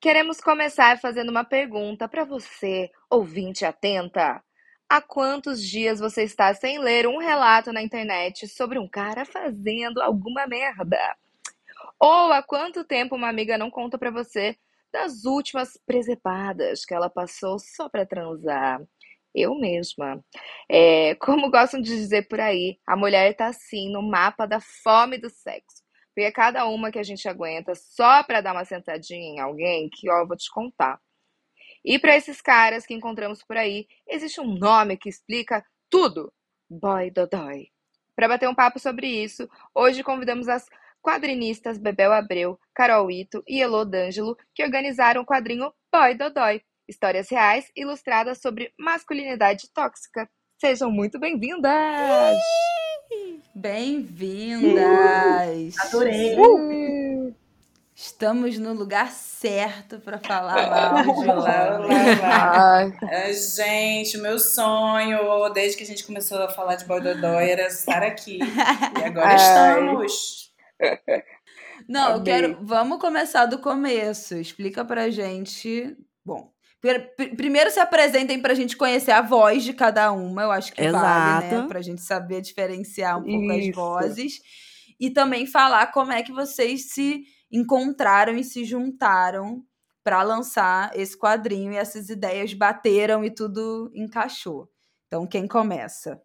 Queremos 0.00 0.40
começar 0.40 0.98
fazendo 0.98 1.28
uma 1.28 1.44
pergunta 1.44 2.08
para 2.08 2.24
você, 2.24 2.90
ouvinte 3.10 3.64
atenta. 3.66 4.42
Há 4.88 5.00
quantos 5.00 5.62
dias 5.62 6.00
você 6.00 6.22
está 6.22 6.52
sem 6.54 6.78
ler 6.78 7.06
um 7.06 7.18
relato 7.18 7.72
na 7.72 7.82
internet 7.82 8.48
sobre 8.48 8.78
um 8.78 8.88
cara 8.88 9.24
fazendo 9.26 10.00
alguma 10.00 10.46
merda? 10.46 10.98
Ou 11.98 12.32
há 12.32 12.42
quanto 12.42 12.84
tempo 12.84 13.16
uma 13.16 13.28
amiga 13.28 13.58
não 13.58 13.70
conta 13.70 13.98
para 13.98 14.10
você 14.10 14.56
das 14.92 15.24
últimas 15.24 15.78
presepadas 15.86 16.84
que 16.84 16.94
ela 16.94 17.10
passou 17.10 17.58
só 17.58 17.88
para 17.88 18.06
transar? 18.06 18.80
Eu 19.34 19.54
mesma. 19.54 20.24
É, 20.70 21.14
como 21.16 21.50
gostam 21.50 21.80
de 21.80 21.90
dizer 21.90 22.28
por 22.28 22.40
aí, 22.40 22.78
a 22.86 22.96
mulher 22.96 23.32
está 23.32 23.48
assim 23.48 23.90
no 23.92 24.02
mapa 24.02 24.46
da 24.46 24.60
fome 24.60 25.18
do 25.18 25.30
sexo. 25.30 25.79
Porque 26.14 26.30
cada 26.32 26.66
uma 26.66 26.90
que 26.90 26.98
a 26.98 27.02
gente 27.02 27.28
aguenta 27.28 27.74
só 27.74 28.22
para 28.22 28.40
dar 28.40 28.52
uma 28.52 28.64
sentadinha 28.64 29.34
em 29.34 29.40
alguém, 29.40 29.88
que 29.90 30.10
ó, 30.10 30.26
vou 30.26 30.36
te 30.36 30.50
contar. 30.50 31.00
E 31.84 31.98
para 31.98 32.16
esses 32.16 32.40
caras 32.40 32.84
que 32.84 32.94
encontramos 32.94 33.42
por 33.42 33.56
aí, 33.56 33.86
existe 34.08 34.40
um 34.40 34.54
nome 34.58 34.96
que 34.96 35.08
explica 35.08 35.64
tudo: 35.88 36.32
Boy 36.68 37.10
Dodói. 37.10 37.68
Para 38.14 38.28
bater 38.28 38.48
um 38.48 38.54
papo 38.54 38.78
sobre 38.78 39.06
isso, 39.06 39.48
hoje 39.74 40.02
convidamos 40.02 40.48
as 40.48 40.66
quadrinistas 41.02 41.78
Bebel 41.78 42.12
Abreu, 42.12 42.58
Carol 42.74 43.10
Ito 43.10 43.42
e 43.48 43.60
Elô 43.60 43.84
D'Angelo, 43.84 44.36
que 44.54 44.62
organizaram 44.62 45.22
o 45.22 45.26
quadrinho 45.26 45.72
Boy 45.90 46.14
Dodói, 46.14 46.62
histórias 46.86 47.30
reais 47.30 47.70
ilustradas 47.74 48.40
sobre 48.40 48.72
masculinidade 48.78 49.72
tóxica. 49.72 50.28
Sejam 50.60 50.90
muito 50.90 51.18
bem-vindas! 51.18 52.36
Bem-vindas! 53.60 54.80
Adorei! 55.80 56.34
Uh! 56.38 57.34
Estamos 57.94 58.56
no 58.56 58.72
lugar 58.72 59.10
certo 59.10 60.00
para 60.00 60.18
falar 60.18 61.04
mal 61.04 61.14
de 61.14 61.26
lá. 61.26 62.88
gente, 63.30 64.16
meu 64.16 64.38
sonho, 64.38 65.46
desde 65.50 65.76
que 65.76 65.82
a 65.82 65.86
gente 65.86 66.06
começou 66.06 66.38
a 66.38 66.48
falar 66.48 66.76
de 66.76 66.86
Bododói, 66.86 67.50
era 67.50 67.66
estar 67.66 68.02
aqui. 68.02 68.38
E 68.98 69.04
agora 69.04 69.28
Ai. 69.28 69.36
estamos. 69.36 70.54
Não, 71.86 72.12
eu 72.12 72.22
quero. 72.22 72.56
Vamos 72.62 72.98
começar 72.98 73.44
do 73.44 73.58
começo. 73.58 74.36
Explica 74.36 74.86
pra 74.86 75.10
gente. 75.10 75.98
Bom, 76.24 76.50
Primeiro 77.36 77.70
se 77.70 77.78
apresentem 77.78 78.40
para 78.40 78.52
a 78.52 78.56
gente 78.56 78.76
conhecer 78.76 79.10
a 79.10 79.20
voz 79.20 79.62
de 79.62 79.74
cada 79.74 80.10
uma, 80.12 80.42
eu 80.42 80.50
acho 80.50 80.72
que 80.72 80.82
Exato. 80.82 81.04
vale, 81.04 81.62
né? 81.62 81.68
Para 81.68 81.78
a 81.78 81.82
gente 81.82 82.00
saber 82.00 82.40
diferenciar 82.40 83.18
um 83.18 83.24
pouco 83.24 83.52
Isso. 83.52 83.68
as 83.68 83.76
vozes. 83.76 84.40
E 84.98 85.10
também 85.10 85.46
falar 85.46 85.88
como 85.88 86.12
é 86.12 86.22
que 86.22 86.32
vocês 86.32 86.90
se 86.90 87.24
encontraram 87.52 88.36
e 88.36 88.44
se 88.44 88.64
juntaram 88.64 89.62
para 90.02 90.22
lançar 90.22 90.90
esse 90.94 91.18
quadrinho 91.18 91.72
e 91.72 91.76
essas 91.76 92.08
ideias 92.08 92.54
bateram 92.54 93.24
e 93.24 93.30
tudo 93.30 93.90
encaixou. 93.94 94.68
Então, 95.06 95.26
quem 95.26 95.46
começa? 95.46 96.20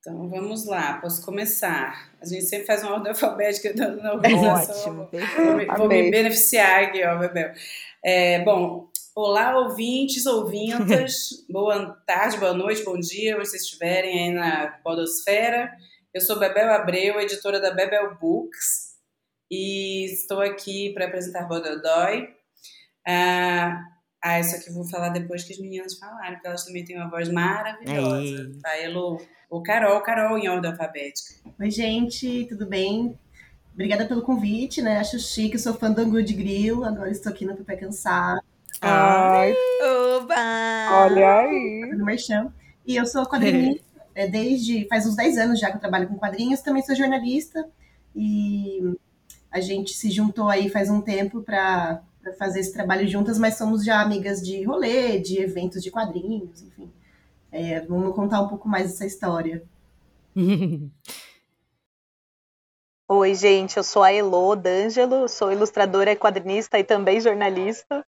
Então, 0.00 0.28
vamos 0.28 0.66
lá, 0.66 0.98
posso 1.00 1.24
começar. 1.24 2.10
A 2.20 2.26
gente 2.26 2.44
sempre 2.44 2.66
faz 2.66 2.82
uma 2.82 2.94
ordem 2.94 3.10
alfabética 3.10 3.72
na 3.74 4.14
organização. 4.14 5.00
Ótimo, 5.02 5.08
vou, 5.36 5.56
me, 5.56 5.66
vou 5.66 5.88
me 5.88 6.10
beneficiar 6.10 6.84
aqui, 6.84 7.04
ó, 7.04 7.18
Bebel. 7.18 7.52
É, 8.04 8.42
bom, 8.44 8.90
Olá, 9.20 9.58
ouvintes, 9.58 10.26
ouvintas. 10.26 11.44
boa 11.50 11.86
tarde, 12.06 12.36
boa 12.36 12.54
noite, 12.54 12.84
bom 12.84 12.96
dia, 12.96 13.34
onde 13.34 13.48
vocês 13.48 13.64
estiverem 13.64 14.16
aí 14.16 14.32
na 14.32 14.68
Podosfera. 14.84 15.72
Eu 16.14 16.20
sou 16.20 16.38
Bebel 16.38 16.72
Abreu, 16.72 17.18
editora 17.18 17.60
da 17.60 17.74
Bebel 17.74 18.16
Books, 18.20 18.96
e 19.50 20.04
estou 20.04 20.40
aqui 20.40 20.92
para 20.94 21.06
apresentar 21.06 21.48
Bododói. 21.48 22.28
Ah, 23.04 23.82
ah, 24.22 24.38
isso 24.38 24.54
aqui 24.54 24.68
eu 24.68 24.74
vou 24.74 24.88
falar 24.88 25.08
depois 25.08 25.42
que 25.42 25.52
as 25.52 25.58
meninas 25.58 25.98
falarem, 25.98 26.34
porque 26.34 26.46
elas 26.46 26.64
também 26.64 26.84
têm 26.84 26.96
uma 26.96 27.10
voz 27.10 27.28
maravilhosa. 27.28 28.20
Aí. 28.20 28.58
Tá, 28.60 28.80
Elo? 28.80 29.20
O 29.50 29.60
Carol, 29.64 30.00
Carol 30.00 30.38
em 30.38 30.48
ordem 30.48 30.70
alfabética. 30.70 31.34
Oi, 31.58 31.70
gente, 31.72 32.46
tudo 32.48 32.68
bem? 32.68 33.18
Obrigada 33.74 34.06
pelo 34.06 34.22
convite, 34.22 34.80
né? 34.80 34.98
Acho 34.98 35.18
chique, 35.18 35.58
sou 35.58 35.74
fã 35.74 35.90
do 35.90 36.02
Angu 36.02 36.22
de 36.22 36.34
Grilo, 36.34 36.84
agora 36.84 37.10
estou 37.10 37.32
aqui 37.32 37.44
no 37.44 37.56
Pepe 37.56 37.80
Cansar. 37.80 38.38
Ai, 38.80 39.54
Oba! 40.16 40.34
Olha 41.04 41.38
aí. 41.40 41.90
No 41.96 42.04
Merchan. 42.04 42.52
E 42.86 42.96
eu 42.96 43.06
sou 43.06 43.24
quadrinista 43.26 43.88
é, 44.18 44.26
desde 44.26 44.84
faz 44.88 45.06
uns 45.06 45.14
10 45.14 45.38
anos 45.38 45.60
já 45.60 45.70
que 45.70 45.76
eu 45.76 45.80
trabalho 45.80 46.08
com 46.08 46.18
quadrinhos, 46.18 46.60
também 46.60 46.82
sou 46.82 46.96
jornalista 46.96 47.68
e 48.16 48.98
a 49.48 49.60
gente 49.60 49.92
se 49.92 50.10
juntou 50.10 50.48
aí 50.48 50.68
faz 50.68 50.90
um 50.90 51.00
tempo 51.00 51.40
para 51.40 52.02
fazer 52.36 52.58
esse 52.58 52.72
trabalho 52.72 53.06
juntas, 53.06 53.38
mas 53.38 53.56
somos 53.56 53.84
já 53.84 54.02
amigas 54.02 54.42
de 54.42 54.64
rolê, 54.64 55.20
de 55.20 55.40
eventos 55.40 55.84
de 55.84 55.92
quadrinhos, 55.92 56.62
enfim. 56.62 56.90
É, 57.52 57.80
vamos 57.82 58.12
contar 58.12 58.40
um 58.40 58.48
pouco 58.48 58.68
mais 58.68 58.90
dessa 58.90 59.06
história. 59.06 59.62
Oi, 63.08 63.34
gente, 63.36 63.76
eu 63.76 63.84
sou 63.84 64.02
a 64.02 64.12
Elo 64.12 64.56
D'Angelo, 64.56 65.28
sou 65.28 65.52
ilustradora, 65.52 66.16
quadrinista 66.16 66.76
e 66.76 66.82
também 66.82 67.20
jornalista. 67.20 68.04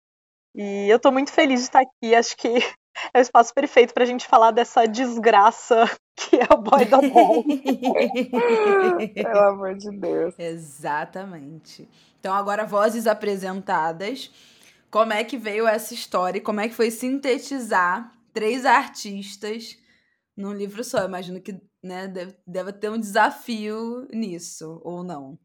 E 0.57 0.89
eu 0.89 0.97
estou 0.97 1.13
muito 1.13 1.31
feliz 1.31 1.61
de 1.61 1.67
estar 1.67 1.83
aqui. 1.83 2.15
Acho 2.15 2.35
que 2.35 2.49
é 3.13 3.19
o 3.19 3.21
espaço 3.21 3.53
perfeito 3.53 3.93
para 3.93 4.05
a 4.05 4.07
gente 4.07 4.27
falar 4.27 4.51
dessa 4.51 4.87
desgraça 4.87 5.85
que 6.17 6.37
é 6.37 6.47
o 6.51 6.57
boy 6.57 6.87
da 6.87 7.03
ball. 7.03 7.45
Pelo 9.15 9.39
amor 9.39 9.75
de 9.77 9.91
Deus. 9.99 10.35
Exatamente. 10.39 11.87
Então, 12.19 12.35
agora, 12.35 12.65
vozes 12.65 13.07
apresentadas. 13.07 14.33
Como 14.91 15.13
é 15.13 15.23
que 15.23 15.37
veio 15.37 15.69
essa 15.69 15.93
história 15.93 16.39
e 16.39 16.43
como 16.43 16.61
é 16.61 16.69
que 16.69 16.75
foi 16.75 16.91
sintetizar 16.91 18.11
três 18.33 18.65
artistas 18.65 19.77
num 20.35 20.55
livro 20.55 20.83
só? 20.83 21.01
Eu 21.01 21.09
imagino 21.09 21.39
que 21.39 21.61
né, 21.83 22.09
deve, 22.09 22.35
deve 22.47 22.73
ter 22.73 22.89
um 22.89 22.99
desafio 22.99 24.09
nisso, 24.11 24.81
ou 24.83 25.05
não? 25.05 25.39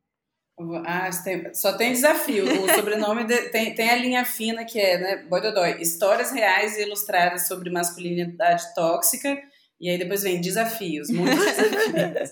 Ah, 0.86 1.10
tem, 1.24 1.54
só 1.54 1.74
tem 1.74 1.94
desafio. 1.94 2.46
O 2.46 2.69
sobrenome 2.74 3.25
de, 3.25 3.50
tem, 3.50 3.74
tem 3.74 3.90
a 3.90 3.96
linha 3.96 4.25
fina 4.25 4.66
que 4.66 4.80
é, 4.80 4.98
né, 4.98 5.18
Boy 5.30 5.42
Dodói, 5.42 5.81
histórias 5.81 6.31
reais 6.31 6.78
e 6.78 6.84
ilustradas 6.84 7.48
sobre 7.48 7.69
masculinidade 7.69 8.74
tóxica. 8.74 9.38
E 9.80 9.90
aí 9.90 9.98
depois 9.98 10.22
vem 10.22 10.40
desafios, 10.40 11.10
muitos 11.10 11.40
desafios. 11.58 12.31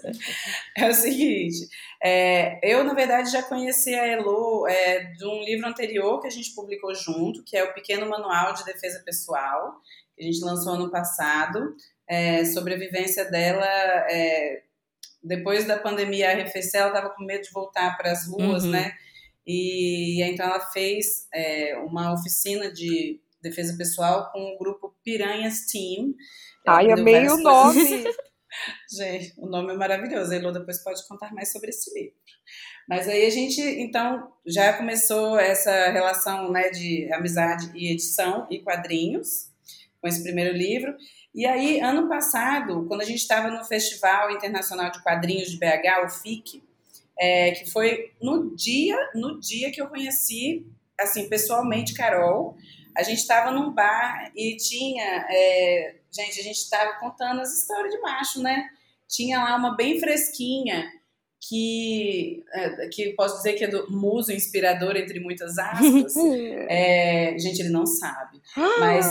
é 0.78 0.88
o 0.88 0.94
seguinte, 0.94 1.68
é, 2.02 2.60
eu 2.62 2.84
na 2.84 2.94
verdade 2.94 3.32
já 3.32 3.42
conheci 3.42 3.96
a 3.96 4.06
Elo 4.06 4.68
é, 4.68 5.06
de 5.14 5.26
um 5.26 5.42
livro 5.44 5.68
anterior 5.68 6.22
que 6.22 6.28
a 6.28 6.30
gente 6.30 6.54
publicou 6.54 6.94
junto, 6.94 7.44
que 7.44 7.58
é 7.58 7.64
o 7.64 7.74
Pequeno 7.74 8.08
Manual 8.08 8.54
de 8.54 8.64
Defesa 8.64 9.02
Pessoal, 9.04 9.82
que 10.16 10.24
a 10.24 10.26
gente 10.28 10.46
lançou 10.46 10.74
ano 10.74 10.92
passado, 10.92 11.76
é, 12.08 12.46
sobre 12.46 12.76
a 12.76 12.78
vivência 12.78 13.26
dela 13.26 13.66
é, 13.66 14.62
depois 15.24 15.66
da 15.66 15.78
pandemia 15.78 16.32
arrefecer, 16.32 16.82
ela 16.82 16.90
estava 16.90 17.10
com 17.14 17.24
medo 17.24 17.44
de 17.44 17.52
voltar 17.52 17.98
para 17.98 18.12
as 18.12 18.28
ruas, 18.28 18.64
uhum. 18.64 18.72
né? 18.72 18.94
E 19.46 20.22
então 20.24 20.46
ela 20.46 20.60
fez 20.72 21.28
é, 21.34 21.76
uma 21.78 22.14
oficina 22.14 22.72
de 22.72 23.20
defesa 23.42 23.76
pessoal 23.78 24.32
com 24.32 24.40
o 24.40 24.58
grupo 24.58 24.96
Piranhas 25.04 25.66
Team. 25.66 26.14
Ai, 26.68 26.92
amei 26.92 27.28
o 27.28 27.38
nome! 27.38 28.04
Gente, 28.92 29.34
o 29.38 29.48
nome 29.48 29.74
é 29.74 29.78
maravilhoso. 29.78 30.32
A 30.32 30.36
Elô 30.36 30.52
depois 30.52 30.84
pode 30.84 31.08
contar 31.08 31.34
mais 31.34 31.52
sobre 31.52 31.70
esse 31.70 31.94
livro. 31.94 32.16
Mas 32.88 33.08
aí 33.08 33.26
a 33.26 33.30
gente, 33.30 33.62
então, 33.62 34.32
já 34.46 34.74
começou 34.74 35.40
essa 35.40 35.92
relação 35.92 36.52
né, 36.52 36.70
de 36.70 37.12
amizade 37.14 37.72
e 37.76 37.92
edição 37.92 38.48
e 38.50 38.60
quadrinhos 38.60 39.52
com 40.02 40.08
esse 40.08 40.24
primeiro 40.24 40.58
livro. 40.58 40.96
E 41.34 41.46
aí, 41.46 41.80
ano 41.80 42.08
passado, 42.08 42.86
quando 42.88 43.02
a 43.02 43.06
gente 43.06 43.20
estava 43.20 43.50
no 43.50 43.64
Festival 43.64 44.32
Internacional 44.32 44.92
de 44.92 45.02
Quadrinhos 45.04 45.52
de 45.52 45.58
BH, 45.58 46.06
o 46.06 46.10
FIC, 46.10 46.64
é, 47.20 47.52
que 47.52 47.70
foi 47.70 48.14
no 48.22 48.56
dia, 48.56 48.98
no 49.14 49.40
dia 49.40 49.72
que 49.72 49.82
eu 49.82 49.88
conheci, 49.88 50.66
assim, 51.00 51.30
pessoalmente, 51.30 51.94
Carol, 51.94 52.58
a 52.98 53.04
gente 53.04 53.20
estava 53.20 53.52
num 53.52 53.72
bar 53.72 54.32
e 54.36 54.58
tinha, 54.58 55.28
é, 55.30 55.96
gente, 56.12 56.40
a 56.40 56.44
gente 56.44 56.58
estava 56.58 56.94
contando 57.00 57.42
as 57.42 57.54
histórias 57.54 57.94
de 57.94 58.02
macho, 58.02 58.42
né? 58.42 58.70
Tinha 59.08 59.40
lá 59.40 59.56
uma 59.56 59.76
bem 59.76 60.00
fresquinha, 60.00 60.92
que, 61.42 62.44
é, 62.54 62.88
que 62.88 63.14
posso 63.14 63.38
dizer 63.38 63.54
que 63.54 63.64
é 63.64 63.68
do 63.68 63.90
muso 63.90 64.32
inspirador, 64.32 64.98
entre 64.98 65.20
muitas 65.20 65.58
aspas. 65.58 66.16
é, 66.68 67.36
gente, 67.38 67.62
ele 67.62 67.70
não 67.70 67.86
sabe. 67.86 68.42
Mas 68.80 69.08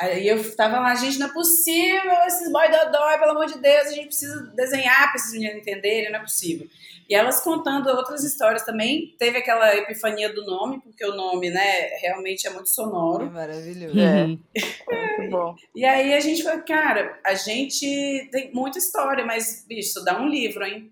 aí 0.00 0.28
eu 0.28 0.56
tava 0.56 0.80
lá, 0.80 0.94
gente, 0.94 1.18
não 1.18 1.28
é 1.28 1.32
possível, 1.32 2.12
esses 2.26 2.52
boy 2.52 2.70
dodói, 2.70 3.18
pelo 3.18 3.32
amor 3.32 3.46
de 3.46 3.58
Deus, 3.58 3.86
a 3.86 3.92
gente 3.92 4.06
precisa 4.06 4.52
desenhar 4.54 5.08
para 5.08 5.16
esses 5.16 5.32
meninos 5.32 5.56
entenderem, 5.56 6.10
não 6.10 6.18
é 6.18 6.22
possível. 6.22 6.66
E 7.08 7.14
elas 7.14 7.40
contando 7.40 7.88
outras 7.88 8.22
histórias 8.22 8.64
também, 8.64 9.14
teve 9.18 9.38
aquela 9.38 9.74
epifania 9.76 10.32
do 10.32 10.44
nome, 10.44 10.80
porque 10.80 11.04
o 11.04 11.14
nome, 11.14 11.50
né, 11.50 11.88
realmente 12.00 12.46
é 12.46 12.50
muito 12.50 12.68
sonoro. 12.68 13.26
É 13.26 13.30
maravilhoso. 13.30 13.98
É. 13.98 14.26
muito 14.26 15.30
bom. 15.30 15.54
E 15.74 15.84
aí 15.84 16.14
a 16.14 16.20
gente 16.20 16.42
falou, 16.42 16.62
cara, 16.62 17.18
a 17.24 17.34
gente 17.34 18.28
tem 18.30 18.52
muita 18.52 18.78
história, 18.78 19.24
mas, 19.24 19.64
bicho, 19.66 20.04
dá 20.04 20.20
um 20.20 20.28
livro, 20.28 20.64
hein? 20.64 20.91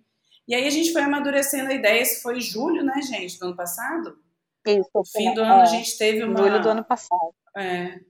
E 0.50 0.54
aí 0.56 0.66
a 0.66 0.70
gente 0.70 0.92
foi 0.92 1.02
amadurecendo 1.02 1.70
a 1.70 1.74
ideia, 1.74 2.02
isso 2.02 2.22
foi 2.22 2.40
julho, 2.40 2.82
né, 2.82 3.00
gente, 3.02 3.38
do 3.38 3.46
ano 3.46 3.54
passado? 3.54 4.18
Isso. 4.66 4.90
Fim 5.16 5.32
do 5.32 5.42
ano 5.42 5.62
a 5.62 5.64
gente 5.64 5.96
teve 5.96 6.24
uma... 6.24 6.36
Julho 6.36 6.60
do 6.60 6.68
ano 6.70 6.84
passado. 6.84 7.32
É. 7.56 8.00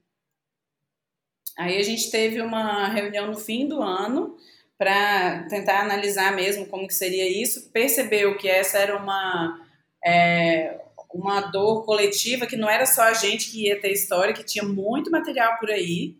Aí 1.55 1.77
a 1.77 1.83
gente 1.83 2.09
teve 2.09 2.41
uma 2.41 2.87
reunião 2.87 3.27
no 3.27 3.37
fim 3.37 3.67
do 3.67 3.79
ano 3.83 4.35
para 4.75 5.43
tentar 5.49 5.81
analisar 5.81 6.35
mesmo 6.35 6.65
como 6.65 6.87
que 6.87 6.95
seria 6.95 7.29
isso, 7.29 7.69
percebeu 7.69 8.35
que 8.35 8.49
essa 8.49 8.79
era 8.79 8.97
uma 8.97 9.63
é, 10.03 10.81
uma 11.13 11.41
dor 11.41 11.85
coletiva, 11.85 12.47
que 12.47 12.57
não 12.57 12.67
era 12.67 12.87
só 12.87 13.03
a 13.03 13.13
gente 13.13 13.51
que 13.51 13.67
ia 13.67 13.79
ter 13.79 13.91
história, 13.91 14.33
que 14.33 14.43
tinha 14.43 14.65
muito 14.65 15.11
material 15.11 15.59
por 15.59 15.69
aí. 15.69 16.17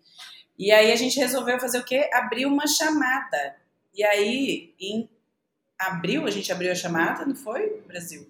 E 0.56 0.72
aí 0.72 0.92
a 0.92 0.96
gente 0.96 1.20
resolveu 1.20 1.60
fazer 1.60 1.80
o 1.80 1.84
quê? 1.84 2.08
Abrir 2.14 2.46
uma 2.46 2.68
chamada. 2.68 3.56
E 3.92 4.04
aí, 4.04 4.76
em 4.80 5.10
abril, 5.88 6.26
a 6.26 6.32
gente 6.32 6.52
abriu 6.52 6.72
a 6.72 6.76
chamada, 6.76 7.26
não 7.26 7.36
foi, 7.36 7.82
Brasil? 7.88 8.28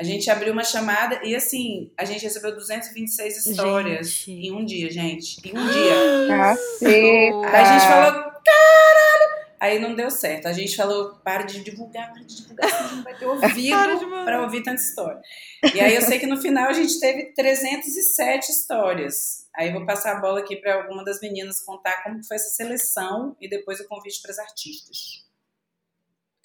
A 0.00 0.04
gente 0.04 0.30
abriu 0.30 0.52
uma 0.52 0.62
chamada 0.62 1.20
e, 1.24 1.34
assim, 1.34 1.90
a 1.98 2.04
gente 2.04 2.22
recebeu 2.22 2.54
226 2.54 3.46
histórias 3.46 4.08
gente. 4.08 4.30
em 4.30 4.52
um 4.52 4.64
dia, 4.64 4.88
gente. 4.90 5.40
Em 5.44 5.58
um 5.58 5.66
dia. 5.66 6.28
Caceta. 6.28 7.48
Aí 7.48 7.56
a 7.56 7.64
gente 7.64 7.88
falou, 7.88 8.12
caralho! 8.22 9.38
Aí 9.58 9.80
não 9.80 9.96
deu 9.96 10.08
certo. 10.08 10.46
A 10.46 10.52
gente 10.52 10.76
falou, 10.76 11.16
para 11.24 11.42
de 11.42 11.64
divulgar, 11.64 12.12
para 12.12 12.22
de 12.22 12.36
divulgar, 12.36 12.70
senão 12.70 12.80
a 12.80 12.82
gente 12.84 12.96
não 12.96 13.02
vai 13.02 13.18
ter 13.18 13.26
ouvido 13.26 14.24
para 14.24 14.42
ouvir 14.42 14.62
tanta 14.62 14.80
história. 14.80 15.20
E 15.74 15.80
aí 15.80 15.96
eu 15.96 16.02
sei 16.02 16.20
que 16.20 16.26
no 16.26 16.40
final 16.40 16.68
a 16.68 16.72
gente 16.72 17.00
teve 17.00 17.32
307 17.34 18.52
histórias. 18.52 19.48
Aí 19.56 19.72
vou 19.72 19.84
passar 19.84 20.16
a 20.16 20.20
bola 20.20 20.38
aqui 20.38 20.54
para 20.54 20.76
alguma 20.76 21.04
das 21.04 21.20
meninas 21.20 21.60
contar 21.64 22.04
como 22.04 22.24
foi 22.24 22.36
essa 22.36 22.50
seleção 22.50 23.36
e 23.40 23.48
depois 23.48 23.80
o 23.80 23.88
convite 23.88 24.22
para 24.22 24.30
as 24.30 24.38
artistas. 24.38 25.27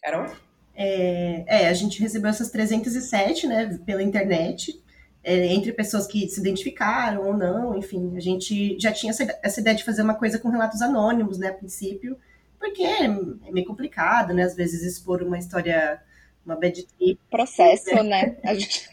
Carol? 0.03 0.27
É, 0.75 1.45
é, 1.47 1.69
a 1.69 1.73
gente 1.73 2.01
recebeu 2.01 2.29
essas 2.29 2.49
307, 2.49 3.47
né, 3.47 3.79
pela 3.85 4.03
internet, 4.03 4.81
é, 5.23 5.45
entre 5.47 5.71
pessoas 5.71 6.05
que 6.05 6.27
se 6.27 6.41
identificaram 6.41 7.25
ou 7.25 7.37
não, 7.37 7.77
enfim, 7.77 8.13
a 8.17 8.19
gente 8.19 8.77
já 8.79 8.91
tinha 8.91 9.11
essa, 9.11 9.39
essa, 9.41 9.61
ideia 9.61 9.75
de 9.75 9.83
fazer 9.83 10.01
uma 10.01 10.15
coisa 10.15 10.37
com 10.37 10.49
relatos 10.49 10.81
anônimos, 10.81 11.37
né, 11.37 11.49
a 11.49 11.53
princípio, 11.53 12.17
porque 12.59 12.83
é, 12.83 13.05
é 13.05 13.51
meio 13.51 13.65
complicado, 13.65 14.33
né, 14.33 14.43
às 14.43 14.55
vezes 14.55 14.83
expor 14.83 15.23
uma 15.23 15.37
história, 15.37 16.01
uma 16.45 16.55
bad 16.55 16.83
trip. 16.83 17.19
Processo, 17.29 17.95
né? 17.95 18.03
né? 18.03 18.35
A 18.43 18.53
gente... 18.53 18.89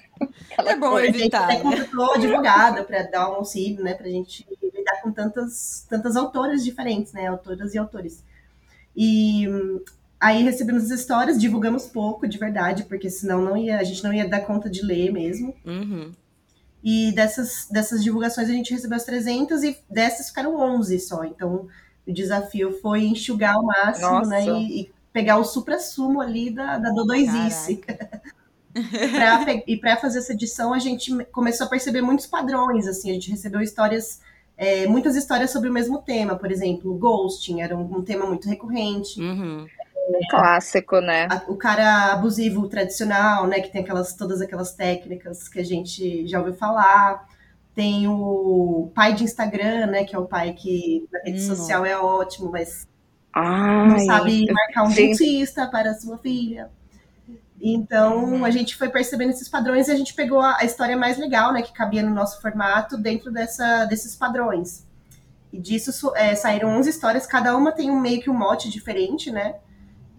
é 0.58 0.76
bom 0.76 1.00
evitar. 1.00 1.48
A 1.48 1.52
gente 1.52 1.64
até 1.66 1.84
contratou 1.86 2.14
advogada 2.14 2.84
para 2.84 3.02
dar 3.04 3.30
um 3.30 3.36
auxílio, 3.36 3.82
né, 3.82 3.94
pra 3.94 4.08
gente 4.08 4.46
lidar 4.62 5.00
com 5.02 5.10
tantas, 5.10 5.86
tantas 5.88 6.14
autoras 6.14 6.62
diferentes, 6.62 7.12
né, 7.14 7.26
autoras 7.26 7.74
e 7.74 7.78
autores. 7.78 8.22
E 8.94 9.48
Aí 10.20 10.42
recebemos 10.42 10.84
as 10.84 11.00
histórias, 11.00 11.40
divulgamos 11.40 11.86
pouco, 11.86 12.28
de 12.28 12.36
verdade, 12.36 12.84
porque 12.84 13.08
senão 13.08 13.40
não 13.40 13.56
ia, 13.56 13.78
a 13.78 13.84
gente 13.84 14.04
não 14.04 14.12
ia 14.12 14.28
dar 14.28 14.40
conta 14.40 14.68
de 14.68 14.82
ler 14.82 15.10
mesmo. 15.10 15.54
Uhum. 15.64 16.12
E 16.84 17.10
dessas, 17.12 17.66
dessas 17.70 18.04
divulgações 18.04 18.48
a 18.48 18.52
gente 18.52 18.72
recebeu 18.72 18.96
as 18.96 19.04
300 19.04 19.62
e 19.62 19.78
dessas 19.88 20.28
ficaram 20.28 20.56
11 20.56 21.00
só. 21.00 21.24
Então 21.24 21.68
o 22.06 22.12
desafio 22.12 22.72
foi 22.80 23.04
enxugar 23.04 23.54
ao 23.54 23.64
máximo, 23.64 24.26
né? 24.26 24.46
E, 24.46 24.82
e, 24.82 24.92
pegar 25.12 25.38
o 25.38 25.44
supra-sumo 25.44 26.20
ali 26.20 26.50
da, 26.50 26.78
da 26.78 26.90
Dodóisice. 26.90 27.80
e 29.66 29.76
para 29.76 29.96
fazer 29.96 30.18
essa 30.18 30.32
edição 30.32 30.72
a 30.72 30.78
gente 30.78 31.12
começou 31.32 31.66
a 31.66 31.70
perceber 31.70 32.00
muitos 32.00 32.26
padrões, 32.26 32.86
assim, 32.86 33.10
a 33.10 33.14
gente 33.14 33.30
recebeu 33.30 33.60
histórias 33.60 34.20
é, 34.56 34.86
muitas 34.86 35.16
histórias 35.16 35.50
sobre 35.50 35.70
o 35.70 35.72
mesmo 35.72 36.02
tema, 36.02 36.36
por 36.36 36.52
exemplo, 36.52 36.94
ghosting 36.94 37.62
era 37.62 37.74
um, 37.74 37.96
um 37.96 38.02
tema 38.02 38.26
muito 38.26 38.46
recorrente. 38.46 39.18
Uhum. 39.18 39.66
Um 40.16 40.28
clássico, 40.30 41.00
né? 41.00 41.28
o 41.48 41.56
cara 41.56 42.12
abusivo 42.12 42.68
tradicional, 42.68 43.46
né? 43.46 43.60
Que 43.60 43.70
tem 43.70 43.82
aquelas, 43.82 44.14
todas 44.14 44.40
aquelas 44.40 44.72
técnicas 44.72 45.48
que 45.48 45.58
a 45.58 45.64
gente 45.64 46.26
já 46.26 46.38
ouviu 46.38 46.54
falar. 46.54 47.26
Tem 47.74 48.08
o 48.08 48.90
pai 48.94 49.14
de 49.14 49.24
Instagram, 49.24 49.86
né? 49.86 50.04
Que 50.04 50.14
é 50.14 50.18
o 50.18 50.26
pai 50.26 50.52
que 50.52 51.06
na 51.12 51.20
rede 51.20 51.40
hum. 51.40 51.46
social 51.46 51.84
é 51.84 51.96
ótimo, 51.96 52.50
mas 52.50 52.88
Ai, 53.32 53.88
não 53.88 53.98
sabe 54.00 54.46
marcar 54.52 54.84
um 54.84 54.92
dentista 54.92 55.66
para 55.68 55.94
sua 55.94 56.18
filha. 56.18 56.70
Então, 57.62 58.24
uhum. 58.24 58.44
a 58.44 58.50
gente 58.50 58.74
foi 58.74 58.88
percebendo 58.88 59.30
esses 59.30 59.48
padrões 59.48 59.88
e 59.88 59.92
a 59.92 59.94
gente 59.94 60.14
pegou 60.14 60.40
a, 60.40 60.56
a, 60.58 60.64
história 60.64 60.96
mais 60.96 61.18
legal, 61.18 61.52
né, 61.52 61.60
que 61.60 61.72
cabia 61.72 62.02
no 62.02 62.14
nosso 62.14 62.40
formato, 62.40 62.96
dentro 62.96 63.30
dessa, 63.30 63.84
desses 63.84 64.16
padrões. 64.16 64.86
E 65.52 65.58
disso 65.58 66.12
é, 66.16 66.34
saíram 66.34 66.70
11 66.78 66.88
histórias, 66.88 67.26
cada 67.26 67.54
uma 67.56 67.70
tem 67.70 67.90
um 67.90 68.00
meio 68.00 68.20
que 68.20 68.30
um 68.30 68.34
mote 68.34 68.70
diferente, 68.70 69.30
né? 69.30 69.56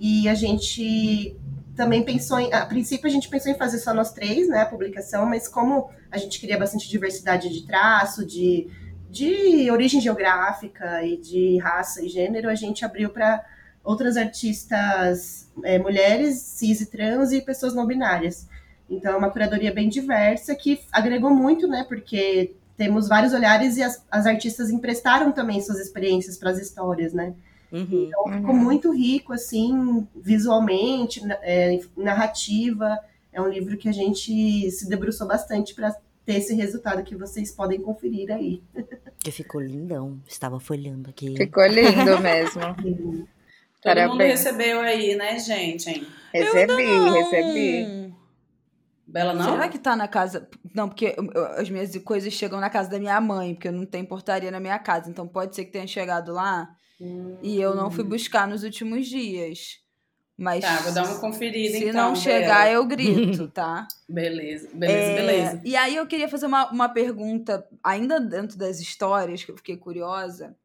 E 0.03 0.27
a 0.27 0.33
gente 0.33 1.37
também 1.75 2.01
pensou 2.01 2.39
em. 2.39 2.51
A 2.51 2.65
princípio, 2.65 3.05
a 3.05 3.11
gente 3.11 3.29
pensou 3.29 3.51
em 3.51 3.55
fazer 3.55 3.77
só 3.77 3.93
nós 3.93 4.11
três, 4.11 4.49
né, 4.49 4.61
a 4.61 4.65
publicação, 4.65 5.27
mas 5.27 5.47
como 5.47 5.91
a 6.09 6.17
gente 6.17 6.39
queria 6.39 6.57
bastante 6.57 6.89
diversidade 6.89 7.49
de 7.49 7.67
traço, 7.67 8.25
de, 8.25 8.67
de 9.11 9.69
origem 9.69 10.01
geográfica 10.01 11.05
e 11.05 11.17
de 11.17 11.59
raça 11.59 12.03
e 12.03 12.09
gênero, 12.09 12.49
a 12.49 12.55
gente 12.55 12.83
abriu 12.83 13.11
para 13.11 13.45
outras 13.83 14.17
artistas 14.17 15.47
é, 15.63 15.77
mulheres, 15.77 16.39
cis 16.39 16.81
e 16.81 16.87
trans 16.87 17.31
e 17.31 17.39
pessoas 17.39 17.75
não 17.75 17.85
binárias. 17.85 18.47
Então, 18.89 19.13
é 19.13 19.17
uma 19.17 19.29
curadoria 19.29 19.71
bem 19.71 19.87
diversa 19.87 20.55
que 20.55 20.81
agregou 20.91 21.29
muito, 21.29 21.67
né, 21.67 21.85
porque 21.87 22.55
temos 22.75 23.07
vários 23.07 23.33
olhares 23.33 23.77
e 23.77 23.83
as, 23.83 24.03
as 24.09 24.25
artistas 24.25 24.71
emprestaram 24.71 25.31
também 25.31 25.61
suas 25.61 25.77
experiências 25.77 26.39
para 26.39 26.49
as 26.49 26.57
histórias, 26.57 27.13
né? 27.13 27.35
Uhum, 27.71 28.07
então 28.07 28.23
ficou 28.25 28.53
uhum. 28.53 28.63
muito 28.63 28.91
rico, 28.93 29.31
assim, 29.31 30.07
visualmente, 30.15 31.21
é, 31.41 31.79
narrativa. 31.95 32.99
É 33.31 33.41
um 33.41 33.47
livro 33.47 33.77
que 33.77 33.87
a 33.87 33.93
gente 33.93 34.69
se 34.69 34.89
debruçou 34.89 35.25
bastante 35.25 35.73
para 35.73 35.95
ter 36.25 36.35
esse 36.35 36.53
resultado 36.53 37.03
que 37.03 37.15
vocês 37.15 37.51
podem 37.51 37.79
conferir 37.79 38.29
aí. 38.31 38.61
Que 39.23 39.31
ficou 39.31 39.61
lindão. 39.61 40.19
Estava 40.27 40.59
folhando 40.59 41.09
aqui. 41.09 41.35
Ficou 41.35 41.65
lindo 41.65 42.19
mesmo. 42.19 42.61
Todo 43.81 43.95
Parabéns. 43.95 44.11
mundo 44.11 44.21
recebeu 44.21 44.79
aí, 44.81 45.15
né, 45.15 45.39
gente? 45.39 46.07
Recebi, 46.31 46.83
recebi. 47.13 48.13
Bela 49.07 49.33
não? 49.33 49.51
Será 49.51 49.67
que 49.67 49.79
tá 49.79 49.95
na 49.95 50.07
casa? 50.07 50.47
Não, 50.73 50.87
porque 50.87 51.15
as 51.57 51.69
minhas 51.69 51.95
coisas 51.97 52.31
chegam 52.31 52.59
na 52.59 52.69
casa 52.69 52.89
da 52.89 52.99
minha 52.99 53.19
mãe, 53.19 53.55
porque 53.55 53.69
eu 53.69 53.71
não 53.71 53.85
tenho 53.85 54.05
portaria 54.05 54.51
na 54.51 54.59
minha 54.59 54.77
casa. 54.77 55.09
Então 55.09 55.27
pode 55.27 55.55
ser 55.55 55.65
que 55.65 55.71
tenha 55.71 55.87
chegado 55.87 56.31
lá 56.31 56.75
Hum. 57.01 57.35
E 57.41 57.59
eu 57.59 57.75
não 57.75 57.89
fui 57.89 58.03
buscar 58.03 58.47
nos 58.47 58.63
últimos 58.63 59.07
dias. 59.07 59.81
Mas 60.37 60.63
tá, 60.63 60.77
vou 60.77 60.93
dar 60.93 61.05
uma 61.05 61.19
conferida 61.19 61.77
se 61.77 61.89
então. 61.89 62.09
não 62.09 62.15
chegar, 62.15 62.63
Bela. 62.63 62.71
eu 62.71 62.85
grito, 62.85 63.47
tá? 63.53 63.87
beleza, 64.07 64.69
beleza, 64.73 64.97
é, 64.97 65.15
beleza. 65.15 65.61
E 65.63 65.75
aí 65.75 65.95
eu 65.95 66.07
queria 66.07 66.27
fazer 66.27 66.47
uma, 66.47 66.71
uma 66.71 66.89
pergunta, 66.89 67.67
ainda 67.83 68.19
dentro 68.19 68.57
das 68.57 68.79
histórias, 68.79 69.43
que 69.43 69.51
eu 69.51 69.57
fiquei 69.57 69.77
curiosa. 69.77 70.55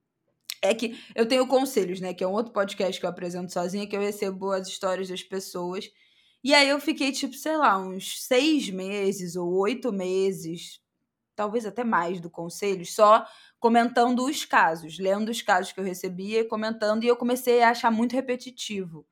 É 0.63 0.73
que 0.73 0.99
eu 1.15 1.27
tenho 1.27 1.47
conselhos, 1.47 2.01
né? 2.01 2.15
Que 2.15 2.25
é 2.25 2.27
um 2.27 2.33
outro 2.33 2.53
podcast 2.53 2.99
que 2.99 3.05
eu 3.05 3.11
apresento 3.11 3.53
sozinha, 3.53 3.87
que 3.87 3.95
eu 3.95 4.01
recebo 4.01 4.51
as 4.51 4.67
histórias 4.67 5.09
das 5.09 5.23
pessoas. 5.23 5.91
E 6.43 6.55
aí 6.55 6.69
eu 6.69 6.81
fiquei, 6.81 7.13
tipo, 7.13 7.35
sei 7.35 7.57
lá, 7.57 7.79
uns 7.79 8.25
seis 8.25 8.71
meses 8.71 9.37
ou 9.37 9.53
oito 9.59 9.93
meses 9.93 10.81
talvez 11.37 11.67
até 11.67 11.85
mais 11.85 12.19
do 12.19 12.31
Conselhos, 12.31 12.95
só 12.95 13.25
comentando 13.61 14.25
os 14.25 14.45
casos, 14.45 14.99
lendo 14.99 15.29
os 15.29 15.43
casos 15.43 15.71
que 15.71 15.79
eu 15.79 15.85
recebia 15.85 16.41
e 16.41 16.45
comentando, 16.45 17.05
e 17.05 17.07
eu 17.07 17.17
comecei 17.17 17.63
a 17.63 17.71
achar 17.71 17.91
muito 17.91 18.15
repetitivo, 18.15 19.07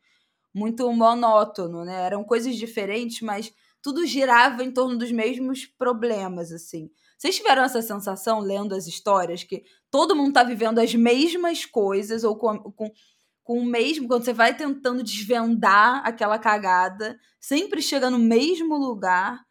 muito 0.52 0.90
monótono, 0.90 1.84
né? 1.84 2.02
Eram 2.02 2.24
coisas 2.24 2.56
diferentes, 2.56 3.20
mas 3.20 3.52
tudo 3.82 4.06
girava 4.06 4.64
em 4.64 4.72
torno 4.72 4.96
dos 4.96 5.12
mesmos 5.12 5.66
problemas, 5.66 6.50
assim. 6.50 6.90
Vocês 7.18 7.36
tiveram 7.36 7.62
essa 7.62 7.82
sensação 7.82 8.40
lendo 8.40 8.74
as 8.74 8.86
histórias 8.86 9.44
que 9.44 9.62
todo 9.90 10.16
mundo 10.16 10.32
tá 10.32 10.42
vivendo 10.42 10.78
as 10.78 10.94
mesmas 10.94 11.64
coisas 11.66 12.24
ou 12.24 12.36
com, 12.36 12.58
com, 12.58 12.90
com 13.42 13.58
o 13.58 13.64
mesmo, 13.64 14.08
quando 14.08 14.24
você 14.24 14.32
vai 14.32 14.56
tentando 14.56 15.02
desvendar 15.02 16.02
aquela 16.06 16.38
cagada, 16.38 17.18
sempre 17.38 17.82
chega 17.82 18.08
no 18.10 18.18
mesmo 18.18 18.76
lugar 18.76 19.44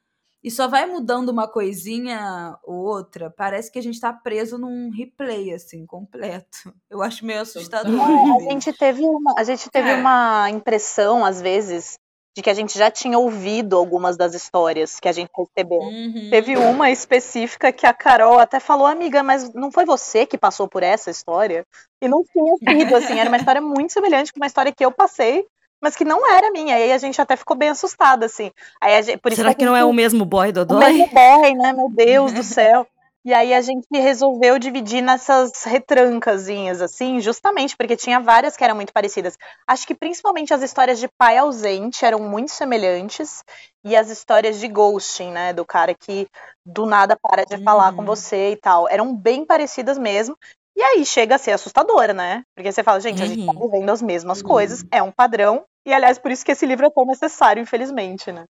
e 0.44 0.52
só 0.52 0.68
vai 0.68 0.86
mudando 0.86 1.30
uma 1.30 1.48
coisinha 1.48 2.58
ou 2.64 2.86
outra, 2.86 3.30
parece 3.30 3.72
que 3.72 3.80
a 3.80 3.82
gente 3.82 4.00
tá 4.00 4.12
preso 4.12 4.58
num 4.58 4.92
replay, 4.92 5.54
assim, 5.54 5.86
completo. 5.86 6.74
Eu 6.92 7.02
acho 7.02 7.26
meio 7.26 7.42
assustador. 7.42 7.94
É, 7.94 8.36
a 8.36 8.40
gente 8.52 8.74
teve 8.74 9.04
uma, 9.04 9.34
a 9.38 9.44
gente 9.44 9.70
teve 9.70 9.90
é. 9.90 9.96
uma 9.96 10.50
impressão, 10.50 11.24
às 11.24 11.42
vezes, 11.42 11.98
de 12.36 12.42
que 12.42 12.50
a 12.50 12.54
gente 12.54 12.78
já 12.78 12.92
tinha 12.92 13.18
ouvido 13.18 13.78
algumas 13.78 14.18
das 14.18 14.34
histórias 14.34 15.00
que 15.00 15.08
a 15.08 15.14
gente 15.14 15.30
recebeu. 15.38 15.80
Uhum. 15.80 16.30
Teve 16.30 16.58
uma 16.58 16.92
específica 16.92 17.72
que 17.72 17.86
a 17.86 17.94
Carol 17.94 18.40
até 18.40 18.60
falou, 18.60 18.88
amiga, 18.88 19.24
mas 19.24 19.54
não 19.54 19.72
foi 19.72 19.86
você 19.86 20.26
que 20.26 20.38
passou 20.38 20.68
por 20.68 20.84
essa 20.84 21.10
história? 21.10 21.64
E 22.02 22.08
não 22.08 22.24
tinha 22.24 22.56
sido, 22.58 22.96
assim, 22.96 23.20
era 23.20 23.30
uma 23.30 23.38
história 23.38 23.62
muito 23.62 23.94
semelhante 23.94 24.34
com 24.34 24.40
uma 24.40 24.48
história 24.48 24.74
que 24.74 24.84
eu 24.84 24.92
passei, 24.92 25.46
mas 25.84 25.98
que 25.98 26.06
não 26.06 26.25
era 26.32 26.50
minha. 26.50 26.75
Aí 26.75 26.94
a 26.94 26.98
gente 26.98 27.22
até 27.22 27.36
ficou 27.36 27.58
bem 27.58 27.68
assustada, 27.68 28.25
assim. 28.25 28.50
Aí 28.80 29.04
gente, 29.04 29.18
por 29.18 29.34
Será 29.34 29.50
que, 29.50 29.60
que 29.60 29.66
não 29.66 29.75
é 29.75 29.84
o 29.84 29.92
mesmo 29.92 30.24
boy 30.24 30.54
do 30.54 30.62
O 30.74 30.80
mesmo 30.80 31.08
boy, 31.08 31.54
né? 31.56 31.74
Meu 31.74 31.90
Deus 31.90 32.32
do 32.32 32.42
céu. 32.42 32.88
E 33.25 33.34
aí 33.34 33.54
a 33.54 33.62
gente 33.62 33.88
resolveu 33.92 34.58
dividir 34.58 35.02
nessas 35.02 35.63
retrancazinhas, 35.63 36.82
assim, 36.82 37.22
justamente 37.22 37.75
porque 37.75 37.96
tinha 37.96 38.20
várias 38.20 38.58
que 38.58 38.63
eram 38.63 38.75
muito 38.75 38.92
parecidas. 38.92 39.38
Acho 39.66 39.88
que 39.88 39.96
principalmente 39.96 40.54
as 40.54 40.62
histórias 40.62 41.00
de 41.00 41.08
pai 41.18 41.38
ausente 41.38 42.04
eram 42.04 42.20
muito 42.20 42.52
semelhantes 42.52 43.42
e 43.84 43.96
as 43.96 44.10
histórias 44.10 44.60
de 44.60 44.68
ghosting, 44.68 45.32
né, 45.32 45.54
do 45.54 45.66
cara 45.66 45.94
que 45.94 46.28
do 46.66 46.86
nada 46.86 47.18
para 47.22 47.46
de 47.46 47.63
falar 47.63 47.94
com 47.94 48.00
uhum. 48.00 48.08
você 48.08 48.52
e 48.52 48.56
tal, 48.58 48.90
eram 48.90 49.16
bem 49.16 49.46
parecidas 49.46 49.98
mesmo. 49.98 50.38
E 50.75 50.82
aí 50.82 51.06
chega 51.06 51.36
a 51.36 51.38
ser 51.38 51.51
assustadora, 51.51 52.13
né? 52.13 52.44
Porque 52.56 52.72
você 52.72 52.84
fala, 52.84 53.00
gente, 53.00 53.22
a 53.22 53.25
gente 53.25 53.46
tá 53.46 53.51
uhum. 53.51 53.70
vivendo 53.70 53.89
as 53.89 54.01
mesmas 54.01 54.42
uhum. 54.42 54.48
coisas, 54.48 54.84
é 54.92 55.01
um 55.01 55.12
padrão, 55.12 55.63
e 55.86 55.94
aliás, 55.94 56.18
por 56.18 56.32
isso 56.32 56.44
que 56.44 56.51
esse 56.51 56.65
livro 56.65 56.86
é 56.86 56.89
tão 56.89 57.06
necessário, 57.06 57.62
infelizmente, 57.62 58.32
né? 58.32 58.46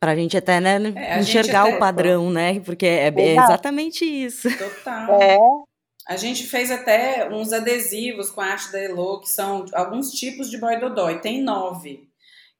Pra 0.00 0.16
gente 0.16 0.36
até, 0.36 0.58
né, 0.58 0.78
é, 0.96 1.20
enxergar 1.20 1.62
até, 1.62 1.76
o 1.76 1.78
padrão, 1.78 2.30
né? 2.30 2.58
Porque 2.60 2.86
é, 2.86 3.08
é, 3.08 3.36
exatamente 3.36 4.04
isso. 4.04 4.48
Total. 4.56 5.22
É. 5.22 5.38
A 6.08 6.16
gente 6.16 6.44
fez 6.44 6.70
até 6.70 7.28
uns 7.30 7.52
adesivos 7.52 8.28
com 8.30 8.40
a 8.40 8.46
arte 8.46 8.72
da 8.72 8.80
Elo, 8.80 9.20
que 9.20 9.30
são 9.30 9.64
alguns 9.72 10.10
tipos 10.10 10.50
de 10.50 10.58
boy 10.58 10.80
dodói. 10.80 11.20
Tem 11.20 11.40
nove. 11.40 12.08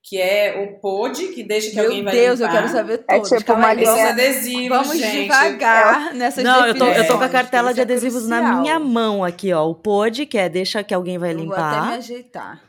Que 0.05 0.21
é 0.21 0.61
o 0.61 0.81
pod, 0.81 1.29
que 1.29 1.45
deixa 1.45 1.71
que 1.71 1.77
Meu 1.77 1.85
alguém 1.85 2.03
vai 2.03 2.13
Deus, 2.13 2.41
limpar. 2.41 2.53
eu 2.53 2.57
quero 2.61 2.73
saber 2.73 2.99
todos. 2.99 3.33
É 3.33 3.37
tipo 3.39 3.53
uma 3.53 3.73
linha. 3.73 4.09
adesivos, 4.09 4.69
Vamos 4.69 4.99
gente. 4.99 5.23
devagar 5.23 6.11
é. 6.11 6.15
nessas 6.15 6.43
Não, 6.43 6.67
eu 6.67 6.75
tô, 6.75 6.87
eu 6.87 7.07
tô 7.07 7.19
com 7.19 7.25
a 7.25 7.29
cartela 7.29 7.71
é 7.71 7.73
de 7.73 7.81
adesivos 7.83 8.23
crucial. 8.23 8.43
na 8.43 8.61
minha 8.61 8.81
mão 8.81 9.23
aqui, 9.23 9.53
ó. 9.53 9.65
O 9.65 9.75
pod, 9.77 10.27
que 10.27 10.37
é 10.37 10.49
deixa 10.49 10.83
que 10.83 10.93
alguém 10.93 11.19
vai 11.19 11.33
eu 11.33 11.39
limpar. 11.39 11.57
Vou 11.57 11.79
até 11.79 11.89
me 11.89 11.95
ajeitar. 11.99 12.63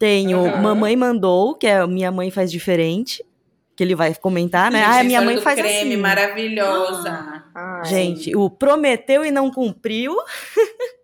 Tenho 0.00 0.38
uhum. 0.38 0.56
Mamãe 0.56 0.96
Mandou, 0.96 1.54
que 1.54 1.66
é 1.66 1.86
Minha 1.86 2.10
Mãe 2.10 2.30
Faz 2.30 2.50
Diferente. 2.50 3.24
Que 3.76 3.84
ele 3.84 3.94
vai 3.94 4.14
comentar, 4.14 4.70
né? 4.70 4.84
ah, 4.84 5.02
minha 5.02 5.22
mãe 5.22 5.38
faz 5.38 5.58
creme 5.58 5.92
assim. 5.92 5.96
maravilhosa. 5.96 7.44
Ai. 7.54 7.84
Gente, 7.84 8.36
o 8.36 8.50
prometeu 8.50 9.24
e 9.24 9.30
não 9.30 9.50
cumpriu. 9.50 10.14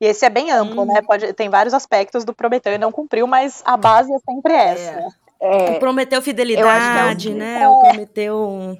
E 0.00 0.06
esse 0.06 0.24
é 0.24 0.30
bem 0.30 0.50
amplo, 0.50 0.82
hum. 0.82 0.86
né? 0.86 1.02
Pode, 1.02 1.32
tem 1.32 1.48
vários 1.48 1.74
aspectos 1.74 2.24
do 2.24 2.34
prometeu 2.34 2.72
e 2.72 2.78
não 2.78 2.92
cumpriu, 2.92 3.26
mas 3.26 3.62
a 3.64 3.76
base 3.76 4.12
é 4.12 4.18
sempre 4.18 4.52
essa. 4.52 4.90
É. 4.90 5.08
É, 5.38 5.70
o 5.72 5.78
prometeu 5.78 6.22
fidelidade, 6.22 7.28
é 7.28 7.32
o... 7.32 7.36
né? 7.36 7.68
O 7.68 7.80
prometeu. 7.80 8.78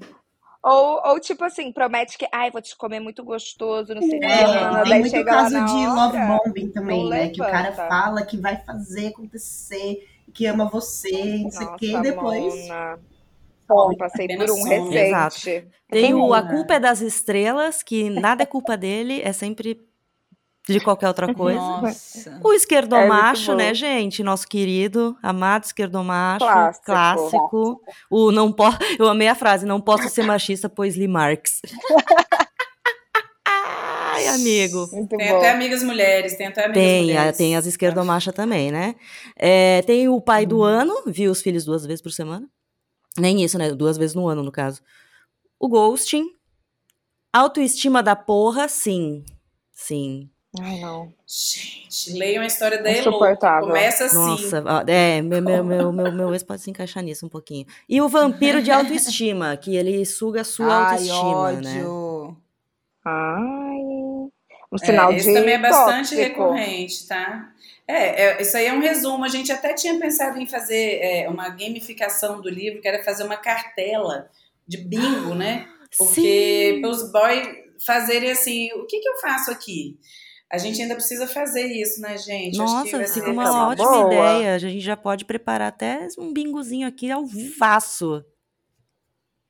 Ou, 0.63 1.01
ou 1.11 1.21
tipo 1.21 1.45
assim, 1.45 1.71
promete 1.71 2.19
que, 2.19 2.27
ai, 2.33 2.51
vou 2.51 2.61
te 2.61 2.77
comer 2.77 2.99
muito 2.99 3.23
gostoso 3.23 3.95
no 3.95 4.03
cinema. 4.03 4.81
É, 4.81 4.83
tem 4.83 5.01
muito 5.01 5.25
caso 5.25 5.65
de 5.65 5.87
love 5.87 6.19
bombing 6.19 6.71
também, 6.71 7.09
né? 7.09 7.17
Levanta. 7.17 7.35
Que 7.35 7.43
o 7.43 7.45
cara 7.45 7.73
fala 7.73 8.23
que 8.23 8.37
vai 8.37 8.57
fazer 8.57 9.09
acontecer, 9.09 10.09
que 10.35 10.47
ama 10.47 10.69
você, 10.69 11.39
não 11.39 11.51
sei 11.51 11.67
o 11.67 11.77
quê, 11.77 11.93
e 11.93 12.03
depois. 12.03 12.55
Bom, 13.69 13.95
passei 13.97 14.27
por 14.29 14.51
um 14.51 14.65
recente. 14.65 14.97
Exato. 14.97 15.71
Tem 15.89 16.15
o 16.15 16.33
A 16.33 16.43
Culpa 16.43 16.75
é 16.75 16.81
das 16.81 17.01
Estrelas, 17.01 17.83
que 17.83 18.11
nada 18.11 18.43
é 18.43 18.47
culpa 18.47 18.77
dele, 18.77 19.21
é 19.23 19.33
sempre 19.33 19.87
de 20.69 20.81
qualquer 20.81 21.09
outra 21.09 21.33
coisa. 21.33 21.61
Nossa. 21.61 22.41
O 22.43 22.53
esquerdomacho, 22.53 23.53
é 23.53 23.57
né, 23.57 23.75
gente? 23.75 24.23
Nosso 24.23 24.49
querido, 24.49 25.17
amado 25.23 25.65
esquerdomacho, 25.65 26.45
clássico. 26.45 26.85
clássico. 26.85 27.81
O 28.11 28.33
não 28.33 28.53
posso, 28.53 28.79
eu 28.99 29.09
amei 29.09 29.29
a 29.29 29.35
frase, 29.35 29.65
não 29.65 29.81
posso 29.81 30.09
ser 30.09 30.25
machista, 30.25 30.69
pois 30.69 30.97
li 30.97 31.07
Marx. 31.07 31.61
Ai, 33.47 34.29
amigo. 34.29 34.89
Muito 34.93 35.17
tem 35.17 35.29
bom. 35.29 35.37
até 35.37 35.51
amigas 35.51 35.83
mulheres, 35.83 36.37
tem 36.37 36.47
até 36.47 36.65
amigas 36.65 36.83
tem, 36.83 37.03
mulheres. 37.03 37.37
Tem 37.37 37.57
as 37.57 37.67
esquerdomachas 37.67 38.35
também, 38.35 38.73
né? 38.73 38.97
É, 39.37 39.83
tem 39.83 40.09
o 40.09 40.21
pai 40.21 40.45
hum. 40.45 40.49
do 40.49 40.63
ano, 40.63 41.03
viu 41.07 41.31
os 41.31 41.43
filhos 41.43 41.65
duas 41.65 41.85
vezes 41.85 42.01
por 42.01 42.11
semana. 42.11 42.49
Nem 43.19 43.43
isso, 43.43 43.59
né? 43.59 43.71
Duas 43.73 43.97
vezes 43.97 44.15
no 44.15 44.27
ano, 44.27 44.43
no 44.43 44.51
caso. 44.51 44.83
O 45.61 45.69
ghosting. 45.69 46.25
Autoestima 47.33 48.03
da 48.03 48.17
porra, 48.17 48.67
sim. 48.69 49.23
Sim. 49.71 50.31
Ai, 50.61 50.81
não. 50.81 51.13
Gente, 51.27 52.13
leiam 52.13 52.43
a 52.43 52.47
história 52.47 52.83
da 52.83 52.91
Elo. 52.91 53.19
Começa 53.61 54.05
assim. 54.05 54.17
Nossa, 54.17 54.65
é, 54.87 55.21
meu, 55.23 55.43
meu, 55.43 55.65
meu, 55.65 55.93
meu, 55.93 56.13
meu 56.13 56.33
ex 56.33 56.43
pode 56.43 56.63
se 56.63 56.71
encaixar 56.71 57.03
nisso 57.03 57.27
um 57.27 57.29
pouquinho. 57.29 57.67
E 57.89 58.01
o 58.01 58.09
vampiro 58.09 58.63
de 58.63 58.71
autoestima, 58.71 59.57
que 59.57 59.77
ele 59.77 60.05
suga 60.05 60.43
a 60.43 60.45
sua 60.45 60.67
Ai, 60.67 60.93
autoestima, 60.93 61.53
né? 61.53 61.85
ódio. 61.85 62.29
né? 62.31 62.37
Ai. 63.05 63.77
Um 64.73 64.79
sinal 64.79 65.13
é, 65.13 65.17
esse 65.17 65.29
de 65.29 65.35
também 65.35 65.55
é 65.55 65.59
bastante 65.59 66.17
tóxico. 66.17 66.21
recorrente, 66.21 67.07
tá? 67.07 67.53
É, 67.87 68.25
é, 68.25 68.43
isso 68.43 68.57
aí 68.57 68.67
é 68.67 68.73
um 68.73 68.81
resumo. 68.81 69.25
A 69.25 69.29
gente 69.29 69.53
até 69.53 69.75
tinha 69.75 69.99
pensado 69.99 70.39
em 70.41 70.47
fazer 70.47 70.99
é, 71.01 71.29
uma 71.29 71.49
gamificação 71.51 72.41
do 72.41 72.49
livro, 72.49 72.81
que 72.81 72.89
era 72.89 73.03
fazer 73.05 73.25
uma 73.25 73.37
cartela 73.37 74.29
de 74.67 74.79
bingo, 74.79 75.35
né? 75.35 75.69
Porque 75.97 76.79
para 76.81 76.91
os 76.91 77.11
boys 77.13 77.49
fazerem 77.85 78.31
assim, 78.31 78.73
o 78.73 78.87
que, 78.87 78.99
que 78.99 79.09
eu 79.09 79.17
faço 79.19 79.51
aqui? 79.51 79.97
A 80.51 80.59
gente 80.59 80.81
ainda 80.81 80.95
precisa 80.95 81.27
fazer 81.27 81.67
isso, 81.67 82.01
né, 82.01 82.17
gente? 82.17 82.57
Nossa, 82.57 83.05
fica 83.05 83.31
uma 83.31 83.69
ótima 83.69 83.91
boa. 83.91 84.07
ideia. 84.07 84.55
A 84.55 84.59
gente 84.59 84.81
já 84.81 84.97
pode 84.97 85.25
preparar 85.25 85.69
até 85.69 86.07
um 86.19 86.33
bingozinho 86.33 86.87
aqui 86.87 87.11
ao 87.11 87.27
vivaço. 87.27 88.25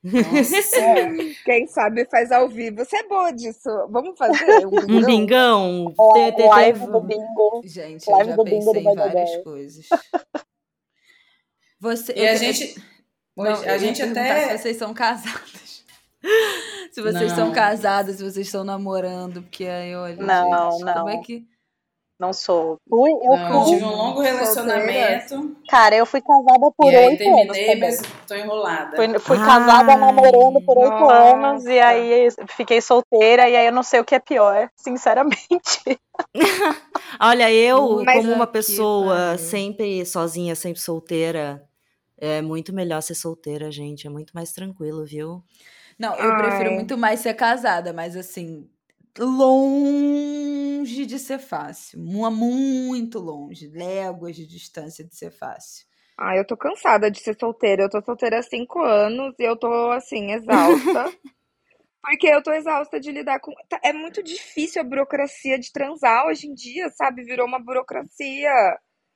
Nossa. 0.03 0.79
Quem 1.45 1.67
sabe 1.67 2.05
faz 2.09 2.31
ao 2.31 2.49
vivo. 2.49 2.77
Você 2.77 2.97
é 2.97 3.07
boa 3.07 3.31
disso. 3.31 3.69
Vamos 3.89 4.17
fazer 4.17 4.65
um 4.65 4.71
bingão? 5.05 5.85
Um 5.87 5.93
bingão? 5.93 5.95
É, 6.15 6.47
live 6.47 6.87
do 6.87 7.01
bingo. 7.01 7.61
Gente, 7.63 8.09
live 8.09 8.31
eu 8.31 8.37
já 8.37 8.43
pensei 8.43 8.81
em 8.81 8.95
várias 8.95 9.43
coisas. 9.43 9.85
Você, 11.79 12.13
e 12.15 12.27
a 12.27 12.35
gente... 12.35 12.81
Não, 13.35 13.45
a 13.45 13.77
gente 13.77 14.01
até... 14.01 14.57
Se 14.57 14.63
vocês 14.63 14.77
são 14.77 14.95
casadas. 14.95 15.66
se 16.91 17.01
vocês 17.01 17.29
não. 17.31 17.35
são 17.35 17.51
casadas, 17.51 18.17
se 18.17 18.23
vocês 18.23 18.47
estão 18.47 18.63
namorando, 18.63 19.41
porque 19.41 19.65
aí, 19.65 19.95
olha, 19.95 20.15
não, 20.17 20.71
gente, 20.71 20.83
não. 20.83 20.93
como 20.93 21.09
é 21.09 21.17
que... 21.17 21.45
Não 22.19 22.33
sou. 22.33 22.79
Fui, 22.89 23.11
eu 23.11 23.37
não, 23.37 23.63
fui. 23.63 23.73
tive 23.73 23.85
um 23.85 23.95
longo 23.95 24.21
relacionamento. 24.21 25.55
Cara, 25.69 25.95
eu 25.95 26.05
fui 26.05 26.19
casada 26.19 26.71
por 26.75 26.87
oito 26.87 26.97
anos. 26.99 27.17
terminei, 27.19 27.75
mas 27.75 28.01
tô 28.27 28.33
enrolada. 28.33 28.95
Fui, 28.95 29.19
fui 29.19 29.37
casada 29.37 29.95
namorando 29.95 30.59
por 30.65 30.79
oito 30.79 31.09
anos 31.11 31.65
e 31.65 31.79
aí 31.79 32.27
fiquei 32.55 32.81
solteira 32.81 33.47
e 33.47 33.55
aí 33.55 33.67
eu 33.67 33.71
não 33.71 33.83
sei 33.83 33.99
o 33.99 34.03
que 34.03 34.15
é 34.15 34.19
pior, 34.19 34.67
sinceramente. 34.75 35.99
Olha, 37.21 37.51
eu, 37.53 38.03
mas 38.03 38.25
como 38.25 38.33
uma 38.33 38.47
pessoa 38.47 39.37
sempre 39.37 40.03
sozinha, 40.03 40.55
sempre 40.55 40.81
solteira, 40.81 41.63
é 42.17 42.41
muito 42.41 42.73
melhor 42.73 43.01
ser 43.01 43.13
solteira, 43.13 43.71
gente. 43.71 44.07
É 44.07 44.09
muito 44.09 44.31
mais 44.33 44.51
tranquilo, 44.51 45.05
viu? 45.05 45.43
Não, 45.97 46.13
eu 46.15 46.31
Ai. 46.31 46.37
prefiro 46.37 46.71
muito 46.71 46.97
mais 46.97 47.19
ser 47.21 47.33
casada, 47.33 47.91
mas 47.91 48.15
assim, 48.15 48.69
longe 49.17 51.05
de 51.05 51.17
ser 51.17 51.39
fácil. 51.39 51.99
Muito 51.99 53.19
longe. 53.19 53.67
Léguas 53.69 54.35
de 54.35 54.45
distância 54.45 55.03
de 55.03 55.15
ser 55.15 55.31
fácil. 55.31 55.85
Ah, 56.17 56.35
eu 56.35 56.45
tô 56.45 56.57
cansada 56.57 57.11
de 57.11 57.19
ser 57.19 57.37
solteira. 57.39 57.83
Eu 57.83 57.89
tô 57.89 58.01
solteira 58.01 58.39
há 58.39 58.43
cinco 58.43 58.81
anos 58.81 59.35
e 59.39 59.43
eu 59.43 59.55
tô, 59.55 59.91
assim, 59.91 60.31
exausta. 60.31 61.05
Porque 62.01 62.27
eu 62.27 62.41
tô 62.41 62.51
exausta 62.53 62.99
de 62.99 63.11
lidar 63.11 63.39
com. 63.39 63.51
Tá, 63.67 63.79
é 63.83 63.91
muito 63.91 64.23
difícil 64.23 64.81
a 64.81 64.85
burocracia 64.85 65.59
de 65.59 65.71
transar 65.71 66.25
hoje 66.27 66.47
em 66.47 66.53
dia, 66.53 66.89
sabe? 66.91 67.23
Virou 67.23 67.45
uma 67.45 67.59
burocracia. 67.59 68.51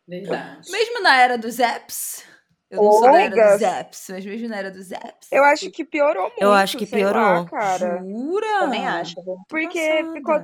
Verdade. 0.07 0.69
Mesmo 0.69 1.01
na 1.01 1.21
era 1.21 1.37
dos 1.37 1.59
apps. 1.59 2.25
Eu 2.71 2.81
não 2.81 2.91
sou 2.93 3.01
da 3.01 3.21
era 3.21 3.51
dos 3.51 3.61
apps, 3.61 4.07
mas 4.09 4.25
mesmo 4.25 4.47
na 4.47 4.57
era 4.57 4.71
dos 4.71 4.91
apps. 4.93 5.27
Eu 5.29 5.43
acho 5.43 5.69
que 5.69 5.83
piorou 5.83 6.23
muito. 6.23 6.41
Eu 6.41 6.53
acho 6.53 6.77
que 6.77 6.85
piorou. 6.85 7.21
Lá, 7.21 7.45
cara. 7.45 7.97
Jura? 7.97 8.59
Também 8.59 8.87
acho. 8.87 9.15
Porque 9.49 10.03
ficou, 10.13 10.41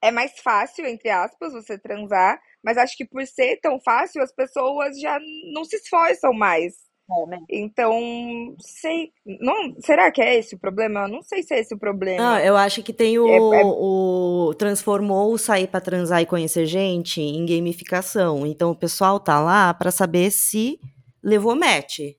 é 0.00 0.12
mais 0.12 0.38
fácil, 0.38 0.86
entre 0.86 1.10
aspas, 1.10 1.52
você 1.52 1.76
transar, 1.76 2.40
mas 2.62 2.78
acho 2.78 2.96
que 2.96 3.04
por 3.04 3.26
ser 3.26 3.58
tão 3.60 3.80
fácil, 3.80 4.22
as 4.22 4.32
pessoas 4.32 5.00
já 5.00 5.18
não 5.52 5.64
se 5.64 5.74
esforçam 5.76 6.32
mais. 6.32 6.74
É, 7.08 7.38
então, 7.60 7.92
sei. 8.58 9.12
Não, 9.24 9.74
será 9.80 10.10
que 10.10 10.20
é 10.20 10.38
esse 10.38 10.54
o 10.54 10.58
problema? 10.58 11.02
Eu 11.02 11.08
não 11.08 11.22
sei 11.22 11.42
se 11.42 11.54
é 11.54 11.60
esse 11.60 11.74
o 11.74 11.78
problema. 11.78 12.22
Não, 12.22 12.38
eu 12.38 12.56
acho 12.56 12.82
que 12.82 12.92
tem 12.92 13.18
o. 13.18 13.28
É, 13.28 13.60
é... 13.60 13.64
o 13.64 14.54
transformou 14.58 15.32
o 15.32 15.38
sair 15.38 15.68
para 15.68 15.80
transar 15.80 16.20
e 16.20 16.26
conhecer 16.26 16.66
gente 16.66 17.20
em 17.20 17.46
gamificação. 17.46 18.44
Então 18.46 18.70
o 18.70 18.76
pessoal 18.76 19.20
tá 19.20 19.40
lá 19.40 19.72
para 19.72 19.92
saber 19.92 20.32
se 20.32 20.80
levou 21.26 21.56
match. 21.56 22.14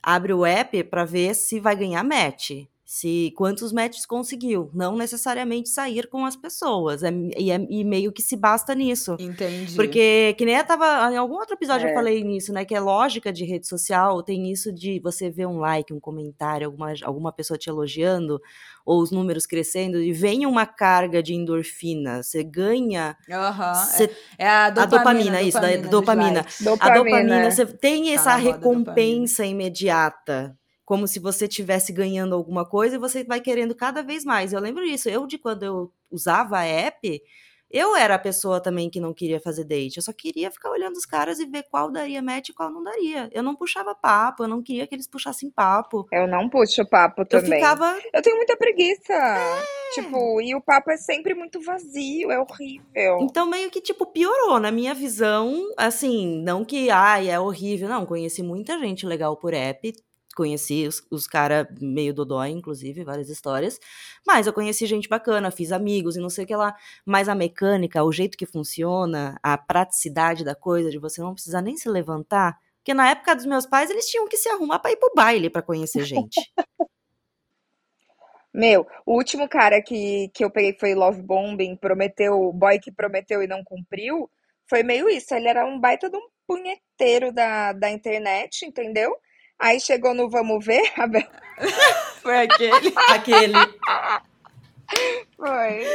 Abre 0.00 0.32
o 0.32 0.46
app 0.46 0.84
para 0.84 1.04
ver 1.04 1.34
se 1.34 1.58
vai 1.58 1.74
ganhar 1.74 2.04
match 2.04 2.68
se 2.92 3.32
quantos 3.38 3.72
matches 3.72 4.04
conseguiu, 4.04 4.70
não 4.74 4.94
necessariamente 4.94 5.70
sair 5.70 6.08
com 6.08 6.26
as 6.26 6.36
pessoas, 6.36 7.02
é, 7.02 7.10
e, 7.38 7.50
é, 7.50 7.66
e, 7.70 7.82
meio 7.84 8.12
que 8.12 8.20
se 8.20 8.36
basta 8.36 8.74
nisso. 8.74 9.16
Entendi. 9.18 9.74
Porque, 9.74 10.34
que 10.36 10.44
nem 10.44 10.56
eu 10.56 10.62
tava, 10.62 11.10
em 11.10 11.16
algum 11.16 11.36
outro 11.36 11.54
episódio 11.54 11.86
é. 11.86 11.90
eu 11.90 11.94
falei 11.94 12.22
nisso, 12.22 12.52
né, 12.52 12.66
que 12.66 12.74
é 12.74 12.80
lógica 12.80 13.32
de 13.32 13.46
rede 13.46 13.66
social, 13.66 14.22
tem 14.22 14.52
isso 14.52 14.70
de 14.70 15.00
você 15.00 15.30
ver 15.30 15.46
um 15.46 15.56
like, 15.56 15.90
um 15.90 15.98
comentário, 15.98 16.66
alguma, 16.66 16.92
alguma 17.02 17.32
pessoa 17.32 17.56
te 17.56 17.70
elogiando, 17.70 18.38
ou 18.84 19.00
os 19.00 19.10
números 19.10 19.46
crescendo, 19.46 19.98
e 19.98 20.12
vem 20.12 20.44
uma 20.44 20.66
carga 20.66 21.22
de 21.22 21.32
endorfina, 21.32 22.22
você 22.22 22.44
ganha... 22.44 23.16
Uhum. 23.26 24.06
é, 24.36 24.46
a 24.46 24.68
dopamina, 24.68 24.82
a 24.82 24.86
dopamina 24.86 25.42
isso, 25.42 25.58
da 25.58 25.76
dopamina. 25.88 26.46
dopamina. 26.60 26.76
A 26.78 26.90
dopamina, 26.90 27.50
você 27.50 27.64
tem 27.64 28.12
essa 28.12 28.36
recompensa 28.36 29.46
imediata 29.46 30.54
como 30.84 31.06
se 31.06 31.18
você 31.18 31.46
estivesse 31.46 31.92
ganhando 31.92 32.34
alguma 32.34 32.68
coisa 32.68 32.96
e 32.96 32.98
você 32.98 33.24
vai 33.24 33.40
querendo 33.40 33.74
cada 33.74 34.02
vez 34.02 34.24
mais. 34.24 34.52
Eu 34.52 34.60
lembro 34.60 34.84
disso. 34.84 35.08
Eu, 35.08 35.26
de 35.26 35.38
quando 35.38 35.62
eu 35.62 35.92
usava 36.10 36.58
a 36.58 36.64
app, 36.64 37.22
eu 37.72 37.96
era 37.96 38.16
a 38.16 38.18
pessoa 38.18 38.60
também 38.60 38.90
que 38.90 39.00
não 39.00 39.14
queria 39.14 39.40
fazer 39.40 39.64
date. 39.64 39.96
Eu 39.96 40.02
só 40.02 40.12
queria 40.12 40.50
ficar 40.50 40.70
olhando 40.70 40.96
os 40.96 41.06
caras 41.06 41.38
e 41.38 41.46
ver 41.46 41.64
qual 41.70 41.90
daria 41.90 42.20
match 42.20 42.50
e 42.50 42.52
qual 42.52 42.70
não 42.70 42.82
daria. 42.82 43.30
Eu 43.32 43.42
não 43.42 43.56
puxava 43.56 43.94
papo, 43.94 44.42
eu 44.42 44.48
não 44.48 44.62
queria 44.62 44.86
que 44.86 44.94
eles 44.94 45.08
puxassem 45.08 45.50
papo. 45.50 46.06
Eu 46.12 46.28
não 46.28 46.50
puxo 46.50 46.86
papo 46.86 47.24
também. 47.24 47.50
Eu 47.50 47.56
ficava. 47.56 47.98
Eu 48.12 48.20
tenho 48.20 48.36
muita 48.36 48.56
preguiça. 48.58 49.14
É. 49.14 49.62
Tipo, 49.94 50.40
e 50.42 50.54
o 50.54 50.60
papo 50.60 50.90
é 50.90 50.98
sempre 50.98 51.34
muito 51.34 51.62
vazio, 51.62 52.30
é 52.30 52.38
horrível. 52.38 53.18
Então, 53.22 53.46
meio 53.46 53.70
que, 53.70 53.80
tipo, 53.80 54.04
piorou 54.04 54.60
na 54.60 54.70
minha 54.70 54.94
visão. 54.94 55.70
Assim, 55.78 56.42
não 56.42 56.64
que, 56.66 56.90
ai, 56.90 57.30
é 57.30 57.40
horrível. 57.40 57.88
Não, 57.88 58.04
conheci 58.04 58.42
muita 58.42 58.78
gente 58.78 59.06
legal 59.06 59.36
por 59.36 59.54
app 59.54 59.92
conheci 60.34 60.86
os, 60.86 61.06
os 61.10 61.26
caras 61.26 61.66
meio 61.80 62.14
dodói, 62.14 62.50
inclusive, 62.50 63.04
várias 63.04 63.28
histórias. 63.28 63.78
Mas 64.26 64.46
eu 64.46 64.52
conheci 64.52 64.86
gente 64.86 65.08
bacana, 65.08 65.50
fiz 65.50 65.72
amigos 65.72 66.16
e 66.16 66.20
não 66.20 66.30
sei 66.30 66.44
o 66.44 66.46
que 66.46 66.56
lá. 66.56 66.74
Mas 67.04 67.28
a 67.28 67.34
mecânica, 67.34 68.02
o 68.02 68.12
jeito 68.12 68.36
que 68.36 68.46
funciona, 68.46 69.38
a 69.42 69.56
praticidade 69.58 70.44
da 70.44 70.54
coisa, 70.54 70.90
de 70.90 70.98
você 70.98 71.20
não 71.20 71.34
precisar 71.34 71.62
nem 71.62 71.76
se 71.76 71.88
levantar. 71.88 72.58
Porque 72.78 72.94
na 72.94 73.10
época 73.10 73.36
dos 73.36 73.46
meus 73.46 73.64
pais, 73.64 73.90
eles 73.90 74.06
tinham 74.06 74.26
que 74.26 74.36
se 74.36 74.48
arrumar 74.48 74.78
para 74.80 74.90
ir 74.90 74.96
pro 74.96 75.12
baile 75.14 75.48
para 75.48 75.62
conhecer 75.62 76.04
gente. 76.04 76.40
Meu, 78.52 78.86
o 79.06 79.14
último 79.14 79.48
cara 79.48 79.80
que, 79.80 80.28
que 80.34 80.44
eu 80.44 80.50
peguei 80.50 80.76
foi 80.78 80.94
Love 80.94 81.22
Bombing, 81.22 81.74
prometeu, 81.76 82.52
boy 82.52 82.78
que 82.78 82.92
prometeu 82.92 83.42
e 83.42 83.46
não 83.46 83.64
cumpriu, 83.64 84.28
foi 84.66 84.82
meio 84.82 85.08
isso. 85.08 85.34
Ele 85.34 85.48
era 85.48 85.64
um 85.64 85.80
baita 85.80 86.10
de 86.10 86.16
um 86.16 86.28
punheteiro 86.46 87.32
da, 87.32 87.72
da 87.72 87.90
internet, 87.90 88.66
entendeu? 88.66 89.16
Aí 89.62 89.78
chegou 89.78 90.12
no 90.12 90.28
Vamos 90.28 90.66
Ver, 90.66 90.82
Abel. 90.98 91.22
Foi 92.20 92.36
aquele. 92.36 92.92
aquele. 93.08 93.54
Foi. 95.36 95.86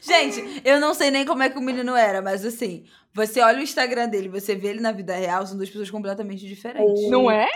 Gente, 0.00 0.62
eu 0.64 0.80
não 0.80 0.94
sei 0.94 1.10
nem 1.10 1.26
como 1.26 1.42
é 1.42 1.50
que 1.50 1.58
o 1.58 1.62
menino 1.62 1.94
era, 1.94 2.22
mas 2.22 2.46
assim, 2.46 2.84
você 3.12 3.42
olha 3.42 3.58
o 3.58 3.62
Instagram 3.62 4.08
dele, 4.08 4.28
você 4.30 4.54
vê 4.54 4.68
ele 4.68 4.80
na 4.80 4.90
vida 4.90 5.14
real, 5.14 5.46
são 5.46 5.56
duas 5.56 5.68
pessoas 5.68 5.90
completamente 5.90 6.46
diferentes. 6.46 7.10
Não 7.10 7.30
é? 7.30 7.46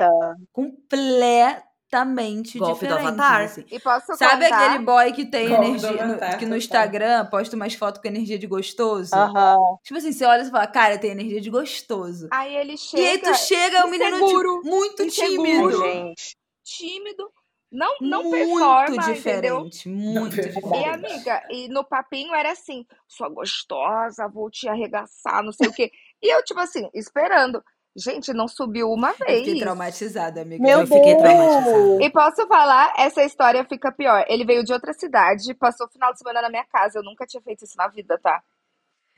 Completamente 0.52 1.65
completamente 1.86 2.58
Golpe 2.58 2.74
diferentes. 2.74 3.04
Do 3.04 3.08
avatar. 3.08 3.42
Assim. 3.42 3.64
E 3.70 3.80
posso 3.80 4.16
Sabe 4.16 4.44
contar? 4.44 4.66
aquele 4.66 4.84
boy 4.84 5.12
que 5.12 5.24
tem 5.26 5.48
Golpe 5.48 5.64
energia, 5.64 6.06
no, 6.06 6.38
que 6.38 6.46
no 6.46 6.56
Instagram 6.56 7.26
posta 7.26 7.56
umas 7.56 7.74
fotos 7.74 8.00
com 8.00 8.08
energia 8.08 8.38
de 8.38 8.46
gostoso? 8.46 9.14
Uhum. 9.14 9.76
Tipo 9.82 9.98
assim, 9.98 10.12
você 10.12 10.24
olha 10.24 10.42
e 10.42 10.50
fala, 10.50 10.66
cara, 10.66 10.98
tem 10.98 11.10
energia 11.10 11.40
de 11.40 11.50
gostoso. 11.50 12.28
Aí 12.32 12.56
ele 12.56 12.76
chega. 12.76 13.02
E 13.02 13.06
aí 13.06 13.18
tu 13.18 13.34
chega, 13.34 13.86
o 13.86 13.90
menino 13.90 14.26
tipo, 14.26 14.62
muito 14.64 15.02
inseguro, 15.02 15.36
tímido. 15.36 15.78
Gente. 15.78 16.36
Tímido. 16.64 17.30
Não, 17.70 17.96
não 18.00 18.22
muito 18.22 18.56
performa, 18.56 19.12
diferente, 19.12 19.88
entendeu? 19.88 20.00
muito 20.00 20.36
diferente. 20.36 20.78
E 20.78 20.84
amiga, 20.84 21.42
e 21.50 21.68
no 21.68 21.84
papinho 21.84 22.32
era 22.32 22.52
assim, 22.52 22.86
sua 23.08 23.28
gostosa, 23.28 24.28
vou 24.28 24.48
te 24.48 24.68
arregaçar, 24.68 25.42
não 25.42 25.52
sei 25.52 25.68
o 25.68 25.72
quê. 25.72 25.90
E 26.22 26.32
eu, 26.32 26.42
tipo 26.44 26.60
assim, 26.60 26.88
esperando. 26.94 27.62
Gente, 27.96 28.34
não 28.34 28.46
subiu 28.46 28.90
uma 28.90 29.12
vez. 29.12 29.38
Eu 29.38 29.44
fiquei 29.44 29.60
traumatizada, 29.60 30.42
amiga. 30.42 30.62
Meu 30.62 30.80
eu 30.80 30.86
fiquei 30.86 31.16
traumatizada. 31.16 32.04
E 32.04 32.10
posso 32.10 32.46
falar, 32.46 32.92
essa 32.98 33.24
história 33.24 33.64
fica 33.64 33.90
pior. 33.90 34.22
Ele 34.28 34.44
veio 34.44 34.62
de 34.62 34.70
outra 34.70 34.92
cidade, 34.92 35.54
passou 35.54 35.86
o 35.86 35.90
final 35.90 36.12
de 36.12 36.18
semana 36.18 36.42
na 36.42 36.50
minha 36.50 36.64
casa. 36.66 36.98
Eu 36.98 37.02
nunca 37.02 37.26
tinha 37.26 37.42
feito 37.42 37.64
isso 37.64 37.74
na 37.78 37.88
vida, 37.88 38.18
tá? 38.22 38.42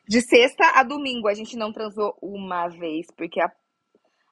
De 0.06 0.20
sexta 0.20 0.64
a 0.76 0.84
domingo, 0.84 1.26
a 1.26 1.34
gente 1.34 1.56
não 1.56 1.72
transou 1.72 2.16
uma 2.22 2.68
vez, 2.68 3.08
porque 3.16 3.40
a, 3.40 3.50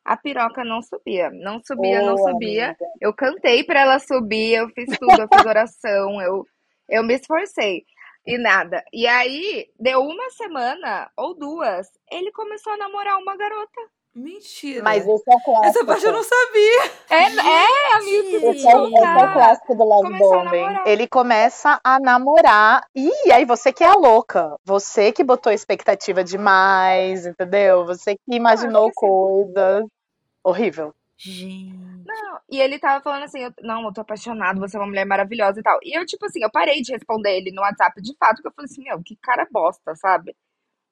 a 0.05 0.17
piroca 0.17 0.65
não 0.65 0.81
subia. 0.81 1.29
Não 1.31 1.61
subia, 1.65 2.03
oh, 2.03 2.07
não 2.07 2.17
subia. 2.17 2.67
Amiga. 2.67 2.87
Eu 3.01 3.13
cantei 3.13 3.65
pra 3.65 3.81
ela 3.81 3.99
subir, 3.99 4.55
eu 4.55 4.69
fiz 4.69 4.97
tudo, 4.97 5.23
eu 5.23 5.29
fiz 5.29 5.45
oração, 5.45 6.23
eu, 6.23 6.47
eu 6.89 7.03
me 7.03 7.15
esforcei. 7.15 7.85
E 8.25 8.39
nada. 8.39 8.85
E 8.93 9.09
aí, 9.09 9.67
deu 9.79 10.01
uma 10.03 10.31
semana 10.31 11.11
ou 11.17 11.37
duas, 11.37 11.89
ele 12.13 12.31
começou 12.31 12.73
a 12.73 12.77
namorar 12.77 13.19
uma 13.19 13.37
garota. 13.37 13.96
Mentira. 14.17 14.83
Mas 14.83 15.07
esse 15.07 15.31
é 15.31 15.35
o 15.35 15.41
clássico. 15.41 15.67
Essa 15.67 15.85
parte 15.85 16.07
eu 16.07 16.13
não 16.13 16.23
sabia. 16.23 16.83
É, 17.11 17.25
é 17.25 17.97
amigo. 17.97 18.37
Esse 18.37 18.47
é, 18.47 18.51
esse 18.53 18.69
é 18.69 18.77
o 18.77 18.91
clássico 18.91 19.75
do 19.75 19.85
Love 19.85 20.19
Bombing. 20.19 20.79
Ele 20.87 21.07
começa 21.07 21.79
a 21.85 22.01
namorar. 22.01 22.89
E 22.95 23.11
aí 23.31 23.45
você 23.45 23.75
que 23.75 23.85
é 23.85 23.89
a 23.89 23.95
louca. 23.95 24.57
Você 24.65 25.13
que 25.13 25.23
botou 25.23 25.53
expectativa 25.53 26.25
demais, 26.25 27.27
entendeu? 27.27 27.85
Você 27.85 28.15
que 28.15 28.35
imaginou 28.35 28.91
coisas. 28.95 29.85
Horrível. 30.43 30.95
Gente. 31.19 31.77
Não, 32.07 32.41
e 32.51 32.59
ele 32.59 32.79
tava 32.79 33.03
falando 33.03 33.25
assim, 33.25 33.41
eu, 33.41 33.53
não, 33.61 33.85
eu 33.85 33.93
tô 33.93 34.01
apaixonado, 34.01 34.61
você 34.61 34.77
é 34.77 34.81
uma 34.81 34.87
mulher 34.87 35.05
maravilhosa 35.05 35.61
e 35.61 35.63
tal. 35.63 35.79
E 35.83 35.99
eu, 35.99 36.07
tipo 36.07 36.25
assim, 36.25 36.43
eu 36.43 36.51
parei 36.51 36.81
de 36.81 36.93
responder 36.93 37.37
ele 37.37 37.51
no 37.53 37.63
WhatsApp 37.63 38.01
de 38.01 38.15
fato, 38.17 38.37
porque 38.37 38.49
eu 38.49 38.53
falei 38.53 38.71
assim, 38.71 38.83
meu, 38.83 39.03
que 39.03 39.17
cara 39.17 39.47
bosta, 39.51 39.95
sabe? 39.97 40.35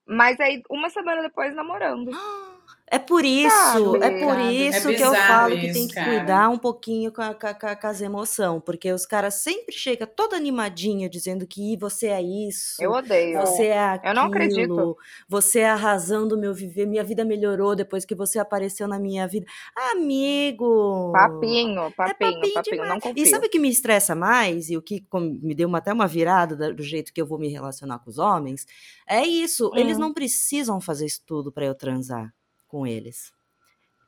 Mas 0.07 0.39
aí, 0.41 0.63
uma 0.69 0.91
semana 0.91 1.23
depois, 1.23 1.55
namorando. 1.55 2.11
É 2.95 2.99
por 2.99 3.25
isso, 3.25 3.51
Sabe? 3.51 4.05
é 4.05 4.25
por 4.25 4.39
isso 4.39 4.89
é 4.91 4.95
que 4.95 5.03
eu 5.03 5.13
falo 5.13 5.59
que 5.59 5.73
tem 5.73 5.89
que 5.89 5.95
cara. 5.95 6.11
cuidar 6.11 6.49
um 6.49 6.59
pouquinho 6.59 7.11
com, 7.11 7.23
a, 7.23 7.35
com, 7.35 7.47
a, 7.47 7.75
com 7.75 7.87
as 7.89 8.01
emoções, 8.01 8.63
porque 8.65 8.93
os 8.93 9.05
caras 9.05 9.35
sempre 9.35 9.75
chegam 9.75 10.07
todo 10.07 10.35
animadinho 10.35 11.09
dizendo 11.09 11.45
que 11.45 11.77
você 11.79 12.07
é 12.07 12.23
isso. 12.23 12.81
Eu 12.81 12.93
odeio. 12.93 13.41
Você 13.41 13.65
é 13.65 13.83
aquilo. 13.83 14.11
Eu 14.11 14.15
não 14.15 14.27
acredito. 14.27 14.97
Você 15.29 15.61
é 15.61 15.71
arrasando 15.71 16.39
meu 16.39 16.55
viver, 16.55 16.87
minha 16.87 17.03
vida 17.03 17.25
melhorou 17.25 17.75
depois 17.75 18.05
que 18.05 18.15
você 18.15 18.39
apareceu 18.39 18.87
na 18.87 18.99
minha 18.99 19.27
vida. 19.27 19.47
Amigo! 19.91 21.11
Papinho, 21.13 21.91
papinho, 21.97 22.31
é 22.31 22.35
papinho, 22.35 22.55
papinho 22.55 22.87
não 22.87 23.01
confio. 23.01 23.25
E 23.25 23.27
sabe 23.27 23.47
o 23.47 23.51
que 23.51 23.59
me 23.59 23.71
estressa 23.71 24.15
mais 24.15 24.71
e 24.71 24.77
o 24.77 24.83
que 24.83 25.05
me 25.43 25.55
deu 25.55 25.69
uma, 25.69 25.79
até 25.79 25.93
uma 25.93 26.07
virada 26.07 26.73
do 26.73 26.83
jeito 26.83 27.13
que 27.13 27.21
eu 27.21 27.27
vou 27.27 27.41
me 27.41 27.49
relacionar 27.49 27.99
com 27.99 28.11
os 28.11 28.19
homens? 28.19 28.67
É 29.09 29.27
isso, 29.27 29.69
hum. 29.69 29.77
eles 29.77 29.99
não 29.99 30.13
precisam 30.13 30.81
fazer 30.81 31.07
isso 31.07 31.23
tudo 31.27 31.51
para 31.51 31.65
eu 31.65 31.75
transar 31.75 32.33
com 32.75 32.85
eles. 32.85 33.31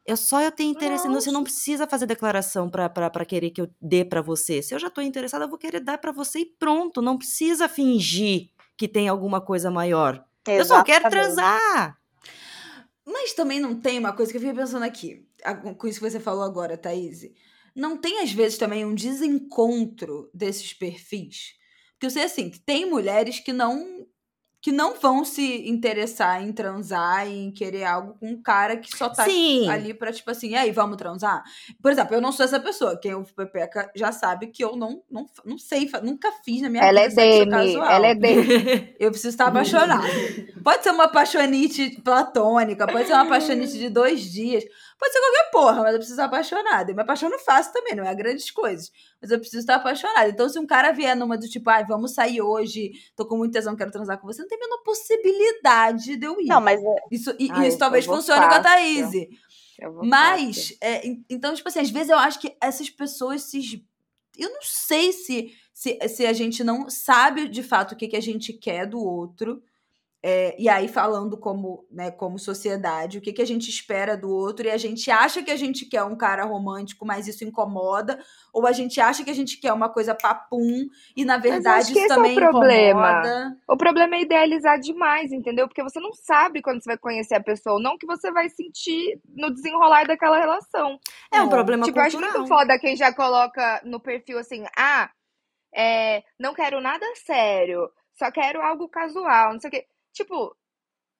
Eu 0.05 0.17
só 0.17 0.41
eu 0.41 0.51
tenho 0.51 0.73
interesse, 0.73 1.07
Nossa. 1.07 1.21
você 1.21 1.31
não 1.31 1.45
precisa 1.45 1.87
fazer 1.87 2.05
declaração 2.05 2.69
para 2.69 3.25
querer 3.25 3.51
que 3.51 3.61
eu 3.61 3.71
dê 3.81 4.05
para 4.05 4.21
você. 4.21 4.61
Se 4.61 4.75
eu 4.75 4.79
já 4.81 4.91
tô 4.91 5.01
interessada, 5.01 5.45
eu 5.45 5.49
vou 5.49 5.57
querer 5.57 5.79
dar 5.79 5.99
para 5.99 6.11
você 6.11 6.41
e 6.41 6.47
pronto, 6.47 7.01
não 7.01 7.17
precisa 7.17 7.69
fingir 7.69 8.51
que 8.77 8.89
tem 8.89 9.07
alguma 9.07 9.41
coisa 9.41 9.71
maior. 9.71 10.15
Exatamente. 10.49 10.59
Eu 10.59 10.65
só 10.65 10.83
quero 10.83 11.09
transar. 11.09 11.97
Mas 13.07 13.35
também 13.35 13.61
não 13.61 13.81
tem 13.81 14.01
uma 14.01 14.13
coisa 14.13 14.33
que 14.33 14.39
eu 14.39 14.41
fiquei 14.41 14.57
pensando 14.57 14.83
aqui, 14.85 15.25
com 15.79 15.87
isso 15.87 16.01
que 16.01 16.11
você 16.11 16.19
falou 16.19 16.43
agora, 16.43 16.77
Thaís. 16.77 17.21
Não 17.73 17.97
tem, 17.97 18.21
às 18.21 18.33
vezes, 18.33 18.59
também 18.59 18.85
um 18.85 18.97
desencontro 18.97 20.29
desses 20.35 20.73
perfis? 20.73 21.55
Porque 21.93 22.07
eu 22.07 22.11
sei, 22.11 22.25
assim, 22.25 22.51
que 22.51 22.59
tem 22.59 22.85
mulheres 22.85 23.39
que 23.39 23.53
não 23.53 24.05
que 24.61 24.73
não 24.73 24.95
vão 24.95 25.25
se 25.25 25.69
interessar 25.69 26.43
em 26.43 26.53
transar 26.53 27.29
em 27.29 27.53
querer 27.53 27.85
algo 27.85 28.17
com 28.19 28.31
um 28.31 28.43
cara 28.43 28.77
que 28.77 28.95
só 28.97 29.09
tá 29.09 29.25
Sim. 29.25 29.69
ali 29.69 29.95
pra, 29.95 30.13
tipo 30.13 30.31
assim, 30.31 30.51
e 30.51 30.55
aí, 30.57 30.73
vamos 30.73 30.97
transar? 30.97 31.45
Por 31.81 31.93
exemplo, 31.93 32.15
eu 32.15 32.21
não 32.21 32.33
sou 32.33 32.45
essa 32.45 32.59
pessoa. 32.59 32.99
Quem 32.99 33.15
ouve 33.15 33.33
Pepeca 33.33 33.91
já 33.95 34.11
sabe 34.11 34.49
que 34.49 34.65
eu 34.65 34.75
não, 34.75 35.03
não, 35.11 35.27
não 35.45 35.57
sei, 35.59 35.89
nunca 36.03 36.33
fiz 36.45 36.63
na 36.63 36.69
minha 36.69 36.83
ela 36.83 37.09
vida 37.09 37.23
é 37.23 37.45
demi, 37.45 37.75
Ela 37.75 38.07
é 38.09 38.15
demi. 38.15 38.95
Eu 38.99 39.11
preciso 39.11 39.29
estar 39.29 39.47
apaixonada. 39.47 40.07
pode 40.65 40.83
ser 40.83 40.91
uma 40.91 41.05
apaixonite 41.05 42.01
platônica, 42.03 42.87
pode 42.87 43.07
ser 43.07 43.13
uma 43.13 43.23
apaixonite 43.23 43.79
de 43.79 43.89
dois 43.89 44.23
dias, 44.23 44.65
Pode 44.99 45.13
ser 45.13 45.21
qualquer 45.21 45.51
porra, 45.51 45.83
mas 45.83 45.93
eu 45.93 45.99
preciso 45.99 46.15
estar 46.15 46.25
apaixonada. 46.25 46.91
Eu 46.91 46.97
me 46.97 47.03
apaixono 47.03 47.39
fácil 47.39 47.73
também, 47.73 47.95
não 47.95 48.05
é 48.05 48.15
grandes 48.15 48.51
coisas. 48.51 48.91
Mas 49.21 49.31
eu 49.31 49.39
preciso 49.39 49.61
estar 49.61 49.75
apaixonada. 49.75 50.29
Então, 50.29 50.49
se 50.49 50.59
um 50.59 50.67
cara 50.67 50.93
vier 50.93 51.15
numa 51.15 51.37
do 51.37 51.47
tipo, 51.49 51.69
ai, 51.69 51.83
ah, 51.83 51.87
vamos 51.87 52.15
sair 52.15 52.41
hoje, 52.41 52.93
tô 53.15 53.27
com 53.27 53.37
muito 53.37 53.53
tesão, 53.53 53.77
quero 53.77 53.91
transar 53.91 54.19
com 54.19 54.27
você, 54.27 54.41
não 54.41 54.49
tem 54.49 54.57
a 54.57 54.61
menor 54.63 54.83
possibilidade 54.83 56.17
de 56.17 56.27
eu 56.27 56.41
ir. 56.41 56.47
Não, 56.47 56.61
mas. 56.61 56.83
É... 56.83 56.95
Isso, 57.11 57.35
ai, 57.51 57.69
isso 57.69 57.79
talvez 57.79 58.07
funcione 58.07 58.41
fácil. 58.41 58.63
com 58.63 58.69
a 58.69 58.73
Thaís. 58.73 59.11
Mas, 60.03 60.77
é, 60.81 61.03
então, 61.29 61.55
tipo 61.55 61.69
assim, 61.69 61.81
às 61.81 61.91
vezes 61.91 62.09
eu 62.09 62.19
acho 62.19 62.41
que 62.41 62.57
essas 62.63 62.89
pessoas 62.89 63.43
se. 63.43 63.85
Eu 64.39 64.51
não 64.51 64.63
sei 64.63 65.13
se, 65.13 65.53
se, 65.73 65.99
se 66.09 66.27
a 66.27 66.33
gente 66.33 66.65
não 66.65 66.89
sabe 66.89 67.49
de 67.49 67.63
fato 67.63 67.93
o 67.93 67.97
que, 67.97 68.09
que 68.09 68.17
a 68.17 68.23
gente 68.23 68.53
quer 68.53 68.87
do 68.87 68.99
outro 68.99 69.63
é, 70.23 70.57
e 70.59 70.69
aí, 70.69 70.89
falando 70.89 71.39
como, 71.39 71.87
né, 71.91 72.11
como 72.11 72.39
sociedade, 72.39 73.19
o 73.19 73.21
que, 73.21 73.33
que 73.33 73.43
a 73.43 73.47
gente 73.47 73.69
espera 73.69 74.17
do 74.17 74.29
outro, 74.29 74.67
e 74.67 74.71
a 74.71 74.77
gente 74.77 75.11
acha 75.11 75.43
que 75.43 75.51
a 75.51 75.57
gente 75.57 75.87
quer 75.87 76.03
um 76.03 76.17
cara 76.17 76.45
romântico, 76.45 77.07
mas 77.07 77.29
isso 77.29 77.45
incomoda, 77.45 78.19
ou 78.53 78.67
a 78.67 78.73
gente 78.73 79.01
acha 79.01 79.23
que 79.23 79.31
a 79.31 79.35
gente 79.35 79.61
quer 79.61 79.73
uma 79.73 79.89
coisa 79.89 80.15
papum, 80.15 80.89
e 81.17 81.25
na 81.25 81.39
verdade 81.39 81.93
isso 81.93 82.09
também 82.09 82.33
é 82.33 82.35
o 82.35 82.51
problema. 82.51 83.11
incomoda. 83.11 83.57
O 83.69 83.77
problema 83.77 84.17
é 84.17 84.23
idealizar 84.23 84.81
demais, 84.81 85.31
entendeu? 85.31 85.69
Porque 85.69 85.83
você 85.83 86.01
não 86.01 86.13
sabe 86.13 86.63
quando 86.63 86.83
você 86.83 86.91
vai 86.91 86.99
conhecer 86.99 87.35
a 87.35 87.43
pessoa, 87.43 87.81
não 87.81 87.97
que 87.97 88.07
você 88.07 88.33
vai 88.33 88.49
sentir 88.49 89.21
no 89.35 89.53
desenrolar 89.53 90.07
daquela 90.07 90.39
relação. 90.39 90.99
É 91.33 91.41
um 91.41 91.49
problema 91.49 91.85
tipo, 91.85 92.01
cultural. 92.01 92.11
Tipo, 92.11 92.25
acho 92.27 92.39
muito 92.39 92.49
foda 92.49 92.79
quem 92.81 92.97
já 92.97 93.15
coloca 93.15 93.81
no 93.85 94.01
perfil 94.01 94.39
assim, 94.39 94.65
ah, 94.77 95.09
é, 95.75 96.25
não 96.41 96.55
quero 96.55 96.81
nada 96.81 97.07
sério, 97.25 97.89
só 98.19 98.31
quero 98.33 98.63
algo 98.63 98.89
casual, 98.89 99.53
não 99.53 99.61
sei 99.61 99.69
o 99.69 99.71
quê. 99.71 99.87
Tipo, 100.17 100.57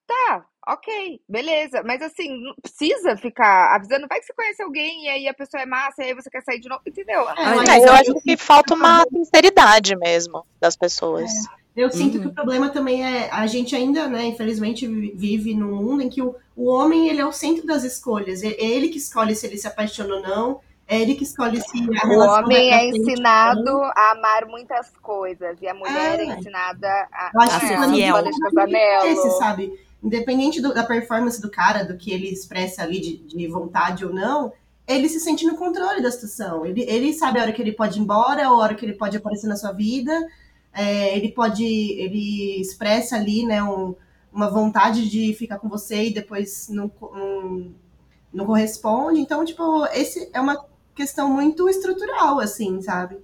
tá, 0.07 0.47
ok, 0.67 1.21
beleza. 1.29 1.83
Mas 1.85 2.01
assim, 2.01 2.41
não 2.41 2.55
precisa 2.55 3.15
ficar 3.19 3.77
avisando. 3.77 4.07
Vai 4.09 4.21
que 4.21 4.25
você 4.25 4.33
conhece 4.33 4.63
alguém 4.63 5.05
e 5.05 5.09
aí 5.09 5.29
a 5.29 5.35
pessoa 5.35 5.63
é 5.63 5.67
massa 5.67 6.03
e 6.03 6.07
aí 6.07 6.15
você 6.15 6.31
quer 6.31 6.43
sair 6.43 6.59
de 6.59 6.69
novo, 6.69 6.81
entendeu? 6.87 7.29
É, 7.29 7.55
mas 7.57 7.85
eu 7.85 7.93
acho 7.93 8.15
que 8.23 8.37
falta 8.39 8.75
uma 8.75 9.05
sinceridade 9.13 9.95
mesmo 9.97 10.47
das 10.59 10.75
pessoas. 10.77 11.31
É. 11.31 11.67
Eu 11.77 11.91
sinto 11.91 12.15
uhum. 12.15 12.23
que 12.23 12.29
o 12.29 12.33
problema 12.33 12.71
também 12.71 13.05
é 13.05 13.29
a 13.31 13.47
gente 13.47 13.77
ainda, 13.77 14.09
né, 14.09 14.25
infelizmente 14.25 14.87
vive 14.87 15.55
num 15.55 15.77
mundo 15.77 16.03
em 16.03 16.09
que 16.09 16.23
o, 16.23 16.35
o 16.57 16.71
homem 16.71 17.11
ele 17.11 17.21
é 17.21 17.27
o 17.27 17.33
centro 17.33 17.67
das 17.67 17.85
escolhas. 17.85 18.43
É 18.43 18.57
ele 18.59 18.89
que 18.89 18.97
escolhe 18.97 19.35
se 19.35 19.47
ele 19.47 19.59
se 19.59 19.67
apaixona 19.67 20.15
ou 20.15 20.23
não. 20.23 20.61
É 20.89 21.01
ele 21.01 21.17
que 21.17 21.25
escolhe 21.25 21.61
se 21.61 21.79
a 22.01 22.07
O 22.07 22.19
homem 22.19 22.73
é 22.73 22.89
ensinado 22.89 23.83
a 23.83 24.13
amar 24.13 24.47
muitas 24.47 24.91
coisas 25.03 25.61
e 25.61 25.67
a 25.67 25.75
mulher 25.75 26.21
é, 26.21 26.23
é 26.23 26.39
ensinada 26.39 26.89
a, 27.13 27.31
eu 27.35 27.41
acho 27.41 27.57
a 27.57 27.61
ser 27.61 27.91
fiel. 27.91 28.17
Esse, 29.05 29.39
sabe? 29.39 29.73
Independente 30.01 30.61
do, 30.61 30.73
da 30.73 30.85
performance 30.85 31.43
do 31.43 31.51
cara, 31.51 31.85
do 31.85 31.97
que 31.97 32.13
ele 32.13 32.29
expressa 32.29 32.85
ali 32.85 33.01
de, 33.01 33.17
de, 33.17 33.49
vontade 33.49 34.05
ou 34.05 34.15
não, 34.15 34.53
ele 34.87 35.09
se 35.09 35.19
sente 35.19 35.45
no 35.45 35.57
controle 35.57 36.01
da 36.01 36.11
situação. 36.11 36.65
Ele, 36.65 36.83
ele 36.83 37.13
sabe 37.13 37.41
a 37.41 37.43
hora 37.43 37.53
que 37.53 37.61
ele 37.61 37.73
pode 37.73 37.99
ir 37.99 38.03
embora, 38.03 38.47
a 38.47 38.55
hora 38.55 38.75
que 38.77 38.87
ele 38.87 38.95
pode 38.95 39.17
aparecer 39.17 39.49
na 39.49 39.57
sua 39.57 39.73
vida. 39.73 40.13
É, 40.73 41.17
ele 41.17 41.33
pode, 41.33 41.65
ele 41.65 42.61
expressa 42.61 43.17
ali, 43.17 43.45
né, 43.45 43.61
um, 43.61 43.97
uma 44.33 44.49
vontade 44.49 45.11
de 45.11 45.35
ficar 45.35 45.59
com 45.59 45.69
você 45.69 46.05
e 46.05 46.15
depois 46.15 46.69
não, 46.69 46.89
não, 47.01 47.75
não 48.33 48.47
corresponde. 48.47 49.19
Então, 49.19 49.45
tipo, 49.45 49.85
esse 49.87 50.31
é 50.33 50.41
uma 50.41 50.65
questão 50.97 51.31
muito 51.31 51.69
estrutural, 51.69 52.41
assim, 52.41 52.81
sabe? 52.81 53.19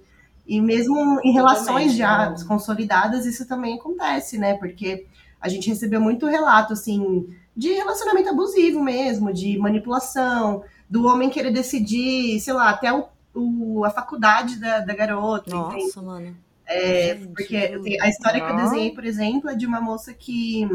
E 0.47 0.61
mesmo 0.61 1.19
em 1.23 1.33
relações 1.33 1.95
já 1.95 2.29
né? 2.29 2.35
consolidadas, 2.47 3.25
isso 3.25 3.47
também 3.47 3.75
acontece, 3.75 4.37
né? 4.37 4.53
Porque 4.53 5.07
a 5.41 5.49
gente 5.49 5.67
recebeu 5.67 5.99
muito 5.99 6.27
relato, 6.27 6.73
assim, 6.73 7.35
de 7.57 7.73
relacionamento 7.73 8.29
abusivo 8.29 8.81
mesmo, 8.81 9.33
de 9.33 9.57
manipulação, 9.57 10.63
do 10.89 11.05
homem 11.07 11.29
querer 11.29 11.51
decidir, 11.51 12.39
sei 12.39 12.53
lá, 12.53 12.69
até 12.69 12.93
o, 12.93 13.07
o 13.33 13.83
a 13.83 13.89
faculdade 13.89 14.59
da, 14.59 14.79
da 14.79 14.93
garota. 14.93 15.49
Nossa, 15.49 15.75
entende? 15.75 16.05
mano. 16.05 16.37
É, 16.65 17.15
gente, 17.15 17.27
porque 17.27 17.57
assim, 17.57 17.99
a 17.99 18.07
história 18.07 18.39
que 18.39 18.51
eu 18.51 18.55
desenhei, 18.55 18.91
por 18.91 19.03
exemplo, 19.03 19.49
é 19.49 19.55
de 19.55 19.65
uma 19.65 19.81
moça 19.81 20.13
que 20.13 20.67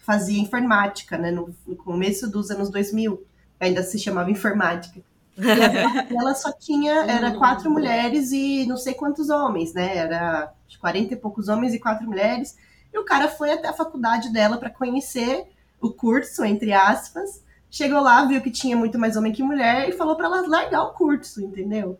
fazia 0.00 0.40
informática, 0.40 1.16
né? 1.16 1.30
No, 1.30 1.54
no 1.66 1.76
começo 1.76 2.30
dos 2.30 2.50
anos 2.50 2.68
2000, 2.70 3.22
ainda 3.58 3.82
se 3.82 3.98
chamava 3.98 4.30
informática. 4.30 5.00
E 6.10 6.16
ela 6.16 6.34
só 6.34 6.52
tinha, 6.52 7.04
era 7.04 7.30
hum. 7.30 7.38
quatro 7.38 7.70
mulheres 7.70 8.32
e 8.32 8.66
não 8.66 8.76
sei 8.76 8.94
quantos 8.94 9.30
homens, 9.30 9.72
né? 9.72 9.96
Era 9.96 10.52
40 10.80 11.14
e 11.14 11.16
poucos 11.16 11.48
homens 11.48 11.72
e 11.72 11.78
quatro 11.78 12.06
mulheres. 12.06 12.56
E 12.92 12.98
o 12.98 13.04
cara 13.04 13.28
foi 13.28 13.52
até 13.52 13.68
a 13.68 13.72
faculdade 13.72 14.32
dela 14.32 14.58
para 14.58 14.70
conhecer 14.70 15.46
o 15.80 15.90
curso, 15.90 16.44
entre 16.44 16.72
aspas. 16.72 17.42
Chegou 17.70 18.00
lá, 18.00 18.24
viu 18.24 18.40
que 18.40 18.50
tinha 18.50 18.76
muito 18.76 18.98
mais 18.98 19.16
homem 19.16 19.32
que 19.32 19.42
mulher 19.42 19.88
e 19.88 19.92
falou 19.92 20.16
para 20.16 20.26
ela 20.26 20.46
largar 20.46 20.82
o 20.84 20.92
curso, 20.94 21.40
entendeu? 21.40 21.98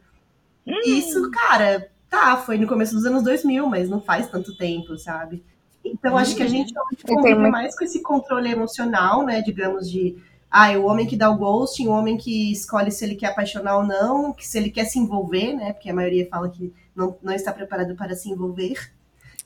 Hum. 0.67 0.81
Isso, 0.85 1.31
cara, 1.31 1.91
tá, 2.09 2.37
foi 2.39 2.59
no 2.59 2.67
começo 2.67 2.95
dos 2.95 3.05
anos 3.05 3.23
2000, 3.23 3.67
mas 3.69 3.89
não 3.89 4.01
faz 4.01 4.29
tanto 4.29 4.57
tempo, 4.57 4.97
sabe? 4.97 5.45
Então, 5.85 6.15
hum. 6.15 6.19
acho 6.19 6.35
que 6.35 6.43
a 6.43 6.49
gente 6.49 6.73
convive 7.07 7.49
mais 7.49 7.77
com 7.77 7.85
esse 7.85 8.03
controle 8.03 8.51
emocional, 8.51 9.25
né, 9.25 9.43
digamos, 9.43 9.91
de 9.91 10.17
ah, 10.51 10.73
é 10.73 10.79
o 10.79 10.87
homem 10.87 11.07
que 11.07 11.17
dá 11.17 11.31
o 11.31 11.37
ghosting, 11.37 11.89
o 11.89 11.93
homem 11.93 12.17
que 12.17 12.51
escolhe 12.51 12.91
se 12.91 13.05
ele 13.05 13.15
quer 13.15 13.29
apaixonar 13.29 13.77
ou 13.77 13.85
não, 13.85 14.33
que 14.33 14.47
se 14.47 14.57
ele 14.57 14.71
quer 14.71 14.85
se 14.85 14.99
envolver, 14.99 15.53
né? 15.55 15.73
Porque 15.73 15.91
a 15.91 15.95
maioria 15.95 16.27
fala 16.31 16.49
que 16.49 16.73
não, 16.97 17.17
não 17.23 17.33
está 17.33 17.53
preparado 17.53 17.95
para 17.95 18.15
se 18.15 18.31
envolver. 18.31 18.91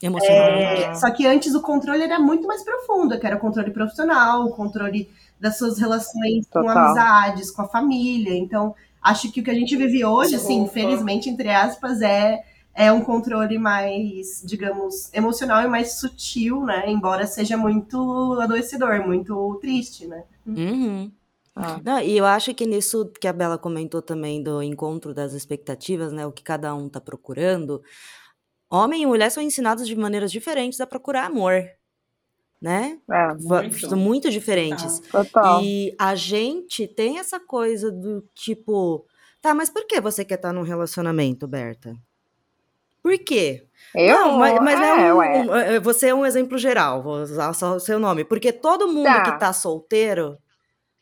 Emocionalmente. 0.01 0.83
É, 0.83 0.95
só 0.95 1.11
que 1.11 1.27
antes 1.27 1.55
o 1.55 1.61
controle 1.61 2.03
era 2.03 2.19
muito 2.19 2.47
mais 2.47 2.65
profundo, 2.65 3.19
que 3.19 3.27
era 3.27 3.37
o 3.37 3.41
controle 3.41 3.71
profissional, 3.71 4.45
o 4.45 4.51
controle 4.51 5.09
das 5.41 5.59
suas 5.59 5.79
relações 5.79 6.47
Total. 6.47 6.63
com 6.63 6.71
amizades, 6.71 7.51
com 7.51 7.63
a 7.63 7.69
família. 7.69 8.35
Então, 8.35 8.75
acho 9.01 9.31
que 9.33 9.41
o 9.41 9.45
que 9.45 9.51
a 9.51 9.55
gente 9.55 9.77
vive 9.77 10.05
hoje, 10.05 10.37
assim, 10.37 10.69
felizmente, 10.69 11.29
entre 11.29 11.51
aspas, 11.51 12.01
é 12.01 12.43
é 12.75 12.91
um 12.91 13.03
controle 13.03 13.59
mais, 13.59 14.43
digamos, 14.45 15.13
emocional 15.13 15.63
e 15.63 15.69
mais 15.69 15.99
sutil, 15.99 16.65
né? 16.65 16.85
Embora 16.91 17.27
seja 17.27 17.57
muito 17.57 18.39
adoecedor, 18.41 19.07
muito 19.07 19.59
triste, 19.61 20.07
né? 20.07 20.25
Uhum. 20.47 21.13
Ah. 21.55 21.79
Não, 21.85 22.01
e 22.01 22.17
eu 22.17 22.25
acho 22.25 22.55
que 22.55 22.65
nisso 22.65 23.11
que 23.21 23.29
a 23.29 23.33
Bela 23.33 23.59
comentou 23.59 24.01
também 24.01 24.43
do 24.43 24.63
encontro 24.63 25.13
das 25.13 25.35
expectativas, 25.35 26.13
né? 26.13 26.27
O 26.27 26.33
que 26.33 26.43
cada 26.43 26.75
um 26.75 26.89
tá 26.89 27.01
procurando. 27.01 27.83
Homem 28.71 29.03
e 29.03 29.07
mulher 29.07 29.31
são 29.31 29.43
ensinados 29.43 29.87
de 29.87 29.95
maneiras 29.95 30.33
diferentes 30.33 30.81
a 30.81 30.87
procurar 30.87 31.27
amor, 31.27 31.63
né? 32.59 32.99
É, 33.11 33.35
muito. 33.35 33.81
São 33.81 33.99
muito 33.99 34.31
diferentes. 34.31 35.01
Total. 35.01 35.63
E 35.63 35.95
a 35.99 36.15
gente 36.15 36.89
tem 36.89 37.19
essa 37.19 37.39
coisa 37.39 37.93
do 37.93 38.23
tipo, 38.35 39.05
tá, 39.43 39.55
mas 39.55 39.69
por 39.69 39.87
que 39.87 40.01
você 40.01 40.25
quer 40.25 40.37
estar 40.37 40.55
num 40.55 40.63
relacionamento, 40.63 41.47
Berta? 41.47 41.95
Por 43.03 43.19
quê? 43.19 43.67
Eu? 43.95 44.15
Não, 44.15 44.39
mas, 44.39 44.59
mas 44.61 44.81
é, 44.81 45.07
é 45.09 45.15
um, 45.15 45.19
um, 45.19 45.57
é, 45.57 45.81
você 45.81 46.09
é 46.09 46.15
um 46.15 46.25
exemplo 46.25 46.57
geral, 46.57 47.03
vou 47.03 47.17
usar 47.17 47.53
só 47.53 47.75
o 47.75 47.81
seu 47.81 47.99
nome. 47.99 48.25
Porque 48.25 48.53
todo 48.53 48.89
mundo 48.89 49.05
tá. 49.05 49.23
que 49.23 49.39
tá 49.39 49.53
solteiro, 49.53 50.39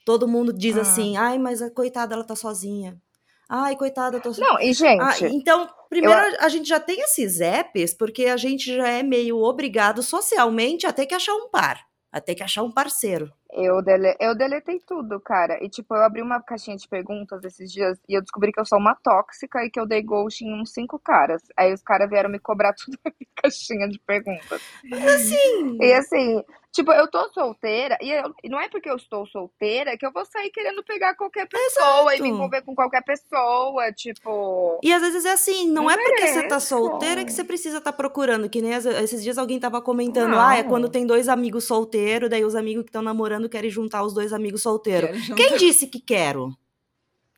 todo 0.04 0.26
mundo 0.26 0.52
diz 0.52 0.76
ah. 0.76 0.80
assim, 0.80 1.16
ai, 1.16 1.38
mas 1.38 1.62
a 1.62 1.70
coitada, 1.70 2.14
ela 2.14 2.24
tá 2.24 2.34
sozinha. 2.34 3.00
Ai, 3.48 3.76
coitada, 3.76 4.16
eu 4.16 4.20
tô 4.20 4.30
Não, 4.38 4.60
e 4.60 4.72
gente. 4.72 5.00
Ah, 5.02 5.28
então, 5.28 5.68
primeiro, 5.88 6.20
eu... 6.20 6.36
a 6.40 6.48
gente 6.48 6.68
já 6.68 6.78
tem 6.78 7.00
esses 7.00 7.40
apps, 7.40 7.92
porque 7.92 8.26
a 8.26 8.36
gente 8.36 8.74
já 8.76 8.88
é 8.88 9.02
meio 9.02 9.38
obrigado 9.38 10.02
socialmente 10.04 10.86
a 10.86 10.92
ter 10.92 11.06
que 11.06 11.14
achar 11.14 11.34
um 11.34 11.48
par, 11.50 11.80
a 12.12 12.20
ter 12.20 12.36
que 12.36 12.44
achar 12.44 12.62
um 12.62 12.70
parceiro. 12.70 13.28
Eu, 13.52 13.82
dele... 13.82 14.16
eu 14.20 14.34
deletei 14.34 14.80
tudo, 14.86 15.20
cara. 15.20 15.62
E, 15.62 15.68
tipo, 15.68 15.94
eu 15.94 16.02
abri 16.02 16.22
uma 16.22 16.40
caixinha 16.42 16.76
de 16.76 16.88
perguntas 16.88 17.42
esses 17.44 17.72
dias 17.72 17.98
e 18.08 18.14
eu 18.14 18.22
descobri 18.22 18.52
que 18.52 18.60
eu 18.60 18.64
sou 18.64 18.78
uma 18.78 18.94
tóxica 18.94 19.64
e 19.64 19.70
que 19.70 19.80
eu 19.80 19.86
dei 19.86 20.02
ghost 20.02 20.44
em 20.44 20.60
uns 20.60 20.72
cinco 20.72 20.98
caras. 20.98 21.42
Aí 21.56 21.72
os 21.72 21.82
caras 21.82 22.08
vieram 22.08 22.30
me 22.30 22.38
cobrar 22.38 22.72
tudo 22.78 22.98
na 23.04 23.12
caixinha 23.42 23.88
de 23.88 23.98
perguntas. 23.98 24.60
Assim. 24.92 25.78
E 25.80 25.92
assim, 25.92 26.44
Tipo, 26.72 26.92
eu 26.92 27.08
tô 27.10 27.28
solteira, 27.30 27.98
e, 28.00 28.12
eu, 28.12 28.32
não 28.44 28.60
é 28.60 28.68
porque 28.68 28.88
eu 28.88 28.94
estou 28.94 29.26
solteira 29.26 29.98
que 29.98 30.06
eu 30.06 30.12
vou 30.12 30.24
sair 30.24 30.50
querendo 30.50 30.84
pegar 30.84 31.16
qualquer 31.16 31.48
pessoa 31.48 32.12
Exato. 32.12 32.16
e 32.16 32.22
me 32.22 32.28
envolver 32.28 32.62
com 32.62 32.76
qualquer 32.76 33.02
pessoa, 33.02 33.92
tipo. 33.92 34.78
E 34.80 34.92
às 34.92 35.02
vezes 35.02 35.24
é 35.24 35.32
assim, 35.32 35.66
não, 35.66 35.84
não 35.84 35.90
é 35.90 35.96
porque 35.96 36.28
você 36.28 36.46
tá 36.46 36.60
solteira 36.60 37.24
que 37.24 37.32
você 37.32 37.42
precisa 37.42 37.78
estar 37.78 37.90
tá 37.90 37.96
procurando. 37.96 38.48
Que 38.48 38.62
nem 38.62 38.72
esses 38.72 39.20
dias 39.20 39.36
alguém 39.36 39.58
tava 39.58 39.82
comentando, 39.82 40.30
não. 40.30 40.40
ah, 40.40 40.58
é 40.58 40.62
quando 40.62 40.88
tem 40.88 41.04
dois 41.04 41.28
amigos 41.28 41.64
solteiros, 41.64 42.30
daí 42.30 42.44
os 42.44 42.54
amigos 42.54 42.84
que 42.84 42.90
estão 42.90 43.02
namorando 43.02 43.39
querem 43.48 43.70
juntar 43.70 44.04
os 44.04 44.12
dois 44.12 44.32
amigos 44.32 44.62
solteiros. 44.62 45.28
Quem 45.34 45.56
disse 45.56 45.86
que 45.86 46.00
quero? 46.00 46.56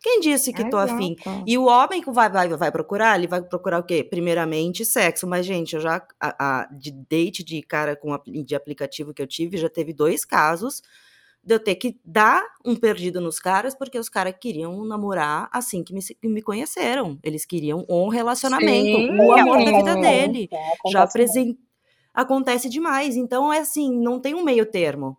Quem 0.01 0.19
disse 0.19 0.53
que 0.53 0.69
tô 0.69 0.77
afim? 0.77 1.15
E 1.47 1.57
o 1.57 1.67
homem 1.67 2.03
que 2.03 2.11
vai, 2.11 2.29
vai, 2.29 2.49
vai 2.49 2.73
procurar, 2.73 3.17
ele 3.17 3.29
vai 3.29 3.41
procurar 3.41 3.79
o 3.79 3.85
quê? 3.85 4.03
Primeiramente, 4.03 4.85
sexo. 4.85 5.29
Mas, 5.29 5.47
gente, 5.47 5.77
eu 5.77 5.81
já. 5.81 6.05
A, 6.21 6.63
a, 6.63 6.67
de 6.67 6.91
date 6.91 7.45
de 7.45 7.63
cara 7.63 7.95
com 7.95 8.19
de 8.27 8.55
aplicativo 8.57 9.15
que 9.15 9.23
eu 9.23 9.27
tive, 9.29 9.57
já 9.57 9.69
teve 9.69 9.93
dois 9.93 10.25
casos 10.25 10.83
de 11.45 11.55
eu 11.55 11.59
ter 11.59 11.75
que 11.75 12.01
dar 12.05 12.45
um 12.65 12.77
perdido 12.77 13.21
nos 13.21 13.41
caras, 13.41 13.75
porque 13.75 13.99
os 13.99 14.09
caras 14.09 14.35
queriam 14.41 14.85
namorar 14.85 15.49
assim 15.53 15.83
que 15.83 15.93
me, 15.93 16.01
que 16.01 16.29
me 16.29 16.41
conheceram. 16.41 17.19
Eles 17.23 17.45
queriam 17.45 17.85
um 17.89 18.09
relacionamento, 18.09 18.97
Sim, 18.97 19.19
o 19.19 19.33
amor 19.33 19.65
da 19.65 19.71
vida 19.73 19.97
dele. 19.97 20.49
É, 20.53 20.91
já 20.91 21.03
apresent... 21.03 21.57
Acontece 22.15 22.69
demais. 22.69 23.17
Então, 23.17 23.53
é 23.53 23.59
assim, 23.59 23.91
não 23.91 24.21
tem 24.21 24.35
um 24.35 24.45
meio 24.45 24.67
termo, 24.67 25.17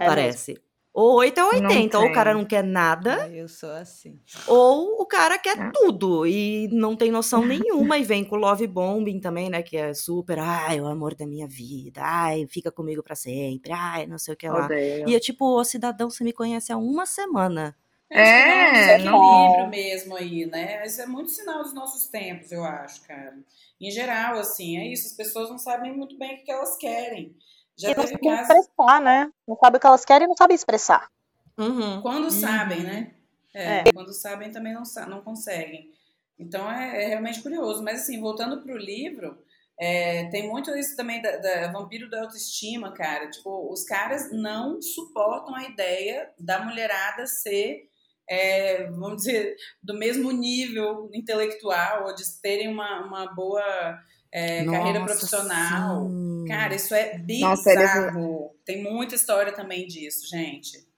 é 0.00 0.06
parece. 0.06 0.52
Mesmo. 0.52 0.70
Ou 0.92 1.14
8 1.18 1.38
é 1.38 1.44
80, 1.44 1.98
ou 2.00 2.06
o 2.06 2.12
cara 2.12 2.34
não 2.34 2.44
quer 2.44 2.64
nada. 2.64 3.28
Eu 3.28 3.48
sou 3.48 3.70
assim. 3.70 4.20
Ou 4.48 5.00
o 5.00 5.06
cara 5.06 5.38
quer 5.38 5.56
é. 5.56 5.70
tudo 5.72 6.26
e 6.26 6.68
não 6.72 6.96
tem 6.96 7.12
noção 7.12 7.46
nenhuma 7.46 7.96
e 7.96 8.02
vem 8.02 8.24
com 8.24 8.34
love 8.34 8.66
bombing 8.66 9.20
também, 9.20 9.48
né? 9.48 9.62
Que 9.62 9.76
é 9.76 9.94
super, 9.94 10.40
ai, 10.40 10.80
o 10.80 10.86
amor 10.86 11.14
da 11.14 11.26
minha 11.26 11.46
vida, 11.46 12.00
ai, 12.02 12.44
fica 12.48 12.72
comigo 12.72 13.04
para 13.04 13.14
sempre, 13.14 13.72
ai, 13.72 14.06
não 14.06 14.18
sei 14.18 14.34
o 14.34 14.36
que 14.36 14.48
lá. 14.48 14.64
Odeio. 14.64 15.08
E 15.08 15.14
é 15.14 15.20
tipo, 15.20 15.44
ô 15.44 15.62
cidadão, 15.62 16.10
você 16.10 16.24
me 16.24 16.32
conhece 16.32 16.72
há 16.72 16.76
uma 16.76 17.06
semana. 17.06 17.76
É, 18.12 18.96
é 18.96 19.14
um 19.14 19.52
livro 19.52 19.68
mesmo 19.68 20.16
aí, 20.16 20.44
né? 20.44 20.84
Isso 20.84 21.00
é 21.00 21.06
muito 21.06 21.30
sinal 21.30 21.62
dos 21.62 21.72
nossos 21.72 22.08
tempos, 22.08 22.50
eu 22.50 22.64
acho, 22.64 23.06
cara. 23.06 23.38
Em 23.80 23.90
geral, 23.92 24.36
assim, 24.40 24.76
é 24.78 24.92
isso. 24.92 25.06
As 25.06 25.12
pessoas 25.12 25.48
não 25.48 25.58
sabem 25.58 25.96
muito 25.96 26.18
bem 26.18 26.34
o 26.34 26.44
que 26.44 26.50
elas 26.50 26.76
querem. 26.76 27.36
Já 27.80 27.90
e 27.90 27.94
não 27.94 28.06
sabem 28.06 28.40
expressar, 28.40 29.00
né? 29.00 29.32
Não 29.48 29.56
sabem 29.56 29.78
o 29.78 29.80
que 29.80 29.86
elas 29.86 30.04
querem 30.04 30.24
e 30.26 30.28
não 30.28 30.36
sabem 30.36 30.54
expressar. 30.54 31.10
Uhum. 31.58 32.02
Quando 32.02 32.24
uhum. 32.24 32.30
sabem, 32.30 32.80
né? 32.80 33.14
É, 33.54 33.88
é. 33.88 33.92
Quando 33.92 34.12
sabem 34.12 34.52
também 34.52 34.74
não, 34.74 34.82
não 35.08 35.22
conseguem. 35.22 35.90
Então 36.38 36.70
é, 36.70 37.04
é 37.04 37.06
realmente 37.08 37.42
curioso. 37.42 37.82
Mas 37.82 38.02
assim, 38.02 38.20
voltando 38.20 38.62
para 38.62 38.74
o 38.74 38.78
livro, 38.78 39.38
é, 39.78 40.28
tem 40.28 40.46
muito 40.46 40.76
isso 40.76 40.94
também 40.94 41.22
da, 41.22 41.38
da, 41.38 41.72
vampiro 41.72 42.08
da 42.10 42.20
autoestima, 42.20 42.92
cara. 42.92 43.30
Tipo, 43.30 43.72
os 43.72 43.82
caras 43.82 44.30
não 44.30 44.80
suportam 44.82 45.54
a 45.54 45.64
ideia 45.64 46.30
da 46.38 46.62
mulherada 46.62 47.26
ser, 47.26 47.88
é, 48.28 48.84
vamos 48.90 49.16
dizer, 49.16 49.56
do 49.82 49.94
mesmo 49.94 50.30
nível 50.32 51.10
intelectual 51.14 52.06
ou 52.06 52.14
de 52.14 52.24
terem 52.42 52.68
uma, 52.68 53.06
uma 53.06 53.34
boa 53.34 53.98
é, 54.32 54.64
carreira 54.64 55.04
profissional. 55.04 56.08
Sim. 56.08 56.44
Cara, 56.46 56.74
isso 56.74 56.94
é 56.94 57.18
bizarro. 57.18 57.50
Nossa, 57.50 57.70
Tem 58.64 58.82
muita 58.82 59.14
história 59.14 59.52
também 59.52 59.86
disso, 59.86 60.28
gente. 60.28 60.88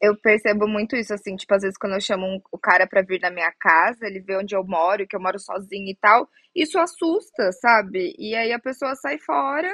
Eu 0.00 0.16
percebo 0.20 0.68
muito 0.68 0.94
isso, 0.94 1.12
assim, 1.12 1.34
tipo, 1.34 1.52
às 1.54 1.62
vezes 1.62 1.76
quando 1.76 1.94
eu 1.94 2.00
chamo 2.00 2.24
um, 2.24 2.40
o 2.52 2.58
cara 2.58 2.86
pra 2.86 3.02
vir 3.02 3.20
na 3.20 3.30
minha 3.30 3.52
casa, 3.58 4.06
ele 4.06 4.20
vê 4.20 4.36
onde 4.36 4.54
eu 4.54 4.64
moro, 4.64 5.06
que 5.08 5.16
eu 5.16 5.20
moro 5.20 5.40
sozinha 5.40 5.90
e 5.90 5.96
tal, 5.96 6.28
isso 6.54 6.78
assusta, 6.78 7.50
sabe? 7.52 8.14
E 8.16 8.34
aí 8.34 8.52
a 8.52 8.60
pessoa 8.60 8.94
sai 8.94 9.18
fora 9.18 9.68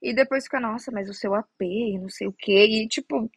e 0.00 0.14
depois 0.14 0.44
fica, 0.44 0.60
nossa, 0.60 0.92
mas 0.92 1.08
o 1.08 1.14
seu 1.14 1.34
AP, 1.34 1.60
não 2.00 2.08
sei 2.08 2.28
o 2.28 2.32
quê, 2.32 2.66
e 2.66 2.88
tipo, 2.88 3.28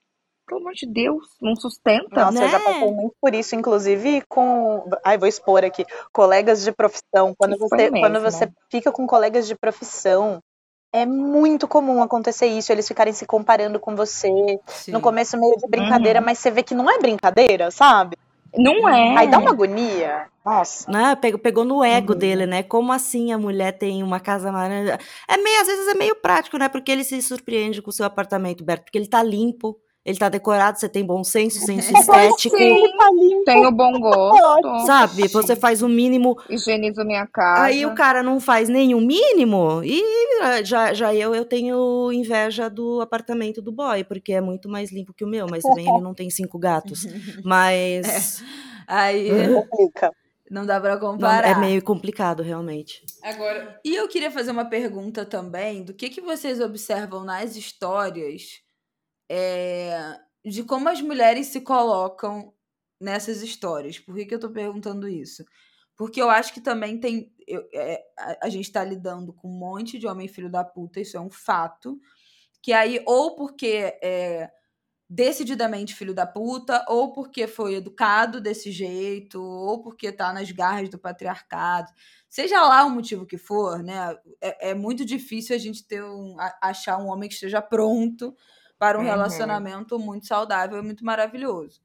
pelo 0.46 0.62
amor 0.62 0.74
de 0.74 0.86
Deus, 0.86 1.26
não 1.42 1.56
sustenta. 1.56 2.26
Nossa, 2.26 2.40
né? 2.40 2.46
eu 2.46 2.50
já 2.50 2.60
passei 2.60 2.92
muito 2.92 3.16
por 3.20 3.34
isso, 3.34 3.56
inclusive 3.56 4.24
com. 4.30 4.88
Ai, 5.04 5.18
vou 5.18 5.28
expor 5.28 5.64
aqui. 5.64 5.86
Colegas 6.14 6.64
de 6.64 6.72
profissão. 6.72 7.34
Quando, 7.38 7.58
você, 7.58 7.90
quando 7.90 8.22
você 8.22 8.52
fica 8.70 8.92
com 8.92 9.08
colegas 9.08 9.48
de 9.48 9.56
profissão, 9.56 10.40
é 10.94 11.06
muito 11.06 11.68
comum 11.68 12.02
acontecer 12.02 12.48
isso, 12.48 12.72
eles 12.72 12.88
ficarem 12.88 13.14
se 13.14 13.26
comparando 13.26 13.80
com 13.80 13.96
você. 13.96 14.30
Sim. 14.68 14.92
No 14.92 15.02
começo, 15.02 15.38
meio 15.38 15.58
de 15.58 15.68
brincadeira, 15.68 16.20
uhum. 16.20 16.26
mas 16.26 16.40
você 16.40 16.52
vê 16.52 16.64
que 16.64 16.76
não 16.76 16.90
é 16.90 16.98
brincadeira, 16.98 17.70
sabe? 17.70 18.18
Não 18.58 18.88
é. 18.88 19.18
Aí 19.18 19.28
dá 19.28 19.38
uma 19.38 19.52
agonia. 19.52 20.28
Nossa. 20.46 20.90
Né? 20.90 21.16
Pegou, 21.16 21.40
pegou 21.40 21.66
no 21.66 21.84
ego 21.84 22.14
uhum. 22.14 22.20
dele, 22.20 22.46
né? 22.46 22.64
Como 22.64 22.94
assim 22.94 23.34
a 23.34 23.38
mulher 23.38 23.78
tem 23.78 24.04
uma 24.04 24.20
casa 24.20 24.52
maravilhosa? 24.52 25.00
É 25.28 25.38
meio, 25.38 25.62
às 25.62 25.68
vezes 25.68 25.88
é 25.88 25.94
meio 25.96 26.16
prático, 26.16 26.58
né? 26.58 26.70
Porque 26.70 26.92
ele 26.92 27.04
se 27.04 27.22
surpreende 27.22 27.82
com 27.82 27.90
o 27.90 27.94
seu 27.94 28.06
apartamento, 28.06 28.64
Berto, 28.64 28.86
porque 28.86 28.98
ele 28.98 29.08
tá 29.08 29.22
limpo 29.22 29.78
ele 30.06 30.20
tá 30.20 30.30
decorado, 30.30 30.80
você 30.80 30.88
tem 30.88 31.04
bom 31.04 31.24
senso, 31.24 31.60
senso 31.66 31.92
estético. 31.92 32.56
Sim, 32.56 33.44
tenho 33.44 33.72
bom 33.72 34.00
gosto. 34.00 34.86
Sabe? 34.86 35.28
Você 35.28 35.56
faz 35.56 35.82
o 35.82 35.90
mínimo. 35.90 36.38
Higienizo 36.48 37.04
minha 37.04 37.26
casa. 37.26 37.64
Aí 37.64 37.88
o 37.88 37.96
cara 37.96 38.22
não 38.22 38.40
faz 38.40 38.70
nenhum 38.70 39.02
mínimo. 39.02 39.82
E 39.84 40.04
já, 40.64 40.94
já 40.94 41.12
eu, 41.16 41.34
eu 41.34 41.44
tenho 41.44 42.12
inveja 42.12 42.70
do 42.70 43.02
apartamento 43.02 43.64
do 43.64 43.72
boy, 43.72 44.04
porque 44.04 44.34
é 44.34 44.42
muito 44.42 44.70
mais 44.70 44.92
limpo 44.92 45.12
que 45.12 45.24
o 45.24 45.28
meu, 45.28 45.48
mas 45.50 45.64
também 45.64 45.90
ele 45.90 46.02
não 46.02 46.14
tem 46.14 46.30
cinco 46.30 46.60
gatos. 46.60 47.08
Mas. 47.44 48.42
É. 48.42 48.46
Aí. 48.88 49.30
Não 50.52 50.64
dá 50.64 50.80
para 50.80 50.98
comparar. 50.98 51.50
é 51.50 51.60
meio 51.60 51.84
complicado, 51.84 52.44
realmente. 52.44 53.04
Agora, 53.24 53.80
e 53.84 53.96
eu 53.96 54.08
queria 54.08 54.30
fazer 54.30 54.52
uma 54.52 54.66
pergunta 54.66 55.26
também 55.26 55.84
do 55.84 55.92
que, 55.92 56.08
que 56.10 56.22
vocês 56.22 56.62
observam 56.62 57.24
nas 57.24 57.56
histórias 57.56 58.64
é, 59.30 60.20
de 60.44 60.64
como 60.64 60.90
as 60.90 61.02
mulheres 61.02 61.48
se 61.48 61.62
colocam 61.62 62.54
nessas 63.00 63.42
histórias. 63.42 64.00
Por 64.00 64.16
que, 64.16 64.26
que 64.26 64.34
eu 64.34 64.38
estou 64.38 64.52
perguntando 64.52 65.08
isso? 65.08 65.44
Porque 65.96 66.22
eu 66.22 66.30
acho 66.30 66.54
que 66.54 66.62
também 66.62 67.00
tem. 67.00 67.34
Eu, 67.48 67.68
é, 67.74 68.04
a, 68.18 68.48
a, 68.48 68.50
gente 68.50 68.66
está 68.66 68.84
lidando 68.84 69.34
com 69.34 69.48
um 69.50 69.58
monte 69.58 69.98
de 69.98 70.08
homem 70.08 70.28
filho 70.28 70.50
da 70.50 70.64
puta, 70.64 71.00
isso 71.00 71.16
é 71.18 71.20
um 71.22 71.30
fato. 71.30 72.00
Que 72.62 72.74
aí, 72.74 73.02
ou 73.06 73.36
porque 73.36 73.98
é 74.02 74.52
decididamente 75.08 75.94
filho 75.94 76.16
da 76.16 76.26
puta, 76.26 76.84
ou 76.90 77.14
porque 77.14 77.46
foi 77.46 77.76
educado 77.76 78.42
desse 78.42 78.72
jeito, 78.72 79.42
ou 79.42 79.82
porque 79.84 80.12
tá 80.12 80.34
nas 80.34 80.52
garras 80.52 80.90
do 80.90 80.98
patriarcado. 80.98 81.92
Seja 82.28 82.60
lá 82.62 82.84
o 82.86 82.90
motivo 82.90 83.26
que 83.26 83.38
for, 83.38 83.84
né? 83.84 84.18
É, 84.42 84.72
é 84.72 84.74
muito 84.74 85.06
difícil 85.06 85.56
a 85.56 85.60
gente 85.60 85.88
ter 85.88 86.04
um, 86.04 86.36
achar 86.62 86.98
um 86.98 87.08
homem 87.08 87.30
que 87.30 87.36
esteja 87.36 87.62
pronto 87.62 88.36
para 88.78 88.98
um 88.98 89.02
uhum. 89.02 89.08
relacionamento 89.08 89.98
muito 89.98 90.28
saudável 90.28 90.78
e 90.78 90.82
muito 90.82 91.06
maravilhoso. 91.06 91.82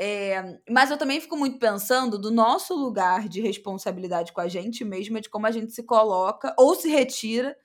É, 0.00 0.60
mas 0.70 0.92
eu 0.92 0.96
também 0.96 1.20
fico 1.20 1.36
muito 1.36 1.58
pensando 1.58 2.16
do 2.16 2.30
nosso 2.30 2.72
lugar 2.74 3.28
de 3.28 3.40
responsabilidade 3.40 4.32
com 4.32 4.40
a 4.40 4.46
gente 4.46 4.84
mesma, 4.84 5.20
de 5.20 5.28
como 5.28 5.46
a 5.46 5.50
gente 5.50 5.72
se 5.72 5.82
coloca 5.82 6.54
ou 6.56 6.74
se 6.76 6.88
retira 6.88 7.56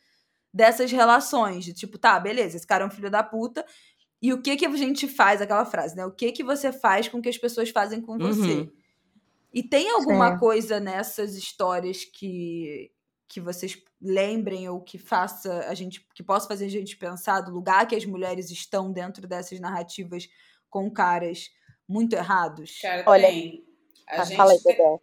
dessas 0.51 0.91
relações. 0.91 1.63
De 1.63 1.73
tipo, 1.73 1.97
tá, 1.97 2.19
beleza, 2.19 2.57
esse 2.57 2.65
cara 2.65 2.83
é 2.83 2.87
um 2.87 2.91
filho 2.91 3.11
da 3.11 3.21
puta. 3.21 3.63
E 4.19 4.33
o 4.33 4.41
que 4.41 4.55
que 4.55 4.65
a 4.65 4.71
gente 4.71 5.07
faz, 5.07 5.41
aquela 5.41 5.65
frase, 5.65 5.95
né? 5.95 6.05
O 6.05 6.11
que 6.11 6.31
que 6.31 6.43
você 6.43 6.71
faz 6.71 7.07
com 7.07 7.21
que 7.21 7.29
as 7.29 7.37
pessoas 7.37 7.69
fazem 7.69 8.01
com 8.01 8.17
você? 8.17 8.53
Uhum. 8.61 8.71
E 9.53 9.61
tem 9.61 9.91
alguma 9.91 10.39
coisa 10.39 10.79
nessas 10.79 11.35
histórias 11.35 12.03
que, 12.05 12.89
que 13.27 13.39
vocês 13.39 13.77
lembrem 14.03 14.67
ou 14.67 14.81
que 14.81 14.97
faça 14.97 15.65
a 15.67 15.73
gente 15.73 16.05
que 16.13 16.21
possa 16.21 16.47
fazer 16.47 16.65
a 16.65 16.69
gente 16.69 16.97
pensar 16.97 17.39
do 17.39 17.51
lugar 17.51 17.87
que 17.87 17.95
as 17.95 18.05
mulheres 18.05 18.51
estão 18.51 18.91
dentro 18.91 19.25
dessas 19.25 19.59
narrativas 19.61 20.27
com 20.69 20.91
caras 20.91 21.49
muito 21.87 22.13
errados? 22.13 22.79
Cara, 22.81 23.03
Olha, 23.07 23.27
tem. 23.27 23.65
A, 24.07 24.21
ah, 24.21 24.25
gente, 24.25 24.41
aí, 24.41 24.99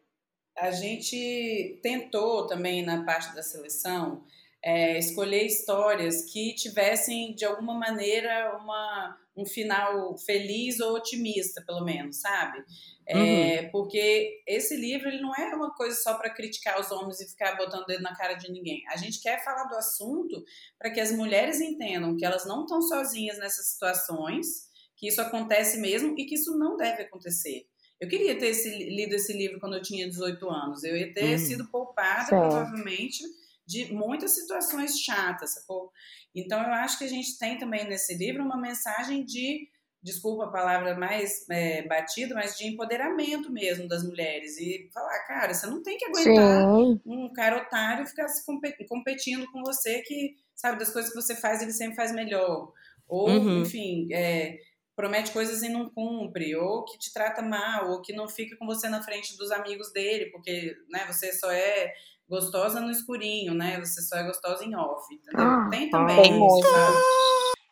a 0.58 0.70
gente 0.70 1.80
tentou 1.82 2.46
também 2.46 2.82
na 2.82 3.02
parte 3.04 3.34
da 3.34 3.42
seleção 3.42 4.24
é, 4.62 4.98
escolher 4.98 5.46
histórias 5.46 6.30
que 6.30 6.54
tivessem 6.54 7.34
de 7.34 7.44
alguma 7.44 7.74
maneira 7.74 8.58
uma, 8.58 9.18
um 9.36 9.46
final 9.46 10.16
feliz 10.18 10.80
ou 10.80 10.94
otimista, 10.96 11.62
pelo 11.66 11.84
menos, 11.84 12.20
sabe? 12.20 12.62
É, 13.06 13.62
uhum. 13.62 13.70
Porque 13.70 14.42
esse 14.46 14.76
livro 14.76 15.08
ele 15.08 15.20
não 15.20 15.34
é 15.34 15.54
uma 15.54 15.74
coisa 15.74 15.96
só 16.00 16.14
para 16.14 16.30
criticar 16.30 16.78
os 16.78 16.90
homens 16.90 17.20
e 17.20 17.28
ficar 17.28 17.56
botando 17.56 17.86
dedo 17.86 18.02
na 18.02 18.14
cara 18.14 18.34
de 18.34 18.52
ninguém. 18.52 18.82
A 18.88 18.96
gente 18.96 19.20
quer 19.20 19.42
falar 19.42 19.64
do 19.64 19.76
assunto 19.76 20.44
para 20.78 20.90
que 20.90 21.00
as 21.00 21.10
mulheres 21.10 21.60
entendam 21.60 22.16
que 22.16 22.24
elas 22.24 22.44
não 22.46 22.62
estão 22.62 22.82
sozinhas 22.82 23.38
nessas 23.38 23.72
situações, 23.72 24.68
que 24.94 25.08
isso 25.08 25.20
acontece 25.20 25.78
mesmo 25.78 26.14
e 26.18 26.26
que 26.26 26.34
isso 26.34 26.56
não 26.58 26.76
deve 26.76 27.02
acontecer. 27.02 27.66
Eu 27.98 28.08
queria 28.08 28.38
ter 28.38 28.46
esse, 28.46 28.68
lido 28.68 29.14
esse 29.14 29.32
livro 29.32 29.58
quando 29.58 29.74
eu 29.74 29.82
tinha 29.82 30.08
18 30.08 30.48
anos. 30.48 30.84
Eu 30.84 30.96
ia 30.96 31.12
ter 31.12 31.32
uhum. 31.32 31.38
sido 31.38 31.68
poupada, 31.68 32.26
certo. 32.26 32.48
provavelmente, 32.48 33.22
de 33.70 33.92
muitas 33.92 34.32
situações 34.32 34.98
chatas, 34.98 35.54
sacou? 35.54 35.92
Então, 36.34 36.60
eu 36.60 36.72
acho 36.72 36.98
que 36.98 37.04
a 37.04 37.08
gente 37.08 37.38
tem 37.38 37.56
também 37.56 37.88
nesse 37.88 38.16
livro 38.16 38.42
uma 38.42 38.60
mensagem 38.60 39.24
de 39.24 39.68
desculpa 40.02 40.46
a 40.46 40.50
palavra 40.50 40.96
mais 40.96 41.46
é, 41.50 41.86
batida, 41.86 42.34
mas 42.34 42.56
de 42.56 42.66
empoderamento 42.66 43.52
mesmo 43.52 43.86
das 43.86 44.02
mulheres. 44.02 44.58
E 44.58 44.88
falar, 44.92 45.18
cara, 45.26 45.54
você 45.54 45.66
não 45.66 45.82
tem 45.82 45.98
que 45.98 46.06
aguentar 46.06 46.64
Sim. 46.64 47.00
um 47.06 47.32
cara 47.32 47.58
otário 47.58 48.06
ficar 48.06 48.26
se 48.28 48.42
competindo 48.88 49.46
com 49.52 49.62
você 49.62 50.00
que, 50.00 50.36
sabe, 50.56 50.78
das 50.78 50.90
coisas 50.90 51.12
que 51.12 51.20
você 51.20 51.36
faz, 51.36 51.62
ele 51.62 51.72
sempre 51.72 51.96
faz 51.96 52.12
melhor. 52.12 52.72
Ou, 53.06 53.28
uhum. 53.28 53.62
enfim, 53.62 54.08
é, 54.12 54.58
promete 54.96 55.32
coisas 55.32 55.62
e 55.62 55.68
não 55.68 55.90
cumpre, 55.90 56.56
ou 56.56 56.84
que 56.84 56.98
te 56.98 57.12
trata 57.12 57.42
mal, 57.42 57.90
ou 57.90 58.02
que 58.02 58.12
não 58.12 58.26
fica 58.26 58.56
com 58.56 58.66
você 58.66 58.88
na 58.88 59.02
frente 59.02 59.36
dos 59.36 59.50
amigos 59.50 59.92
dele, 59.92 60.30
porque 60.30 60.74
né, 60.88 61.06
você 61.06 61.32
só 61.32 61.50
é 61.50 61.92
gostosa 62.30 62.80
no 62.80 62.90
escurinho, 62.90 63.52
né? 63.52 63.80
Você 63.80 64.00
só 64.00 64.16
é 64.16 64.22
gostosa 64.22 64.64
em 64.64 64.74
off, 64.76 65.12
entendeu? 65.12 65.44
Ah, 65.44 65.68
tem 65.68 65.90
também 65.90 66.22
tem 66.22 66.46
isso, 66.46 66.68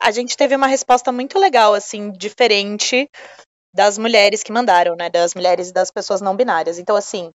a 0.00 0.10
gente 0.10 0.36
teve 0.36 0.56
uma 0.56 0.66
resposta 0.66 1.12
muito 1.12 1.38
legal, 1.38 1.74
assim, 1.74 2.10
diferente 2.12 3.08
das 3.74 3.98
mulheres 3.98 4.42
que 4.42 4.52
mandaram, 4.52 4.96
né? 4.96 5.08
Das 5.08 5.34
mulheres 5.34 5.68
e 5.68 5.72
das 5.72 5.90
pessoas 5.90 6.20
não 6.20 6.36
binárias. 6.36 6.78
Então, 6.78 6.96
assim, 6.96 7.30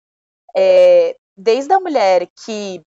é, 0.56 1.16
desde 1.38 1.74
a 1.74 1.80
mulher 1.80 2.28
que 2.46 2.82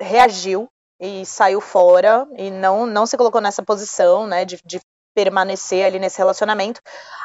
reagiu 0.00 0.68
e 0.98 1.24
saiu 1.24 1.60
fora 1.60 2.26
e 2.36 2.50
não, 2.50 2.86
não 2.86 3.06
se 3.06 3.16
colocou 3.16 3.40
nessa 3.40 3.62
posição, 3.62 4.26
né, 4.26 4.44
de, 4.44 4.58
de 4.64 4.80
permanecer 5.14 5.84
ali 5.84 5.98
nesse 5.98 6.18
relacionamento, 6.18 6.80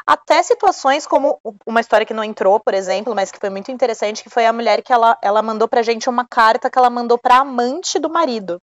até 0.05 0.41
situações 0.43 1.05
como 1.07 1.39
uma 1.65 1.81
história 1.81 2.05
que 2.05 2.13
não 2.13 2.23
entrou, 2.23 2.59
por 2.59 2.73
exemplo, 2.73 3.15
mas 3.15 3.31
que 3.31 3.39
foi 3.39 3.49
muito 3.49 3.71
interessante, 3.71 4.23
que 4.23 4.29
foi 4.29 4.45
a 4.45 4.53
mulher 4.53 4.81
que 4.81 4.93
ela, 4.93 5.17
ela 5.21 5.41
mandou 5.41 5.67
pra 5.67 5.81
gente 5.81 6.09
uma 6.09 6.25
carta 6.27 6.69
que 6.69 6.77
ela 6.77 6.89
mandou 6.89 7.17
pra 7.17 7.37
amante 7.37 7.99
do 7.99 8.09
marido. 8.09 8.61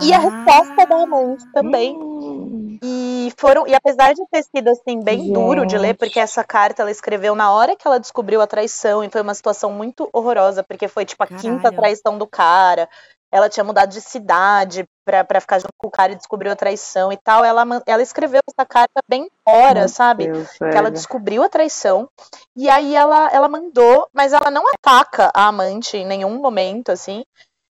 E 0.00 0.12
ah, 0.12 0.16
a 0.16 0.20
resposta 0.20 0.86
da 0.86 1.02
amante 1.02 1.50
também. 1.52 1.96
Hum. 1.96 2.78
E 2.82 3.32
foram, 3.38 3.66
e 3.66 3.74
apesar 3.74 4.12
de 4.12 4.22
ter 4.30 4.42
sido 4.42 4.68
assim 4.68 5.00
bem 5.00 5.20
Gente. 5.20 5.32
duro 5.32 5.64
de 5.64 5.78
ler, 5.78 5.94
porque 5.94 6.20
essa 6.20 6.44
carta 6.44 6.82
ela 6.82 6.90
escreveu 6.90 7.34
na 7.34 7.50
hora 7.50 7.74
que 7.74 7.86
ela 7.86 7.98
descobriu 7.98 8.42
a 8.42 8.46
traição, 8.46 9.02
e 9.02 9.08
foi 9.08 9.22
uma 9.22 9.32
situação 9.32 9.72
muito 9.72 10.08
horrorosa, 10.12 10.62
porque 10.62 10.86
foi 10.86 11.06
tipo 11.06 11.22
a 11.22 11.26
Caralho. 11.26 11.42
quinta 11.42 11.72
traição 11.72 12.18
do 12.18 12.26
cara. 12.26 12.88
Ela 13.30 13.48
tinha 13.48 13.64
mudado 13.64 13.90
de 13.90 14.00
cidade 14.00 14.84
pra, 15.04 15.24
pra 15.24 15.40
ficar 15.40 15.58
junto 15.58 15.74
com 15.76 15.88
o 15.88 15.90
cara 15.90 16.12
e 16.12 16.16
descobriu 16.16 16.52
a 16.52 16.56
traição 16.56 17.12
e 17.12 17.16
tal. 17.16 17.44
Ela, 17.44 17.64
ela 17.86 18.02
escreveu 18.02 18.40
essa 18.48 18.66
carta 18.66 19.00
bem 19.08 19.28
fora, 19.44 19.80
Meu 19.80 19.88
sabe? 19.88 20.30
Deus, 20.30 20.50
que 20.52 20.64
ela 20.64 20.90
descobriu 20.90 21.42
a 21.42 21.48
traição. 21.48 22.08
E 22.54 22.68
aí 22.70 22.94
ela, 22.94 23.28
ela 23.32 23.48
mandou, 23.48 24.08
mas 24.12 24.32
ela 24.32 24.50
não 24.50 24.64
ataca 24.72 25.30
a 25.34 25.48
amante 25.48 25.96
em 25.96 26.06
nenhum 26.06 26.38
momento, 26.40 26.90
assim. 26.90 27.24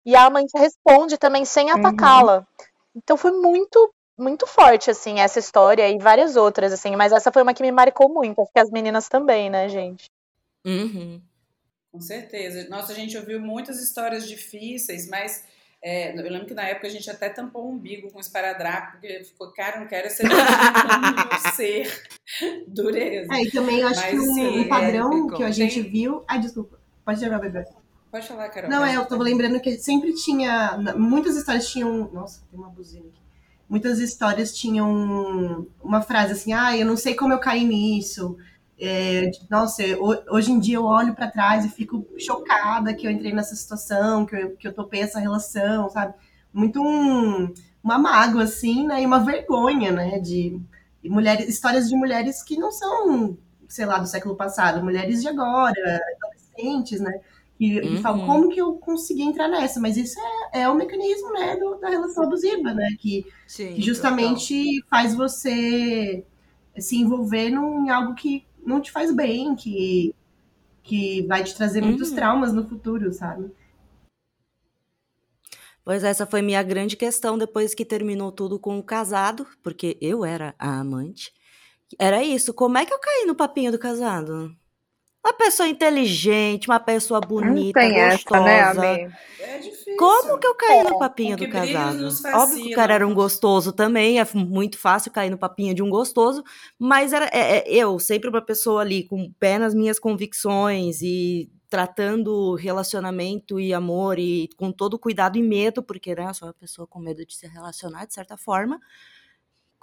E 0.05 0.15
a 0.15 0.25
amante 0.25 0.57
responde 0.57 1.17
também 1.17 1.45
sem 1.45 1.71
uhum. 1.71 1.79
atacá-la. 1.79 2.37
Uhum. 2.37 2.45
Então 2.95 3.17
foi 3.17 3.31
muito 3.31 3.93
muito 4.15 4.45
forte, 4.45 4.91
assim, 4.91 5.19
essa 5.19 5.39
história 5.39 5.89
e 5.89 5.97
várias 5.97 6.35
outras, 6.35 6.71
assim, 6.71 6.95
mas 6.95 7.11
essa 7.11 7.31
foi 7.31 7.41
uma 7.41 7.53
que 7.53 7.63
me 7.63 7.71
marcou 7.71 8.07
muito, 8.09 8.39
acho 8.39 8.51
que 8.53 8.59
as 8.59 8.69
meninas 8.69 9.09
também, 9.09 9.49
né, 9.49 9.67
gente? 9.67 10.09
Uhum. 10.65 11.19
Com 11.93 12.01
certeza. 12.01 12.67
Nossa, 12.69 12.91
a 12.91 12.95
gente 12.95 13.15
ouviu 13.15 13.39
muitas 13.39 13.79
histórias 13.79 14.27
difíceis, 14.27 15.07
mas 15.07 15.45
é, 15.79 16.11
eu 16.17 16.23
lembro 16.23 16.47
que 16.47 16.55
na 16.55 16.63
época 16.63 16.87
a 16.87 16.89
gente 16.89 17.07
até 17.07 17.29
tampou 17.29 17.67
o 17.67 17.71
umbigo 17.71 18.09
com 18.11 18.19
esparadrapo, 18.19 18.93
porque 18.93 19.23
ficou, 19.23 19.53
cara, 19.53 19.79
não 19.79 19.85
quero 19.85 20.09
ser 20.09 20.23
ser 21.55 22.03
dureza. 22.67 23.31
É, 23.31 23.43
e 23.43 23.51
também 23.51 23.81
eu 23.81 23.87
acho 23.87 24.01
mas, 24.01 24.09
que 24.09 24.19
um, 24.19 24.33
sim, 24.33 24.59
um 24.61 24.67
padrão 24.67 25.29
é, 25.29 25.37
que 25.37 25.43
a 25.43 25.51
gente 25.51 25.83
Tem... 25.83 25.91
viu. 25.91 26.23
Ai, 26.27 26.39
desculpa. 26.39 26.79
Pode 27.05 27.19
chegar, 27.19 27.37
bebê. 27.37 27.63
Pode 28.09 28.27
falar, 28.27 28.49
Carol. 28.49 28.71
Não, 28.71 28.83
é, 28.83 28.95
eu 28.95 29.05
tava 29.05 29.21
lembrando 29.21 29.59
que 29.59 29.77
sempre 29.77 30.15
tinha. 30.15 30.75
Muitas 30.97 31.35
histórias 31.35 31.69
tinham. 31.69 32.11
Nossa, 32.11 32.41
tem 32.49 32.59
uma 32.59 32.69
buzina 32.69 33.05
aqui 33.05 33.23
muitas 33.69 33.97
histórias 33.97 34.55
tinham 34.55 35.67
uma 35.81 35.99
frase 35.99 36.33
assim, 36.33 36.53
ah, 36.53 36.77
eu 36.77 36.85
não 36.85 36.95
sei 36.95 37.15
como 37.15 37.33
eu 37.33 37.39
caí 37.39 37.65
nisso. 37.65 38.37
É, 38.85 39.31
nossa, 39.49 39.81
hoje 40.29 40.51
em 40.51 40.59
dia 40.59 40.75
eu 40.75 40.83
olho 40.83 41.15
para 41.15 41.31
trás 41.31 41.63
e 41.63 41.69
fico 41.69 42.05
chocada 42.17 42.93
que 42.93 43.07
eu 43.07 43.11
entrei 43.11 43.31
nessa 43.31 43.55
situação, 43.55 44.25
que 44.25 44.35
eu, 44.35 44.57
que 44.57 44.67
eu 44.67 44.73
topei 44.73 44.99
essa 44.99 45.21
relação, 45.21 45.89
sabe? 45.89 46.13
Muito 46.51 46.81
um, 46.81 47.53
uma 47.81 47.97
mágoa, 47.97 48.43
assim, 48.43 48.85
né? 48.85 49.01
E 49.01 49.05
uma 49.05 49.23
vergonha, 49.23 49.89
né? 49.89 50.19
De 50.19 50.59
mulheres, 51.01 51.47
histórias 51.47 51.87
de 51.87 51.95
mulheres 51.95 52.43
que 52.43 52.57
não 52.57 52.73
são, 52.73 53.37
sei 53.69 53.85
lá, 53.85 53.99
do 53.99 54.05
século 54.05 54.35
passado, 54.35 54.83
mulheres 54.83 55.21
de 55.21 55.29
agora, 55.29 56.01
adolescentes, 56.17 56.99
né? 56.99 57.21
E, 57.57 57.79
uhum. 57.79 58.01
falam, 58.01 58.25
como 58.25 58.49
que 58.49 58.59
eu 58.59 58.73
consegui 58.73 59.21
entrar 59.21 59.47
nessa? 59.47 59.79
Mas 59.79 59.95
isso 59.95 60.19
é, 60.51 60.63
é 60.63 60.69
o 60.69 60.75
mecanismo, 60.75 61.31
né, 61.31 61.55
do, 61.55 61.75
da 61.75 61.87
relação 61.87 62.25
abusiva, 62.25 62.73
né? 62.73 62.89
Que, 62.99 63.25
Sim, 63.47 63.75
que 63.75 63.81
justamente 63.81 64.81
total. 64.81 64.89
faz 64.89 65.15
você 65.15 66.25
se 66.77 66.97
envolver 66.97 67.49
num, 67.49 67.85
em 67.85 67.89
algo 67.89 68.13
que 68.13 68.45
não 68.65 68.81
te 68.81 68.91
faz 68.91 69.13
bem, 69.13 69.55
que, 69.55 70.13
que 70.81 71.25
vai 71.27 71.43
te 71.43 71.55
trazer 71.55 71.81
uhum. 71.81 71.89
muitos 71.89 72.11
traumas 72.11 72.53
no 72.53 72.67
futuro, 72.67 73.11
sabe? 73.11 73.51
Pois 75.83 76.03
essa 76.03 76.25
foi 76.25 76.41
minha 76.41 76.63
grande 76.63 76.95
questão 76.95 77.37
depois 77.37 77.75
que 77.75 77.83
terminou 77.83 78.31
tudo 78.31 78.57
com 78.57 78.79
o 78.79 78.83
casado, 78.83 79.45
porque 79.61 79.97
eu 79.99 80.23
era 80.23 80.55
a 80.57 80.79
amante. 80.79 81.33
Era 81.99 82.23
isso, 82.23 82.53
como 82.53 82.77
é 82.77 82.85
que 82.85 82.93
eu 82.93 82.99
caí 82.99 83.25
no 83.25 83.35
papinho 83.35 83.71
do 83.71 83.77
casado? 83.77 84.55
Uma 85.23 85.33
pessoa 85.33 85.69
inteligente, 85.69 86.67
uma 86.67 86.81
pessoa 86.81 87.21
bonita, 87.21 87.81
não 87.81 87.89
tem 87.89 88.09
gostosa. 88.09 88.49
Essa, 88.49 88.81
né, 88.81 89.17
É 89.39 89.57
difícil. 89.57 89.95
Como 89.95 90.37
que 90.37 90.45
eu 90.45 90.55
caí 90.55 90.79
é, 90.79 90.83
no 90.83 90.99
papinho 90.99 91.37
do 91.37 91.49
casado? 91.49 92.09
Óbvio 92.33 92.63
que 92.63 92.73
o 92.73 92.75
cara 92.75 92.93
era 92.95 93.07
um 93.07 93.13
gostoso 93.13 93.71
também, 93.71 94.19
é 94.19 94.27
muito 94.33 94.77
fácil 94.77 95.11
cair 95.13 95.29
no 95.29 95.37
papinho 95.37 95.73
de 95.73 95.81
um 95.81 95.89
gostoso, 95.89 96.43
mas 96.77 97.13
era 97.13 97.27
é, 97.27 97.59
é, 97.59 97.63
eu, 97.73 97.97
sempre 97.99 98.29
uma 98.29 98.41
pessoa 98.41 98.81
ali 98.81 99.05
com 99.07 99.31
pé 99.39 99.57
nas 99.57 99.73
minhas 99.73 99.97
convicções 99.97 101.01
e 101.01 101.49
tratando 101.69 102.55
relacionamento 102.55 103.59
e 103.59 103.73
amor 103.73 104.19
e 104.19 104.49
com 104.57 104.71
todo 104.73 104.99
cuidado 104.99 105.37
e 105.37 105.41
medo, 105.41 105.81
porque 105.81 106.13
né, 106.13 106.27
eu 106.29 106.33
sou 106.33 106.49
uma 106.49 106.53
pessoa 106.53 106.85
com 106.85 106.99
medo 106.99 107.25
de 107.25 107.33
se 107.33 107.47
relacionar 107.47 108.05
de 108.05 108.13
certa 108.13 108.35
forma. 108.35 108.77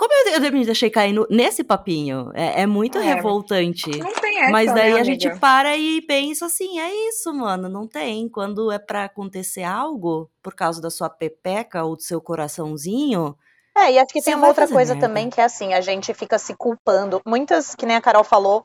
Como 0.01 0.15
eu, 0.15 0.43
eu 0.43 0.53
me 0.53 0.65
deixei 0.65 0.89
cair 0.89 1.13
no, 1.13 1.27
nesse 1.29 1.63
papinho? 1.63 2.31
É, 2.33 2.63
é 2.63 2.67
muito 2.67 2.97
é, 2.97 3.03
revoltante. 3.03 3.91
Não 3.99 4.15
tem 4.15 4.39
essa, 4.41 4.51
Mas 4.51 4.73
daí 4.73 4.95
né, 4.95 5.01
a 5.01 5.05
gente 5.05 5.29
para 5.39 5.77
e 5.77 6.01
pensa 6.01 6.47
assim: 6.47 6.81
é 6.81 6.91
isso, 7.11 7.35
mano, 7.35 7.69
não 7.69 7.87
tem. 7.87 8.27
Quando 8.27 8.73
é 8.73 8.79
para 8.79 9.05
acontecer 9.05 9.63
algo 9.63 10.31
por 10.43 10.55
causa 10.55 10.81
da 10.81 10.89
sua 10.89 11.11
pepeca 11.11 11.85
ou 11.85 11.97
do 11.97 12.03
seu 12.03 12.19
coraçãozinho. 12.19 13.37
É, 13.77 13.93
e 13.93 13.99
acho 13.99 14.11
que 14.11 14.23
tem 14.23 14.35
uma 14.35 14.49
outra 14.49 14.67
coisa 14.67 14.95
merda. 14.95 15.07
também 15.07 15.29
que 15.29 15.39
é 15.39 15.45
assim: 15.45 15.75
a 15.75 15.83
gente 15.83 16.15
fica 16.15 16.39
se 16.39 16.55
culpando. 16.57 17.21
Muitas, 17.27 17.75
que 17.75 17.85
nem 17.85 17.97
a 17.97 18.01
Carol 18.01 18.25
falou, 18.25 18.65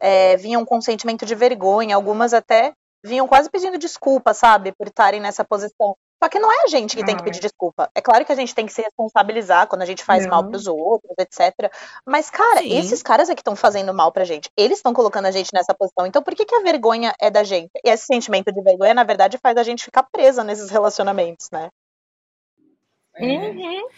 é, 0.00 0.36
vinham 0.36 0.64
com 0.64 0.80
sentimento 0.80 1.24
de 1.24 1.36
vergonha, 1.36 1.94
algumas 1.94 2.34
até 2.34 2.72
vinham 3.04 3.28
quase 3.28 3.48
pedindo 3.48 3.78
desculpa, 3.78 4.34
sabe, 4.34 4.72
por 4.72 4.88
estarem 4.88 5.20
nessa 5.20 5.44
posição. 5.44 5.94
Só 6.22 6.28
que 6.28 6.38
não 6.38 6.52
é 6.52 6.62
a 6.62 6.66
gente 6.68 6.94
que 6.94 7.04
tem 7.04 7.16
que 7.16 7.24
pedir 7.24 7.40
desculpa. 7.40 7.90
É 7.96 8.00
claro 8.00 8.24
que 8.24 8.30
a 8.30 8.36
gente 8.36 8.54
tem 8.54 8.64
que 8.64 8.72
se 8.72 8.80
responsabilizar 8.80 9.66
quando 9.66 9.82
a 9.82 9.84
gente 9.84 10.04
faz 10.04 10.22
não. 10.22 10.30
mal 10.30 10.48
pros 10.48 10.68
outros, 10.68 11.12
etc. 11.18 11.68
Mas, 12.06 12.30
cara, 12.30 12.60
Sim. 12.60 12.78
esses 12.78 13.02
caras 13.02 13.28
é 13.28 13.34
que 13.34 13.40
estão 13.40 13.56
fazendo 13.56 13.92
mal 13.92 14.12
pra 14.12 14.22
gente. 14.22 14.48
Eles 14.56 14.78
estão 14.78 14.94
colocando 14.94 15.26
a 15.26 15.32
gente 15.32 15.50
nessa 15.52 15.74
posição. 15.74 16.06
Então, 16.06 16.22
por 16.22 16.36
que, 16.36 16.44
que 16.44 16.54
a 16.54 16.60
vergonha 16.60 17.12
é 17.20 17.28
da 17.28 17.42
gente? 17.42 17.72
E 17.84 17.90
esse 17.90 18.06
sentimento 18.06 18.52
de 18.52 18.62
vergonha, 18.62 18.94
na 18.94 19.02
verdade, 19.02 19.36
faz 19.42 19.56
a 19.56 19.64
gente 19.64 19.82
ficar 19.82 20.04
presa 20.04 20.44
nesses 20.44 20.70
relacionamentos, 20.70 21.48
né? 21.50 21.70
Uhum. 23.18 23.88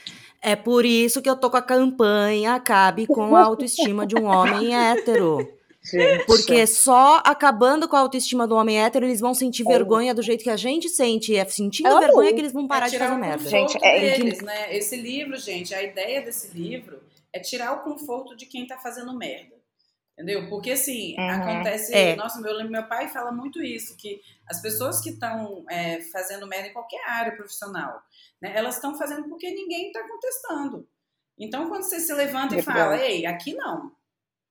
É 0.41 0.57
por 0.57 0.87
isso 0.87 1.21
que 1.21 1.29
eu 1.29 1.37
tô 1.37 1.51
com 1.51 1.59
a 1.59 1.63
campanha 1.63 2.55
Acabe 2.55 3.07
com 3.07 3.37
a 3.37 3.43
autoestima 3.43 4.07
de 4.07 4.17
um 4.17 4.25
homem 4.25 4.75
hétero. 4.75 5.47
Gente. 5.85 6.25
Porque 6.25 6.67
só 6.67 7.21
acabando 7.25 7.87
com 7.87 7.95
a 7.95 8.01
autoestima 8.01 8.47
do 8.47 8.55
homem 8.55 8.83
hétero, 8.83 9.05
eles 9.05 9.21
vão 9.21 9.35
sentir 9.35 9.63
é. 9.67 9.71
vergonha 9.71 10.15
do 10.15 10.23
jeito 10.23 10.43
que 10.43 10.51
a 10.51 10.57
gente 10.57 10.89
sente. 10.89 11.37
É 11.37 11.45
sentindo 11.45 11.89
é 11.89 12.01
vergonha 12.01 12.33
que 12.33 12.41
eles 12.41 12.53
vão 12.53 12.67
parar 12.67 12.87
é 12.87 12.91
de 12.91 12.99
fazer 12.99 13.17
merda. 13.17 13.51
Gente, 13.51 13.79
é 13.83 14.17
deles, 14.17 14.41
né? 14.41 14.75
Esse 14.75 14.97
livro, 14.97 15.37
gente, 15.37 15.75
a 15.75 15.83
ideia 15.83 16.23
desse 16.23 16.57
livro 16.57 17.03
é 17.33 17.39
tirar 17.39 17.73
o 17.73 17.83
conforto 17.83 18.35
de 18.35 18.47
quem 18.47 18.67
tá 18.67 18.79
fazendo 18.79 19.15
merda. 19.17 19.55
Entendeu? 20.15 20.49
Porque 20.49 20.71
assim, 20.71 21.17
uhum. 21.19 21.31
acontece. 21.31 21.93
É. 21.93 22.17
Nossa, 22.17 22.41
meu, 22.41 22.71
meu 22.71 22.87
pai 22.89 23.09
fala 23.09 23.33
muito 23.33 23.63
isso: 23.63 23.97
que 23.97 24.21
as 24.49 24.63
pessoas 24.63 25.01
que 25.01 25.11
estão 25.11 25.65
é, 25.69 26.01
fazendo 26.13 26.47
merda 26.47 26.69
em 26.69 26.73
qualquer 26.73 27.05
área 27.07 27.37
profissional, 27.37 28.01
né, 28.41 28.53
elas 28.57 28.77
estão 28.77 28.97
fazendo 28.97 29.29
porque 29.29 29.51
ninguém 29.51 29.89
está 29.89 30.07
contestando. 30.09 30.89
Então, 31.37 31.69
quando 31.69 31.83
você 31.83 31.99
se 31.99 32.15
levanta 32.15 32.57
e 32.57 32.63
fala, 32.63 32.97
ei, 33.05 33.27
aqui 33.27 33.55
não, 33.55 33.91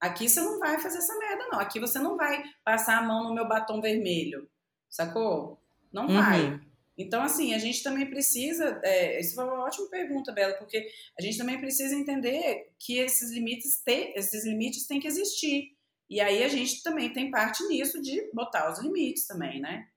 Aqui 0.04 0.28
você 0.28 0.42
não 0.42 0.60
vai 0.60 0.78
fazer 0.80 0.98
essa 0.98 1.18
merda, 1.18 1.48
não. 1.48 1.62
Aqui 1.62 1.80
você 1.80 1.98
não 1.98 2.18
vai 2.18 2.44
passar 2.62 2.98
a 2.98 3.02
mão 3.02 3.24
no 3.24 3.34
meu 3.34 3.48
batom 3.48 3.80
vermelho. 3.80 4.50
Sacou? 4.90 5.58
Não 5.94 6.08
uhum. 6.08 6.22
vai. 6.22 6.60
Então, 6.98 7.24
assim, 7.24 7.54
a 7.54 7.58
gente 7.58 7.82
também 7.82 8.10
precisa. 8.10 8.82
É, 8.84 9.22
isso 9.22 9.34
foi 9.34 9.46
uma 9.46 9.64
ótima 9.64 9.88
pergunta, 9.90 10.34
Bela, 10.34 10.56
porque 10.56 10.86
a 11.18 11.22
gente 11.22 11.38
também 11.38 11.58
precisa 11.58 11.96
entender 11.96 12.74
que 12.78 12.98
esses 12.98 13.32
limites, 13.32 13.82
te, 13.82 14.12
esses 14.18 14.46
limites 14.46 14.86
têm 14.88 15.00
que 15.00 15.08
existir. 15.08 15.70
E 16.10 16.20
aí 16.20 16.44
a 16.44 16.50
gente 16.50 16.84
também 16.84 17.14
tem 17.14 17.32
parte 17.32 17.66
nisso 17.70 18.02
de 18.02 18.30
botar 18.34 18.70
os 18.70 18.80
limites 18.80 19.26
também, 19.26 19.62
né? 19.62 19.88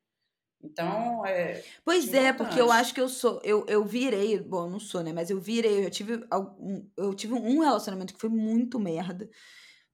Então, 0.63 1.27
é. 1.27 1.65
Pois 1.85 2.15
é, 2.15 2.33
porque 2.33 2.61
eu 2.61 2.71
acho 2.71 2.95
que 2.95 3.01
eu 3.01 3.09
sou. 3.09 3.41
Eu, 3.43 3.67
eu 3.67 3.85
virei. 3.85 4.39
Bom, 4.39 4.71
não 4.71 4.79
sou, 4.79 5.03
né? 5.03 5.13
Mas 5.13 5.31
eu 5.31 5.41
virei. 5.41 5.85
Eu 5.85 5.91
tive, 5.91 6.25
algum, 6.31 6.89
eu 6.97 7.13
tive 7.13 7.35
um 7.35 7.59
relacionamento 7.59 8.15
que 8.15 8.21
foi 8.21 8.31
muito 8.31 8.79
merda 8.79 9.29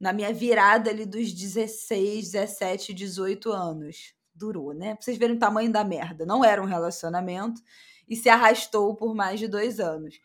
na 0.03 0.13
minha 0.13 0.35
virada 0.35 0.91
ali 0.91 1.07
dos 1.07 1.33
16, 1.33 2.33
17, 2.33 2.93
18 2.93 3.53
anos. 3.53 4.13
Durou, 4.35 4.75
né? 4.75 4.97
Pra 4.97 5.05
vocês 5.05 5.17
verem 5.17 5.37
o 5.37 5.39
tamanho 5.39 5.71
da 5.71 5.85
merda. 5.85 6.27
Não 6.27 6.45
era 6.45 6.61
um 6.61 6.67
relacionamento 6.67 7.63
e 8.09 8.17
se 8.17 8.29
arrastou 8.29 8.97
por 8.97 9.15
mais 9.15 9.39
de 9.39 9.47
dois 9.47 9.79
anos. 9.79 10.19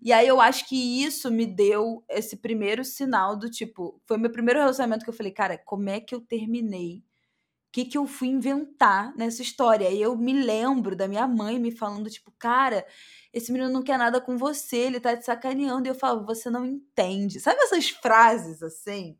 E 0.00 0.12
aí 0.12 0.28
eu 0.28 0.40
acho 0.40 0.68
que 0.68 1.02
isso 1.02 1.32
me 1.32 1.46
deu 1.46 2.04
esse 2.08 2.36
primeiro 2.36 2.84
sinal 2.84 3.34
do 3.34 3.50
tipo. 3.50 4.00
Foi 4.06 4.16
meu 4.18 4.30
primeiro 4.30 4.60
relacionamento 4.60 5.02
que 5.02 5.10
eu 5.10 5.14
falei, 5.14 5.32
cara, 5.32 5.58
como 5.58 5.90
é 5.90 5.98
que 5.98 6.14
eu 6.14 6.20
terminei? 6.20 6.98
O 6.98 7.72
que, 7.72 7.84
que 7.86 7.98
eu 7.98 8.06
fui 8.06 8.28
inventar 8.28 9.12
nessa 9.16 9.42
história? 9.42 9.90
E 9.90 10.00
eu 10.00 10.16
me 10.16 10.32
lembro 10.32 10.94
da 10.94 11.08
minha 11.08 11.26
mãe 11.26 11.58
me 11.58 11.72
falando, 11.72 12.08
tipo, 12.08 12.32
cara, 12.38 12.86
esse 13.32 13.50
menino 13.50 13.72
não 13.72 13.82
quer 13.82 13.98
nada 13.98 14.20
com 14.20 14.36
você, 14.36 14.76
ele 14.76 15.00
tá 15.00 15.16
te 15.16 15.24
sacaneando. 15.24 15.88
E 15.88 15.90
eu 15.90 15.94
falo, 15.96 16.24
você 16.24 16.48
não 16.48 16.64
entende. 16.64 17.40
Sabe 17.40 17.60
essas 17.60 17.88
frases 17.88 18.62
assim? 18.62 19.18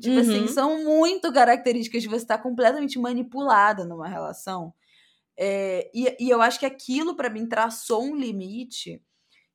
Tipo 0.00 0.20
assim, 0.20 0.38
uhum. 0.38 0.44
assim, 0.44 0.54
são 0.54 0.84
muito 0.84 1.32
características 1.32 2.02
de 2.02 2.08
você 2.08 2.22
estar 2.22 2.38
completamente 2.38 2.98
manipulada 2.98 3.84
numa 3.84 4.08
relação. 4.08 4.72
É, 5.36 5.90
e, 5.94 6.16
e 6.20 6.30
eu 6.30 6.40
acho 6.40 6.58
que 6.58 6.66
aquilo, 6.66 7.16
para 7.16 7.30
mim, 7.30 7.46
traçou 7.46 8.04
um 8.04 8.16
limite 8.16 9.02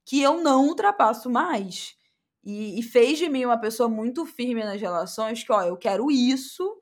que 0.06 0.22
eu 0.22 0.42
não 0.42 0.68
ultrapasso 0.68 1.30
mais. 1.30 1.96
E, 2.44 2.78
e, 2.78 2.84
fez 2.84 3.18
de 3.18 3.30
mim 3.30 3.46
uma 3.46 3.58
pessoa 3.58 3.88
muito 3.88 4.26
firme 4.26 4.64
nas 4.64 4.80
relações, 4.80 5.44
que, 5.44 5.52
ó, 5.52 5.62
eu 5.64 5.78
quero 5.78 6.12
isso, 6.12 6.78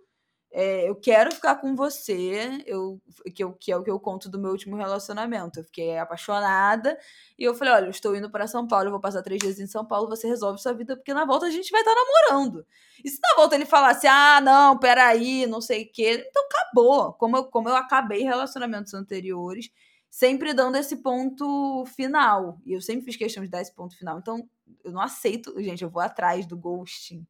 é, 0.53 0.89
eu 0.89 0.95
quero 0.95 1.33
ficar 1.33 1.55
com 1.55 1.75
você, 1.75 2.61
eu, 2.65 3.01
que, 3.33 3.41
eu, 3.41 3.53
que 3.53 3.71
é 3.71 3.77
o 3.77 3.83
que 3.83 3.89
eu 3.89 3.97
conto 3.99 4.29
do 4.29 4.37
meu 4.37 4.51
último 4.51 4.75
relacionamento. 4.75 5.59
Eu 5.59 5.63
fiquei 5.63 5.97
apaixonada 5.97 6.97
e 7.39 7.43
eu 7.45 7.55
falei: 7.55 7.73
olha, 7.73 7.85
eu 7.85 7.91
estou 7.91 8.13
indo 8.15 8.29
para 8.29 8.47
São 8.47 8.67
Paulo, 8.67 8.87
eu 8.87 8.91
vou 8.91 8.99
passar 8.99 9.21
três 9.21 9.39
dias 9.39 9.59
em 9.59 9.67
São 9.67 9.85
Paulo, 9.85 10.09
você 10.09 10.27
resolve 10.27 10.61
sua 10.61 10.73
vida, 10.73 10.97
porque 10.97 11.13
na 11.13 11.23
volta 11.23 11.45
a 11.45 11.51
gente 11.51 11.71
vai 11.71 11.79
estar 11.79 11.93
tá 11.93 12.01
namorando. 12.01 12.65
E 13.03 13.09
se 13.09 13.17
na 13.21 13.35
volta 13.35 13.55
ele 13.55 13.65
falasse: 13.65 14.07
ah, 14.07 14.41
não, 14.41 14.77
peraí, 14.77 15.47
não 15.47 15.61
sei 15.61 15.83
o 15.83 15.91
quê, 15.91 16.25
então 16.29 16.43
acabou. 16.45 17.13
Como 17.13 17.37
eu, 17.37 17.45
como 17.45 17.69
eu 17.69 17.75
acabei 17.75 18.23
relacionamentos 18.23 18.93
anteriores, 18.93 19.71
sempre 20.09 20.53
dando 20.53 20.75
esse 20.75 20.97
ponto 20.97 21.85
final. 21.95 22.59
E 22.65 22.73
eu 22.73 22.81
sempre 22.81 23.05
fiz 23.05 23.15
questão 23.15 23.41
de 23.41 23.49
dar 23.49 23.61
esse 23.61 23.73
ponto 23.73 23.97
final. 23.97 24.19
Então, 24.19 24.45
eu 24.83 24.91
não 24.91 24.99
aceito, 24.99 25.53
gente, 25.61 25.81
eu 25.81 25.89
vou 25.89 26.01
atrás 26.01 26.45
do 26.45 26.57
ghosting. 26.57 27.25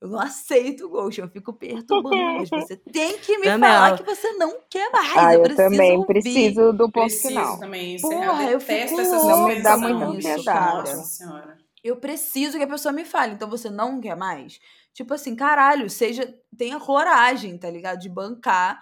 Eu 0.00 0.08
não 0.08 0.20
aceito 0.20 0.86
o 0.86 0.88
ghost, 0.90 1.20
eu 1.20 1.28
fico 1.28 1.52
perturbando. 1.52 2.16
Mas 2.16 2.50
você 2.50 2.76
tem 2.76 3.18
que 3.18 3.38
me 3.38 3.46
também 3.46 3.70
falar 3.70 3.88
ela... 3.88 3.96
que 3.96 4.04
você 4.04 4.32
não 4.32 4.58
quer 4.68 4.90
mais. 4.90 5.16
Ah, 5.16 5.34
eu, 5.34 5.44
eu 5.44 5.56
também 5.56 5.92
ouvir. 5.92 6.06
preciso 6.06 6.72
do 6.72 6.90
ponto 6.90 7.06
preciso 7.06 7.28
final. 7.28 7.58
também. 7.58 8.00
Porra, 8.00 8.44
eu, 8.44 8.50
eu 8.50 8.60
fico 8.60 9.00
essas 9.00 9.24
não 9.24 9.48
me 9.48 9.62
dá 9.62 9.76
muita 9.76 10.04
ansiedade. 10.04 10.94
Nossa 10.94 11.04
senhora. 11.04 11.58
Eu 11.82 11.96
preciso 11.96 12.58
que 12.58 12.64
a 12.64 12.68
pessoa 12.68 12.92
me 12.92 13.04
fale. 13.04 13.34
Então 13.34 13.48
você 13.48 13.70
não 13.70 14.00
quer 14.00 14.16
mais? 14.16 14.60
Tipo 14.92 15.14
assim, 15.14 15.34
caralho, 15.34 15.88
seja. 15.88 16.34
Tenha 16.56 16.78
coragem, 16.78 17.56
tá 17.56 17.70
ligado? 17.70 17.98
De 17.98 18.08
bancar 18.08 18.80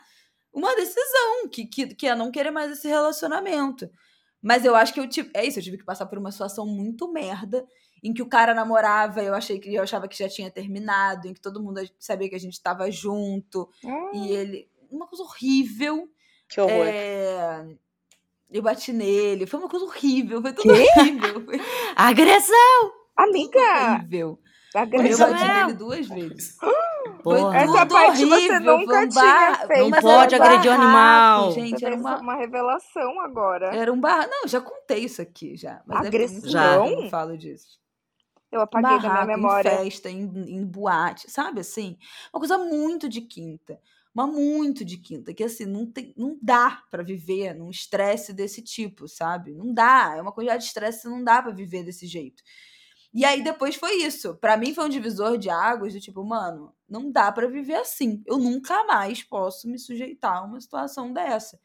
uma 0.53 0.75
decisão 0.77 1.49
que, 1.51 1.67
que, 1.67 1.95
que 1.95 2.07
é 2.07 2.15
não 2.15 2.31
querer 2.31 2.51
mais 2.51 2.71
esse 2.71 2.87
relacionamento. 2.87 3.91
Mas 4.41 4.65
eu 4.65 4.75
acho 4.75 4.95
que 4.95 5.01
eu 5.01 5.09
tive. 5.09 5.31
É 5.35 5.45
isso, 5.45 5.59
eu 5.59 5.63
tive 5.63 5.79
que 5.79 5.85
passar 5.85 6.07
por 6.07 6.19
uma 6.19 6.31
situação 6.31 6.67
muito 6.67 7.11
merda 7.13 7.67
em 8.05 8.13
que 8.13 8.21
o 8.21 8.29
cara 8.29 8.53
namorava, 8.53 9.23
eu 9.23 9.35
achei 9.35 9.59
que 9.59 9.75
eu 9.75 9.83
achava 9.83 10.07
que 10.07 10.19
já 10.19 10.29
tinha 10.29 10.51
terminado, 10.51 11.27
em 11.27 11.33
que 11.33 11.41
todo 11.41 11.63
mundo 11.63 11.81
sabia 11.99 12.29
que 12.29 12.35
a 12.35 12.41
gente 12.41 12.53
estava 12.53 12.91
junto, 12.91 13.67
hum. 13.83 14.11
e 14.13 14.31
ele. 14.31 14.69
Uma 14.91 15.07
coisa 15.07 15.25
horrível. 15.25 16.07
Que 16.47 16.61
horror. 16.61 16.87
É... 16.87 17.67
Eu 18.51 18.63
bati 18.63 18.93
nele, 18.93 19.47
foi 19.47 19.59
uma 19.59 19.69
coisa 19.69 19.87
horrível, 19.87 20.43
foi 20.43 20.53
tudo 20.53 20.75
que? 20.75 21.01
horrível. 21.01 21.45
Foi... 21.47 21.61
Agressão! 21.97 22.93
Amiga! 23.17 23.95
Horrível. 23.95 24.39
Agressão. 24.75 25.29
Eu 25.29 25.35
bati 25.35 25.49
nele 25.49 25.73
duas 25.73 26.07
vezes. 26.07 26.59
Porra. 27.25 27.57
Essa 27.57 27.87
parte 27.87 28.23
horrível, 28.23 28.39
você 28.39 28.61
nunca 28.61 29.01
um 29.01 29.09
bar... 29.09 29.09
tinha 29.09 29.67
feito. 29.67 29.91
Não 29.91 30.01
pode 30.01 30.35
agredir 30.35 30.71
o 30.71 30.75
animal. 30.75 31.53
Gente, 31.53 31.81
você 31.81 31.87
era 31.87 31.97
uma... 31.97 32.21
uma 32.21 32.37
revelação 32.37 33.21
agora. 33.21 33.75
Era 33.75 33.91
um 33.91 33.99
bar... 33.99 34.29
Não, 34.29 34.47
já 34.47 34.61
contei 34.61 34.99
isso 34.99 35.23
aqui 35.23 35.57
já. 35.57 35.81
Mas 35.87 36.07
Agressão? 36.07 36.47
É 36.47 36.51
já, 36.51 36.75
eu 36.77 37.03
não 37.03 37.09
falo 37.09 37.39
disso. 37.39 37.83
Eu 38.55 38.61
apaguei 38.61 38.89
Barraco, 38.89 39.09
da 39.09 39.25
minha 39.25 39.37
memória. 39.37 39.69
Em 39.69 39.85
festa, 39.85 40.09
em, 40.09 40.23
em 40.23 40.65
boate, 40.65 41.29
sabe 41.29 41.61
assim? 41.61 41.99
Uma 42.33 42.39
coisa 42.39 42.57
muito 42.57 43.09
de 43.09 43.21
quinta. 43.21 43.81
Uma 44.15 44.29
muito 44.29 44.85
de 44.85 44.97
quinta, 44.97 45.35
que 45.35 45.43
assim, 45.43 45.67
não, 45.67 45.91
tem, 45.91 46.15
não 46.17 46.39
dá 46.41 46.85
para 46.89 47.03
viver 47.03 47.53
num 47.53 47.69
estresse 47.69 48.33
desse 48.33 48.63
tipo, 48.63 49.09
sabe? 49.09 49.53
Não 49.53 49.75
dá. 49.75 50.15
É 50.17 50.23
uma 50.23 50.31
coisa 50.31 50.57
de 50.57 50.63
estresse, 50.63 51.09
não 51.09 51.25
dá 51.25 51.43
para 51.43 51.51
viver 51.51 51.83
desse 51.83 52.07
jeito. 52.07 52.41
E 53.13 53.25
aí 53.25 53.43
depois 53.43 53.75
foi 53.75 53.97
isso. 54.05 54.37
Para 54.37 54.57
mim 54.57 54.73
foi 54.73 54.85
um 54.85 54.89
divisor 54.89 55.37
de 55.37 55.51
águas 55.51 55.93
do 55.93 56.01
tipo, 56.01 56.25
mano, 56.25 56.73
não 56.89 57.11
dá 57.11 57.33
para 57.33 57.49
viver 57.49 57.75
assim. 57.75 58.23
Eu 58.25 58.39
nunca 58.39 58.85
mais 58.85 59.21
posso 59.21 59.69
me 59.69 59.81
sujeitar 59.81 60.37
a 60.37 60.43
uma 60.45 60.61
situação 60.61 61.13
dessa. 61.13 61.59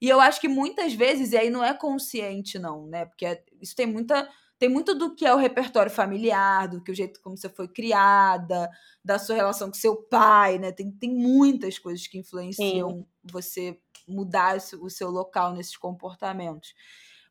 E 0.00 0.08
eu 0.08 0.20
acho 0.20 0.40
que 0.40 0.48
muitas 0.48 0.94
vezes, 0.94 1.32
e 1.32 1.36
aí 1.36 1.50
não 1.50 1.64
é 1.64 1.74
consciente, 1.74 2.56
não, 2.56 2.86
né? 2.86 3.04
Porque 3.04 3.42
isso 3.60 3.74
tem 3.74 3.86
muita 3.86 4.28
tem 4.60 4.68
muito 4.68 4.94
do 4.94 5.14
que 5.14 5.24
é 5.24 5.34
o 5.34 5.38
repertório 5.38 5.90
familiar, 5.90 6.68
do 6.68 6.82
que 6.82 6.92
o 6.92 6.94
jeito 6.94 7.18
como 7.22 7.34
você 7.34 7.48
foi 7.48 7.66
criada, 7.66 8.68
da 9.02 9.18
sua 9.18 9.34
relação 9.34 9.68
com 9.68 9.74
seu 9.74 9.96
pai, 9.96 10.58
né? 10.58 10.70
Tem, 10.70 10.92
tem 10.92 11.10
muitas 11.14 11.78
coisas 11.78 12.06
que 12.06 12.18
influenciam 12.18 12.90
Sim. 12.90 13.06
você 13.24 13.80
mudar 14.06 14.58
o 14.58 14.90
seu 14.90 15.08
local 15.08 15.54
nesses 15.54 15.78
comportamentos. 15.78 16.74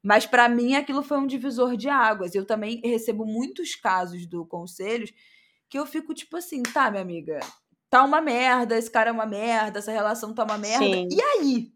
Mas 0.02 0.26
para 0.26 0.50
mim 0.50 0.74
aquilo 0.74 1.04
foi 1.04 1.20
um 1.20 1.28
divisor 1.28 1.78
de 1.78 1.88
águas. 1.88 2.34
Eu 2.34 2.48
também 2.48 2.82
recebo 2.84 3.24
muitos 3.28 3.76
casos 3.76 4.26
do 4.26 4.44
conselhos 4.44 5.14
que 5.70 5.78
eu 5.78 5.86
fico 5.86 6.16
tipo 6.16 6.36
assim, 6.36 6.64
tá, 6.64 6.90
minha 6.90 7.04
amiga, 7.04 7.40
tá 7.92 8.04
uma 8.04 8.22
merda, 8.22 8.76
esse 8.76 8.90
cara 8.90 9.12
é 9.12 9.14
uma 9.14 9.28
merda, 9.28 9.78
essa 9.78 9.92
relação 9.92 10.34
tá 10.34 10.44
uma 10.44 10.58
merda. 10.58 10.84
Sim. 10.84 11.08
E 11.12 11.22
aí? 11.22 11.74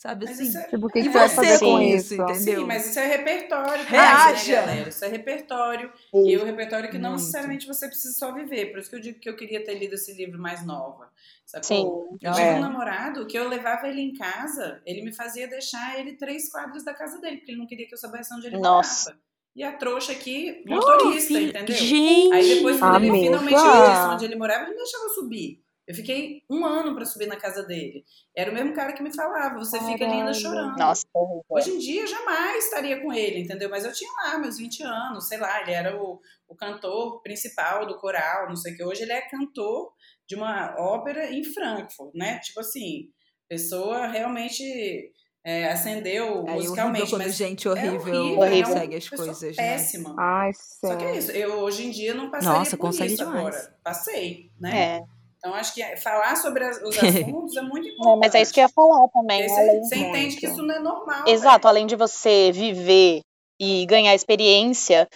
Sabe 0.00 0.24
Mas 0.24 0.40
assim? 0.40 0.56
é... 0.56 0.62
Tipo, 0.62 0.86
o 0.86 0.88
que, 0.88 0.98
e 0.98 1.02
que 1.02 1.08
você 1.10 1.18
vai 1.18 1.28
fazer 1.28 1.58
com 1.58 1.66
com 1.72 1.82
isso? 1.82 2.14
isso, 2.14 2.22
entendeu? 2.22 2.60
Sim, 2.62 2.66
mas 2.66 2.86
isso 2.86 2.98
é 2.98 3.06
repertório. 3.06 3.84
Reaja. 3.84 4.60
né, 4.62 4.66
galera? 4.66 4.88
Isso 4.88 5.04
é 5.04 5.08
repertório. 5.08 5.92
E 6.14 6.36
o 6.38 6.44
repertório 6.46 6.90
que 6.90 6.96
não 6.96 7.10
Muito. 7.10 7.20
necessariamente 7.20 7.66
você 7.66 7.86
precisa 7.86 8.18
só 8.18 8.32
viver. 8.32 8.70
Por 8.70 8.78
isso 8.78 8.88
que 8.88 8.96
eu 8.96 9.00
digo 9.00 9.20
que 9.20 9.28
eu 9.28 9.36
queria 9.36 9.62
ter 9.62 9.74
lido 9.74 9.96
esse 9.96 10.14
livro 10.14 10.40
mais 10.40 10.64
nova. 10.64 11.10
Sacou? 11.44 11.66
Sim. 11.66 12.18
Eu 12.26 12.32
tive 12.32 12.46
É. 12.46 12.54
um 12.54 12.60
namorado 12.60 13.26
que 13.26 13.38
eu 13.38 13.46
levava 13.46 13.88
ele 13.88 14.00
em 14.00 14.14
casa, 14.14 14.80
ele 14.86 15.02
me 15.02 15.12
fazia 15.12 15.46
deixar 15.46 16.00
ele 16.00 16.14
três 16.14 16.50
quadras 16.50 16.82
da 16.82 16.94
casa 16.94 17.20
dele, 17.20 17.36
porque 17.36 17.50
ele 17.52 17.58
não 17.58 17.66
queria 17.66 17.86
que 17.86 17.92
eu 17.92 17.98
soubesse 17.98 18.32
onde 18.34 18.46
ele 18.46 18.56
Nossa. 18.56 19.10
morava. 19.10 19.22
E 19.54 19.62
a 19.62 19.72
trouxa 19.72 20.12
aqui, 20.12 20.64
motorista, 20.66 21.38
entendeu? 21.38 21.76
Gente! 21.76 22.32
Aí 22.32 22.54
depois, 22.54 22.78
quando 22.78 23.04
ele 23.04 23.20
finalmente 23.20 23.54
me 23.54 23.88
disse 23.90 24.06
onde 24.08 24.24
ele 24.24 24.36
morava, 24.36 24.62
ele 24.62 24.70
me 24.70 24.76
deixava 24.78 25.08
subir. 25.10 25.62
Eu 25.86 25.94
fiquei 25.94 26.42
um 26.48 26.64
ano 26.64 26.94
pra 26.94 27.04
subir 27.04 27.26
na 27.26 27.36
casa 27.36 27.64
dele. 27.64 28.04
Era 28.34 28.50
o 28.50 28.54
mesmo 28.54 28.72
cara 28.74 28.92
que 28.92 29.02
me 29.02 29.14
falava, 29.14 29.58
você 29.58 29.78
fica 29.80 30.06
linda 30.06 30.32
chorando. 30.32 30.76
Nossa, 30.78 31.04
Hoje 31.48 31.70
em 31.70 31.78
dia, 31.78 32.02
eu 32.02 32.06
jamais 32.06 32.64
estaria 32.64 33.00
com 33.02 33.12
ele, 33.12 33.40
entendeu? 33.40 33.68
Mas 33.68 33.84
eu 33.84 33.92
tinha 33.92 34.10
lá 34.22 34.38
meus 34.38 34.56
20 34.56 34.82
anos, 34.84 35.26
sei 35.26 35.38
lá, 35.38 35.60
ele 35.62 35.72
era 35.72 36.00
o, 36.00 36.20
o 36.48 36.54
cantor 36.54 37.20
principal 37.22 37.86
do 37.86 37.98
coral, 37.98 38.48
não 38.48 38.56
sei 38.56 38.72
o 38.72 38.76
que. 38.76 38.84
Hoje 38.84 39.02
ele 39.02 39.12
é 39.12 39.22
cantor 39.22 39.92
de 40.28 40.36
uma 40.36 40.76
ópera 40.78 41.30
em 41.32 41.42
Frankfurt, 41.42 42.14
né? 42.14 42.38
Tipo 42.38 42.60
assim, 42.60 43.08
pessoa 43.48 44.06
realmente 44.06 45.12
é, 45.44 45.66
Aí 45.66 46.20
horrível 46.20 46.54
musicalmente. 46.54 47.10
quando 47.10 47.22
mas 47.22 47.34
gente 47.34 47.66
é 47.66 47.70
horrível, 47.70 48.38
horrível. 48.38 48.66
consegue 48.66 48.96
as 48.96 49.08
pessoa 49.08 49.26
coisas, 49.26 49.56
né? 49.56 49.62
péssima. 49.72 50.14
Ai, 50.18 50.52
Só 50.54 50.94
que 50.96 51.04
é 51.04 51.06
sério. 51.06 51.18
isso. 51.18 51.30
Eu 51.32 51.58
hoje 51.60 51.86
em 51.86 51.90
dia 51.90 52.14
não 52.14 52.30
passaria 52.30 52.58
Nossa, 52.58 52.76
por 52.76 52.86
consegue 52.86 53.14
isso 53.14 53.24
demais. 53.24 53.38
agora. 53.56 53.78
Passei, 53.82 54.50
né? 54.60 54.78
É. 54.78 55.19
Então 55.40 55.54
acho 55.54 55.74
que 55.74 55.96
falar 55.96 56.36
sobre 56.36 56.64
as- 56.64 56.80
os 56.82 56.96
assuntos 56.98 57.56
é 57.56 57.62
muito 57.62 57.88
importante. 57.88 58.12
É, 58.14 58.16
mas 58.16 58.34
é 58.34 58.42
isso 58.42 58.52
que 58.52 58.60
eu 58.60 58.64
ia 58.64 58.68
falar 58.68 59.08
também. 59.08 59.48
Você, 59.48 59.80
você 59.80 59.96
entende 59.96 60.36
que 60.36 60.46
isso 60.46 60.62
não 60.62 60.74
é 60.74 60.80
normal. 60.80 61.26
Exato, 61.26 61.62
velho. 61.62 61.68
além 61.68 61.86
de 61.86 61.96
você 61.96 62.52
viver 62.52 63.20
e 63.58 63.84
ganhar 63.86 64.14
experiência 64.14 65.08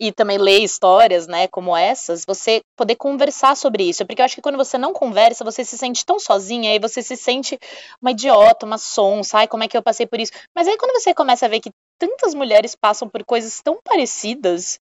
e 0.00 0.10
também 0.10 0.36
ler 0.38 0.58
histórias, 0.60 1.28
né, 1.28 1.46
como 1.46 1.76
essas, 1.76 2.24
você 2.26 2.60
poder 2.76 2.96
conversar 2.96 3.56
sobre 3.56 3.84
isso. 3.84 4.04
Porque 4.04 4.20
eu 4.20 4.24
acho 4.24 4.34
que 4.34 4.42
quando 4.42 4.56
você 4.56 4.76
não 4.76 4.92
conversa, 4.92 5.44
você 5.44 5.64
se 5.64 5.78
sente 5.78 6.04
tão 6.04 6.18
sozinha, 6.18 6.70
aí 6.72 6.78
você 6.80 7.00
se 7.02 7.16
sente 7.16 7.56
uma 8.00 8.10
idiota, 8.10 8.66
uma 8.66 8.78
sonsa, 8.78 9.38
ai, 9.38 9.46
como 9.46 9.62
é 9.62 9.68
que 9.68 9.76
eu 9.76 9.82
passei 9.82 10.04
por 10.06 10.18
isso? 10.18 10.32
Mas 10.56 10.66
aí 10.66 10.76
quando 10.76 10.92
você 11.00 11.14
começa 11.14 11.46
a 11.46 11.48
ver 11.48 11.60
que 11.60 11.70
tantas 12.00 12.34
mulheres 12.34 12.74
passam 12.74 13.08
por 13.08 13.24
coisas 13.24 13.60
tão 13.62 13.78
parecidas, 13.84 14.80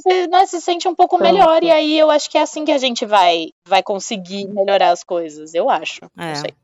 você 0.00 0.26
né, 0.26 0.46
se 0.46 0.60
sente 0.60 0.88
um 0.88 0.94
pouco 0.94 1.18
melhor, 1.18 1.62
e 1.62 1.70
aí 1.70 1.98
eu 1.98 2.10
acho 2.10 2.30
que 2.30 2.38
é 2.38 2.42
assim 2.42 2.64
que 2.64 2.72
a 2.72 2.78
gente 2.78 3.04
vai, 3.06 3.52
vai 3.66 3.82
conseguir 3.82 4.46
melhorar 4.48 4.90
as 4.90 5.04
coisas, 5.04 5.54
eu 5.54 5.68
acho. 5.68 6.00
É. 6.16 6.28
Não 6.28 6.34
sei. 6.36 6.54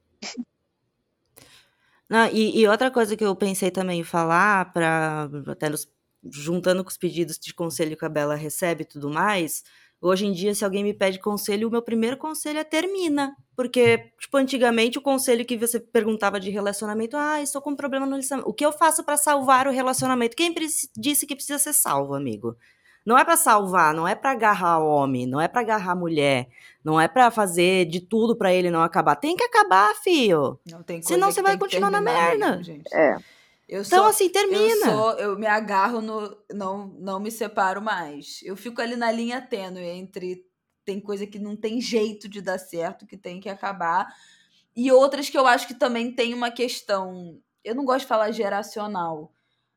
Não, 2.08 2.26
e, 2.28 2.60
e 2.60 2.68
outra 2.68 2.90
coisa 2.90 3.16
que 3.16 3.24
eu 3.24 3.34
pensei 3.34 3.70
também 3.70 4.00
em 4.00 4.04
falar, 4.04 4.72
para 4.72 5.28
até 5.48 5.68
nos- 5.68 5.88
juntando 6.30 6.82
com 6.84 6.90
os 6.90 6.96
pedidos 6.96 7.38
de 7.38 7.52
conselho 7.52 7.96
que 7.96 8.04
a 8.04 8.08
Bela 8.08 8.34
recebe 8.34 8.82
e 8.82 8.86
tudo 8.86 9.10
mais, 9.10 9.64
hoje 10.00 10.26
em 10.26 10.32
dia, 10.32 10.54
se 10.54 10.64
alguém 10.64 10.84
me 10.84 10.94
pede 10.94 11.18
conselho, 11.18 11.66
o 11.66 11.70
meu 11.70 11.82
primeiro 11.82 12.16
conselho 12.16 12.58
é 12.58 12.64
termina. 12.64 13.34
Porque, 13.56 14.12
tipo, 14.20 14.36
antigamente 14.36 14.98
o 14.98 15.02
conselho 15.02 15.44
que 15.44 15.56
você 15.56 15.80
perguntava 15.80 16.38
de 16.38 16.50
relacionamento, 16.50 17.16
ah, 17.16 17.40
estou 17.42 17.60
com 17.60 17.70
um 17.70 17.76
problema 17.76 18.06
no 18.06 18.12
relacionamento. 18.12 18.50
O 18.50 18.54
que 18.54 18.64
eu 18.64 18.72
faço 18.72 19.02
para 19.02 19.16
salvar 19.16 19.66
o 19.66 19.72
relacionamento? 19.72 20.36
Quem 20.36 20.54
disse 20.96 21.26
que 21.26 21.34
precisa 21.34 21.58
ser 21.58 21.72
salvo, 21.72 22.14
amigo? 22.14 22.56
Não 23.06 23.16
é 23.16 23.24
para 23.24 23.36
salvar, 23.36 23.94
não 23.94 24.06
é 24.06 24.16
para 24.16 24.32
agarrar 24.32 24.80
homem, 24.80 25.26
não 25.26 25.40
é 25.40 25.46
para 25.46 25.60
agarrar 25.60 25.94
mulher, 25.94 26.48
não 26.84 27.00
é 27.00 27.06
para 27.06 27.30
fazer 27.30 27.86
de 27.86 28.00
tudo 28.00 28.34
para 28.36 28.52
ele 28.52 28.68
não 28.70 28.82
acabar. 28.82 29.14
Tem 29.14 29.36
que 29.36 29.44
acabar, 29.44 29.94
fio. 29.94 30.58
Não 30.68 30.82
tem 30.82 30.96
coisa 30.96 31.08
Senão 31.14 31.30
você 31.30 31.40
vai 31.40 31.56
continuar 31.56 31.90
na 31.90 32.00
merda. 32.00 32.48
mesmo, 32.50 32.64
gente. 32.64 32.92
É. 32.92 33.16
Eu 33.68 33.82
Então, 33.82 34.00
sou, 34.00 34.06
assim, 34.08 34.24
eu 34.26 34.32
termina. 34.32 34.86
sou, 34.86 35.12
eu 35.12 35.38
me 35.38 35.46
agarro 35.46 36.00
no, 36.00 36.36
não, 36.52 36.88
não 36.98 37.20
me 37.20 37.30
separo 37.30 37.80
mais. 37.80 38.40
Eu 38.42 38.56
fico 38.56 38.80
ali 38.80 38.96
na 38.96 39.10
linha 39.12 39.40
tênue 39.40 39.82
entre 39.84 40.44
tem 40.84 41.00
coisa 41.00 41.26
que 41.26 41.38
não 41.38 41.56
tem 41.56 41.80
jeito 41.80 42.28
de 42.28 42.40
dar 42.40 42.58
certo, 42.58 43.06
que 43.06 43.16
tem 43.16 43.40
que 43.40 43.48
acabar, 43.48 44.06
e 44.74 44.90
outras 44.92 45.28
que 45.28 45.36
eu 45.38 45.46
acho 45.46 45.66
que 45.66 45.74
também 45.74 46.12
tem 46.12 46.32
uma 46.34 46.50
questão. 46.50 47.38
Eu 47.64 47.74
não 47.74 47.84
gosto 47.84 48.00
de 48.02 48.06
falar 48.06 48.30
geracional, 48.30 49.32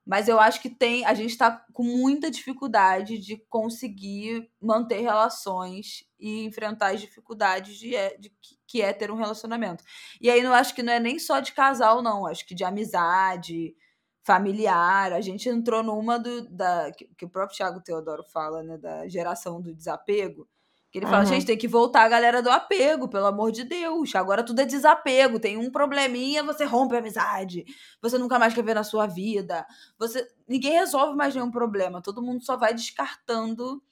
mas 0.10 0.28
eu 0.28 0.40
acho 0.40 0.60
que 0.62 0.70
tem. 0.72 1.06
A 1.06 1.14
gente 1.14 1.30
está 1.32 1.52
com 1.72 1.84
muita 1.84 2.32
dificuldade 2.32 3.20
de 3.20 3.38
conseguir 3.48 4.50
manter 4.60 5.02
relações 5.02 6.04
e 6.20 6.44
enfrentar 6.46 6.94
as 6.96 7.02
dificuldades 7.02 7.78
de, 7.78 7.96
é- 7.96 8.18
de 8.18 8.32
que- 8.68 8.82
é 8.82 8.92
ter 8.94 9.12
um 9.12 9.16
relacionamento. 9.16 9.84
E 10.20 10.30
aí 10.30 10.42
eu 10.42 10.54
acho 10.54 10.74
que 10.76 10.82
não 10.84 10.94
é 10.94 11.00
nem 11.00 11.20
só 11.20 11.40
de 11.40 11.52
casal, 11.54 12.02
não. 12.02 12.26
Acho 12.26 12.46
que 12.48 12.56
de 12.56 12.64
amizade, 12.64 13.76
familiar. 14.24 15.14
A 15.14 15.22
gente 15.22 15.48
entrou 15.50 15.84
numa 15.84 16.18
do, 16.20 16.48
da. 16.50 16.92
Que, 16.92 17.06
que 17.18 17.26
o 17.26 17.30
próprio 17.30 17.58
Thiago 17.58 17.82
Teodoro 17.82 18.24
fala, 18.24 18.64
né? 18.64 18.78
Da 18.80 19.08
geração 19.08 19.62
do 19.62 19.74
desapego. 19.76 20.48
Que 20.92 20.98
ele 20.98 21.06
fala, 21.06 21.20
uhum. 21.20 21.26
gente, 21.26 21.46
tem 21.46 21.58
que 21.58 21.68
voltar 21.68 22.04
a 22.04 22.10
galera 22.10 22.42
do 22.42 22.50
apego, 22.50 23.08
pelo 23.08 23.28
amor 23.28 23.52
de 23.52 23.64
Deus. 23.64 24.16
Agora 24.16 24.44
tudo 24.44 24.62
é 24.62 24.66
desapego. 24.66 25.40
Tem 25.40 25.56
um 25.56 25.70
probleminha, 25.70 26.44
você 26.44 26.66
rompe 26.66 26.96
a 26.96 27.00
amizade. 27.00 27.64
Você 28.02 28.18
nunca 28.18 28.40
mais 28.40 28.54
quer 28.54 28.64
ver 28.64 28.74
na 28.74 28.84
sua 28.84 29.06
vida. 29.06 29.66
Você 30.00 30.28
Ninguém 30.48 30.74
resolve 30.74 31.16
mais 31.16 31.36
nenhum 31.36 31.52
problema. 31.52 32.02
Todo 32.02 32.24
mundo 32.24 32.44
só 32.44 32.58
vai 32.58 32.74
descartando 32.74 33.84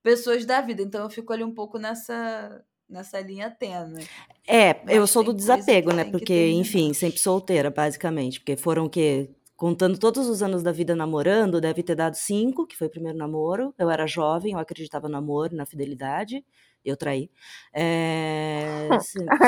pessoas 0.00 0.46
da 0.46 0.60
vida. 0.60 0.80
Então 0.80 1.02
eu 1.02 1.10
fico 1.10 1.32
ali 1.32 1.42
um 1.42 1.52
pouco 1.52 1.76
nessa 1.76 2.64
nessa 2.88 3.20
linha 3.20 3.50
tênue. 3.50 4.06
É, 4.46 4.80
Mas 4.84 4.96
eu 4.96 5.06
sou 5.06 5.22
do 5.22 5.34
desapego, 5.34 5.92
né? 5.92 6.04
Porque, 6.04 6.50
enfim, 6.52 6.94
sempre 6.94 7.18
solteira, 7.18 7.70
basicamente. 7.70 8.40
Porque 8.40 8.56
foram 8.56 8.86
o 8.86 8.88
quê? 8.88 9.28
Contando 9.58 9.98
todos 9.98 10.28
os 10.28 10.40
anos 10.40 10.62
da 10.62 10.70
vida 10.70 10.94
namorando, 10.94 11.60
deve 11.60 11.82
ter 11.82 11.96
dado 11.96 12.14
cinco, 12.14 12.64
que 12.64 12.76
foi 12.76 12.86
o 12.86 12.90
primeiro 12.90 13.18
namoro. 13.18 13.74
Eu 13.76 13.90
era 13.90 14.06
jovem, 14.06 14.52
eu 14.52 14.58
acreditava 14.60 15.08
no 15.08 15.16
amor, 15.16 15.50
na 15.52 15.66
fidelidade. 15.66 16.44
Eu 16.84 16.96
traí. 16.96 17.28
É, 17.74 18.88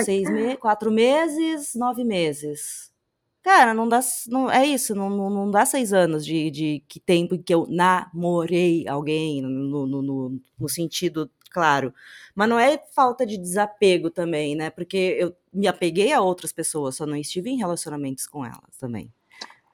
seis 0.05 0.29
me 0.29 0.57
quatro 0.57 0.91
meses, 0.91 1.77
nove 1.77 2.03
meses. 2.03 2.93
Cara, 3.41 3.73
não 3.73 3.89
dá. 3.89 4.01
Não, 4.27 4.51
é 4.51 4.67
isso, 4.67 4.97
não, 4.97 5.09
não, 5.09 5.31
não 5.31 5.51
dá 5.51 5.65
seis 5.65 5.93
anos 5.93 6.27
de, 6.27 6.51
de 6.51 6.85
que 6.89 6.99
tempo 6.99 7.39
que 7.39 7.55
eu 7.55 7.67
namorei 7.69 8.89
alguém, 8.89 9.41
no, 9.43 9.87
no, 9.87 10.03
no, 10.03 10.41
no 10.59 10.69
sentido 10.69 11.31
claro. 11.53 11.95
Mas 12.35 12.49
não 12.49 12.59
é 12.59 12.79
falta 12.97 13.25
de 13.25 13.39
desapego 13.39 14.11
também, 14.11 14.57
né? 14.57 14.71
Porque 14.71 15.17
eu 15.21 15.37
me 15.53 15.69
apeguei 15.69 16.13
a 16.13 16.21
outras 16.21 16.53
pessoas, 16.53 16.97
só 16.97 17.07
não 17.07 17.17
estive 17.17 17.51
em 17.51 17.59
relacionamentos 17.59 18.27
com 18.27 18.45
elas 18.45 18.77
também 18.77 19.13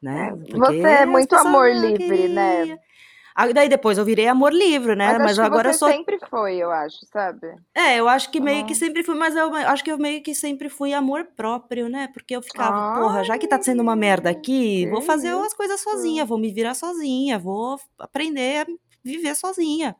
né? 0.06 0.28
É, 0.28 0.50
Porque 0.52 0.80
você 0.80 0.88
é 0.88 1.06
muito 1.06 1.34
amor 1.34 1.68
livre, 1.68 2.28
né? 2.28 2.78
Aí 3.34 3.52
daí 3.52 3.68
depois 3.68 3.98
eu 3.98 4.04
virei 4.04 4.26
amor 4.28 4.50
livre, 4.50 4.96
né? 4.96 5.18
Mas, 5.18 5.36
mas 5.36 5.38
agora 5.40 5.70
você 5.70 5.78
sou. 5.78 5.88
sempre 5.90 6.18
foi, 6.30 6.56
eu 6.56 6.70
acho, 6.70 7.04
sabe? 7.12 7.54
É, 7.74 7.96
eu 7.96 8.08
acho 8.08 8.30
que 8.30 8.40
meio 8.40 8.64
que 8.64 8.74
sempre 8.74 9.02
fui, 9.02 9.14
mas 9.14 9.36
eu 9.36 9.54
acho 9.54 9.84
que 9.84 9.92
eu 9.92 9.98
meio 9.98 10.22
que 10.22 10.34
sempre 10.34 10.70
fui 10.70 10.94
amor 10.94 11.26
próprio, 11.36 11.86
né? 11.86 12.08
Porque 12.14 12.34
eu 12.34 12.40
ficava, 12.40 12.74
Ai, 12.74 13.00
porra, 13.02 13.24
já 13.24 13.36
que 13.36 13.46
tá 13.46 13.60
sendo 13.60 13.82
uma 13.82 13.94
merda 13.94 14.30
aqui, 14.30 14.88
vou 14.88 15.02
fazer 15.02 15.32
as 15.32 15.52
coisas 15.52 15.78
sozinha, 15.80 16.24
vou 16.24 16.38
me 16.38 16.50
virar 16.50 16.72
sozinha, 16.72 17.38
vou 17.38 17.78
aprender 17.98 18.62
a 18.62 18.66
viver 19.04 19.34
sozinha 19.34 19.94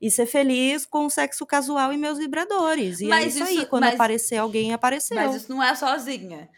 e 0.00 0.08
ser 0.08 0.26
feliz 0.26 0.86
com 0.86 1.06
o 1.06 1.10
sexo 1.10 1.44
casual 1.44 1.92
e 1.92 1.96
meus 1.96 2.18
vibradores. 2.18 3.00
E 3.00 3.06
é 3.06 3.08
mas 3.08 3.24
é 3.24 3.28
isso, 3.28 3.50
isso 3.50 3.60
aí, 3.60 3.66
quando 3.66 3.84
mas, 3.84 3.94
aparecer 3.94 4.36
alguém, 4.36 4.72
apareceu. 4.72 5.16
Mas 5.16 5.34
isso 5.34 5.50
não 5.50 5.60
é 5.60 5.74
sozinha. 5.74 6.48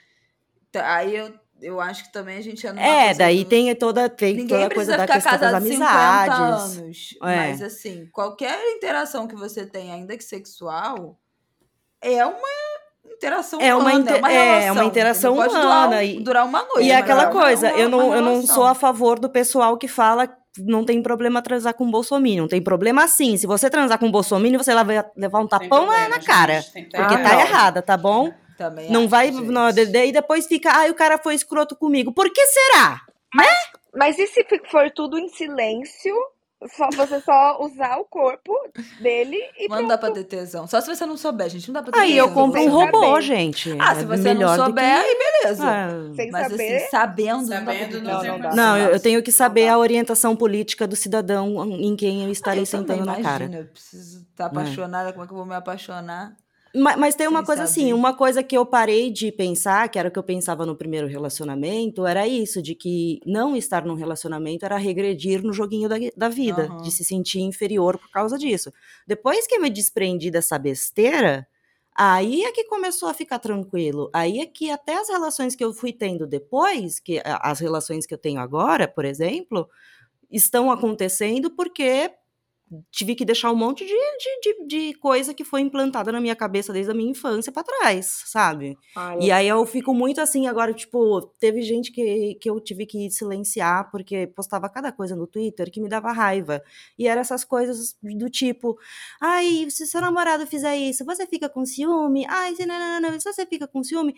Aí 0.75 1.17
eu 1.17 1.33
eu 1.61 1.81
acho 1.81 2.05
que 2.05 2.13
também 2.13 2.37
a 2.37 2.41
gente 2.41 2.67
é 2.67 2.71
É, 2.77 3.15
daí 3.15 3.45
tem 3.45 3.75
toda, 3.75 4.09
tem 4.09 4.47
toda 4.47 4.67
a 4.67 4.75
coisa 4.75 4.97
da 4.97 5.07
questão 5.07 5.39
das 5.39 5.55
amizades. 5.55 6.79
Anos, 6.79 7.15
é. 7.23 7.37
Mas 7.37 7.63
assim, 7.63 8.07
qualquer 8.13 8.59
interação 8.77 9.27
que 9.27 9.35
você 9.35 9.67
tem, 9.67 9.93
ainda 9.93 10.17
que 10.17 10.25
sexual, 10.25 11.19
é 12.01 12.25
uma 12.25 12.49
interação 13.13 13.61
é 13.61 13.75
uma, 13.75 13.91
humana, 13.91 14.11
é 14.11 14.19
uma, 14.19 14.29
relação, 14.29 14.69
é 14.69 14.73
uma 14.73 14.85
interação 14.85 15.35
pode 15.35 15.55
humana. 15.55 15.87
Durar, 15.87 16.05
e, 16.05 16.21
durar 16.21 16.47
uma 16.47 16.63
noite. 16.63 16.87
E 16.87 16.93
aquela 16.93 17.27
coisa, 17.27 17.71
eu 17.71 17.89
não, 17.89 18.15
eu 18.15 18.23
não 18.23 18.47
sou 18.47 18.65
a 18.65 18.75
favor 18.75 19.19
do 19.19 19.29
pessoal 19.29 19.77
que 19.77 19.89
fala 19.89 20.29
não 20.61 20.85
tem 20.85 21.01
problema 21.01 21.41
transar 21.41 21.75
com 21.75 21.89
bolsominion. 21.89 22.43
Não 22.43 22.49
tem 22.49 22.61
problema 22.61 23.07
sim. 23.07 23.37
Se 23.37 23.47
você 23.47 23.71
transar 23.71 23.99
com 23.99 24.11
bolsominion, 24.11 24.59
você 24.59 24.75
vai 24.75 25.05
levar 25.17 25.41
um 25.41 25.47
tapão 25.47 25.87
problema, 25.87 26.09
na 26.09 26.21
cara. 26.21 26.65
Porque 26.73 26.97
ah, 26.97 27.23
tá 27.23 27.41
errada, 27.41 27.83
tá 27.83 27.97
bom? 27.97 28.33
Também 28.59 28.91
não 28.91 29.09
vai. 29.09 29.31
Não, 29.31 29.69
e 29.71 30.13
depois 30.13 30.49
fica, 30.49 30.73
ai, 30.75 30.91
o 30.91 30.95
cara 30.95 31.17
foi 31.17 31.37
escroto 31.37 31.77
comigo. 31.77 32.13
Por 32.13 32.29
que 32.29 32.45
será? 32.45 33.01
Mas, 33.33 33.47
né? 33.47 33.57
mas 33.95 34.19
e 34.19 34.27
se 34.27 34.45
for 34.69 34.91
tudo 34.91 35.17
em 35.17 35.29
silêncio? 35.29 36.13
Só, 36.77 36.89
você 36.93 37.21
só 37.21 37.63
usar 37.63 37.99
o 37.99 38.05
corpo 38.05 38.53
dele 39.01 39.39
e. 39.57 39.69
Não 39.69 39.87
dá 39.87 39.97
pra 39.97 40.11
ter 40.11 40.25
tesão. 40.25 40.67
Só 40.67 40.81
se 40.81 40.93
você 40.93 41.07
não 41.07 41.17
souber, 41.17 41.49
gente. 41.49 41.69
Não 41.69 41.75
dá 41.75 41.83
pra 41.85 41.93
ter 41.93 41.99
Aí 42.01 42.15
tesão. 42.15 42.27
eu 42.27 42.35
compro 42.35 42.61
um 42.61 42.69
robô, 42.69 43.21
gente. 43.21 43.77
Ah, 43.79 43.95
se 43.95 44.03
é 44.03 44.05
você 44.05 44.35
não 44.35 44.57
souber, 44.57 44.85
que... 44.85 45.07
aí 45.07 45.17
beleza. 45.17 45.65
Ah, 45.65 46.15
Sem 46.17 46.31
Mas 46.33 46.49
saber... 46.49 46.77
assim, 46.77 46.91
sabendo. 46.91 47.47
sabendo 47.47 48.03
não, 48.03 48.23
não, 48.25 48.39
não, 48.39 48.57
não, 48.57 48.77
eu, 48.77 48.89
eu 48.89 48.99
tenho 48.99 49.23
que 49.23 49.31
saber 49.31 49.69
a 49.69 49.79
orientação 49.79 50.35
política 50.35 50.85
do 50.85 50.97
cidadão 50.97 51.65
em 51.65 51.95
quem 51.95 52.25
eu 52.25 52.33
estarei 52.33 52.63
eu 52.63 52.67
sentando 52.67 53.05
na 53.05 53.23
cara. 53.23 53.45
Eu 53.45 53.67
preciso 53.67 54.23
estar 54.23 54.47
apaixonada. 54.47 55.11
É. 55.11 55.13
Como 55.13 55.25
é 55.25 55.29
que 55.29 55.33
eu 55.33 55.39
vou 55.39 55.47
me 55.47 55.55
apaixonar? 55.55 56.35
Mas, 56.75 56.97
mas 56.97 57.15
tem 57.15 57.27
uma 57.27 57.41
Sem 57.41 57.47
coisa 57.47 57.63
assim, 57.63 57.75
saber. 57.81 57.87
assim, 57.87 57.93
uma 57.93 58.15
coisa 58.15 58.43
que 58.43 58.57
eu 58.57 58.67
parei 58.67 59.11
de 59.11 59.33
pensar, 59.33 59.89
que 59.89 59.99
era 59.99 60.09
o 60.09 60.13
que 60.13 60.19
eu 60.19 60.23
pensava 60.23 60.67
no 60.67 60.77
primeiro 60.77 61.07
relacionamento, 61.07 62.07
era 62.07 62.27
isso, 62.27 62.61
de 62.61 62.75
que 62.75 63.21
não 63.25 63.57
estar 63.57 63.85
num 63.85 63.95
relacionamento 63.95 64.65
era 64.65 64.77
regredir 64.77 65.43
no 65.43 65.53
joguinho 65.53 65.89
da, 65.89 65.97
da 66.17 66.29
vida, 66.29 66.71
uhum. 66.71 66.83
de 66.83 66.91
se 66.91 67.05
sentir 67.05 67.41
inferior 67.41 67.99
por 67.99 68.11
causa 68.11 68.39
disso. 68.39 68.73
Depois 69.07 69.47
que 69.47 69.55
eu 69.55 69.61
me 69.61 69.71
desprendi 69.71 70.31
dessa 70.31 70.59
besteira, 70.59 71.47
aí 71.97 72.45
é 72.45 72.53
que 72.53 72.65
começou 72.65 73.09
a 73.09 73.15
ficar 73.15 73.39
tranquilo. 73.39 74.11
Aí 74.13 74.41
é 74.41 74.47
que 74.47 74.71
até 74.71 74.99
as 74.99 75.09
relações 75.09 75.57
que 75.57 75.65
eu 75.65 75.73
fui 75.73 75.93
tendo 75.93 76.27
depois, 76.27 77.01
que 77.01 77.21
as 77.25 77.61
relações 77.61 78.07
que 78.07 78.15
eu 78.15 78.19
tenho 78.19 78.41
agora, 78.41 78.87
por 78.87 79.05
exemplo, 79.05 79.69
estão 80.31 80.71
acontecendo 80.71 81.51
porque 81.51 82.11
tive 82.91 83.15
que 83.15 83.25
deixar 83.25 83.51
um 83.51 83.57
monte 83.57 83.85
de, 83.85 83.93
de, 83.93 84.41
de, 84.43 84.67
de, 84.67 84.99
coisa 84.99 85.33
que 85.35 85.45
foi 85.45 85.61
implantada 85.61 86.13
na 86.13 86.21
minha 86.21 86.37
cabeça 86.37 86.73
desde 86.73 86.91
a 86.91 86.95
minha 86.95 87.11
infância 87.11 87.53
para 87.53 87.63
trás, 87.63 88.23
sabe? 88.27 88.77
Ai, 88.97 89.19
e 89.21 89.31
aí 89.31 89.49
eu 89.49 89.65
fico 89.67 89.95
muito 89.95 90.21
assim, 90.21 90.47
agora, 90.47 90.73
tipo, 90.73 91.21
teve 91.39 91.63
gente 91.63 91.93
que, 91.93 92.37
que 92.41 92.51
eu 92.51 92.61
tive 92.61 92.87
que 92.87 93.11
silenciar 93.11 93.91
porque 93.91 94.27
postava 94.29 94.69
cada 94.69 94.93
coisa 94.93 95.17
no 95.17 95.27
Twitter 95.27 95.71
que 95.71 95.81
me 95.81 95.89
dava 95.89 96.13
raiva. 96.13 96.63
E 96.99 97.07
eram 97.07 97.21
essas 97.21 97.45
coisas 97.45 97.97
do 98.03 98.29
tipo, 98.31 98.79
ai, 99.21 99.67
se 99.71 99.87
seu 99.87 100.01
namorado 100.01 100.47
fizer 100.47 100.77
isso, 100.77 101.05
você 101.05 101.27
fica 101.27 101.49
com 101.49 101.65
ciúme? 101.65 102.27
Ai, 102.29 102.55
se, 102.55 102.67
não, 102.67 102.79
não, 102.79 103.11
não, 103.11 103.21
se 103.21 103.33
você 103.33 103.47
fica 103.47 103.67
com 103.67 103.83
ciúme... 103.83 104.15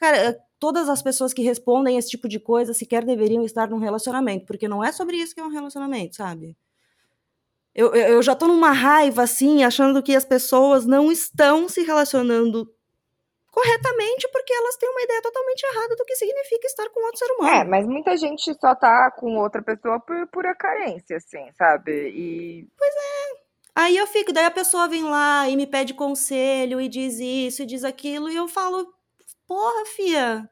Cara, 0.00 0.36
todas 0.58 0.88
as 0.88 1.02
pessoas 1.02 1.32
que 1.32 1.42
respondem 1.42 1.96
esse 1.96 2.10
tipo 2.10 2.28
de 2.28 2.40
coisa 2.40 2.74
sequer 2.74 3.04
deveriam 3.04 3.44
estar 3.44 3.70
num 3.70 3.78
relacionamento, 3.78 4.44
porque 4.44 4.66
não 4.66 4.82
é 4.82 4.90
sobre 4.90 5.16
isso 5.16 5.34
que 5.34 5.40
é 5.40 5.44
um 5.44 5.50
relacionamento, 5.50 6.16
sabe? 6.16 6.56
Eu, 7.74 7.92
eu 7.94 8.22
já 8.22 8.36
tô 8.36 8.46
numa 8.46 8.70
raiva, 8.70 9.22
assim, 9.22 9.64
achando 9.64 10.02
que 10.02 10.14
as 10.14 10.24
pessoas 10.24 10.86
não 10.86 11.10
estão 11.10 11.68
se 11.68 11.82
relacionando 11.82 12.72
corretamente 13.50 14.28
porque 14.32 14.52
elas 14.52 14.76
têm 14.76 14.88
uma 14.88 15.02
ideia 15.02 15.22
totalmente 15.22 15.62
errada 15.62 15.94
do 15.94 16.04
que 16.04 16.16
significa 16.16 16.66
estar 16.66 16.88
com 16.90 17.04
outro 17.04 17.18
ser 17.18 17.32
humano. 17.32 17.54
É, 17.54 17.64
mas 17.64 17.86
muita 17.86 18.16
gente 18.16 18.52
só 18.60 18.74
tá 18.74 19.12
com 19.12 19.36
outra 19.36 19.62
pessoa 19.62 20.00
por 20.00 20.26
pura 20.28 20.54
carência, 20.54 21.16
assim, 21.16 21.50
sabe? 21.56 21.92
E. 22.08 22.68
Pois 22.76 22.94
é. 22.94 23.44
Aí 23.76 23.96
eu 23.96 24.06
fico, 24.06 24.32
daí 24.32 24.44
a 24.44 24.50
pessoa 24.50 24.88
vem 24.88 25.04
lá 25.04 25.48
e 25.48 25.56
me 25.56 25.66
pede 25.66 25.94
conselho 25.94 26.80
e 26.80 26.88
diz 26.88 27.18
isso 27.18 27.62
e 27.62 27.66
diz 27.66 27.82
aquilo, 27.82 28.30
e 28.30 28.36
eu 28.36 28.46
falo, 28.46 28.92
porra, 29.48 29.84
fia, 29.86 30.48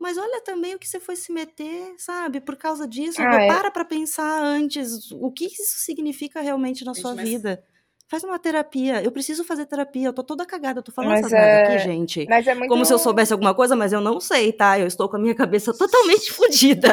mas 0.00 0.16
olha 0.16 0.40
também 0.40 0.74
o 0.74 0.78
que 0.78 0.88
você 0.88 0.98
foi 0.98 1.14
se 1.14 1.30
meter, 1.30 1.94
sabe? 1.98 2.40
Por 2.40 2.56
causa 2.56 2.88
disso. 2.88 3.20
Ah, 3.20 3.42
é. 3.42 3.46
Para 3.46 3.70
pra 3.70 3.84
pensar 3.84 4.42
antes 4.42 5.12
o 5.12 5.30
que 5.30 5.44
isso 5.44 5.78
significa 5.80 6.40
realmente 6.40 6.86
na 6.86 6.94
gente, 6.94 7.02
sua 7.02 7.14
mas... 7.14 7.28
vida. 7.28 7.62
Faz 8.08 8.24
uma 8.24 8.40
terapia. 8.40 9.00
Eu 9.02 9.12
preciso 9.12 9.44
fazer 9.44 9.66
terapia. 9.66 10.08
Eu 10.08 10.12
tô 10.12 10.24
toda 10.24 10.44
cagada. 10.44 10.80
Eu 10.80 10.82
tô 10.82 10.90
falando 10.90 11.12
mas 11.12 11.26
essas 11.26 11.38
é... 11.38 11.62
aqui, 11.62 11.78
gente. 11.78 12.26
Mas 12.28 12.44
é 12.44 12.54
muito... 12.54 12.68
Como 12.68 12.84
se 12.84 12.92
eu 12.92 12.98
soubesse 12.98 13.32
alguma 13.32 13.54
coisa, 13.54 13.76
mas 13.76 13.92
eu 13.92 14.00
não 14.00 14.18
sei, 14.18 14.52
tá? 14.52 14.76
Eu 14.80 14.86
estou 14.88 15.08
com 15.08 15.16
a 15.16 15.20
minha 15.20 15.34
cabeça 15.34 15.72
totalmente 15.76 16.32
fodida. 16.34 16.88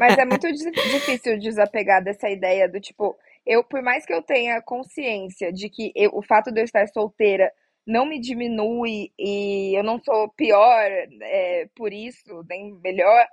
Mas 0.00 0.16
é 0.16 0.24
muito 0.24 0.50
difícil 0.50 1.38
desapegar 1.38 2.02
dessa 2.02 2.30
ideia 2.30 2.66
do 2.70 2.80
tipo, 2.80 3.14
eu, 3.44 3.62
por 3.62 3.82
mais 3.82 4.06
que 4.06 4.14
eu 4.14 4.22
tenha 4.22 4.62
consciência 4.62 5.52
de 5.52 5.68
que 5.68 5.92
eu, 5.94 6.10
o 6.14 6.22
fato 6.22 6.50
de 6.50 6.60
eu 6.60 6.64
estar 6.64 6.86
solteira 6.88 7.52
não 7.86 8.06
me 8.06 8.20
diminui 8.20 9.12
e 9.18 9.76
eu 9.76 9.82
não 9.82 10.00
sou 10.02 10.28
pior 10.30 10.90
é, 11.22 11.68
por 11.74 11.92
isso, 11.92 12.44
nem 12.48 12.74
melhor, 12.80 13.26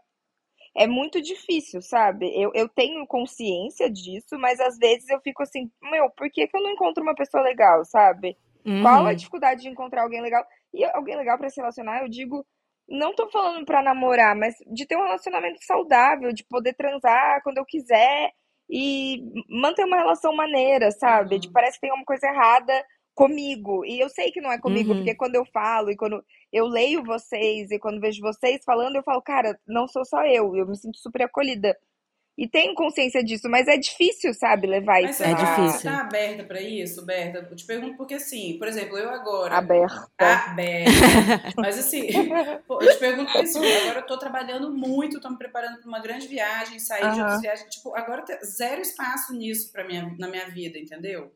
é 0.76 0.88
muito 0.88 1.22
difícil, 1.22 1.82
sabe? 1.82 2.32
Eu, 2.36 2.52
eu 2.54 2.68
tenho 2.70 3.06
consciência 3.08 3.89
disso, 3.89 4.38
mas 4.38 4.60
às 4.60 4.78
vezes 4.78 5.10
eu 5.10 5.20
fico 5.22 5.43
assim, 5.43 5.70
meu, 5.82 6.10
por 6.12 6.30
que, 6.30 6.47
que 6.47 6.56
eu 6.56 6.62
não 6.62 6.72
encontro 6.72 7.04
uma 7.04 7.16
pessoa 7.16 7.43
legal, 7.43 7.84
sabe? 7.86 8.38
Uhum. 8.66 8.82
Qual 8.82 9.06
a 9.06 9.10
uhum. 9.10 9.16
dificuldade 9.16 9.62
de 9.62 9.70
encontrar 9.70 10.04
alguém 10.04 10.22
legal? 10.22 10.45
E 10.74 10.84
alguém 10.86 11.16
legal 11.16 11.38
para 11.38 11.50
se 11.50 11.60
relacionar, 11.60 12.02
eu 12.02 12.10
digo, 12.10 12.45
não 12.88 13.14
tô 13.14 13.30
falando 13.30 13.66
para 13.66 13.84
namorar, 13.84 14.36
mas 14.36 14.56
de 14.68 14.86
ter 14.86 14.95
um 14.95 15.04
relacionamento 15.04 15.64
saudável, 15.64 16.32
de 16.32 16.43
poder 16.43 16.74
transar 16.74 17.41
quando 17.43 17.58
eu 17.58 17.66
quiser 17.66 18.32
e 18.70 19.24
manter 19.50 19.84
uma 19.84 19.97
relação 19.97 20.36
maneira, 20.36 20.91
sabe? 20.91 21.36
Uhum. 21.36 21.41
De 21.41 21.52
parece 21.52 21.80
que 21.80 21.88
tem 21.88 21.93
uma 21.93 22.06
coisa 22.06 22.28
errada 22.28 22.86
comigo. 23.20 23.84
E 23.84 23.99
eu 23.99 24.07
sei 24.07 24.32
que 24.32 24.39
não 24.39 24.49
é 24.49 24.57
comigo, 24.57 24.91
uhum. 24.91 24.99
porque 24.99 25.13
quando 25.13 25.36
eu 25.36 25.45
falo 25.51 25.91
e 25.91 25.97
quando 25.97 26.24
eu 26.53 26.65
leio 26.65 27.03
vocês 27.03 27.70
e 27.70 27.78
quando 27.78 27.99
vejo 27.99 28.22
vocês 28.22 28.63
falando, 28.63 28.95
eu 28.95 29.03
falo, 29.03 29.22
cara, 29.22 29.59
não 29.67 29.89
sou 29.89 30.05
só 30.05 30.26
eu, 30.26 30.55
eu 30.55 30.65
me 30.65 30.78
sinto 30.78 30.97
super 30.97 31.24
acolhida. 31.24 31.76
E 32.38 32.47
tenho 32.47 32.74
consciência 32.74 33.22
disso, 33.22 33.49
mas 33.49 33.67
é 33.67 33.76
difícil, 33.76 34.34
sabe, 34.34 34.65
levar 34.65 35.01
mas 35.01 35.09
isso. 35.09 35.24
É 35.24 35.36
tá, 35.36 35.43
difícil. 35.43 35.80
Você 35.82 35.89
tá 35.89 35.99
aberta 35.99 36.45
para 36.45 36.61
isso, 36.61 37.05
Berta? 37.05 37.39
Eu 37.39 37.53
te 37.53 37.65
pergunto 37.65 37.97
porque, 37.97 38.13
assim, 38.13 38.57
por 38.57 38.65
exemplo, 38.65 38.97
eu 38.97 39.09
agora. 39.09 39.57
Aberta. 39.57 40.07
Aberta. 40.17 40.89
mas, 41.59 41.78
assim, 41.78 42.07
eu 42.07 42.88
te 42.88 42.97
pergunto 42.97 43.34
porque, 43.34 43.39
assim, 43.39 43.59
agora 43.82 43.99
eu 43.99 44.07
tô 44.07 44.17
trabalhando 44.17 44.72
muito, 44.72 45.20
tô 45.20 45.30
me 45.30 45.38
preparando 45.38 45.80
para 45.80 45.88
uma 45.89 45.99
grande 45.99 46.30
viagem, 46.30 46.80
sair 46.80 47.03
uhum. 47.03 47.13
de 47.13 47.20
outras 47.20 47.41
viagens. 47.41 47.76
Tipo, 47.76 47.93
agora 47.93 48.24
zero 48.45 48.80
espaço 48.80 49.34
nisso 49.34 49.70
pra 49.74 49.84
minha, 49.84 50.15
na 50.17 50.30
minha 50.30 50.47
vida, 50.47 50.80
entendeu? 50.80 51.34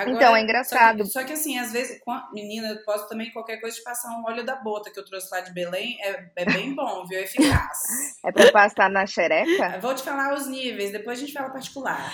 Agora, 0.00 0.16
então, 0.16 0.36
é 0.36 0.40
engraçado. 0.40 1.04
Só 1.04 1.04
que, 1.04 1.12
só 1.12 1.24
que, 1.24 1.32
assim, 1.34 1.58
às 1.58 1.72
vezes, 1.72 2.00
menina, 2.32 2.68
eu 2.68 2.84
posso 2.84 3.08
também 3.08 3.30
qualquer 3.30 3.60
coisa 3.60 3.76
te 3.76 3.82
passar 3.82 4.08
um 4.10 4.24
óleo 4.24 4.44
da 4.44 4.56
bota 4.56 4.90
que 4.90 4.98
eu 4.98 5.04
trouxe 5.04 5.28
lá 5.30 5.40
de 5.40 5.52
Belém. 5.52 5.98
É, 6.02 6.30
é 6.36 6.44
bem 6.44 6.72
bom, 6.76 7.06
viu? 7.06 7.18
É 7.18 7.22
eficaz. 7.22 7.78
É 8.24 8.32
pra 8.32 8.50
passar 8.50 8.88
na 8.88 9.06
xereca? 9.06 9.78
Vou 9.80 9.94
te 9.94 10.02
falar 10.02 10.34
os 10.34 10.46
níveis, 10.46 10.90
depois 10.90 11.18
a 11.18 11.20
gente 11.20 11.32
fala 11.32 11.50
particular. 11.50 12.12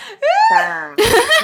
Tá. 0.48 0.94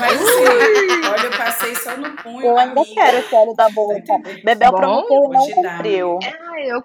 Mas 0.00 0.18
sim, 0.18 1.08
olha, 1.08 1.26
eu 1.26 1.38
passei 1.38 1.74
só 1.76 1.96
no 1.96 2.16
punho. 2.16 2.46
Eu 2.46 2.58
ainda 2.58 2.80
amiga. 2.80 2.94
quero 2.94 3.18
esse 3.18 3.34
óleo 3.34 3.54
da 3.54 3.68
boca. 3.70 4.02
Tá 4.02 4.18
Bebel 4.44 4.72
prometeu 4.72 5.24
e 5.24 5.28
não 5.28 5.50
cumpriu. 5.50 6.18
Ah, 6.22 6.60
eu 6.60 6.82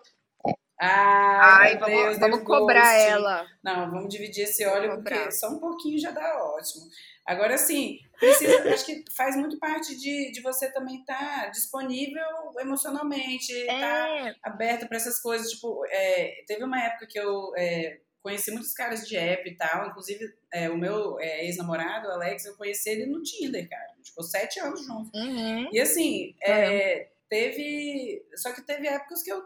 ah, 0.79 1.57
Ai, 1.59 1.77
vamos, 1.77 1.95
Deus, 1.95 2.19
vamos 2.19 2.43
cobrar 2.43 2.93
ela. 2.93 3.47
Não, 3.63 3.89
vamos 3.89 4.13
dividir 4.13 4.43
esse 4.43 4.63
óleo, 4.63 5.01
porque 5.01 5.31
só 5.31 5.49
um 5.49 5.59
pouquinho 5.59 5.99
já 5.99 6.11
dá 6.11 6.43
ótimo. 6.43 6.85
Agora, 7.27 7.57
sim, 7.57 7.99
precisa, 8.17 8.69
acho 8.73 8.85
que 8.85 9.03
faz 9.11 9.35
muito 9.35 9.59
parte 9.59 9.97
de, 9.97 10.31
de 10.31 10.41
você 10.41 10.71
também 10.71 11.01
estar 11.01 11.41
tá 11.41 11.49
disponível 11.49 12.23
emocionalmente, 12.57 13.51
estar 13.51 14.09
é. 14.09 14.33
tá 14.33 14.39
aberta 14.43 14.87
para 14.87 14.95
essas 14.95 15.21
coisas. 15.21 15.51
Tipo, 15.51 15.83
é, 15.89 16.43
teve 16.47 16.63
uma 16.63 16.81
época 16.81 17.05
que 17.05 17.19
eu 17.19 17.51
é, 17.57 17.99
conheci 18.21 18.49
muitos 18.51 18.73
caras 18.73 19.05
de 19.05 19.17
app 19.17 19.49
e 19.49 19.57
tal, 19.57 19.89
inclusive 19.89 20.25
é, 20.53 20.69
o 20.69 20.77
meu 20.77 21.19
é, 21.19 21.45
ex-namorado, 21.45 22.09
Alex, 22.09 22.45
eu 22.45 22.55
conheci 22.55 22.89
ele 22.89 23.05
no 23.07 23.21
Tinder, 23.21 23.67
cara. 23.69 23.93
Ficou 24.01 24.23
sete 24.23 24.59
anos 24.61 24.85
juntos. 24.85 25.11
Uhum. 25.13 25.69
E 25.73 25.79
assim, 25.81 26.33
é, 26.41 27.09
teve. 27.29 28.25
Só 28.35 28.53
que 28.53 28.61
teve 28.61 28.87
épocas 28.87 29.21
que 29.21 29.31
eu 29.31 29.43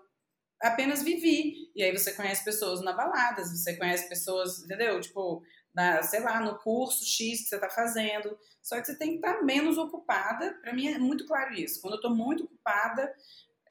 apenas 0.62 1.02
vivi. 1.02 1.72
E 1.76 1.84
aí 1.84 1.92
você 1.92 2.14
conhece 2.14 2.46
pessoas 2.46 2.82
na 2.82 2.94
baladas, 2.94 3.52
você 3.52 3.76
conhece 3.76 4.08
pessoas, 4.08 4.64
entendeu? 4.64 5.02
Tipo, 5.02 5.42
na, 5.74 6.04
sei 6.04 6.20
lá, 6.20 6.40
no 6.40 6.58
curso 6.60 7.06
X 7.06 7.44
que 7.44 7.50
você 7.50 7.56
está 7.56 7.70
fazendo. 7.70 8.38
Só 8.62 8.80
que 8.80 8.86
você 8.86 8.98
tem 8.98 9.12
que 9.12 9.16
estar 9.16 9.36
tá 9.36 9.44
menos 9.44 9.78
ocupada. 9.78 10.54
Para 10.62 10.74
mim 10.74 10.88
é 10.88 10.98
muito 10.98 11.26
claro 11.26 11.54
isso. 11.54 11.82
Quando 11.82 11.94
eu 11.94 11.98
estou 11.98 12.16
muito 12.16 12.44
ocupada, 12.44 13.12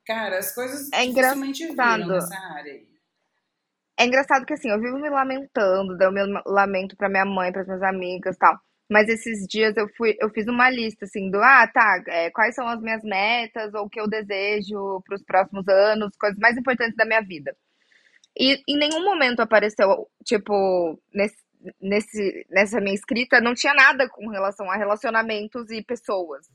cara, 0.06 0.38
as 0.38 0.54
coisas 0.54 0.90
é 0.92 1.06
dificilmente 1.06 1.66
viram 1.66 2.08
nessa 2.08 2.36
área 2.54 2.72
aí. 2.72 2.90
É 3.98 4.06
engraçado 4.06 4.46
que 4.46 4.54
assim, 4.54 4.70
eu 4.70 4.80
vivo 4.80 4.98
me 4.98 5.10
lamentando, 5.10 5.98
dou 5.98 6.10
meu 6.10 6.24
lamento 6.46 6.96
para 6.96 7.10
minha 7.10 7.24
mãe, 7.26 7.52
para 7.52 7.60
as 7.60 7.66
minhas 7.66 7.82
amigas 7.82 8.36
tal. 8.38 8.58
Mas 8.90 9.08
esses 9.08 9.46
dias 9.46 9.76
eu 9.76 9.88
fui, 9.96 10.16
eu 10.18 10.30
fiz 10.30 10.48
uma 10.48 10.70
lista 10.70 11.04
assim 11.04 11.30
do 11.30 11.38
ah, 11.38 11.68
tá, 11.72 12.02
é, 12.08 12.30
quais 12.30 12.54
são 12.54 12.66
as 12.66 12.80
minhas 12.80 13.02
metas 13.04 13.72
ou 13.74 13.84
o 13.84 13.90
que 13.90 14.00
eu 14.00 14.08
desejo 14.08 15.02
para 15.06 15.16
os 15.16 15.22
próximos 15.22 15.68
anos, 15.68 16.16
coisas 16.16 16.38
mais 16.38 16.56
importantes 16.56 16.96
da 16.96 17.04
minha 17.04 17.20
vida. 17.20 17.54
E 18.36 18.60
em 18.66 18.78
nenhum 18.78 19.04
momento 19.04 19.40
apareceu, 19.40 20.08
tipo, 20.24 20.98
nesse, 21.12 21.36
nesse, 21.80 22.46
nessa 22.50 22.80
minha 22.80 22.94
escrita 22.94 23.40
não 23.40 23.54
tinha 23.54 23.74
nada 23.74 24.08
com 24.08 24.28
relação 24.28 24.70
a 24.70 24.76
relacionamentos 24.76 25.70
e 25.70 25.82
pessoas. 25.82 26.46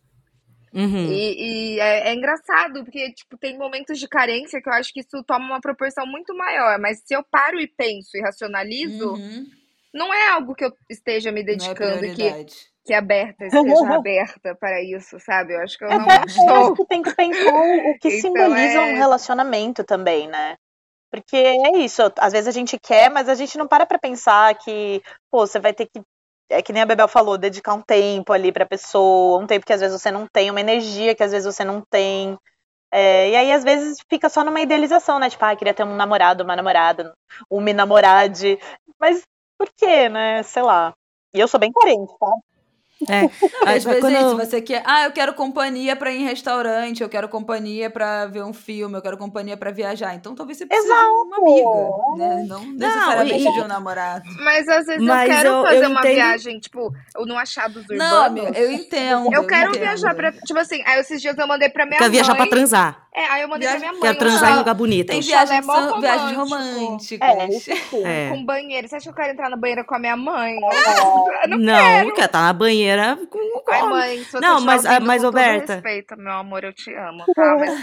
Uhum. 0.73 1.09
E, 1.09 1.75
e 1.75 1.79
é, 1.79 2.09
é, 2.09 2.13
engraçado, 2.13 2.83
porque 2.83 3.13
tipo, 3.13 3.37
tem 3.37 3.57
momentos 3.57 3.97
de 3.97 4.09
carência 4.09 4.61
que 4.61 4.67
eu 4.67 4.73
acho 4.73 4.91
que 4.91 4.99
isso 4.99 5.23
toma 5.23 5.45
uma 5.45 5.61
proporção 5.61 6.05
muito 6.05 6.35
maior. 6.35 6.77
Mas 6.79 7.01
se 7.05 7.15
eu 7.15 7.23
paro 7.23 7.59
e 7.61 7.67
penso 7.67 8.17
e 8.17 8.21
racionalizo, 8.21 9.13
uhum. 9.13 9.45
não 9.93 10.13
é 10.13 10.31
algo 10.31 10.53
que 10.53 10.65
eu 10.65 10.73
esteja 10.89 11.31
me 11.31 11.41
é 11.41 11.43
dedicando 11.45 12.03
é 12.03 12.13
que, 12.13 12.45
que 12.85 12.93
aberta 12.93 13.45
esteja 13.45 13.87
aberta 13.95 14.55
para 14.55 14.83
isso, 14.83 15.17
sabe? 15.17 15.53
Eu 15.53 15.61
acho 15.61 15.77
que 15.77 15.85
eu 15.85 15.89
é 15.89 15.97
não 15.97 16.11
é, 16.11 16.23
estou. 16.27 16.75
que 16.75 16.85
tem 16.87 17.01
que 17.01 17.15
pensar 17.15 17.53
o 17.53 17.97
que 17.97 18.09
então, 18.09 18.21
simboliza 18.21 18.81
um 18.81 18.95
relacionamento 18.95 19.81
também, 19.85 20.27
né? 20.27 20.57
Porque 21.21 21.37
é 21.37 21.77
isso, 21.77 22.01
às 22.19 22.33
vezes 22.33 22.47
a 22.47 22.51
gente 22.51 22.77
quer, 22.79 23.09
mas 23.11 23.29
a 23.29 23.35
gente 23.35 23.57
não 23.57 23.67
para 23.67 23.85
pra 23.85 23.99
pensar 23.99 24.55
que, 24.55 25.01
pô, 25.31 25.45
você 25.47 25.59
vai 25.59 25.73
ter 25.73 25.85
que. 25.87 26.01
É 26.49 26.61
que 26.61 26.71
nem 26.73 26.83
a 26.83 26.85
Bebel 26.85 27.07
falou, 27.07 27.37
dedicar 27.37 27.73
um 27.73 27.81
tempo 27.81 28.31
ali 28.31 28.51
pra 28.51 28.65
pessoa, 28.67 29.41
um 29.41 29.47
tempo 29.47 29.65
que 29.65 29.73
às 29.73 29.81
vezes 29.81 29.99
você 29.99 30.11
não 30.11 30.27
tem, 30.27 30.51
uma 30.51 30.59
energia 30.61 31.15
que 31.15 31.23
às 31.23 31.31
vezes 31.31 31.45
você 31.53 31.63
não 31.63 31.81
tem. 31.89 32.37
É, 32.91 33.29
e 33.31 33.35
aí, 33.35 33.51
às 33.53 33.63
vezes, 33.63 33.99
fica 34.09 34.29
só 34.29 34.43
numa 34.43 34.61
idealização, 34.61 35.19
né? 35.19 35.29
Tipo, 35.29 35.45
ah, 35.45 35.55
queria 35.55 35.73
ter 35.73 35.83
um 35.83 35.95
namorado, 35.95 36.43
uma 36.43 36.55
namorada, 36.55 37.13
um 37.51 37.61
me 37.61 37.73
namorade. 37.73 38.59
Mas 38.99 39.23
por 39.57 39.69
quê, 39.77 40.09
né? 40.09 40.43
Sei 40.43 40.63
lá. 40.63 40.93
E 41.33 41.39
eu 41.39 41.47
sou 41.47 41.59
bem 41.59 41.71
carente, 41.73 42.13
tá? 42.19 42.27
É. 43.07 43.21
Não, 43.21 43.29
às 43.65 43.83
vezes 43.83 43.99
quando... 43.99 44.15
é 44.15 44.21
isso, 44.21 44.37
você 44.37 44.61
quer, 44.61 44.81
ah, 44.85 45.03
eu 45.03 45.11
quero 45.11 45.33
companhia 45.33 45.95
para 45.95 46.11
ir 46.11 46.21
em 46.21 46.25
restaurante, 46.25 47.03
eu 47.03 47.09
quero 47.09 47.27
companhia 47.27 47.89
para 47.89 48.25
ver 48.25 48.43
um 48.43 48.53
filme, 48.53 48.97
eu 48.97 49.01
quero 49.01 49.17
companhia 49.17 49.57
para 49.57 49.69
viajar. 49.69 50.15
Então 50.15 50.33
talvez 50.33 50.57
você 50.57 50.65
precise 50.65 50.87
Exato. 50.87 51.05
de 51.05 51.11
uma 51.11 51.37
amiga, 51.37 52.15
né? 52.17 52.45
Não, 52.47 52.65
não 52.65 52.73
necessariamente 52.73 53.47
e... 53.47 53.51
de 53.51 53.59
um 53.59 53.67
namorado. 53.67 54.23
Mas 54.39 54.67
às 54.67 54.85
vezes 54.85 55.03
Mas 55.03 55.29
eu 55.29 55.35
quero 55.35 55.49
eu, 55.49 55.63
fazer 55.63 55.83
eu 55.83 55.89
uma 55.89 55.99
entendo... 55.99 56.15
viagem, 56.15 56.59
tipo, 56.59 56.93
no 57.19 57.37
Achados 57.37 57.83
Urbanos. 57.83 58.11
Não, 58.11 58.23
amiga, 58.23 58.57
eu 58.57 58.71
entendo. 58.71 59.33
Eu 59.33 59.45
quero 59.45 59.69
entendo. 59.69 59.81
viajar 59.81 60.15
pra, 60.15 60.31
tipo 60.31 60.59
assim, 60.59 60.81
aí 60.85 60.99
esses 60.99 61.21
dias 61.21 61.37
eu 61.37 61.47
mandei 61.47 61.69
pra 61.69 61.85
minha 61.85 61.97
Quer 61.97 62.05
mãe. 62.05 62.11
Quer 62.11 62.23
viajar 62.23 62.35
pra 62.35 62.47
transar. 62.47 63.05
É, 63.13 63.25
aí 63.27 63.41
eu 63.43 63.47
mandei 63.47 63.67
Viagem... 63.67 63.79
pra 63.79 63.91
minha 63.91 64.01
mãe. 64.01 64.11
Quer 64.11 64.19
transar 64.19 64.51
em 64.51 64.57
lugar 64.57 64.73
bonito. 64.73 65.07
Tem 65.07 65.21
viagens, 65.21 65.59
é 65.59 65.61
são, 65.61 66.01
viagens 66.01 66.35
românticas. 66.35 67.29
É, 67.29 68.27
é. 68.27 68.29
Com 68.29 68.43
banheiro. 68.43 68.89
Você 68.89 68.97
acha 68.97 69.03
que 69.03 69.09
eu 69.09 69.13
quero 69.13 69.31
entrar 69.31 69.49
na 69.49 69.55
banheira 69.55 69.85
com 69.85 69.95
a 69.95 69.99
minha 69.99 70.17
mãe? 70.17 70.55
É. 71.45 71.47
não, 71.47 71.57
não 71.57 71.65
quero. 71.65 72.13
quer 72.13 72.25
estar 72.25 72.39
tá 72.39 72.41
na 72.41 72.53
banheira 72.53 72.84
com 73.29 73.37
o 73.37 73.63
Ai, 73.67 73.83
mãe, 73.83 74.23
se 74.23 74.31
você 74.31 74.39
Não, 74.39 74.61
mas, 74.61 74.85
a, 74.85 74.99
mas 74.99 75.23
Roberta. 75.23 75.75
Respeito, 75.75 76.17
meu 76.17 76.33
amor, 76.33 76.63
eu 76.63 76.73
te 76.73 76.93
amo, 76.93 77.23
tá? 77.33 77.57
Mas, 77.57 77.79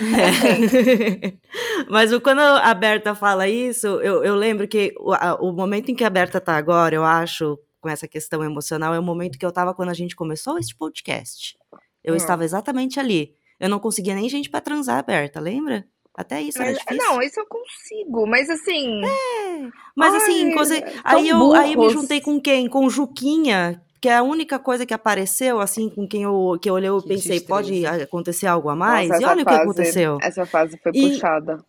mas 2.12 2.18
quando 2.18 2.40
a 2.40 2.74
Berta 2.74 3.14
fala 3.14 3.48
isso, 3.48 3.86
eu, 3.86 4.24
eu 4.24 4.34
lembro 4.34 4.68
que 4.68 4.94
o, 4.98 5.12
a, 5.12 5.34
o 5.40 5.53
momento 5.53 5.90
em 5.90 5.94
que 5.94 6.05
a 6.05 6.11
Berta 6.11 6.40
tá 6.40 6.57
agora, 6.57 6.94
eu 6.94 7.05
acho, 7.05 7.59
com 7.80 7.88
essa 7.88 8.07
questão 8.07 8.44
emocional, 8.44 8.94
é 8.94 8.98
o 8.98 9.03
momento 9.03 9.38
que 9.38 9.46
eu 9.46 9.53
tava 9.53 9.74
quando 9.74 9.90
a 9.90 9.94
gente 9.94 10.16
começou 10.16 10.59
esse 10.59 10.74
podcast. 10.74 11.57
Eu 12.03 12.14
hum. 12.14 12.16
estava 12.16 12.44
exatamente 12.44 12.98
ali. 12.98 13.34
Eu 13.59 13.68
não 13.68 13.78
conseguia 13.78 14.14
nem 14.14 14.28
gente 14.28 14.50
para 14.50 14.61
transar, 14.61 15.05
Berta, 15.05 15.40
lembra? 15.40 15.84
Até 16.14 16.42
isso 16.42 16.61
era 16.61 16.72
difícil. 16.72 16.96
Não, 16.96 17.22
isso 17.22 17.40
eu 17.40 17.46
consigo, 17.46 18.26
mas 18.26 18.50
assim. 18.50 19.03
É. 19.05 19.68
Mas 19.96 20.14
assim, 20.14 20.53
Ai, 20.53 20.59
assim, 20.59 20.82
aí 21.03 21.28
eu 21.28 21.55
aí 21.55 21.76
me 21.76 21.88
juntei 21.88 22.20
com 22.20 22.40
quem? 22.40 22.68
Com 22.68 22.90
Juquinha, 22.90 23.82
que 24.03 24.09
é 24.09 24.16
a 24.16 24.22
única 24.24 24.59
coisa 24.59 24.84
que 24.84 24.92
apareceu, 24.92 25.61
assim, 25.61 25.88
com 25.88 26.09
quem 26.09 26.24
eu, 26.24 26.59
que 26.61 26.68
eu 26.68 26.74
olhei, 26.74 26.90
que 27.03 27.07
pensei, 27.07 27.38
pode 27.38 27.86
acontecer 27.86 28.48
algo 28.48 28.68
a 28.68 28.74
mais? 28.74 29.09
Nossa, 29.09 29.22
e 29.22 29.24
olha 29.24 29.44
fase, 29.44 29.57
o 29.57 29.59
que 29.59 29.62
aconteceu. 29.62 30.18
Essa 30.20 30.44
fase 30.44 30.76
foi 30.82 30.90
e, 30.92 31.11
puxada. 31.11 31.64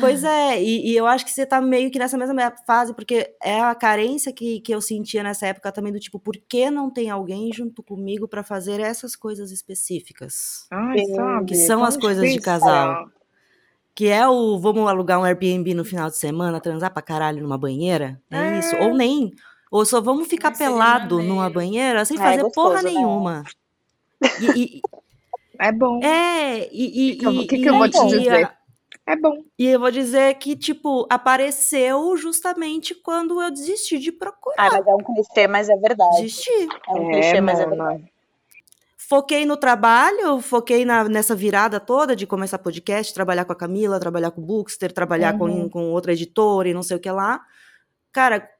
Pois 0.00 0.24
é, 0.24 0.62
e, 0.62 0.90
e, 0.90 0.96
eu 0.96 1.06
acho 1.06 1.26
que 1.26 1.30
você 1.30 1.44
tá 1.44 1.60
meio 1.60 1.90
que 1.90 1.98
nessa 1.98 2.16
mesma 2.16 2.50
fase, 2.66 2.94
porque 2.94 3.34
é 3.42 3.60
a 3.60 3.74
carência 3.74 4.32
que, 4.32 4.60
que 4.60 4.74
eu 4.74 4.80
sentia 4.80 5.22
nessa 5.22 5.48
época 5.48 5.70
também, 5.70 5.92
do 5.92 6.00
tipo, 6.00 6.18
por 6.18 6.34
que 6.48 6.70
não 6.70 6.90
tem 6.90 7.10
alguém 7.10 7.52
junto 7.52 7.82
comigo 7.82 8.26
para 8.26 8.42
fazer 8.42 8.80
essas 8.80 9.14
coisas 9.14 9.50
específicas? 9.50 10.66
Ai, 10.70 11.04
sabe, 11.14 11.46
que 11.46 11.56
são 11.56 11.84
as 11.84 11.98
coisas 11.98 12.32
de 12.32 12.40
casal. 12.40 13.06
Que 13.94 14.08
é 14.08 14.26
o 14.26 14.58
vamos 14.58 14.88
alugar 14.88 15.20
um 15.20 15.24
Airbnb 15.24 15.74
no 15.74 15.84
final 15.84 16.08
de 16.08 16.16
semana, 16.16 16.58
transar 16.58 16.90
pra 16.90 17.02
caralho 17.02 17.42
numa 17.42 17.58
banheira. 17.58 18.18
É, 18.30 18.38
é. 18.38 18.58
isso. 18.60 18.76
Ou 18.76 18.94
nem. 18.94 19.32
Ou 19.76 19.84
só 19.84 20.00
vamos 20.00 20.26
ficar 20.26 20.56
pelado 20.56 21.22
numa 21.22 21.50
banheira 21.50 22.02
sem 22.06 22.16
fazer 22.16 22.42
gostoso, 22.42 22.68
porra 22.70 22.82
né? 22.82 22.90
nenhuma. 22.92 23.44
E, 24.40 24.78
e, 24.78 24.80
é 25.60 25.70
bom. 25.70 26.02
É, 26.02 26.66
e. 26.72 27.12
O 27.12 27.18
que, 27.18 27.46
que, 27.46 27.58
que, 27.58 27.68
eu 27.68 27.76
vou 27.76 27.90
te 27.90 28.06
dizer? 28.06 28.50
É 29.06 29.14
bom. 29.16 29.44
E 29.58 29.66
eu 29.66 29.78
vou 29.78 29.90
dizer 29.90 30.34
que, 30.36 30.56
tipo, 30.56 31.06
apareceu 31.10 32.16
justamente 32.16 32.94
quando 32.94 33.42
eu 33.42 33.50
desisti 33.50 33.98
de 33.98 34.10
procurar. 34.10 34.66
Ah, 34.66 34.70
mas 34.72 34.86
é 34.86 34.94
um 34.94 35.04
clichê, 35.04 35.46
mas 35.46 35.68
é 35.68 35.76
verdade. 35.76 36.22
Desisti. 36.22 36.68
É 36.88 36.92
um 36.92 37.10
é, 37.10 37.12
clichê, 37.12 37.40
mas 37.42 37.60
é 37.60 37.66
verdade. 37.66 38.12
Foquei 38.96 39.44
no 39.44 39.58
trabalho, 39.58 40.40
foquei 40.40 40.86
na, 40.86 41.04
nessa 41.04 41.34
virada 41.34 41.78
toda 41.78 42.16
de 42.16 42.26
começar 42.26 42.58
podcast, 42.58 43.12
trabalhar 43.12 43.44
com 43.44 43.52
a 43.52 43.56
Camila, 43.56 44.00
trabalhar 44.00 44.30
com 44.30 44.40
o 44.40 44.44
Bookster, 44.44 44.90
trabalhar 44.90 45.34
uhum. 45.34 45.68
com, 45.68 45.68
com 45.68 45.90
outra 45.90 46.14
editora 46.14 46.70
e 46.70 46.74
não 46.74 46.82
sei 46.82 46.96
o 46.96 47.00
que 47.00 47.10
lá. 47.10 47.42
Cara, 48.10 48.55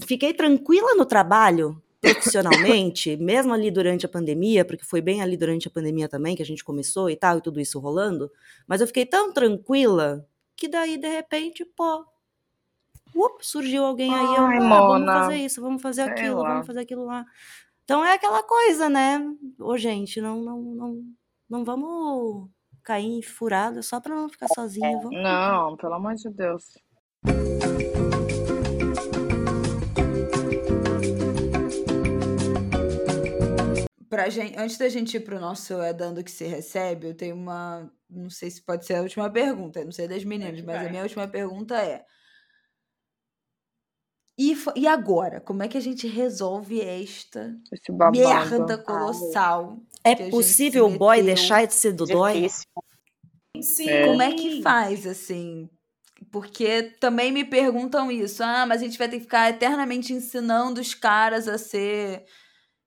fiquei 0.00 0.32
tranquila 0.32 0.94
no 0.94 1.04
trabalho, 1.04 1.80
profissionalmente, 2.00 3.16
mesmo 3.20 3.52
ali 3.52 3.70
durante 3.70 4.06
a 4.06 4.08
pandemia, 4.08 4.64
porque 4.64 4.84
foi 4.84 5.00
bem 5.00 5.22
ali 5.22 5.36
durante 5.36 5.68
a 5.68 5.70
pandemia 5.70 6.08
também 6.08 6.34
que 6.34 6.42
a 6.42 6.46
gente 6.46 6.64
começou 6.64 7.10
e 7.10 7.16
tal, 7.16 7.38
e 7.38 7.42
tudo 7.42 7.60
isso 7.60 7.78
rolando, 7.78 8.30
mas 8.66 8.80
eu 8.80 8.86
fiquei 8.86 9.06
tão 9.06 9.32
tranquila 9.32 10.26
que 10.56 10.68
daí, 10.68 10.96
de 10.96 11.08
repente, 11.08 11.64
pô, 11.64 12.04
up, 13.14 13.46
surgiu 13.46 13.84
alguém 13.84 14.12
aí, 14.12 14.26
Ai, 14.26 14.58
eu, 14.58 14.62
ah, 14.62 14.80
vamos 14.80 15.06
fazer 15.06 15.36
isso, 15.36 15.60
vamos 15.60 15.82
fazer 15.82 16.02
aquilo, 16.02 16.42
vamos 16.42 16.66
fazer 16.66 16.80
aquilo 16.80 17.04
lá. 17.04 17.24
Então 17.84 18.04
é 18.04 18.14
aquela 18.14 18.42
coisa, 18.42 18.88
né? 18.88 19.20
Ô, 19.58 19.76
gente, 19.76 20.20
não, 20.20 20.40
não, 20.40 20.62
não, 20.62 21.02
não 21.50 21.64
vamos 21.64 22.48
cair 22.82 23.18
em 23.18 23.22
furada 23.22 23.82
só 23.82 24.00
pra 24.00 24.14
não 24.14 24.28
ficar 24.28 24.48
sozinha. 24.54 24.98
Vamos... 24.98 25.22
Não, 25.22 25.76
pelo 25.76 25.94
amor 25.94 26.14
de 26.14 26.30
Deus. 26.30 26.64
Pra 34.12 34.28
gente, 34.28 34.58
antes 34.58 34.76
da 34.76 34.90
gente 34.90 35.16
ir 35.16 35.20
pro 35.20 35.40
nosso 35.40 35.72
É 35.80 35.90
Dando 35.90 36.22
Que 36.22 36.30
Se 36.30 36.44
Recebe, 36.44 37.06
eu 37.06 37.14
tenho 37.14 37.34
uma. 37.34 37.90
Não 38.10 38.28
sei 38.28 38.50
se 38.50 38.60
pode 38.60 38.84
ser 38.84 38.96
a 38.96 39.00
última 39.00 39.30
pergunta, 39.30 39.82
não 39.82 39.90
sei 39.90 40.06
das 40.06 40.22
meninas, 40.22 40.60
mas 40.60 40.86
a 40.86 40.90
minha 40.90 41.02
última 41.02 41.26
pergunta 41.26 41.78
é. 41.78 42.04
E, 44.38 44.54
e 44.76 44.86
agora? 44.86 45.40
Como 45.40 45.62
é 45.62 45.68
que 45.68 45.78
a 45.78 45.80
gente 45.80 46.06
resolve 46.06 46.78
esta 46.82 47.56
merda 48.12 48.76
colossal? 48.76 49.78
É 50.04 50.28
possível 50.28 50.88
o 50.88 50.98
boy 50.98 51.22
deixar 51.22 51.66
de 51.66 51.72
ser 51.72 51.92
dodói? 51.94 52.50
Sim, 53.62 53.88
é. 53.88 54.06
como 54.06 54.20
é 54.20 54.32
que 54.34 54.60
faz, 54.60 55.06
assim? 55.06 55.70
Porque 56.30 56.82
também 57.00 57.32
me 57.32 57.46
perguntam 57.46 58.12
isso. 58.12 58.42
Ah, 58.42 58.66
mas 58.66 58.82
a 58.82 58.84
gente 58.84 58.98
vai 58.98 59.08
ter 59.08 59.16
que 59.16 59.24
ficar 59.24 59.48
eternamente 59.48 60.12
ensinando 60.12 60.82
os 60.82 60.92
caras 60.92 61.48
a 61.48 61.56
ser 61.56 62.26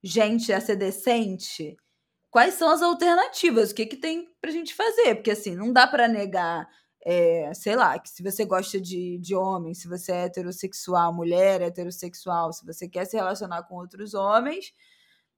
gente, 0.05 0.53
a 0.53 0.61
ser 0.61 0.75
decente. 0.75 1.75
Quais 2.29 2.53
são 2.53 2.69
as 2.69 2.81
alternativas? 2.81 3.71
O 3.71 3.75
que, 3.75 3.85
que 3.85 3.97
tem 3.97 4.29
pra 4.39 4.51
gente 4.51 4.73
fazer? 4.73 5.15
Porque, 5.15 5.31
assim, 5.31 5.55
não 5.55 5.73
dá 5.73 5.87
para 5.87 6.07
negar 6.07 6.67
é, 7.05 7.53
sei 7.53 7.75
lá, 7.75 7.99
que 7.99 8.09
se 8.09 8.23
você 8.23 8.43
gosta 8.43 8.81
de, 8.81 9.19
de 9.19 9.35
homem, 9.35 9.75
se 9.75 9.87
você 9.87 10.11
é 10.11 10.23
heterossexual, 10.23 11.13
mulher 11.13 11.61
heterossexual, 11.61 12.51
se 12.51 12.65
você 12.65 12.89
quer 12.89 13.05
se 13.05 13.15
relacionar 13.15 13.61
com 13.63 13.75
outros 13.75 14.15
homens, 14.15 14.73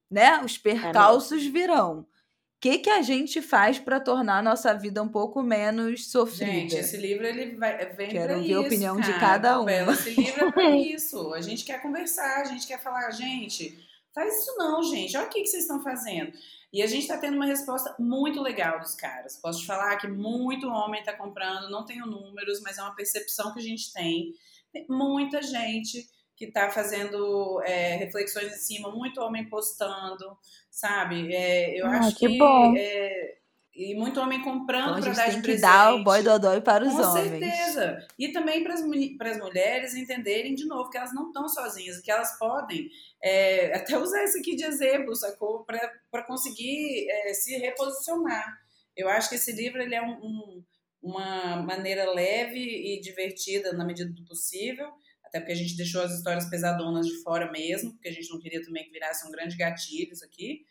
né? 0.09 0.41
Os 0.41 0.55
é 0.55 0.59
percalços 0.59 1.45
é 1.45 1.49
virão. 1.49 1.99
O 1.99 2.59
que, 2.61 2.79
que 2.79 2.89
a 2.89 3.01
gente 3.01 3.41
faz 3.41 3.77
para 3.77 3.99
tornar 3.99 4.39
a 4.39 4.41
nossa 4.41 4.73
vida 4.73 5.03
um 5.03 5.09
pouco 5.09 5.43
menos 5.43 6.09
sofrida? 6.09 6.51
Gente, 6.51 6.75
esse 6.75 6.97
livro 6.97 7.27
ele 7.27 7.55
vai, 7.55 7.85
vem 7.93 8.09
Quero 8.09 8.35
ouvir 8.35 8.49
isso, 8.49 8.57
a 8.57 8.61
opinião 8.61 8.97
cara. 8.99 9.13
de 9.13 9.19
cada 9.19 9.61
um. 9.61 9.69
Esse 9.69 10.09
livro 10.09 10.45
é 10.45 10.51
para 10.51 10.69
isso. 10.75 11.33
A 11.33 11.41
gente 11.41 11.65
quer 11.65 11.81
conversar, 11.81 12.41
a 12.41 12.45
gente 12.45 12.65
quer 12.65 12.81
falar, 12.81 13.11
gente, 13.11 13.77
faz 14.17 14.39
isso 14.39 14.55
não, 14.57 14.81
gente. 14.81 15.15
Olha 15.15 15.27
o 15.27 15.29
que, 15.29 15.41
que 15.41 15.47
vocês 15.47 15.61
estão 15.61 15.83
fazendo. 15.83 16.33
E 16.73 16.81
a 16.81 16.87
gente 16.87 17.03
está 17.03 17.17
tendo 17.17 17.35
uma 17.35 17.45
resposta 17.45 17.95
muito 17.99 18.41
legal 18.41 18.79
dos 18.79 18.95
caras. 18.95 19.37
Posso 19.37 19.59
te 19.59 19.67
falar 19.67 19.95
que 19.97 20.07
muito 20.07 20.67
homem 20.67 20.99
está 20.99 21.13
comprando, 21.13 21.69
não 21.69 21.85
tenho 21.85 22.07
números, 22.07 22.59
mas 22.61 22.79
é 22.79 22.81
uma 22.81 22.95
percepção 22.95 23.53
que 23.53 23.59
a 23.59 23.63
gente 23.63 23.93
tem. 23.93 24.33
Tem 24.73 24.85
muita 24.89 25.41
gente 25.43 26.09
que 26.35 26.45
está 26.45 26.69
fazendo 26.69 27.61
é, 27.63 27.95
reflexões 27.95 28.51
em 28.53 28.57
cima, 28.57 28.91
muito 28.91 29.21
homem 29.21 29.47
postando, 29.47 30.37
sabe? 30.69 31.33
É, 31.33 31.79
eu 31.79 31.85
ah, 31.85 31.99
acho 31.99 32.15
que, 32.15 32.27
que 32.27 32.43
é, 32.77 33.36
e 33.77 33.93
muito 33.93 34.19
homem 34.19 34.41
comprando 34.41 34.97
então, 34.97 35.13
para 35.13 35.25
dar 35.25 35.29
de 35.29 35.41
presente. 35.43 35.61
dar 35.61 35.93
o 35.93 36.03
boy 36.03 36.23
dodói 36.23 36.59
para 36.61 36.83
os 36.83 36.93
Com 36.93 36.99
homens. 36.99 37.29
Com 37.29 37.39
certeza. 37.39 38.07
E 38.17 38.31
também 38.31 38.63
para 38.63 38.73
as 38.73 39.37
mulheres 39.37 39.93
entenderem 39.93 40.55
de 40.55 40.65
novo 40.65 40.89
que 40.89 40.97
elas 40.97 41.13
não 41.13 41.27
estão 41.27 41.47
sozinhas, 41.47 42.01
que 42.01 42.09
elas 42.09 42.39
podem 42.39 42.89
é, 43.21 43.75
até 43.75 43.95
usar 43.95 44.23
isso 44.23 44.39
aqui 44.39 44.55
de 44.55 44.63
exemplo, 44.63 45.15
sacou? 45.15 45.63
Para 45.63 46.23
conseguir 46.25 47.07
é, 47.07 47.33
se 47.35 47.55
reposicionar. 47.57 48.57
Eu 48.95 49.07
acho 49.09 49.29
que 49.29 49.35
esse 49.35 49.51
livro 49.51 49.79
ele 49.79 49.93
é 49.93 50.01
um, 50.01 50.13
um, 50.23 50.63
uma 51.03 51.57
maneira 51.61 52.11
leve 52.11 52.59
e 52.59 52.99
divertida 52.99 53.73
na 53.73 53.85
medida 53.85 54.11
do 54.11 54.25
possível, 54.25 54.89
até 55.23 55.39
porque 55.39 55.53
a 55.53 55.55
gente 55.55 55.77
deixou 55.77 56.01
as 56.01 56.13
histórias 56.13 56.49
pesadonas 56.49 57.05
de 57.05 57.21
fora 57.21 57.51
mesmo, 57.51 57.91
porque 57.91 58.07
a 58.07 58.13
gente 58.13 58.31
não 58.31 58.39
queria 58.39 58.63
também 58.63 58.85
que 58.85 58.91
virasse 58.91 59.27
um 59.27 59.31
grande 59.31 59.55
gatilho 59.55 60.13
isso 60.13 60.25
aqui 60.25 60.65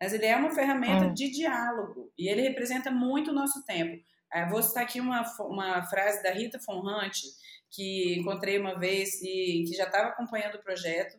mas 0.00 0.14
ele 0.14 0.24
é 0.24 0.34
uma 0.34 0.50
ferramenta 0.50 1.06
hum. 1.06 1.14
de 1.14 1.30
diálogo 1.30 2.10
e 2.18 2.28
ele 2.28 2.40
representa 2.40 2.90
muito 2.90 3.30
o 3.30 3.34
nosso 3.34 3.64
tempo. 3.66 4.02
É, 4.32 4.48
vou 4.48 4.62
citar 4.62 4.84
aqui 4.84 5.00
uma, 5.00 5.22
uma 5.40 5.82
frase 5.84 6.22
da 6.22 6.30
Rita 6.30 6.58
Von 6.64 6.80
Hunt, 6.80 7.18
que 7.70 8.18
encontrei 8.18 8.58
uma 8.58 8.78
vez 8.78 9.20
e 9.22 9.64
que 9.66 9.74
já 9.76 9.84
estava 9.84 10.08
acompanhando 10.08 10.54
o 10.54 10.62
projeto. 10.62 11.18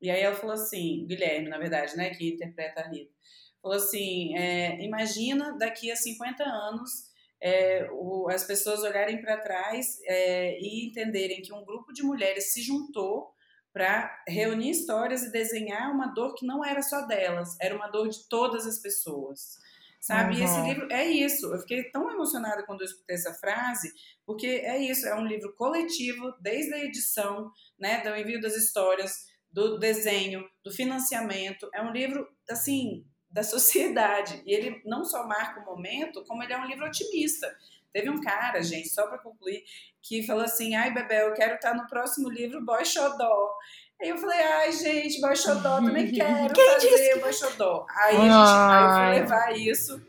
E 0.00 0.10
aí 0.10 0.22
ela 0.22 0.36
falou 0.36 0.54
assim, 0.54 1.06
Guilherme, 1.06 1.48
na 1.48 1.58
verdade, 1.58 1.96
né, 1.96 2.10
que 2.10 2.28
interpreta 2.28 2.80
a 2.80 2.88
Rita, 2.88 3.12
falou 3.60 3.76
assim, 3.76 4.36
é, 4.36 4.82
imagina 4.82 5.56
daqui 5.58 5.90
a 5.90 5.96
50 5.96 6.42
anos 6.44 7.10
é, 7.40 7.88
o, 7.92 8.28
as 8.28 8.44
pessoas 8.44 8.82
olharem 8.82 9.20
para 9.20 9.38
trás 9.38 9.98
é, 10.04 10.58
e 10.60 10.86
entenderem 10.86 11.42
que 11.42 11.52
um 11.52 11.64
grupo 11.64 11.92
de 11.92 12.02
mulheres 12.02 12.52
se 12.52 12.62
juntou 12.62 13.32
para 13.72 14.22
reunir 14.26 14.70
histórias 14.70 15.22
e 15.22 15.30
desenhar 15.32 15.92
uma 15.92 16.06
dor 16.08 16.34
que 16.34 16.46
não 16.46 16.64
era 16.64 16.82
só 16.82 17.06
delas, 17.06 17.56
era 17.60 17.74
uma 17.74 17.88
dor 17.88 18.08
de 18.08 18.28
todas 18.28 18.66
as 18.66 18.78
pessoas. 18.78 19.58
Sabe? 20.00 20.34
Uhum. 20.34 20.40
E 20.40 20.44
esse 20.44 20.60
livro 20.62 20.88
é 20.90 21.04
isso. 21.06 21.52
Eu 21.52 21.58
fiquei 21.60 21.90
tão 21.90 22.10
emocionada 22.10 22.64
quando 22.64 22.80
eu 22.80 22.86
escutei 22.86 23.16
essa 23.16 23.34
frase, 23.34 23.92
porque 24.24 24.46
é 24.46 24.78
isso, 24.78 25.06
é 25.06 25.14
um 25.14 25.26
livro 25.26 25.54
coletivo, 25.54 26.32
desde 26.40 26.72
a 26.72 26.82
edição, 26.82 27.52
né, 27.78 28.00
do 28.02 28.08
envio 28.16 28.40
das 28.40 28.56
histórias, 28.56 29.12
do 29.52 29.78
desenho, 29.78 30.42
do 30.64 30.72
financiamento. 30.72 31.68
É 31.74 31.82
um 31.82 31.92
livro, 31.92 32.26
assim, 32.48 33.04
da 33.30 33.42
sociedade. 33.44 34.42
E 34.46 34.54
ele 34.54 34.80
não 34.86 35.04
só 35.04 35.26
marca 35.26 35.60
o 35.60 35.66
momento, 35.66 36.24
como 36.24 36.42
ele 36.42 36.54
é 36.54 36.58
um 36.58 36.66
livro 36.66 36.86
otimista. 36.86 37.46
Teve 37.92 38.10
um 38.10 38.20
cara, 38.20 38.62
gente, 38.62 38.88
só 38.88 39.06
para 39.06 39.18
concluir, 39.18 39.64
que 40.02 40.22
falou 40.26 40.44
assim: 40.44 40.74
ai, 40.74 40.92
Bebel, 40.92 41.28
eu 41.28 41.34
quero 41.34 41.54
estar 41.54 41.74
no 41.74 41.86
próximo 41.86 42.28
livro 42.28 42.64
Boy 42.64 42.84
Xodó. 42.84 43.52
Aí 44.00 44.08
eu 44.08 44.16
falei, 44.16 44.40
ai, 44.40 44.72
gente, 44.72 45.20
Boy 45.20 45.36
Xodó, 45.36 45.76
também 45.76 46.10
quero 46.12 46.54
Quem 46.54 46.72
fazer 46.72 46.88
disse? 46.88 47.20
Boy 47.20 47.32
Xodó. 47.32 47.86
Aí, 47.90 48.16
gente, 48.16 48.30
aí 48.30 48.84
eu 48.84 48.90
fui 48.90 49.20
levar 49.20 49.56
isso 49.56 50.02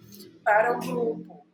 para 0.43 0.77
o 0.77 0.79
grupo. 0.79 1.45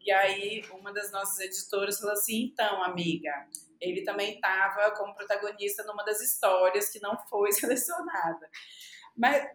E 0.00 0.12
aí, 0.12 0.62
uma 0.72 0.92
das 0.92 1.10
nossas 1.10 1.38
editoras 1.40 1.98
falou 1.98 2.12
assim: 2.12 2.44
então, 2.44 2.82
amiga, 2.82 3.32
ele 3.80 4.02
também 4.02 4.34
estava 4.34 4.90
como 4.92 5.14
protagonista 5.14 5.82
numa 5.84 6.04
das 6.04 6.20
histórias 6.20 6.90
que 6.90 7.00
não 7.00 7.16
foi 7.28 7.50
selecionada. 7.52 8.48
Mas 9.16 9.48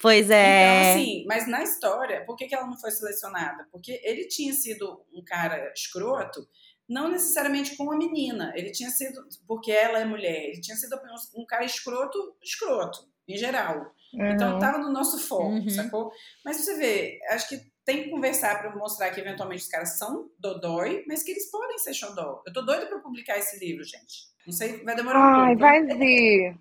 Pois 0.00 0.28
é. 0.30 0.80
Então, 0.80 0.90
assim, 0.90 1.24
mas 1.26 1.46
na 1.46 1.62
história, 1.62 2.24
por 2.24 2.36
que, 2.36 2.46
que 2.46 2.54
ela 2.54 2.66
não 2.66 2.78
foi 2.78 2.90
selecionada? 2.90 3.66
Porque 3.70 4.00
ele 4.02 4.26
tinha 4.26 4.52
sido 4.52 5.04
um 5.12 5.22
cara 5.24 5.72
escroto, 5.72 6.48
não 6.88 7.08
necessariamente 7.08 7.76
com 7.76 7.92
a 7.92 7.96
menina. 7.96 8.52
Ele 8.56 8.72
tinha 8.72 8.90
sido, 8.90 9.20
porque 9.46 9.70
ela 9.70 10.00
é 10.00 10.04
mulher, 10.04 10.48
ele 10.48 10.60
tinha 10.60 10.76
sido 10.76 10.98
um 11.36 11.46
cara 11.46 11.64
escroto, 11.64 12.36
escroto, 12.42 13.08
em 13.26 13.36
geral. 13.36 13.94
Uhum. 14.12 14.26
Então 14.26 14.58
tava 14.58 14.78
no 14.78 14.90
nosso 14.90 15.18
foco, 15.18 15.50
uhum. 15.50 15.70
sacou? 15.70 16.10
Mas 16.44 16.56
você 16.56 16.76
vê, 16.76 17.20
acho 17.30 17.48
que 17.48 17.60
tem 17.84 18.04
que 18.04 18.10
conversar 18.10 18.60
para 18.60 18.74
mostrar 18.74 19.10
que 19.10 19.20
eventualmente 19.20 19.62
os 19.62 19.68
caras 19.68 19.96
são 19.96 20.30
dodói, 20.38 21.04
mas 21.06 21.22
que 21.22 21.30
eles 21.30 21.50
podem 21.50 21.78
ser 21.78 21.94
xodó. 21.94 22.42
Eu 22.46 22.52
tô 22.52 22.62
doida 22.62 22.86
para 22.86 22.98
publicar 22.98 23.38
esse 23.38 23.58
livro, 23.64 23.84
gente. 23.84 24.28
Não 24.46 24.52
sei, 24.52 24.82
vai 24.82 24.96
demorar 24.96 25.18
um 25.18 25.22
Ai, 25.22 25.56
pouco. 25.56 25.64
Ai, 25.64 25.86
vai 25.86 25.96
vir. 25.96 26.58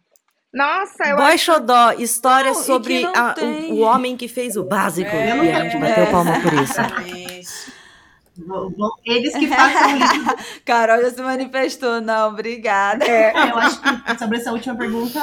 Nossa, 0.53 1.03
eu 1.09 1.17
Boy 1.17 1.33
acho... 1.33 1.45
Xodó, 1.45 1.91
história 1.93 2.53
não, 2.53 2.61
sobre 2.61 3.05
a, 3.05 3.35
o, 3.69 3.73
o, 3.73 3.79
homem 3.81 4.15
que 4.15 4.27
fez 4.27 4.55
o 4.55 4.63
básico. 4.63 5.09
É, 5.09 5.45
e 5.45 5.51
a 5.51 5.63
gente 5.63 5.77
bateu 5.77 6.03
é, 6.03 6.11
palma 6.11 6.39
por 6.39 6.53
isso. 6.53 7.67
Eles 9.03 9.33
que 9.33 9.47
façam 9.47 9.97
isso. 9.97 10.61
Carol 10.63 11.01
já 11.01 11.09
se 11.09 11.21
manifestou, 11.21 11.99
não, 11.99 12.29
obrigada. 12.29 13.03
É, 13.05 13.31
eu 13.31 13.57
acho 13.57 13.81
que 13.81 14.19
sobre 14.19 14.37
essa 14.37 14.51
última 14.51 14.75
pergunta, 14.75 15.19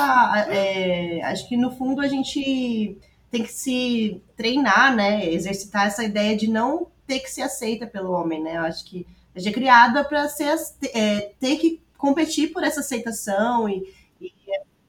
é, 0.48 1.22
acho 1.24 1.48
que 1.48 1.56
no 1.56 1.70
fundo 1.70 2.00
a 2.00 2.08
gente 2.08 2.98
tem 3.30 3.42
que 3.42 3.52
se 3.52 4.20
treinar, 4.36 4.94
né? 4.94 5.32
Exercitar 5.32 5.86
essa 5.86 6.04
ideia 6.04 6.36
de 6.36 6.48
não 6.48 6.88
ter 7.06 7.20
que 7.20 7.30
ser 7.30 7.42
aceita 7.42 7.86
pelo 7.86 8.12
homem, 8.12 8.42
né? 8.42 8.56
Eu 8.56 8.62
acho 8.62 8.84
que 8.84 9.06
a 9.34 9.38
gente 9.38 9.50
é 9.50 9.52
criada 9.52 10.04
para 10.04 10.28
ser 10.28 10.54
é, 10.92 11.32
ter 11.40 11.56
que 11.56 11.80
competir 11.96 12.52
por 12.52 12.62
essa 12.62 12.80
aceitação 12.80 13.68
e 13.68 13.82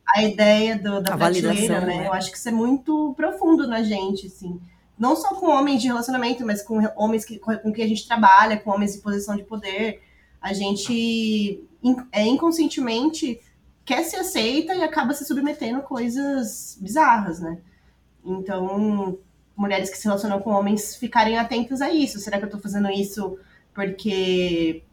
a 0.07 0.23
ideia 0.23 0.77
do, 0.77 1.01
da 1.01 1.13
a 1.13 1.17
prateleira, 1.17 1.81
né? 1.81 1.97
né? 1.97 2.07
Eu 2.07 2.13
acho 2.13 2.31
que 2.31 2.37
isso 2.37 2.49
é 2.49 2.51
muito 2.51 3.13
profundo 3.15 3.67
na 3.67 3.81
gente, 3.81 4.27
assim. 4.27 4.59
Não 4.97 5.15
só 5.15 5.35
com 5.35 5.47
homens 5.47 5.81
de 5.81 5.87
relacionamento, 5.87 6.45
mas 6.45 6.61
com 6.61 6.79
homens 6.95 7.25
que, 7.25 7.37
com 7.37 7.71
que 7.73 7.81
a 7.81 7.87
gente 7.87 8.07
trabalha, 8.07 8.57
com 8.57 8.71
homens 8.71 8.95
em 8.95 9.01
posição 9.01 9.35
de 9.35 9.43
poder. 9.43 10.01
A 10.41 10.53
gente 10.53 11.63
é, 12.11 12.23
inconscientemente 12.25 13.41
quer 13.83 14.03
se 14.03 14.15
aceita 14.15 14.73
e 14.73 14.83
acaba 14.83 15.13
se 15.13 15.25
submetendo 15.25 15.79
a 15.79 15.81
coisas 15.81 16.77
bizarras, 16.79 17.39
né? 17.39 17.57
Então, 18.23 19.17
mulheres 19.55 19.89
que 19.89 19.97
se 19.97 20.05
relacionam 20.05 20.39
com 20.39 20.51
homens 20.51 20.95
ficarem 20.95 21.37
atentas 21.37 21.81
a 21.81 21.91
isso. 21.91 22.19
Será 22.19 22.39
que 22.39 22.45
eu 22.45 22.49
tô 22.49 22.57
fazendo 22.57 22.89
isso 22.89 23.37
porque 23.73 24.84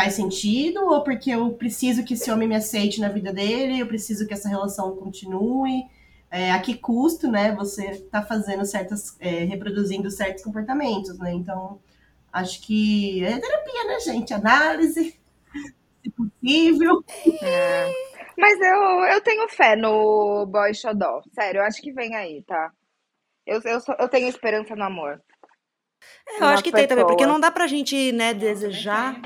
faz 0.00 0.14
sentido 0.14 0.86
ou 0.86 1.02
porque 1.02 1.30
eu 1.30 1.52
preciso 1.52 2.02
que 2.02 2.14
esse 2.14 2.30
homem 2.30 2.48
me 2.48 2.56
aceite 2.56 3.00
na 3.00 3.08
vida 3.08 3.32
dele, 3.32 3.78
eu 3.78 3.86
preciso 3.86 4.26
que 4.26 4.32
essa 4.32 4.48
relação 4.48 4.96
continue. 4.96 5.84
É, 6.30 6.52
a 6.52 6.60
que 6.60 6.74
custo, 6.74 7.30
né, 7.30 7.54
você 7.54 7.98
tá 8.10 8.22
fazendo 8.22 8.64
certas, 8.64 9.16
é, 9.20 9.44
reproduzindo 9.44 10.10
certos 10.10 10.42
comportamentos, 10.42 11.18
né? 11.18 11.32
Então, 11.34 11.78
acho 12.32 12.62
que 12.62 13.22
é 13.24 13.38
terapia, 13.38 13.84
né, 13.84 14.00
gente? 14.00 14.32
Análise, 14.32 15.20
se 16.02 16.10
possível. 16.10 17.04
É. 17.42 17.92
Mas 18.38 18.58
eu, 18.58 19.04
eu 19.12 19.20
tenho 19.20 19.48
fé 19.50 19.76
no 19.76 20.46
Boy 20.46 20.72
Xodó. 20.72 21.20
Sério, 21.34 21.58
eu 21.58 21.64
acho 21.64 21.82
que 21.82 21.92
vem 21.92 22.14
aí, 22.14 22.42
tá? 22.44 22.72
Eu, 23.44 23.60
eu, 23.64 23.80
eu 23.98 24.08
tenho 24.08 24.28
esperança 24.28 24.74
no 24.74 24.84
amor. 24.84 25.20
É, 26.26 26.40
eu 26.40 26.46
acho 26.46 26.62
que 26.62 26.70
pessoa. 26.70 26.78
tem 26.78 26.88
também, 26.88 27.06
porque 27.06 27.26
não 27.26 27.40
dá 27.40 27.50
pra 27.50 27.66
gente, 27.66 28.12
né, 28.12 28.32
desejar 28.32 29.20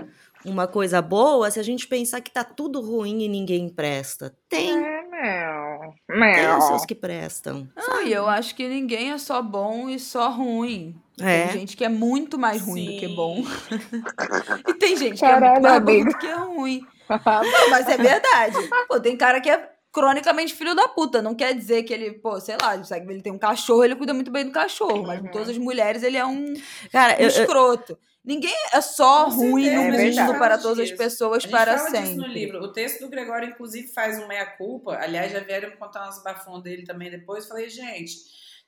uma 0.45 0.67
coisa 0.67 1.01
boa 1.01 1.51
se 1.51 1.59
a 1.59 1.63
gente 1.63 1.87
pensar 1.87 2.21
que 2.21 2.31
tá 2.31 2.45
tudo 2.45 2.81
ruim 2.81 3.23
e 3.23 3.29
ninguém 3.29 3.69
presta. 3.69 4.35
Tem. 4.49 4.71
É, 4.71 5.03
meu. 5.03 5.95
Meu. 6.09 6.35
Tem 6.35 6.57
os 6.57 6.65
seus 6.65 6.85
que 6.85 6.95
prestam. 6.95 7.69
Ah, 7.77 8.03
e 8.03 8.13
eu 8.13 8.29
acho 8.29 8.55
que 8.55 8.69
ninguém 8.69 9.13
é 9.13 9.19
só 9.19 9.41
bom 9.41 9.89
e 9.89 9.99
só 9.99 10.31
ruim. 10.31 10.95
É. 11.21 11.47
Tem 11.47 11.61
gente 11.61 11.77
que 11.77 11.85
é 11.85 11.89
muito 11.89 12.39
mais 12.39 12.61
ruim 12.61 12.87
Sim. 12.87 12.95
do 12.95 13.01
que 13.01 13.09
bom. 13.09 13.43
e 14.69 14.75
tem 14.75 14.97
gente 14.97 15.19
que 15.19 15.25
é 15.25 15.41
muito 15.41 15.63
mais 15.63 15.83
bom 15.83 16.05
do 16.05 16.19
que 16.19 16.33
ruim. 16.33 16.87
Não, 17.09 17.71
mas 17.71 17.89
é 17.89 17.97
verdade. 17.97 18.57
Pô, 18.89 19.01
tem 19.01 19.17
cara 19.17 19.41
que 19.41 19.51
é 19.51 19.71
cronicamente 19.93 20.55
filho 20.55 20.75
da 20.75 20.89
puta. 20.89 21.23
Não 21.23 21.35
quer 21.35 21.55
dizer 21.55 21.85
que 21.85 21.93
ele, 21.93 22.13
pô, 22.13 22.41
sei 22.41 22.57
lá, 22.61 22.75
ele 22.75 23.23
tem 23.23 23.33
um 23.33 23.39
cachorro, 23.39 23.85
ele 23.85 23.95
cuida 23.95 24.13
muito 24.13 24.31
bem 24.31 24.45
do 24.45 24.51
cachorro, 24.51 25.05
mas 25.07 25.21
com 25.21 25.29
todas 25.29 25.51
as 25.51 25.59
mulheres 25.59 26.03
ele 26.03 26.17
é 26.17 26.27
um, 26.27 26.53
Cara, 26.91 27.15
um 27.15 27.23
eu, 27.23 27.29
escroto. 27.29 27.93
Eu... 27.93 27.99
Ninguém 28.25 28.55
é 28.73 28.81
só 28.81 29.29
ruim 29.29 29.71
no 29.71 29.83
mundo 29.83 30.39
para 30.39 30.57
todas 30.57 30.79
as 30.79 30.97
pessoas 30.97 31.45
para 31.45 31.77
sempre. 31.77 32.15
no 32.15 32.27
livro. 32.27 32.63
O 32.63 32.73
texto 32.73 33.01
do 33.01 33.11
Gregório, 33.11 33.49
inclusive, 33.51 33.89
faz 33.89 34.19
um 34.19 34.27
meia-culpa. 34.27 34.97
Aliás, 34.97 35.31
já 35.31 35.41
vieram 35.41 35.71
contar 35.77 36.05
umas 36.05 36.23
bafões 36.23 36.63
dele 36.63 36.85
também 36.85 37.11
depois. 37.11 37.47
Falei, 37.47 37.69
gente, 37.69 38.17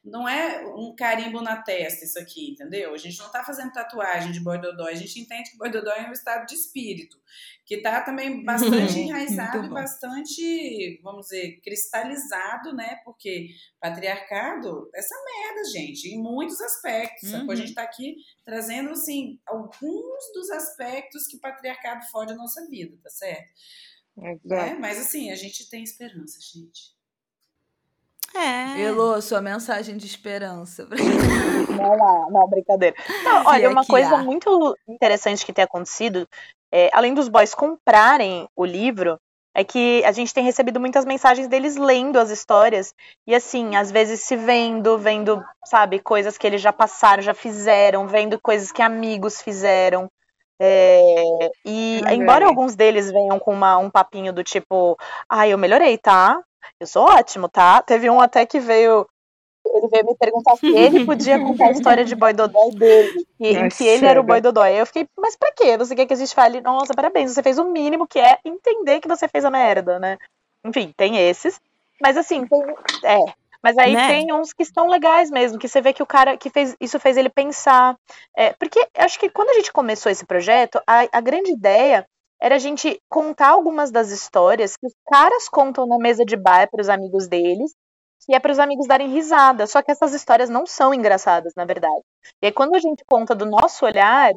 não 0.06 0.28
é 0.28 0.64
um 0.64 0.94
carimbo 0.94 1.42
na 1.42 1.60
testa 1.60 2.04
isso 2.04 2.18
aqui, 2.18 2.52
entendeu? 2.52 2.94
A 2.94 2.96
gente 2.96 3.18
não 3.18 3.26
está 3.26 3.42
fazendo 3.42 3.72
tatuagem 3.72 4.30
de 4.30 4.40
dodói, 4.40 4.92
a 4.92 4.96
gente 4.96 5.20
entende 5.20 5.50
que 5.50 5.58
dodói 5.58 5.98
é 5.98 6.08
um 6.08 6.12
estado 6.12 6.46
de 6.46 6.54
espírito, 6.54 7.20
que 7.64 7.74
está 7.74 8.00
também 8.00 8.42
bastante 8.46 9.00
enraizado 9.00 9.66
e 9.66 9.68
bastante, 9.68 11.00
vamos 11.02 11.26
dizer, 11.26 11.60
cristalizado, 11.60 12.72
né? 12.72 13.00
Porque 13.04 13.48
patriarcado, 13.80 14.88
essa 14.94 15.14
merda, 15.24 15.68
gente, 15.70 16.08
em 16.08 16.22
muitos 16.22 16.60
aspectos. 16.60 17.32
Uhum. 17.32 17.50
A 17.50 17.54
gente 17.56 17.70
está 17.70 17.82
aqui 17.82 18.16
trazendo, 18.44 18.90
assim, 18.90 19.40
alguns 19.44 20.32
dos 20.32 20.50
aspectos 20.50 21.26
que 21.26 21.36
o 21.36 21.40
patriarcado 21.40 22.06
fode 22.12 22.32
a 22.32 22.36
nossa 22.36 22.64
vida, 22.68 22.96
tá 23.02 23.10
certo? 23.10 23.52
É, 24.50 24.74
mas 24.74 24.98
assim, 24.98 25.30
a 25.30 25.36
gente 25.36 25.68
tem 25.68 25.82
esperança, 25.82 26.38
gente. 26.40 26.95
É. 28.36 28.80
Elô, 28.80 29.20
sua 29.22 29.40
mensagem 29.40 29.96
de 29.96 30.06
esperança. 30.06 30.86
Não, 31.76 32.30
não, 32.30 32.48
brincadeira. 32.48 32.96
Não, 33.22 33.44
olha, 33.46 33.68
uma 33.68 33.84
coisa 33.84 34.16
muito 34.16 34.74
interessante 34.88 35.44
que 35.44 35.52
tem 35.52 35.64
acontecido, 35.64 36.26
é, 36.72 36.88
além 36.92 37.12
dos 37.12 37.28
boys 37.28 37.54
comprarem 37.54 38.48
o 38.56 38.64
livro, 38.64 39.18
é 39.54 39.64
que 39.64 40.02
a 40.04 40.12
gente 40.12 40.34
tem 40.34 40.44
recebido 40.44 40.78
muitas 40.78 41.04
mensagens 41.04 41.48
deles 41.48 41.76
lendo 41.76 42.18
as 42.18 42.30
histórias 42.30 42.94
e 43.26 43.34
assim, 43.34 43.76
às 43.76 43.90
vezes 43.90 44.20
se 44.20 44.36
vendo, 44.36 44.98
vendo, 44.98 45.42
sabe, 45.64 45.98
coisas 45.98 46.36
que 46.36 46.46
eles 46.46 46.60
já 46.60 46.72
passaram, 46.72 47.22
já 47.22 47.32
fizeram, 47.32 48.06
vendo 48.06 48.38
coisas 48.40 48.70
que 48.70 48.82
amigos 48.82 49.40
fizeram. 49.40 50.10
É, 50.60 51.22
e 51.64 52.02
ah, 52.04 52.14
embora 52.14 52.44
é. 52.44 52.48
alguns 52.48 52.74
deles 52.74 53.10
venham 53.10 53.38
com 53.38 53.52
uma, 53.52 53.78
um 53.78 53.90
papinho 53.90 54.32
do 54.32 54.42
tipo, 54.42 54.96
ah, 55.28 55.48
eu 55.48 55.58
melhorei, 55.58 55.98
tá? 55.98 56.42
Eu 56.80 56.86
sou 56.86 57.04
ótimo, 57.04 57.48
tá? 57.48 57.82
Teve 57.82 58.08
um 58.10 58.20
até 58.20 58.44
que 58.46 58.60
veio. 58.60 59.06
Ele 59.74 59.88
veio 59.88 60.06
me 60.06 60.16
perguntar 60.16 60.56
se 60.56 60.66
ele 60.66 61.04
podia 61.04 61.38
contar 61.38 61.66
a 61.66 61.70
história 61.72 62.04
de 62.04 62.14
boy 62.14 62.32
dodói 62.32 62.70
dele. 62.70 63.26
E, 63.40 63.48
em 63.56 63.68
que 63.68 63.84
ele 63.84 64.06
era 64.06 64.20
o 64.20 64.24
boy 64.24 64.40
dodói. 64.40 64.80
Eu 64.80 64.86
fiquei, 64.86 65.08
mas 65.18 65.36
pra 65.36 65.52
quê? 65.52 65.76
Você 65.76 65.94
quer 65.94 66.06
que 66.06 66.12
a 66.12 66.16
gente 66.16 66.34
fale? 66.34 66.60
Nossa, 66.60 66.94
parabéns, 66.94 67.32
você 67.32 67.42
fez 67.42 67.58
o 67.58 67.64
mínimo 67.64 68.06
que 68.06 68.18
é 68.18 68.38
entender 68.44 69.00
que 69.00 69.08
você 69.08 69.26
fez 69.26 69.44
a 69.44 69.50
merda, 69.50 69.98
né? 69.98 70.18
Enfim, 70.64 70.94
tem 70.96 71.16
esses. 71.28 71.60
Mas 72.00 72.16
assim, 72.16 72.46
tem, 72.46 72.62
é. 73.04 73.18
Mas 73.62 73.76
aí 73.78 73.94
né? 73.94 74.06
tem 74.06 74.32
uns 74.32 74.52
que 74.52 74.62
estão 74.62 74.86
legais 74.86 75.28
mesmo, 75.28 75.58
que 75.58 75.68
você 75.68 75.80
vê 75.80 75.92
que 75.92 76.02
o 76.02 76.06
cara 76.06 76.36
que 76.36 76.48
fez 76.48 76.76
isso 76.80 77.00
fez 77.00 77.16
ele 77.16 77.28
pensar. 77.28 77.98
É, 78.36 78.52
porque 78.52 78.86
acho 78.96 79.18
que 79.18 79.28
quando 79.28 79.50
a 79.50 79.54
gente 79.54 79.72
começou 79.72 80.10
esse 80.10 80.24
projeto, 80.24 80.80
a, 80.86 81.08
a 81.10 81.20
grande 81.20 81.50
ideia 81.50 82.06
era 82.40 82.56
a 82.56 82.58
gente 82.58 83.00
contar 83.08 83.48
algumas 83.48 83.90
das 83.90 84.10
histórias 84.10 84.76
que 84.76 84.86
os 84.86 84.94
caras 85.06 85.48
contam 85.48 85.86
na 85.86 85.98
mesa 85.98 86.24
de 86.24 86.36
bar 86.36 86.68
para 86.70 86.80
os 86.80 86.88
amigos 86.88 87.28
deles, 87.28 87.74
que 88.24 88.34
é 88.34 88.40
para 88.40 88.52
os 88.52 88.58
amigos 88.58 88.86
darem 88.86 89.08
risada. 89.08 89.66
Só 89.66 89.82
que 89.82 89.90
essas 89.90 90.12
histórias 90.12 90.50
não 90.50 90.66
são 90.66 90.92
engraçadas, 90.92 91.52
na 91.56 91.64
verdade. 91.64 92.02
E 92.42 92.46
aí, 92.46 92.52
quando 92.52 92.74
a 92.74 92.78
gente 92.78 93.04
conta 93.06 93.34
do 93.34 93.46
nosso 93.46 93.84
olhar, 93.84 94.34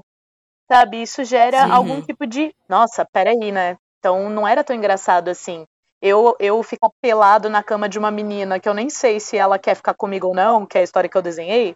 sabe, 0.72 1.02
isso 1.02 1.24
gera 1.24 1.66
Sim. 1.66 1.72
algum 1.72 2.02
tipo 2.02 2.26
de. 2.26 2.54
Nossa, 2.68 3.06
peraí, 3.12 3.52
né? 3.52 3.78
Então 4.00 4.30
não 4.30 4.48
era 4.48 4.64
tão 4.64 4.76
engraçado 4.76 5.30
assim. 5.30 5.66
Eu, 6.02 6.36
eu 6.40 6.64
ficar 6.64 6.90
pelado 7.02 7.50
na 7.50 7.62
cama 7.62 7.90
de 7.90 8.00
uma 8.00 8.10
menina 8.10 8.60
que 8.60 8.70
eu 8.70 8.74
nem 8.74 8.90
sei 8.90 9.20
se 9.20 9.36
ela 9.36 9.60
quer 9.60 9.76
ficar 9.76 9.94
comigo 9.94 10.28
ou 10.28 10.36
não, 10.36 10.66
que 10.66 10.78
é 10.78 10.82
a 10.82 10.84
história 10.84 11.10
que 11.10 11.18
eu 11.18 11.22
desenhei, 11.22 11.76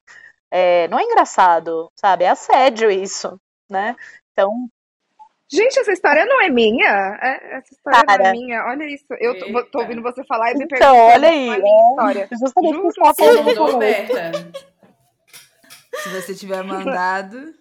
é, 0.50 0.88
não 0.88 0.98
é 0.98 1.04
engraçado, 1.04 1.92
sabe? 1.96 2.24
É 2.24 2.30
assédio 2.30 2.90
isso, 2.90 3.38
né? 3.70 3.96
Então, 4.32 4.50
Gente, 5.54 5.80
essa 5.80 5.92
história 5.92 6.26
não 6.26 6.42
é 6.42 6.50
minha. 6.50 7.20
É, 7.22 7.58
essa 7.58 7.74
história 7.74 8.04
Cara, 8.04 8.24
não 8.24 8.30
é 8.30 8.32
minha. 8.32 8.66
Olha 8.66 8.84
isso. 8.86 9.06
Eu 9.20 9.38
tô, 9.38 9.66
tô, 9.66 9.80
ouvindo 9.82 10.02
você 10.02 10.24
falar 10.24 10.52
e 10.52 10.56
me 10.56 10.64
então, 10.66 10.80
perguntando. 10.80 11.14
Olha 11.14 11.30
aí. 11.30 11.50
É 11.50 11.58
minha 11.60 11.90
história. 11.90 12.30
Justamente 12.32 12.74
Juro, 12.74 12.92
você 12.98 13.24
Se 15.94 16.10
você 16.10 16.36
tiver 16.36 16.64
mandado. 16.66 17.54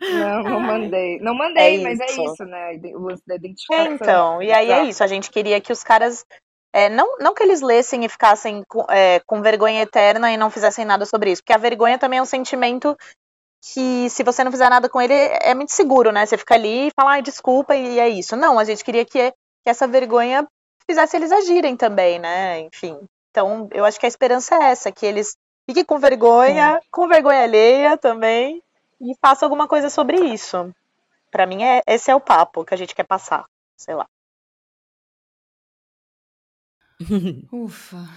Não, 0.00 0.42
não 0.44 0.60
mandei. 0.60 1.20
Não 1.20 1.34
mandei, 1.34 1.80
é 1.80 1.82
mas 1.82 2.00
é 2.00 2.06
isso, 2.06 2.44
né? 2.44 2.80
O 2.94 3.00
lance 3.00 3.22
da 3.26 3.36
identificação. 3.36 3.92
então, 3.92 4.42
e 4.42 4.50
aí 4.50 4.70
é 4.70 4.84
isso. 4.84 5.04
A 5.04 5.06
gente 5.06 5.30
queria 5.30 5.60
que 5.60 5.72
os 5.72 5.84
caras. 5.84 6.24
É, 6.72 6.88
não, 6.88 7.18
não 7.18 7.34
que 7.34 7.42
eles 7.42 7.62
lessem 7.62 8.04
e 8.04 8.08
ficassem 8.08 8.62
com, 8.68 8.84
é, 8.90 9.20
com 9.26 9.40
vergonha 9.40 9.82
eterna 9.82 10.30
e 10.30 10.36
não 10.36 10.50
fizessem 10.50 10.84
nada 10.84 11.06
sobre 11.06 11.32
isso, 11.32 11.42
porque 11.42 11.54
a 11.54 11.58
vergonha 11.58 11.98
também 11.98 12.18
é 12.18 12.22
um 12.22 12.26
sentimento 12.26 12.94
que 13.72 14.08
se 14.10 14.22
você 14.22 14.44
não 14.44 14.52
fizer 14.52 14.68
nada 14.70 14.88
com 14.88 15.00
ele, 15.00 15.14
é 15.14 15.54
muito 15.54 15.72
seguro, 15.72 16.12
né? 16.12 16.24
Você 16.24 16.38
fica 16.38 16.54
ali 16.54 16.88
e 16.88 16.90
fala, 16.94 17.12
ai, 17.12 17.22
desculpa, 17.22 17.74
e 17.74 17.98
é 17.98 18.08
isso. 18.08 18.36
Não, 18.36 18.58
a 18.58 18.64
gente 18.64 18.84
queria 18.84 19.04
que, 19.04 19.32
que 19.62 19.70
essa 19.70 19.86
vergonha 19.86 20.46
fizesse 20.86 21.16
eles 21.16 21.32
agirem 21.32 21.76
também, 21.76 22.18
né? 22.18 22.60
Enfim. 22.60 22.98
Então, 23.30 23.68
eu 23.72 23.84
acho 23.84 23.98
que 23.98 24.06
a 24.06 24.08
esperança 24.08 24.54
é 24.54 24.70
essa, 24.70 24.92
que 24.92 25.04
eles 25.04 25.36
fiquem 25.66 25.84
com 25.84 25.98
vergonha, 25.98 26.80
com 26.90 27.08
vergonha 27.08 27.42
alheia 27.42 27.96
também, 27.96 28.62
e 29.00 29.14
façam 29.20 29.46
alguma 29.46 29.66
coisa 29.66 29.90
sobre 29.90 30.18
isso. 30.18 30.72
Para 31.30 31.44
mim, 31.44 31.64
é, 31.64 31.82
esse 31.86 32.10
é 32.10 32.14
o 32.14 32.20
papo 32.20 32.64
que 32.64 32.72
a 32.72 32.78
gente 32.78 32.94
quer 32.94 33.04
passar, 33.04 33.44
sei 33.76 33.94
lá. 33.94 34.06
Ufa. 37.52 38.08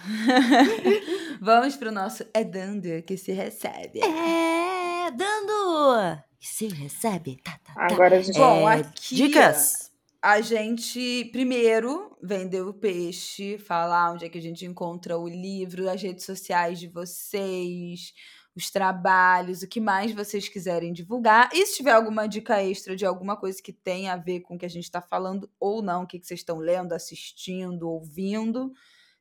Vamos 1.41 1.75
pro 1.75 1.91
nosso 1.91 2.25
É 2.33 2.43
Dando 2.43 3.01
que 3.03 3.17
se 3.17 3.31
recebe. 3.31 3.99
É 4.01 5.11
Dando 5.11 6.17
que 6.39 6.47
se 6.47 6.67
recebe. 6.67 7.37
Tá, 7.43 7.59
tá, 7.63 7.73
tá. 7.73 7.93
Agora 7.93 8.17
a 8.17 8.21
gente... 8.21 8.37
Bom, 8.37 8.69
é, 8.69 8.79
aqui... 8.79 9.15
Dicas. 9.15 9.89
A 10.21 10.41
gente 10.41 11.29
primeiro 11.31 12.17
vendeu 12.21 12.67
o 12.67 12.73
peixe, 12.73 13.57
falar 13.57 14.11
onde 14.11 14.25
é 14.25 14.29
que 14.29 14.37
a 14.37 14.41
gente 14.41 14.65
encontra 14.65 15.17
o 15.17 15.27
livro, 15.27 15.89
as 15.89 16.01
redes 16.01 16.25
sociais 16.25 16.77
de 16.77 16.87
vocês, 16.87 18.13
os 18.55 18.69
trabalhos, 18.69 19.61
o 19.61 19.67
que 19.67 19.79
mais 19.79 20.11
vocês 20.11 20.49
quiserem 20.49 20.91
divulgar. 20.91 21.49
E 21.53 21.65
se 21.65 21.77
tiver 21.77 21.91
alguma 21.91 22.27
dica 22.27 22.61
extra 22.61 22.95
de 22.95 23.05
alguma 23.05 23.37
coisa 23.37 23.61
que 23.61 23.71
tenha 23.71 24.13
a 24.13 24.17
ver 24.17 24.41
com 24.41 24.55
o 24.55 24.57
que 24.57 24.65
a 24.65 24.69
gente 24.69 24.83
está 24.83 25.01
falando 25.01 25.49
ou 25.59 25.81
não, 25.81 26.03
o 26.03 26.07
que, 26.07 26.19
que 26.19 26.27
vocês 26.27 26.39
estão 26.39 26.57
lendo, 26.57 26.93
assistindo, 26.93 27.89
ouvindo, 27.89 28.73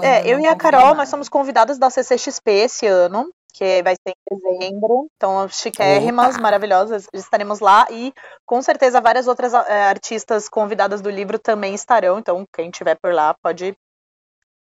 é, 0.04 0.28
eu 0.28 0.40
e 0.40 0.46
a 0.46 0.56
Carol, 0.56 0.96
nós 0.96 1.10
somos 1.10 1.30
convidadas 1.30 1.78
da 1.78 1.90
CCXP 1.90 2.52
esse 2.52 2.86
ano 2.86 3.32
que 3.58 3.82
vai 3.82 3.96
ser 3.96 4.14
em 4.32 4.38
dezembro. 4.38 5.10
Então, 5.16 5.48
chiquérrimas, 5.50 6.36
Opa. 6.36 6.42
maravilhosas, 6.42 7.08
estaremos 7.12 7.60
lá. 7.60 7.88
E 7.90 8.14
com 8.46 8.62
certeza 8.62 9.02
várias 9.02 9.28
outras 9.28 9.52
é, 9.54 9.90
artistas 9.90 10.48
convidadas 10.48 11.02
do 11.02 11.10
livro 11.10 11.40
também 11.40 11.74
estarão. 11.74 12.20
Então, 12.20 12.46
quem 12.54 12.70
estiver 12.70 12.96
por 13.02 13.14
lá 13.14 13.34
pode, 13.42 13.76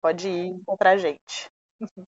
pode 0.02 0.28
ir 0.28 0.46
encontrar 0.48 0.90
a 0.90 0.96
gente. 0.98 1.50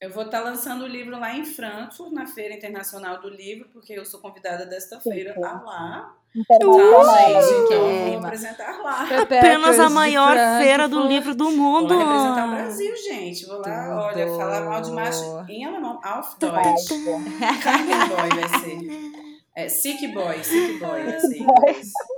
Eu 0.00 0.10
vou 0.10 0.24
estar 0.24 0.40
lançando 0.40 0.84
o 0.84 0.86
livro 0.86 1.18
lá 1.18 1.34
em 1.34 1.44
Frankfurt, 1.44 2.12
na 2.12 2.26
Feira 2.26 2.54
Internacional 2.54 3.20
do 3.20 3.28
Livro, 3.28 3.68
porque 3.72 3.92
eu 3.92 4.04
sou 4.04 4.20
convidada 4.20 4.66
desta 4.66 5.00
feira 5.00 5.34
a 5.36 5.62
lá. 5.62 6.14
Então, 6.36 6.58
gente, 6.58 7.52
então 7.64 7.90
eu 7.90 8.10
vou 8.10 8.26
apresentar 8.26 8.82
lá. 8.82 9.06
Apenas 9.22 9.78
a 9.78 9.88
maior 9.88 10.36
feira 10.58 10.88
do 10.88 11.06
livro 11.06 11.32
do 11.32 11.50
mundo. 11.52 11.94
Vou 11.94 11.98
representar 11.98 12.46
o 12.46 12.50
Brasil, 12.50 12.96
gente. 12.96 13.46
Vou 13.46 13.60
lá, 13.60 14.06
olha, 14.06 14.26
falar 14.36 14.60
mal 14.62 14.80
de 14.82 14.90
macho 14.90 15.44
em 15.48 15.64
alemão. 15.64 16.00
Auf 16.04 16.36
Deutsch. 16.40 16.88
Boy 16.90 18.28
vai 18.40 18.60
ser. 18.60 19.24
É, 19.54 19.68
Sick 19.68 20.08
Boy, 20.08 20.42
Sick 20.42 20.78
Boy. 20.80 21.02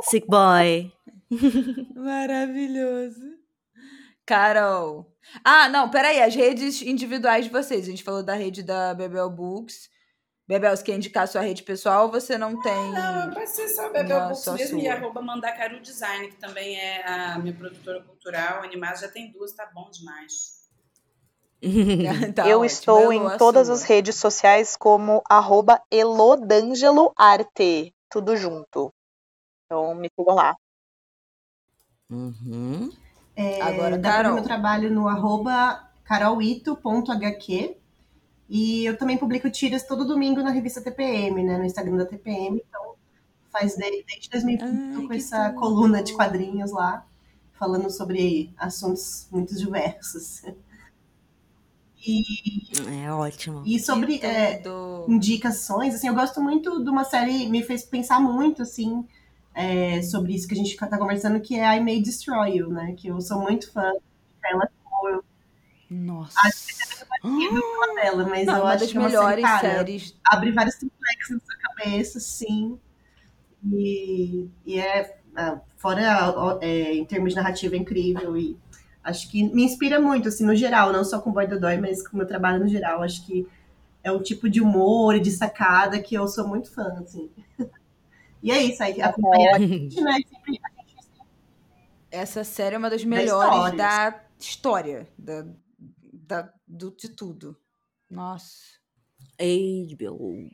Sick 0.03 0.27
Boy. 0.27 0.93
Maravilhoso. 1.95 3.36
Carol. 4.27 5.11
Ah, 5.45 5.69
não, 5.69 5.89
peraí. 5.89 6.21
As 6.21 6.35
redes 6.35 6.83
individuais 6.83 7.45
de 7.47 7.51
vocês. 7.51 7.87
A 7.87 7.91
gente 7.91 8.03
falou 8.03 8.23
da 8.23 8.35
rede 8.35 8.63
da 8.63 8.93
Bebel 8.93 9.31
Books. 9.31 9.89
Bebel, 10.49 10.77
você 10.77 10.85
quer 10.85 10.95
indicar 10.95 11.25
a 11.25 11.27
sua 11.27 11.41
rede 11.41 11.63
pessoal 11.63 12.07
ou 12.07 12.13
você 12.13 12.39
não 12.39 12.61
tem. 12.61 12.93
Não, 12.93 13.33
vai 13.33 13.47
ser 13.47 13.69
só 13.69 13.91
Bebel 13.91 14.29
Books 14.29 14.47
mesmo. 14.49 14.81
Sua. 14.81 14.81
E 14.81 14.89
arroba 14.89 15.23
Mandacaru 15.23 15.81
Design, 15.81 16.29
que 16.29 16.37
também 16.37 16.79
é 16.79 17.09
a 17.09 17.39
minha 17.39 17.55
produtora 17.55 18.03
cultural. 18.03 18.63
Animada 18.63 18.97
já 18.97 19.09
tem 19.09 19.33
duas, 19.33 19.53
tá 19.53 19.71
bom 19.75 19.91
demais. 19.91 20.57
tá 22.35 22.49
eu 22.49 22.59
ótimo, 22.59 22.67
estou 22.67 23.13
em 23.13 23.37
todas 23.39 23.71
as 23.71 23.83
redes 23.83 24.17
sociais 24.17 24.77
como 24.77 25.23
arroba 25.29 25.83
elodangeloarte. 25.91 27.93
Tudo 28.09 28.37
junto. 28.37 28.93
Então 29.65 29.95
me 29.95 30.09
sigam 30.17 30.35
lá. 30.35 30.55
Uhum. 32.09 32.93
É, 33.37 33.61
Agora, 33.61 33.99
Carol. 33.99 34.35
meu 34.35 34.43
trabalho 34.43 34.91
no 34.91 35.07
arroba 35.07 35.91
carolito.hq 36.05 37.77
e 38.49 38.85
eu 38.85 38.97
também 38.97 39.19
publico 39.19 39.51
tiras 39.51 39.87
todo 39.87 40.07
domingo 40.07 40.43
na 40.43 40.51
revista 40.51 40.81
TPM, 40.81 41.43
né, 41.43 41.59
no 41.59 41.65
Instagram 41.65 41.97
da 41.97 42.07
TPM. 42.07 42.63
Então, 42.67 42.95
faz 43.51 43.77
desde, 43.77 44.05
desde 44.05 44.31
2020 44.31 45.07
com 45.07 45.13
essa 45.13 45.51
bom. 45.51 45.61
coluna 45.61 46.03
de 46.03 46.15
quadrinhos 46.15 46.73
lá, 46.73 47.05
falando 47.53 47.91
sobre 47.91 48.53
assuntos 48.57 49.29
muito 49.31 49.55
diversos. 49.55 50.43
E, 52.07 52.23
é 53.05 53.13
ótimo. 53.13 53.63
E 53.67 53.81
sobre 53.81 54.21
é, 54.23 54.63
indicações, 55.09 55.95
assim, 55.95 56.07
eu 56.07 56.15
gosto 56.15 56.41
muito 56.41 56.83
de 56.85 56.89
uma 56.89 57.03
série, 57.05 57.49
me 57.49 57.65
fez 57.65 57.83
pensar 57.83 58.21
muito, 58.21 58.63
assim, 58.63 59.05
é, 59.57 60.03
sobre 60.03 60.35
isso 60.35 60.47
que 60.47 60.53
a 60.53 60.57
gente 60.57 60.71
está 60.71 60.99
conversando, 60.99 61.41
que 61.41 61.59
é 61.59 61.77
I 61.77 61.81
May 61.81 62.03
Destroy 62.03 62.59
You, 62.59 62.69
né? 62.69 62.95
Que 62.95 63.09
eu 63.09 63.19
sou 63.23 63.41
muito 63.41 63.73
fã 63.73 63.91
dela. 64.43 64.69
Eu 65.03 65.25
Nossa. 65.89 66.39
Acho 66.45 66.67
que 66.67 67.47
é 67.47 68.03
dela, 68.03 68.29
mas 68.29 68.47
Não, 68.47 68.59
eu 68.59 68.67
acho 68.67 68.89
que 68.89 68.97
é 68.99 69.01
uma 69.01 69.09
melhores 69.09 69.35
série, 69.37 69.43
cara, 69.43 69.75
séries. 69.77 70.15
Abre 70.27 70.53
vários 70.53 70.75
complexos 70.75 71.31
na 71.31 71.41
sua 71.41 71.57
cabeça, 71.57 72.21
sim. 72.21 72.79
E, 73.73 74.47
e 74.67 74.79
é, 74.79 75.19
é 75.37 75.61
fora 75.79 76.59
é, 76.61 76.95
em 76.95 77.05
termos 77.07 77.31
de 77.31 77.37
narrativa 77.37 77.75
é 77.75 77.79
incrível 77.79 78.37
e 78.37 78.59
acho 79.03 79.31
que 79.31 79.43
me 79.43 79.65
inspira 79.65 79.99
muito, 79.99 80.29
assim, 80.29 80.45
no 80.45 80.55
geral, 80.55 80.93
não 80.93 81.03
só 81.03 81.19
com 81.19 81.33
Boy 81.33 81.47
Dodói, 81.47 81.79
mas 81.79 82.07
com 82.07 82.15
o 82.15 82.19
meu 82.19 82.27
trabalho 82.27 82.61
no 82.61 82.69
geral. 82.69 83.03
Acho 83.03 83.25
que 83.25 83.47
é 84.05 84.13
um 84.13 84.23
tipo 84.23 84.51
de 84.51 84.61
humor 84.61 85.17
e 85.17 85.21
de 85.21 85.31
sacada 85.31 85.99
que 85.99 86.15
eu 86.15 86.29
sou 86.29 86.47
muito 86.47 86.71
fã, 86.71 86.95
assim. 87.01 87.31
E 88.43 88.51
é 88.51 88.63
isso, 88.63 88.83
aí 88.83 89.01
acompanha 89.01 89.57
a 89.57 89.59
gente, 89.59 89.99
né? 90.01 90.13
Sempre, 90.15 90.61
a 90.63 90.81
gente... 90.83 91.07
Essa 92.11 92.45
série 92.45 92.75
é 92.75 92.79
uma 92.79 92.91
das 92.91 93.05
melhores 93.05 93.77
da, 93.77 94.11
da 94.11 94.25
história, 94.39 95.09
da, 95.19 95.47
da, 96.13 96.53
do, 96.67 96.95
de 96.97 97.09
tudo. 97.09 97.57
Nossa. 98.11 98.77
HBO. 99.39 100.49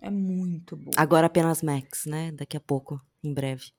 É 0.00 0.10
muito 0.10 0.76
bom. 0.76 0.90
Agora 0.96 1.26
apenas 1.26 1.62
Max, 1.62 2.06
né? 2.06 2.30
Daqui 2.32 2.56
a 2.56 2.60
pouco, 2.60 3.00
em 3.22 3.32
breve. 3.32 3.72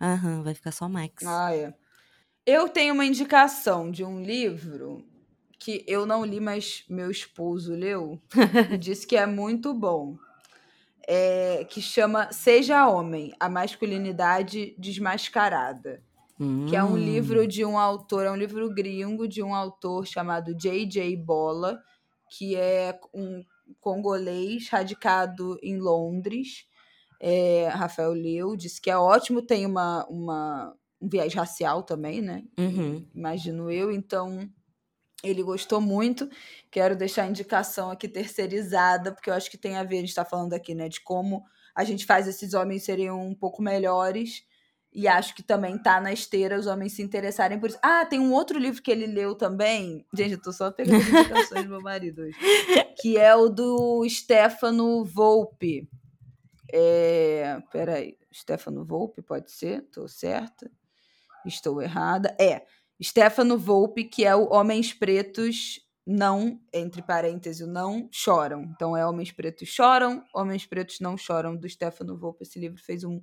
Aham, 0.00 0.42
vai 0.42 0.54
ficar 0.54 0.72
só 0.72 0.88
Max. 0.88 1.24
Ah, 1.26 1.54
é. 1.54 1.74
Eu 2.46 2.68
tenho 2.68 2.94
uma 2.94 3.04
indicação 3.04 3.90
de 3.90 4.04
um 4.04 4.22
livro 4.22 5.06
que 5.58 5.84
eu 5.86 6.04
não 6.04 6.24
li, 6.24 6.40
mas 6.40 6.84
meu 6.88 7.10
esposo 7.10 7.74
leu 7.74 8.20
e 8.70 8.76
disse 8.76 9.06
que 9.06 9.16
é 9.16 9.26
muito 9.26 9.72
bom 9.72 10.18
é, 11.08 11.64
que 11.64 11.80
chama 11.80 12.32
Seja 12.32 12.88
Homem, 12.88 13.32
a 13.38 13.48
masculinidade 13.48 14.74
desmascarada. 14.78 16.02
Hum. 16.38 16.66
Que 16.66 16.74
é 16.74 16.82
um 16.82 16.96
livro 16.96 17.42
hum. 17.42 17.46
de 17.46 17.64
um 17.64 17.78
autor, 17.78 18.26
é 18.26 18.30
um 18.30 18.36
livro 18.36 18.72
gringo 18.72 19.28
de 19.28 19.42
um 19.42 19.54
autor 19.54 20.06
chamado 20.06 20.54
J.J. 20.54 21.16
Bola, 21.16 21.80
que 22.28 22.56
é 22.56 22.98
um 23.12 23.44
congolês 23.80 24.68
radicado 24.68 25.58
em 25.62 25.78
Londres. 25.78 26.66
É, 27.20 27.68
Rafael 27.68 28.12
leu, 28.12 28.56
disse 28.56 28.80
que 28.80 28.90
é 28.90 28.96
ótimo, 28.98 29.40
tem 29.40 29.64
uma, 29.64 30.04
uma, 30.06 30.74
um 31.00 31.08
viés 31.08 31.32
racial 31.32 31.82
também, 31.82 32.20
né? 32.20 32.44
Uhum. 32.58 33.06
Imagino 33.14 33.70
eu, 33.70 33.92
então 33.92 34.48
ele 35.24 35.42
gostou 35.42 35.80
muito. 35.80 36.28
Quero 36.70 36.94
deixar 36.94 37.22
a 37.24 37.26
indicação 37.26 37.90
aqui 37.90 38.08
terceirizada, 38.08 39.12
porque 39.12 39.30
eu 39.30 39.34
acho 39.34 39.50
que 39.50 39.58
tem 39.58 39.76
a 39.76 39.82
ver, 39.84 39.96
a 39.96 40.00
gente 40.00 40.08
está 40.10 40.24
falando 40.24 40.52
aqui, 40.52 40.74
né, 40.74 40.88
de 40.88 41.00
como 41.00 41.44
a 41.74 41.82
gente 41.82 42.06
faz 42.06 42.28
esses 42.28 42.54
homens 42.54 42.84
serem 42.84 43.10
um 43.10 43.34
pouco 43.34 43.60
melhores. 43.60 44.44
E 44.92 45.08
acho 45.08 45.34
que 45.34 45.42
também 45.42 45.76
tá 45.76 46.00
na 46.00 46.12
esteira 46.12 46.56
os 46.56 46.68
homens 46.68 46.92
se 46.92 47.02
interessarem 47.02 47.58
por 47.58 47.68
isso. 47.68 47.78
Ah, 47.82 48.06
tem 48.06 48.20
um 48.20 48.32
outro 48.32 48.56
livro 48.60 48.80
que 48.80 48.92
ele 48.92 49.06
leu 49.06 49.34
também. 49.34 50.06
Gente, 50.14 50.34
eu 50.34 50.40
tô 50.40 50.52
só 50.52 50.70
pegando 50.70 51.02
indicações 51.02 51.64
do 51.64 51.70
meu 51.70 51.80
marido 51.80 52.22
hoje. 52.22 52.38
Que 53.00 53.18
é 53.18 53.34
o 53.34 53.48
do 53.48 54.08
Stefano 54.08 55.04
Volpe. 55.04 55.88
É... 56.72 57.60
Peraí. 57.72 58.16
Stefano 58.32 58.84
Volpe, 58.84 59.20
pode 59.20 59.50
ser? 59.50 59.82
Tô 59.90 60.06
certa? 60.06 60.70
Estou 61.44 61.82
errada. 61.82 62.36
É. 62.40 62.64
Stefano 63.02 63.58
Volpe, 63.58 64.04
que 64.04 64.24
é 64.24 64.34
o 64.34 64.52
Homens 64.52 64.92
Pretos 64.92 65.80
não, 66.06 66.60
entre 66.72 67.02
parênteses, 67.02 67.66
não 67.66 68.08
choram. 68.12 68.62
Então 68.62 68.96
é 68.96 69.06
Homens 69.06 69.32
Pretos 69.32 69.68
choram, 69.68 70.22
Homens 70.34 70.66
Pretos 70.66 71.00
não 71.00 71.16
choram, 71.16 71.56
do 71.56 71.68
Stefano 71.68 72.16
Volpe. 72.16 72.42
Esse 72.42 72.58
livro 72.58 72.82
fez 72.82 73.04
um 73.04 73.22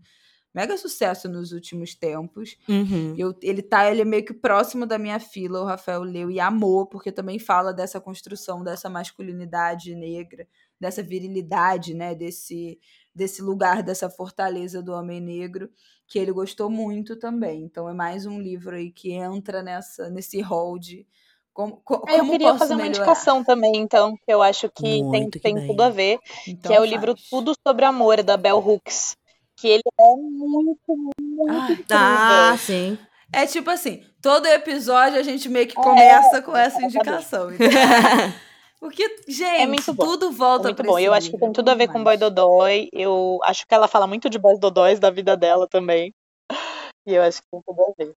mega 0.53 0.77
sucesso 0.77 1.29
nos 1.29 1.51
últimos 1.51 1.95
tempos. 1.95 2.57
Uhum. 2.67 3.15
Eu, 3.17 3.35
ele 3.41 3.61
tá, 3.61 3.89
ele 3.89 4.01
é 4.01 4.05
meio 4.05 4.25
que 4.25 4.33
próximo 4.33 4.85
da 4.85 4.97
minha 4.97 5.19
fila, 5.19 5.61
o 5.61 5.65
Rafael 5.65 6.01
leu 6.01 6.29
e 6.29 6.39
amou, 6.39 6.85
porque 6.85 7.11
também 7.11 7.39
fala 7.39 7.73
dessa 7.73 8.01
construção 8.01 8.63
dessa 8.63 8.89
masculinidade 8.89 9.95
negra, 9.95 10.47
dessa 10.79 11.01
virilidade, 11.01 11.93
né, 11.93 12.15
desse 12.15 12.79
desse 13.13 13.41
lugar, 13.41 13.83
dessa 13.83 14.09
fortaleza 14.09 14.81
do 14.81 14.93
homem 14.93 15.19
negro, 15.19 15.69
que 16.11 16.19
ele 16.19 16.33
gostou 16.33 16.69
muito 16.69 17.15
também. 17.15 17.63
Então 17.63 17.87
é 17.87 17.93
mais 17.93 18.25
um 18.25 18.37
livro 18.41 18.75
aí 18.75 18.91
que 18.91 19.13
entra 19.13 19.63
nessa 19.63 20.09
nesse 20.09 20.41
hall 20.41 20.77
de 20.77 21.07
como, 21.53 21.81
como 21.85 22.09
é, 22.09 22.19
eu 22.19 22.29
queria 22.29 22.57
fazer 22.57 22.75
melhorar? 22.75 22.75
uma 22.75 22.87
indicação 22.87 23.43
também, 23.43 23.75
então, 23.77 24.15
que 24.15 24.23
eu 24.27 24.41
acho 24.41 24.69
que 24.69 25.03
muito 25.03 25.11
tem, 25.11 25.29
que 25.29 25.39
tem 25.39 25.67
tudo 25.67 25.83
a 25.83 25.89
ver, 25.89 26.17
então, 26.47 26.69
que 26.69 26.73
é 26.73 26.79
o 26.79 26.81
faz. 26.81 26.91
livro 26.91 27.15
Tudo 27.29 27.53
sobre 27.65 27.83
Amor, 27.83 28.23
da 28.23 28.37
Bell 28.37 28.57
Hooks. 28.57 29.17
Que 29.57 29.67
ele 29.67 29.83
é 29.99 30.15
muito, 30.15 30.79
muito 31.19 31.49
ah, 31.49 31.71
incrível. 31.71 31.85
Ah, 31.89 32.55
sim. 32.57 32.97
É 33.33 33.45
tipo 33.45 33.69
assim, 33.69 34.01
todo 34.21 34.45
episódio 34.47 35.19
a 35.19 35.23
gente 35.23 35.49
meio 35.49 35.67
que 35.67 35.77
é, 35.77 35.83
começa 35.83 36.37
é, 36.37 36.41
com 36.41 36.55
essa 36.55 36.81
indicação. 36.81 37.51
Então. 37.53 37.67
Porque, 38.81 39.07
gente, 39.27 39.79
é 39.89 39.93
tudo 39.93 40.31
volta 40.31 40.67
é 40.67 40.73
muito 40.73 40.81
bom. 40.81 40.97
Eu 40.97 41.13
acho 41.13 41.29
que 41.29 41.37
tem 41.37 41.53
tudo 41.53 41.69
a 41.69 41.75
ver 41.75 41.87
com 41.87 42.03
Boy 42.03 42.17
Dodói. 42.17 42.89
Eu 42.91 43.37
acho 43.43 43.67
que 43.67 43.75
ela 43.75 43.87
fala 43.87 44.07
muito 44.07 44.27
de 44.27 44.39
Boys 44.39 44.59
Dodóis 44.59 44.99
da 44.99 45.11
vida 45.11 45.37
dela 45.37 45.67
também. 45.67 46.11
E 47.03 47.15
eu 47.15 47.23
acho 47.23 47.41
que 47.41 47.47
tem 47.49 47.59
tudo 47.65 47.81
a 47.81 47.93
ver. 47.97 48.15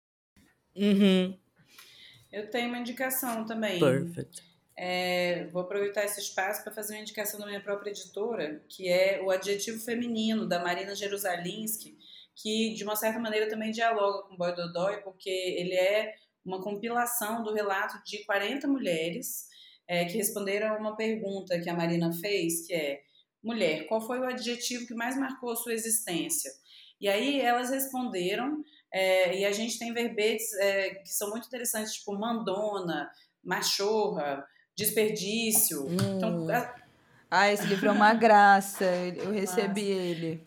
Uhum. 0.76 1.38
Eu 2.30 2.50
tenho 2.50 2.68
uma 2.68 2.78
indicação 2.78 3.46
também. 3.46 3.80
Perfect. 3.80 4.42
É, 4.76 5.46
vou 5.46 5.62
aproveitar 5.62 6.04
esse 6.04 6.20
espaço 6.20 6.62
para 6.62 6.72
fazer 6.72 6.94
uma 6.94 7.00
indicação 7.00 7.40
da 7.40 7.46
minha 7.46 7.62
própria 7.62 7.90
editora, 7.90 8.62
que 8.68 8.86
é 8.86 9.22
o 9.22 9.30
Adjetivo 9.30 9.82
Feminino, 9.82 10.46
da 10.46 10.62
Marina 10.62 10.94
Jerusalinski, 10.94 11.96
que 12.36 12.74
de 12.74 12.84
uma 12.84 12.94
certa 12.94 13.18
maneira 13.18 13.48
também 13.48 13.70
dialoga 13.70 14.28
com 14.28 14.34
o 14.34 14.36
Boy 14.36 14.54
Dodói, 14.54 14.98
porque 14.98 15.30
ele 15.30 15.74
é 15.74 16.14
uma 16.44 16.60
compilação 16.62 17.42
do 17.42 17.54
relato 17.54 18.02
de 18.04 18.22
40 18.24 18.68
mulheres 18.68 19.48
é, 19.88 20.04
que 20.04 20.16
responderam 20.16 20.74
a 20.74 20.78
uma 20.78 20.96
pergunta 20.96 21.60
que 21.60 21.68
a 21.68 21.74
Marina 21.74 22.12
fez, 22.12 22.66
que 22.66 22.74
é 22.74 23.00
mulher, 23.42 23.86
qual 23.86 24.00
foi 24.00 24.18
o 24.18 24.24
adjetivo 24.24 24.86
que 24.86 24.94
mais 24.94 25.16
marcou 25.16 25.52
a 25.52 25.56
sua 25.56 25.74
existência? 25.74 26.50
E 27.00 27.08
aí 27.08 27.40
elas 27.40 27.70
responderam, 27.70 28.64
é, 28.92 29.38
e 29.38 29.44
a 29.44 29.52
gente 29.52 29.78
tem 29.78 29.92
verbetes 29.92 30.52
é, 30.54 30.90
que 30.94 31.10
são 31.10 31.30
muito 31.30 31.46
interessantes, 31.46 31.94
tipo 31.94 32.18
mandona, 32.18 33.10
machorra, 33.44 34.44
desperdício. 34.76 35.86
Então, 35.90 36.06
hum. 36.06 36.44
Então, 36.44 36.50
a... 36.50 36.74
Ah, 37.30 37.52
esse 37.52 37.66
livro 37.66 37.88
é 37.88 37.92
uma 37.92 38.14
graça, 38.14 38.84
eu 38.84 39.32
recebi 39.32 39.82
ele. 39.90 40.46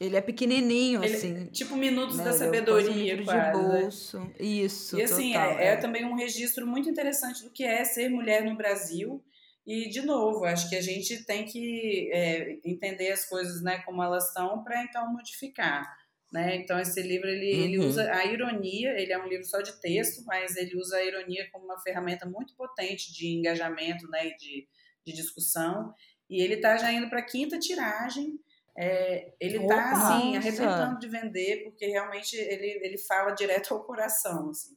Ele 0.00 0.16
é 0.16 0.20
pequenininho, 0.20 1.02
ele, 1.02 1.14
assim. 1.14 1.46
Tipo 1.46 1.76
Minutos 1.76 2.18
né? 2.18 2.24
da 2.24 2.32
Sabedoria, 2.32 3.20
um 3.20 3.24
quase. 3.24 3.40
De 3.40 3.46
né? 3.46 3.52
bolso. 3.52 4.32
Isso, 4.38 4.98
E 4.98 5.02
assim, 5.02 5.32
total, 5.32 5.58
é, 5.58 5.64
é. 5.64 5.66
é, 5.68 5.76
também 5.76 6.04
um 6.04 6.14
registro 6.14 6.66
muito 6.66 6.88
interessante 6.88 7.42
do 7.42 7.50
que 7.50 7.64
é 7.64 7.84
ser 7.84 8.08
mulher 8.08 8.44
no 8.44 8.56
Brasil. 8.56 9.24
E, 9.66 9.90
de 9.90 10.00
novo, 10.00 10.44
acho 10.44 10.68
que 10.70 10.76
a 10.76 10.80
gente 10.80 11.24
tem 11.26 11.44
que 11.44 12.10
é, 12.12 12.58
entender 12.64 13.10
as 13.10 13.28
coisas 13.28 13.62
né, 13.62 13.82
como 13.84 14.02
elas 14.02 14.28
estão 14.28 14.62
para, 14.62 14.82
então, 14.82 15.12
modificar. 15.12 15.84
Né? 16.32 16.56
Então, 16.56 16.78
esse 16.78 17.02
livro, 17.02 17.28
ele, 17.28 17.54
uhum. 17.54 17.64
ele 17.64 17.78
usa 17.78 18.10
a 18.10 18.24
ironia, 18.24 18.90
ele 18.98 19.12
é 19.12 19.18
um 19.18 19.26
livro 19.26 19.44
só 19.44 19.60
de 19.60 19.78
texto, 19.80 20.24
mas 20.24 20.56
ele 20.56 20.76
usa 20.76 20.96
a 20.96 21.04
ironia 21.04 21.48
como 21.50 21.64
uma 21.64 21.78
ferramenta 21.80 22.24
muito 22.24 22.54
potente 22.54 23.12
de 23.12 23.28
engajamento 23.28 24.08
né, 24.08 24.28
e 24.28 24.36
de, 24.36 24.68
de 25.04 25.12
discussão. 25.12 25.92
E 26.30 26.40
ele 26.40 26.54
está 26.54 26.76
já 26.76 26.92
indo 26.92 27.08
para 27.10 27.20
a 27.20 27.26
quinta 27.26 27.58
tiragem, 27.58 28.38
é, 28.80 29.32
ele 29.40 29.58
está 29.58 29.90
assim, 29.90 30.36
arrebentando 30.36 31.00
de 31.00 31.08
vender, 31.08 31.64
porque 31.64 31.84
realmente 31.84 32.36
ele, 32.36 32.78
ele 32.80 32.96
fala 32.96 33.32
direto 33.32 33.74
ao 33.74 33.82
coração. 33.82 34.50
Assim. 34.50 34.72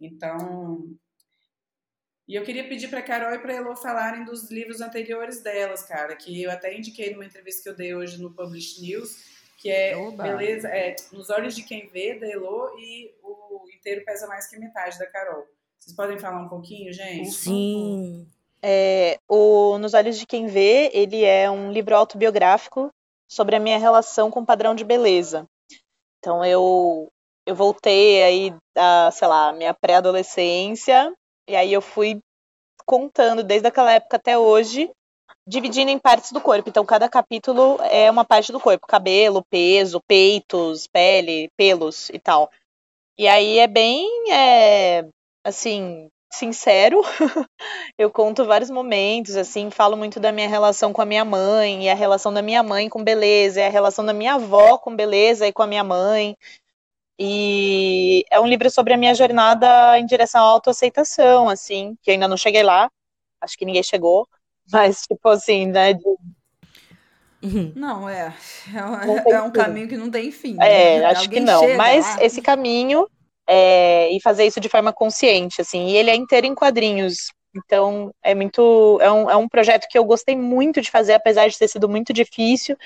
Então. 0.00 0.96
E 2.26 2.36
eu 2.36 2.42
queria 2.42 2.66
pedir 2.66 2.88
para 2.88 3.02
Carol 3.02 3.34
e 3.34 3.38
para 3.38 3.52
Elo 3.52 3.76
falarem 3.76 4.24
dos 4.24 4.50
livros 4.50 4.80
anteriores 4.80 5.42
delas, 5.42 5.82
cara, 5.82 6.16
que 6.16 6.42
eu 6.42 6.50
até 6.50 6.74
indiquei 6.74 7.12
numa 7.12 7.26
entrevista 7.26 7.62
que 7.62 7.68
eu 7.68 7.76
dei 7.76 7.94
hoje 7.94 8.16
no 8.16 8.32
Publish 8.32 8.80
News, 8.80 9.14
que 9.58 9.68
é 9.70 9.94
Oba. 9.94 10.22
Beleza, 10.22 10.68
é, 10.68 10.96
Nos 11.12 11.28
Olhos 11.28 11.54
de 11.54 11.64
Quem 11.64 11.86
Vê, 11.88 12.18
da 12.18 12.26
Elo, 12.26 12.74
e 12.78 13.14
o 13.22 13.66
Inteiro 13.76 14.06
Pesa 14.06 14.26
Mais 14.26 14.46
Que 14.46 14.58
Metade, 14.58 14.98
da 14.98 15.06
Carol. 15.06 15.46
Vocês 15.78 15.94
podem 15.94 16.18
falar 16.18 16.40
um 16.40 16.48
pouquinho, 16.48 16.90
gente? 16.94 17.30
Sim. 17.30 18.26
É, 18.62 19.18
o 19.28 19.76
Nos 19.76 19.92
Olhos 19.92 20.18
de 20.18 20.24
Quem 20.24 20.46
Vê, 20.46 20.90
ele 20.94 21.24
é 21.24 21.50
um 21.50 21.70
livro 21.70 21.94
autobiográfico 21.94 22.90
sobre 23.28 23.56
a 23.56 23.60
minha 23.60 23.78
relação 23.78 24.30
com 24.30 24.40
o 24.40 24.46
padrão 24.46 24.74
de 24.74 24.84
beleza. 24.84 25.46
Então 26.18 26.44
eu 26.44 27.08
eu 27.46 27.54
voltei 27.54 28.22
aí 28.22 28.54
da, 28.74 29.10
sei 29.10 29.28
lá, 29.28 29.52
minha 29.52 29.74
pré-adolescência 29.74 31.12
e 31.46 31.54
aí 31.54 31.72
eu 31.72 31.82
fui 31.82 32.18
contando 32.86 33.42
desde 33.42 33.68
aquela 33.68 33.92
época 33.92 34.16
até 34.16 34.38
hoje, 34.38 34.90
dividindo 35.46 35.90
em 35.90 35.98
partes 35.98 36.32
do 36.32 36.40
corpo. 36.40 36.68
Então 36.68 36.84
cada 36.84 37.08
capítulo 37.08 37.78
é 37.82 38.10
uma 38.10 38.24
parte 38.24 38.50
do 38.52 38.60
corpo, 38.60 38.86
cabelo, 38.86 39.44
peso, 39.50 40.00
peitos, 40.08 40.86
pele, 40.86 41.50
pelos 41.56 42.08
e 42.10 42.18
tal. 42.18 42.50
E 43.18 43.28
aí 43.28 43.58
é 43.58 43.66
bem 43.66 44.08
é, 44.32 45.06
assim, 45.44 46.08
sincero. 46.34 47.00
eu 47.98 48.10
conto 48.10 48.44
vários 48.44 48.70
momentos, 48.70 49.36
assim, 49.36 49.70
falo 49.70 49.96
muito 49.96 50.20
da 50.20 50.32
minha 50.32 50.48
relação 50.48 50.92
com 50.92 51.00
a 51.00 51.06
minha 51.06 51.24
mãe, 51.24 51.84
e 51.84 51.88
a 51.88 51.94
relação 51.94 52.32
da 52.32 52.42
minha 52.42 52.62
mãe 52.62 52.88
com 52.88 53.02
beleza, 53.02 53.60
e 53.60 53.64
a 53.64 53.70
relação 53.70 54.04
da 54.04 54.12
minha 54.12 54.34
avó 54.34 54.78
com 54.78 54.94
beleza 54.94 55.46
e 55.46 55.52
com 55.52 55.62
a 55.62 55.66
minha 55.66 55.84
mãe. 55.84 56.36
E 57.18 58.24
é 58.30 58.40
um 58.40 58.46
livro 58.46 58.70
sobre 58.70 58.92
a 58.92 58.96
minha 58.96 59.14
jornada 59.14 59.98
em 59.98 60.06
direção 60.06 60.44
à 60.44 60.48
autoaceitação, 60.48 61.48
assim, 61.48 61.96
que 62.02 62.10
ainda 62.10 62.26
não 62.26 62.36
cheguei 62.36 62.62
lá, 62.62 62.90
acho 63.40 63.56
que 63.56 63.64
ninguém 63.64 63.82
chegou, 63.82 64.28
mas, 64.70 65.02
tipo 65.02 65.28
assim, 65.28 65.66
né, 65.66 65.94
de... 65.94 66.04
Uhum. 67.42 67.72
Não, 67.76 68.08
é. 68.08 68.34
É, 68.74 69.32
é 69.32 69.42
um 69.42 69.50
caminho 69.50 69.86
que 69.86 69.98
não 69.98 70.10
tem 70.10 70.32
fim. 70.32 70.56
É, 70.60 71.00
né? 71.00 71.04
acho 71.04 71.24
Alguém 71.24 71.40
que 71.40 71.44
não. 71.44 71.76
Mas 71.76 72.16
lá. 72.16 72.24
esse 72.24 72.40
caminho 72.40 73.06
é, 73.46 74.10
e 74.10 74.20
fazer 74.20 74.46
isso 74.46 74.60
de 74.60 74.68
forma 74.68 74.92
consciente, 74.92 75.60
assim. 75.60 75.88
E 75.88 75.96
ele 75.96 76.10
é 76.10 76.14
inteiro 76.14 76.46
em 76.46 76.54
quadrinhos. 76.54 77.32
Então, 77.54 78.12
é 78.22 78.34
muito. 78.34 78.98
É 79.00 79.10
um, 79.10 79.30
é 79.30 79.36
um 79.36 79.48
projeto 79.48 79.86
que 79.88 79.98
eu 79.98 80.04
gostei 80.04 80.36
muito 80.36 80.80
de 80.80 80.90
fazer, 80.90 81.14
apesar 81.14 81.48
de 81.48 81.58
ter 81.58 81.68
sido 81.68 81.88
muito 81.88 82.12
difícil, 82.12 82.76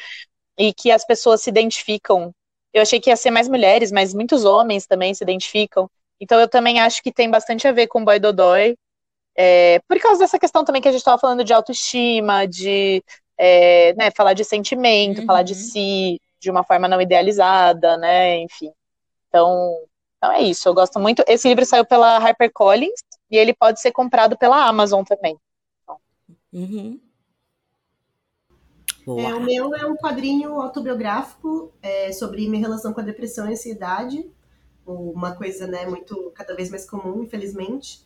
e 0.58 0.72
que 0.74 0.90
as 0.90 1.06
pessoas 1.06 1.42
se 1.42 1.50
identificam. 1.50 2.32
Eu 2.72 2.82
achei 2.82 3.00
que 3.00 3.10
ia 3.10 3.16
ser 3.16 3.30
mais 3.30 3.48
mulheres, 3.48 3.90
mas 3.90 4.12
muitos 4.12 4.44
homens 4.44 4.86
também 4.86 5.14
se 5.14 5.24
identificam. 5.24 5.88
Então, 6.20 6.38
eu 6.40 6.48
também 6.48 6.80
acho 6.80 7.02
que 7.02 7.12
tem 7.12 7.30
bastante 7.30 7.66
a 7.66 7.72
ver 7.72 7.86
com 7.86 8.04
Boy 8.04 8.18
Dodói, 8.18 8.76
é, 9.36 9.80
por 9.88 9.98
causa 10.00 10.18
dessa 10.18 10.38
questão 10.38 10.64
também 10.64 10.82
que 10.82 10.88
a 10.88 10.90
gente 10.90 10.98
estava 10.98 11.16
falando 11.16 11.44
de 11.44 11.52
autoestima, 11.52 12.44
de 12.44 13.02
é, 13.38 13.94
né, 13.94 14.10
falar 14.10 14.34
de 14.34 14.44
sentimento, 14.44 15.20
uhum. 15.20 15.26
falar 15.26 15.44
de 15.44 15.54
si 15.54 16.20
de 16.40 16.50
uma 16.50 16.64
forma 16.64 16.88
não 16.88 17.00
idealizada, 17.00 17.96
né, 17.96 18.38
enfim. 18.38 18.72
Então, 19.28 19.76
então 20.18 20.32
é 20.32 20.42
isso, 20.42 20.68
eu 20.68 20.74
gosto 20.74 20.98
muito. 20.98 21.24
Esse 21.26 21.48
livro 21.48 21.64
saiu 21.64 21.86
pela 21.86 22.18
HarperCollins 22.18 23.00
e 23.30 23.36
ele 23.36 23.54
pode 23.54 23.80
ser 23.80 23.92
comprado 23.92 24.36
pela 24.36 24.66
Amazon 24.66 25.04
também. 25.04 25.38
Então. 25.82 25.96
Uhum. 26.52 27.00
É, 29.16 29.34
o 29.34 29.40
meu 29.40 29.74
é 29.74 29.86
um 29.86 29.96
quadrinho 29.96 30.60
autobiográfico 30.60 31.72
é, 31.80 32.12
sobre 32.12 32.46
minha 32.48 32.60
relação 32.60 32.92
com 32.92 33.00
a 33.00 33.04
depressão 33.04 33.46
e 33.46 33.50
a 33.50 33.52
ansiedade, 33.52 34.30
uma 34.84 35.34
coisa 35.34 35.66
né, 35.66 35.86
muito 35.86 36.30
cada 36.34 36.54
vez 36.54 36.68
mais 36.68 36.88
comum, 36.88 37.22
infelizmente. 37.22 38.04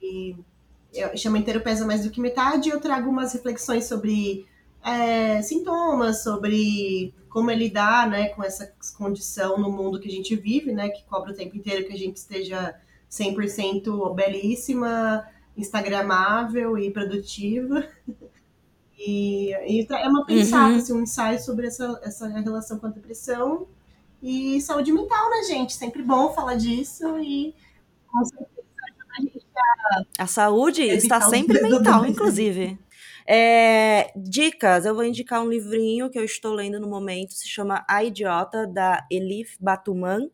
E, 0.00 0.36
e 0.92 1.16
chama 1.16 1.38
inteiro 1.38 1.60
pesa 1.60 1.84
mais 1.84 2.04
do 2.04 2.10
que 2.10 2.20
metade. 2.20 2.70
Eu 2.70 2.80
trago 2.80 3.10
umas 3.10 3.32
reflexões 3.32 3.86
sobre 3.86 4.46
é, 4.84 5.40
sintomas, 5.42 6.22
sobre 6.22 7.14
como 7.28 7.50
é 7.50 7.54
lidar 7.54 8.08
né, 8.08 8.28
com 8.28 8.42
essa 8.42 8.72
condição 8.96 9.58
no 9.58 9.70
mundo 9.70 9.98
que 9.98 10.08
a 10.08 10.12
gente 10.12 10.36
vive, 10.36 10.72
né, 10.72 10.90
que 10.90 11.04
cobra 11.04 11.32
o 11.32 11.34
tempo 11.34 11.56
inteiro 11.56 11.86
que 11.86 11.92
a 11.92 11.98
gente 11.98 12.16
esteja 12.16 12.74
100% 13.10 14.14
belíssima, 14.14 15.26
instagramável 15.56 16.78
e 16.78 16.90
produtiva. 16.90 17.86
E, 19.04 19.50
e 19.66 19.86
é 19.90 20.08
uma 20.08 20.24
pensada, 20.24 20.74
uhum. 20.74 20.78
assim, 20.78 20.92
um 20.92 21.02
ensaio 21.02 21.40
sobre 21.40 21.66
essa, 21.66 22.00
essa 22.04 22.28
relação 22.28 22.78
com 22.78 22.86
a 22.86 22.90
depressão 22.90 23.66
e 24.22 24.60
saúde 24.60 24.92
mental, 24.92 25.28
né, 25.28 25.42
gente? 25.42 25.72
Sempre 25.72 26.02
bom 26.02 26.32
falar 26.32 26.54
disso 26.54 27.18
e 27.18 27.52
com 28.06 28.24
certeza 28.24 28.62
a 29.18 29.20
gente 29.20 29.42
a, 29.56 30.22
a 30.22 30.26
saúde 30.28 30.82
está 30.82 31.20
sempre 31.20 31.60
mental, 31.62 32.06
inclusive. 32.06 32.78
É, 33.26 34.12
dicas, 34.16 34.84
eu 34.84 34.94
vou 34.94 35.04
indicar 35.04 35.42
um 35.42 35.48
livrinho 35.48 36.10
que 36.10 36.18
eu 36.18 36.24
estou 36.24 36.52
lendo 36.52 36.80
no 36.80 36.88
momento, 36.88 37.32
se 37.32 37.48
chama 37.48 37.84
A 37.88 38.02
Idiota, 38.02 38.66
da 38.66 39.06
Elif 39.10 39.56
Batuman, 39.60 40.28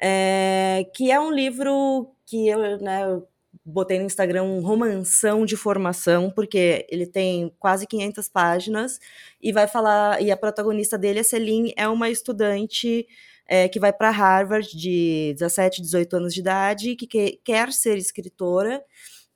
é, 0.00 0.86
que 0.94 1.10
é 1.10 1.20
um 1.20 1.30
livro 1.30 2.10
que 2.26 2.48
eu, 2.48 2.78
né, 2.78 3.04
eu 3.04 3.28
botei 3.64 3.98
no 3.98 4.04
Instagram 4.04 4.42
um 4.42 4.60
romanção 4.60 5.44
de 5.44 5.56
formação, 5.56 6.30
porque 6.30 6.86
ele 6.90 7.06
tem 7.06 7.52
quase 7.58 7.86
500 7.86 8.28
páginas, 8.28 8.98
e 9.40 9.52
vai 9.52 9.66
falar, 9.66 10.20
e 10.22 10.30
a 10.30 10.36
protagonista 10.36 10.98
dele, 10.98 11.20
a 11.20 11.24
Celine, 11.24 11.72
é 11.76 11.88
uma 11.88 12.10
estudante 12.10 13.06
é, 13.46 13.68
que 13.68 13.78
vai 13.78 13.92
para 13.92 14.10
Harvard 14.10 14.76
de 14.76 15.34
17, 15.34 15.82
18 15.82 16.16
anos 16.16 16.34
de 16.34 16.40
idade, 16.40 16.96
que, 16.96 17.06
que 17.06 17.40
quer 17.44 17.72
ser 17.72 17.96
escritora, 17.98 18.82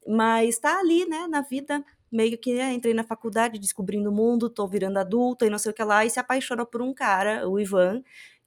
mas 0.07 0.55
está 0.55 0.79
ali, 0.79 1.07
né, 1.07 1.27
na 1.29 1.43
vida 1.43 1.85
meio 2.11 2.39
que 2.39 2.59
é, 2.59 2.73
entrei 2.73 2.95
na 2.95 3.05
faculdade 3.05 3.59
descobrindo 3.59 4.11
o 4.11 4.13
mundo, 4.13 4.51
tô 4.51 4.67
virando 4.67 4.99
adulta 4.99 5.47
e 5.47 5.51
não 5.51 5.59
sei 5.59 5.73
o 5.73 5.75
que 5.75 5.85
lá, 5.85 6.05
e 6.05 6.11
se 6.11 6.21
apaixona 6.21 6.65
por 6.67 6.83
um 6.83 6.95
cara, 6.95 7.49
o 7.49 7.59
Ivan, 7.61 8.03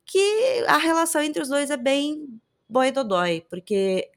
que 0.05 0.63
a 0.67 0.77
relação 0.77 1.21
entre 1.21 1.41
os 1.41 1.49
dois 1.49 1.69
é 1.69 1.77
bem 1.77 2.27
boy 2.67 2.91
dodói, 2.91 3.45
porque 3.49 4.09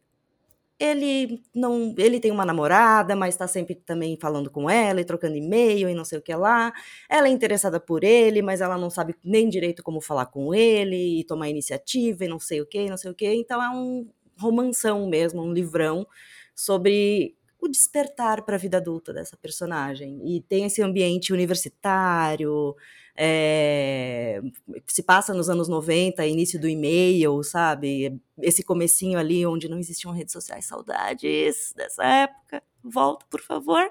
ele 0.78 1.42
não, 1.54 1.94
ele 1.96 2.20
tem 2.20 2.30
uma 2.30 2.44
namorada, 2.44 3.14
mas 3.14 3.34
está 3.34 3.46
sempre 3.46 3.74
também 3.74 4.16
falando 4.20 4.50
com 4.50 4.68
ela 4.68 5.00
e 5.00 5.04
trocando 5.04 5.36
e-mail 5.36 5.88
e 5.88 5.94
não 5.94 6.04
sei 6.04 6.18
o 6.18 6.22
que 6.22 6.34
lá. 6.34 6.72
Ela 7.08 7.28
é 7.28 7.30
interessada 7.30 7.78
por 7.80 8.02
ele, 8.04 8.42
mas 8.42 8.60
ela 8.60 8.76
não 8.76 8.90
sabe 8.90 9.14
nem 9.24 9.48
direito 9.48 9.82
como 9.82 10.00
falar 10.00 10.26
com 10.26 10.54
ele 10.54 11.20
e 11.20 11.24
tomar 11.24 11.48
iniciativa 11.48 12.24
e 12.24 12.28
não 12.28 12.40
sei 12.40 12.60
o 12.60 12.66
que, 12.66 12.90
não 12.90 12.96
sei 12.96 13.10
o 13.10 13.14
que. 13.14 13.26
Então 13.34 13.62
é 13.62 13.70
um 13.70 14.08
romanção 14.36 15.08
mesmo, 15.08 15.42
um 15.42 15.52
livrão 15.52 16.06
sobre 16.54 17.36
o 17.64 17.68
despertar 17.68 18.42
para 18.44 18.56
a 18.56 18.58
vida 18.58 18.76
adulta 18.78 19.12
dessa 19.12 19.36
personagem. 19.36 20.20
E 20.24 20.40
tem 20.42 20.64
esse 20.64 20.82
ambiente 20.82 21.32
universitário, 21.32 22.74
é, 23.16 24.40
se 24.86 25.02
passa 25.02 25.32
nos 25.32 25.48
anos 25.48 25.68
90, 25.68 26.26
início 26.26 26.60
do 26.60 26.68
e-mail, 26.68 27.42
sabe? 27.42 28.20
Esse 28.40 28.62
comecinho 28.62 29.18
ali 29.18 29.46
onde 29.46 29.68
não 29.68 29.78
existiam 29.78 30.12
redes 30.12 30.32
sociais, 30.32 30.66
saudades 30.66 31.72
dessa 31.76 32.04
época. 32.04 32.62
Volta, 32.82 33.24
por 33.30 33.40
favor. 33.40 33.90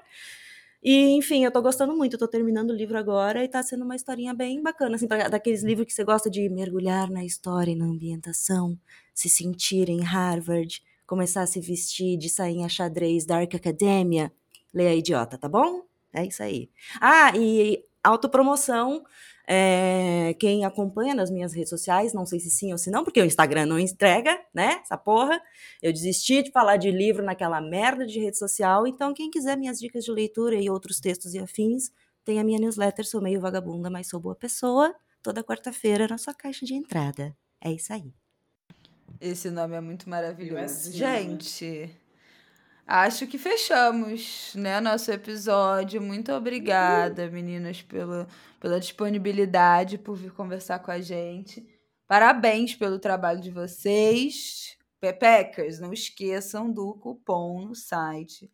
E, 0.82 1.16
enfim, 1.16 1.44
eu 1.44 1.50
tô 1.50 1.62
gostando 1.62 1.96
muito, 1.96 2.12
eu 2.14 2.18
tô 2.18 2.28
terminando 2.28 2.70
o 2.70 2.74
livro 2.74 2.98
agora 2.98 3.42
e 3.42 3.48
tá 3.48 3.62
sendo 3.62 3.84
uma 3.84 3.96
historinha 3.96 4.34
bem 4.34 4.62
bacana, 4.62 4.96
assim, 4.96 5.08
pra, 5.08 5.28
daqueles 5.28 5.62
livros 5.64 5.86
que 5.86 5.94
você 5.94 6.04
gosta 6.04 6.28
de 6.30 6.46
mergulhar 6.50 7.10
na 7.10 7.24
história 7.24 7.72
e 7.72 7.74
na 7.74 7.86
ambientação, 7.86 8.78
se 9.14 9.30
sentir 9.30 9.88
em 9.88 10.02
Harvard, 10.02 10.82
começar 11.06 11.42
a 11.42 11.46
se 11.46 11.60
vestir 11.60 12.16
de 12.16 12.28
sainha 12.28 12.68
xadrez 12.68 13.24
Dark 13.24 13.54
Academia. 13.54 14.32
Leia 14.72 14.94
Idiota, 14.94 15.38
tá 15.38 15.48
bom? 15.48 15.82
É 16.12 16.24
isso 16.24 16.42
aí. 16.42 16.70
Ah, 17.00 17.32
e 17.36 17.84
autopromoção 18.02 19.04
é, 19.46 20.34
quem 20.38 20.64
acompanha 20.64 21.14
nas 21.14 21.30
minhas 21.30 21.52
redes 21.52 21.68
sociais, 21.68 22.14
não 22.14 22.24
sei 22.24 22.40
se 22.40 22.50
sim 22.50 22.72
ou 22.72 22.78
se 22.78 22.90
não, 22.90 23.04
porque 23.04 23.20
o 23.20 23.24
Instagram 23.24 23.66
não 23.66 23.78
entrega, 23.78 24.40
né? 24.54 24.80
Essa 24.82 24.96
porra. 24.96 25.40
Eu 25.82 25.92
desisti 25.92 26.42
de 26.42 26.50
falar 26.50 26.76
de 26.76 26.90
livro 26.90 27.22
naquela 27.22 27.60
merda 27.60 28.06
de 28.06 28.18
rede 28.18 28.38
social. 28.38 28.86
Então, 28.86 29.12
quem 29.12 29.30
quiser 29.30 29.56
minhas 29.56 29.78
dicas 29.78 30.04
de 30.04 30.10
leitura 30.10 30.56
e 30.56 30.70
outros 30.70 30.98
textos 30.98 31.34
e 31.34 31.38
afins, 31.38 31.90
tem 32.24 32.40
a 32.40 32.44
minha 32.44 32.58
newsletter. 32.58 33.06
Sou 33.06 33.20
meio 33.20 33.40
vagabunda, 33.40 33.90
mas 33.90 34.08
sou 34.08 34.18
boa 34.18 34.34
pessoa. 34.34 34.94
Toda 35.22 35.44
quarta-feira 35.44 36.06
na 36.08 36.18
sua 36.18 36.34
caixa 36.34 36.64
de 36.64 36.74
entrada. 36.74 37.36
É 37.60 37.70
isso 37.70 37.92
aí. 37.92 38.23
Esse 39.20 39.50
nome 39.50 39.74
é 39.74 39.80
muito 39.80 40.08
maravilhoso. 40.08 40.92
Gente. 40.92 41.90
Acho 42.86 43.26
que 43.26 43.38
fechamos, 43.38 44.52
né, 44.54 44.78
nosso 44.80 45.10
episódio. 45.10 46.02
Muito 46.02 46.30
obrigada, 46.32 47.30
meninas, 47.30 47.80
pela, 47.80 48.28
pela 48.60 48.78
disponibilidade, 48.78 49.96
por 49.96 50.16
vir 50.16 50.32
conversar 50.32 50.80
com 50.80 50.90
a 50.90 51.00
gente. 51.00 51.66
Parabéns 52.06 52.74
pelo 52.74 52.98
trabalho 52.98 53.40
de 53.40 53.50
vocês. 53.50 54.76
Pepecas, 55.00 55.80
não 55.80 55.92
esqueçam 55.92 56.70
do 56.70 56.94
cupom 56.94 57.66
no 57.66 57.74
site 57.74 58.50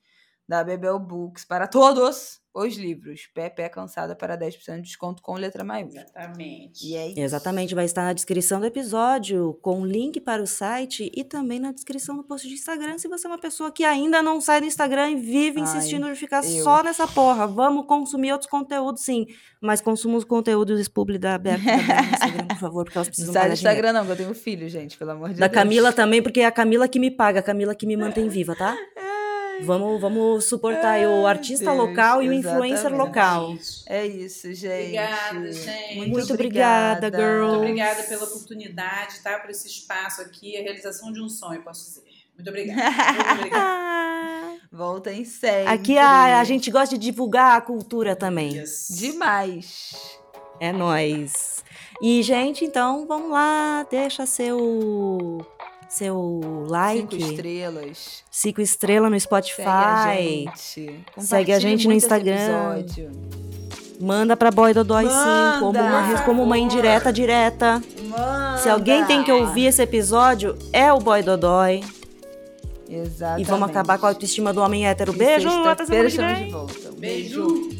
da 0.48 0.64
Bebel 0.64 0.98
Books 0.98 1.44
para 1.44 1.68
todos 1.68 2.39
os 2.54 2.76
livros. 2.76 3.28
Pepe 3.32 3.62
é 3.62 3.68
cansada 3.68 4.16
para 4.16 4.36
10% 4.36 4.76
de 4.76 4.82
desconto 4.82 5.22
com 5.22 5.34
letra 5.34 5.62
maiúscula. 5.62 6.02
Exatamente. 6.02 6.86
E 6.86 6.96
é 6.96 7.08
isso. 7.08 7.20
Exatamente, 7.20 7.74
vai 7.74 7.84
estar 7.84 8.02
na 8.02 8.12
descrição 8.12 8.60
do 8.60 8.66
episódio, 8.66 9.58
com 9.62 9.86
link 9.86 10.20
para 10.20 10.42
o 10.42 10.46
site 10.46 11.10
e 11.14 11.22
também 11.22 11.60
na 11.60 11.72
descrição 11.72 12.16
do 12.16 12.24
post 12.24 12.48
de 12.48 12.54
Instagram, 12.54 12.98
se 12.98 13.08
você 13.08 13.26
é 13.26 13.30
uma 13.30 13.38
pessoa 13.38 13.70
que 13.70 13.84
ainda 13.84 14.22
não 14.22 14.40
sai 14.40 14.60
do 14.60 14.66
Instagram 14.66 15.10
e 15.10 15.16
vive 15.16 15.60
insistindo 15.60 16.06
Ai, 16.06 16.12
em 16.12 16.16
ficar 16.16 16.44
eu. 16.44 16.64
só 16.64 16.82
nessa 16.82 17.06
porra. 17.06 17.46
Vamos 17.46 17.86
consumir 17.86 18.32
outros 18.32 18.50
conteúdos, 18.50 19.02
sim, 19.02 19.26
mas 19.60 19.80
consuma 19.80 20.16
os 20.16 20.24
conteúdos 20.24 20.88
publi 20.88 21.18
da 21.18 21.38
Beca 21.38 21.62
no 21.62 22.12
Instagram, 22.12 22.46
por 22.48 22.58
favor, 22.58 22.84
porque 22.84 22.98
elas 22.98 23.08
precisam 23.10 23.32
Não 23.32 23.40
sai 23.40 23.48
do 23.50 23.54
Instagram 23.54 23.92
não, 23.92 24.00
porque 24.00 24.22
eu 24.22 24.26
tenho 24.26 24.34
filho, 24.34 24.68
gente, 24.68 24.98
pelo 24.98 25.12
amor 25.12 25.28
de 25.28 25.34
da 25.36 25.46
Deus. 25.46 25.50
Da 25.50 25.62
Camila 25.62 25.92
também, 25.92 26.22
porque 26.22 26.40
é 26.40 26.46
a 26.46 26.52
Camila 26.52 26.88
que 26.88 26.98
me 26.98 27.10
paga, 27.10 27.40
a 27.40 27.42
Camila 27.42 27.74
que 27.74 27.86
me 27.86 27.96
mantém 27.96 28.28
viva, 28.28 28.56
tá? 28.56 28.76
Vamos, 29.64 30.00
vamos 30.00 30.44
suportar 30.44 30.94
Ai, 30.94 31.06
o 31.06 31.26
artista 31.26 31.66
Deus, 31.66 31.76
local 31.76 32.22
e 32.22 32.28
o 32.28 32.32
influencer 32.32 32.94
local. 32.94 33.54
É 33.86 34.06
isso, 34.06 34.52
gente. 34.54 34.96
Obrigada, 34.96 35.52
gente. 35.52 35.96
Muito, 35.96 36.12
Muito 36.12 36.32
obrigada, 36.34 37.06
obrigada, 37.08 37.32
girl. 37.32 37.46
Muito 37.46 37.58
obrigada 37.60 38.02
pela 38.04 38.24
oportunidade, 38.24 39.20
tá? 39.20 39.38
Por 39.38 39.50
esse 39.50 39.68
espaço 39.68 40.22
aqui, 40.22 40.56
a 40.56 40.62
realização 40.62 41.12
de 41.12 41.22
um 41.22 41.28
sonho, 41.28 41.62
posso 41.62 41.84
dizer. 41.86 42.04
Muito 42.34 42.48
obrigada. 42.48 43.12
Muito 43.12 43.30
obrigada. 43.32 43.90
Voltem 44.72 45.24
sempre. 45.24 45.72
Aqui 45.72 45.98
a, 45.98 46.40
a 46.40 46.44
gente 46.44 46.70
gosta 46.70 46.96
de 46.96 47.04
divulgar 47.04 47.56
a 47.56 47.60
cultura 47.60 48.14
também. 48.14 48.56
Yes. 48.56 48.88
Demais. 48.90 50.18
É 50.60 50.72
nós. 50.72 51.64
E, 52.02 52.22
gente, 52.22 52.64
então 52.64 53.06
vamos 53.06 53.30
lá, 53.30 53.86
deixa 53.90 54.24
seu 54.24 55.44
seu 55.90 56.66
like. 56.68 57.16
Cinco 57.16 57.30
estrelas. 57.32 58.24
Cinco 58.30 58.60
estrelas 58.60 59.10
no 59.10 59.20
Spotify. 59.20 59.64
Segue 59.64 60.48
a 60.48 60.54
gente, 60.54 61.04
Segue 61.18 61.52
a 61.52 61.58
gente 61.58 61.88
no 61.88 61.92
Instagram. 61.92 62.84
Manda 64.00 64.34
pra 64.34 64.50
Boy 64.50 64.72
Dodói 64.72 65.04
sim, 65.04 65.60
como 65.60 65.78
uma, 65.78 66.22
como 66.22 66.42
uma 66.42 66.56
indireta 66.56 67.12
direta. 67.12 67.82
Manda. 68.04 68.58
Se 68.58 68.68
alguém 68.70 69.04
tem 69.04 69.22
que 69.22 69.30
ouvir 69.30 69.66
esse 69.66 69.82
episódio, 69.82 70.56
é 70.72 70.90
o 70.90 70.98
Boy 70.98 71.22
Dodói. 71.22 71.82
Exatamente. 72.88 73.46
E 73.46 73.50
vamos 73.50 73.68
acabar 73.68 73.98
com 73.98 74.06
a 74.06 74.08
autoestima 74.08 74.52
do 74.52 74.62
homem 74.62 74.86
hétero. 74.86 75.12
Beijo, 75.12 75.48
até 75.48 75.84
semana 75.84 76.10
que 76.10 76.16
vem. 76.16 76.50
Beijo. 76.96 77.40
Beijo. 77.44 77.79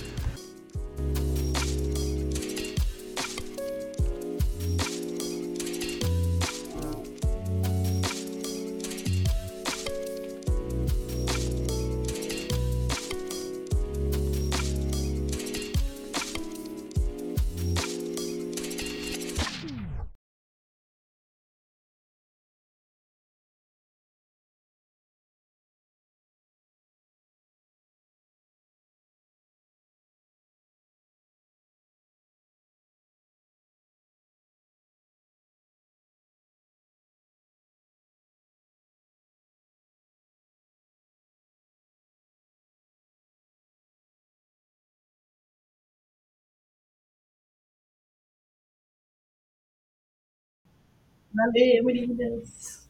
Valeu, 51.33 51.83
meninas. 51.83 52.87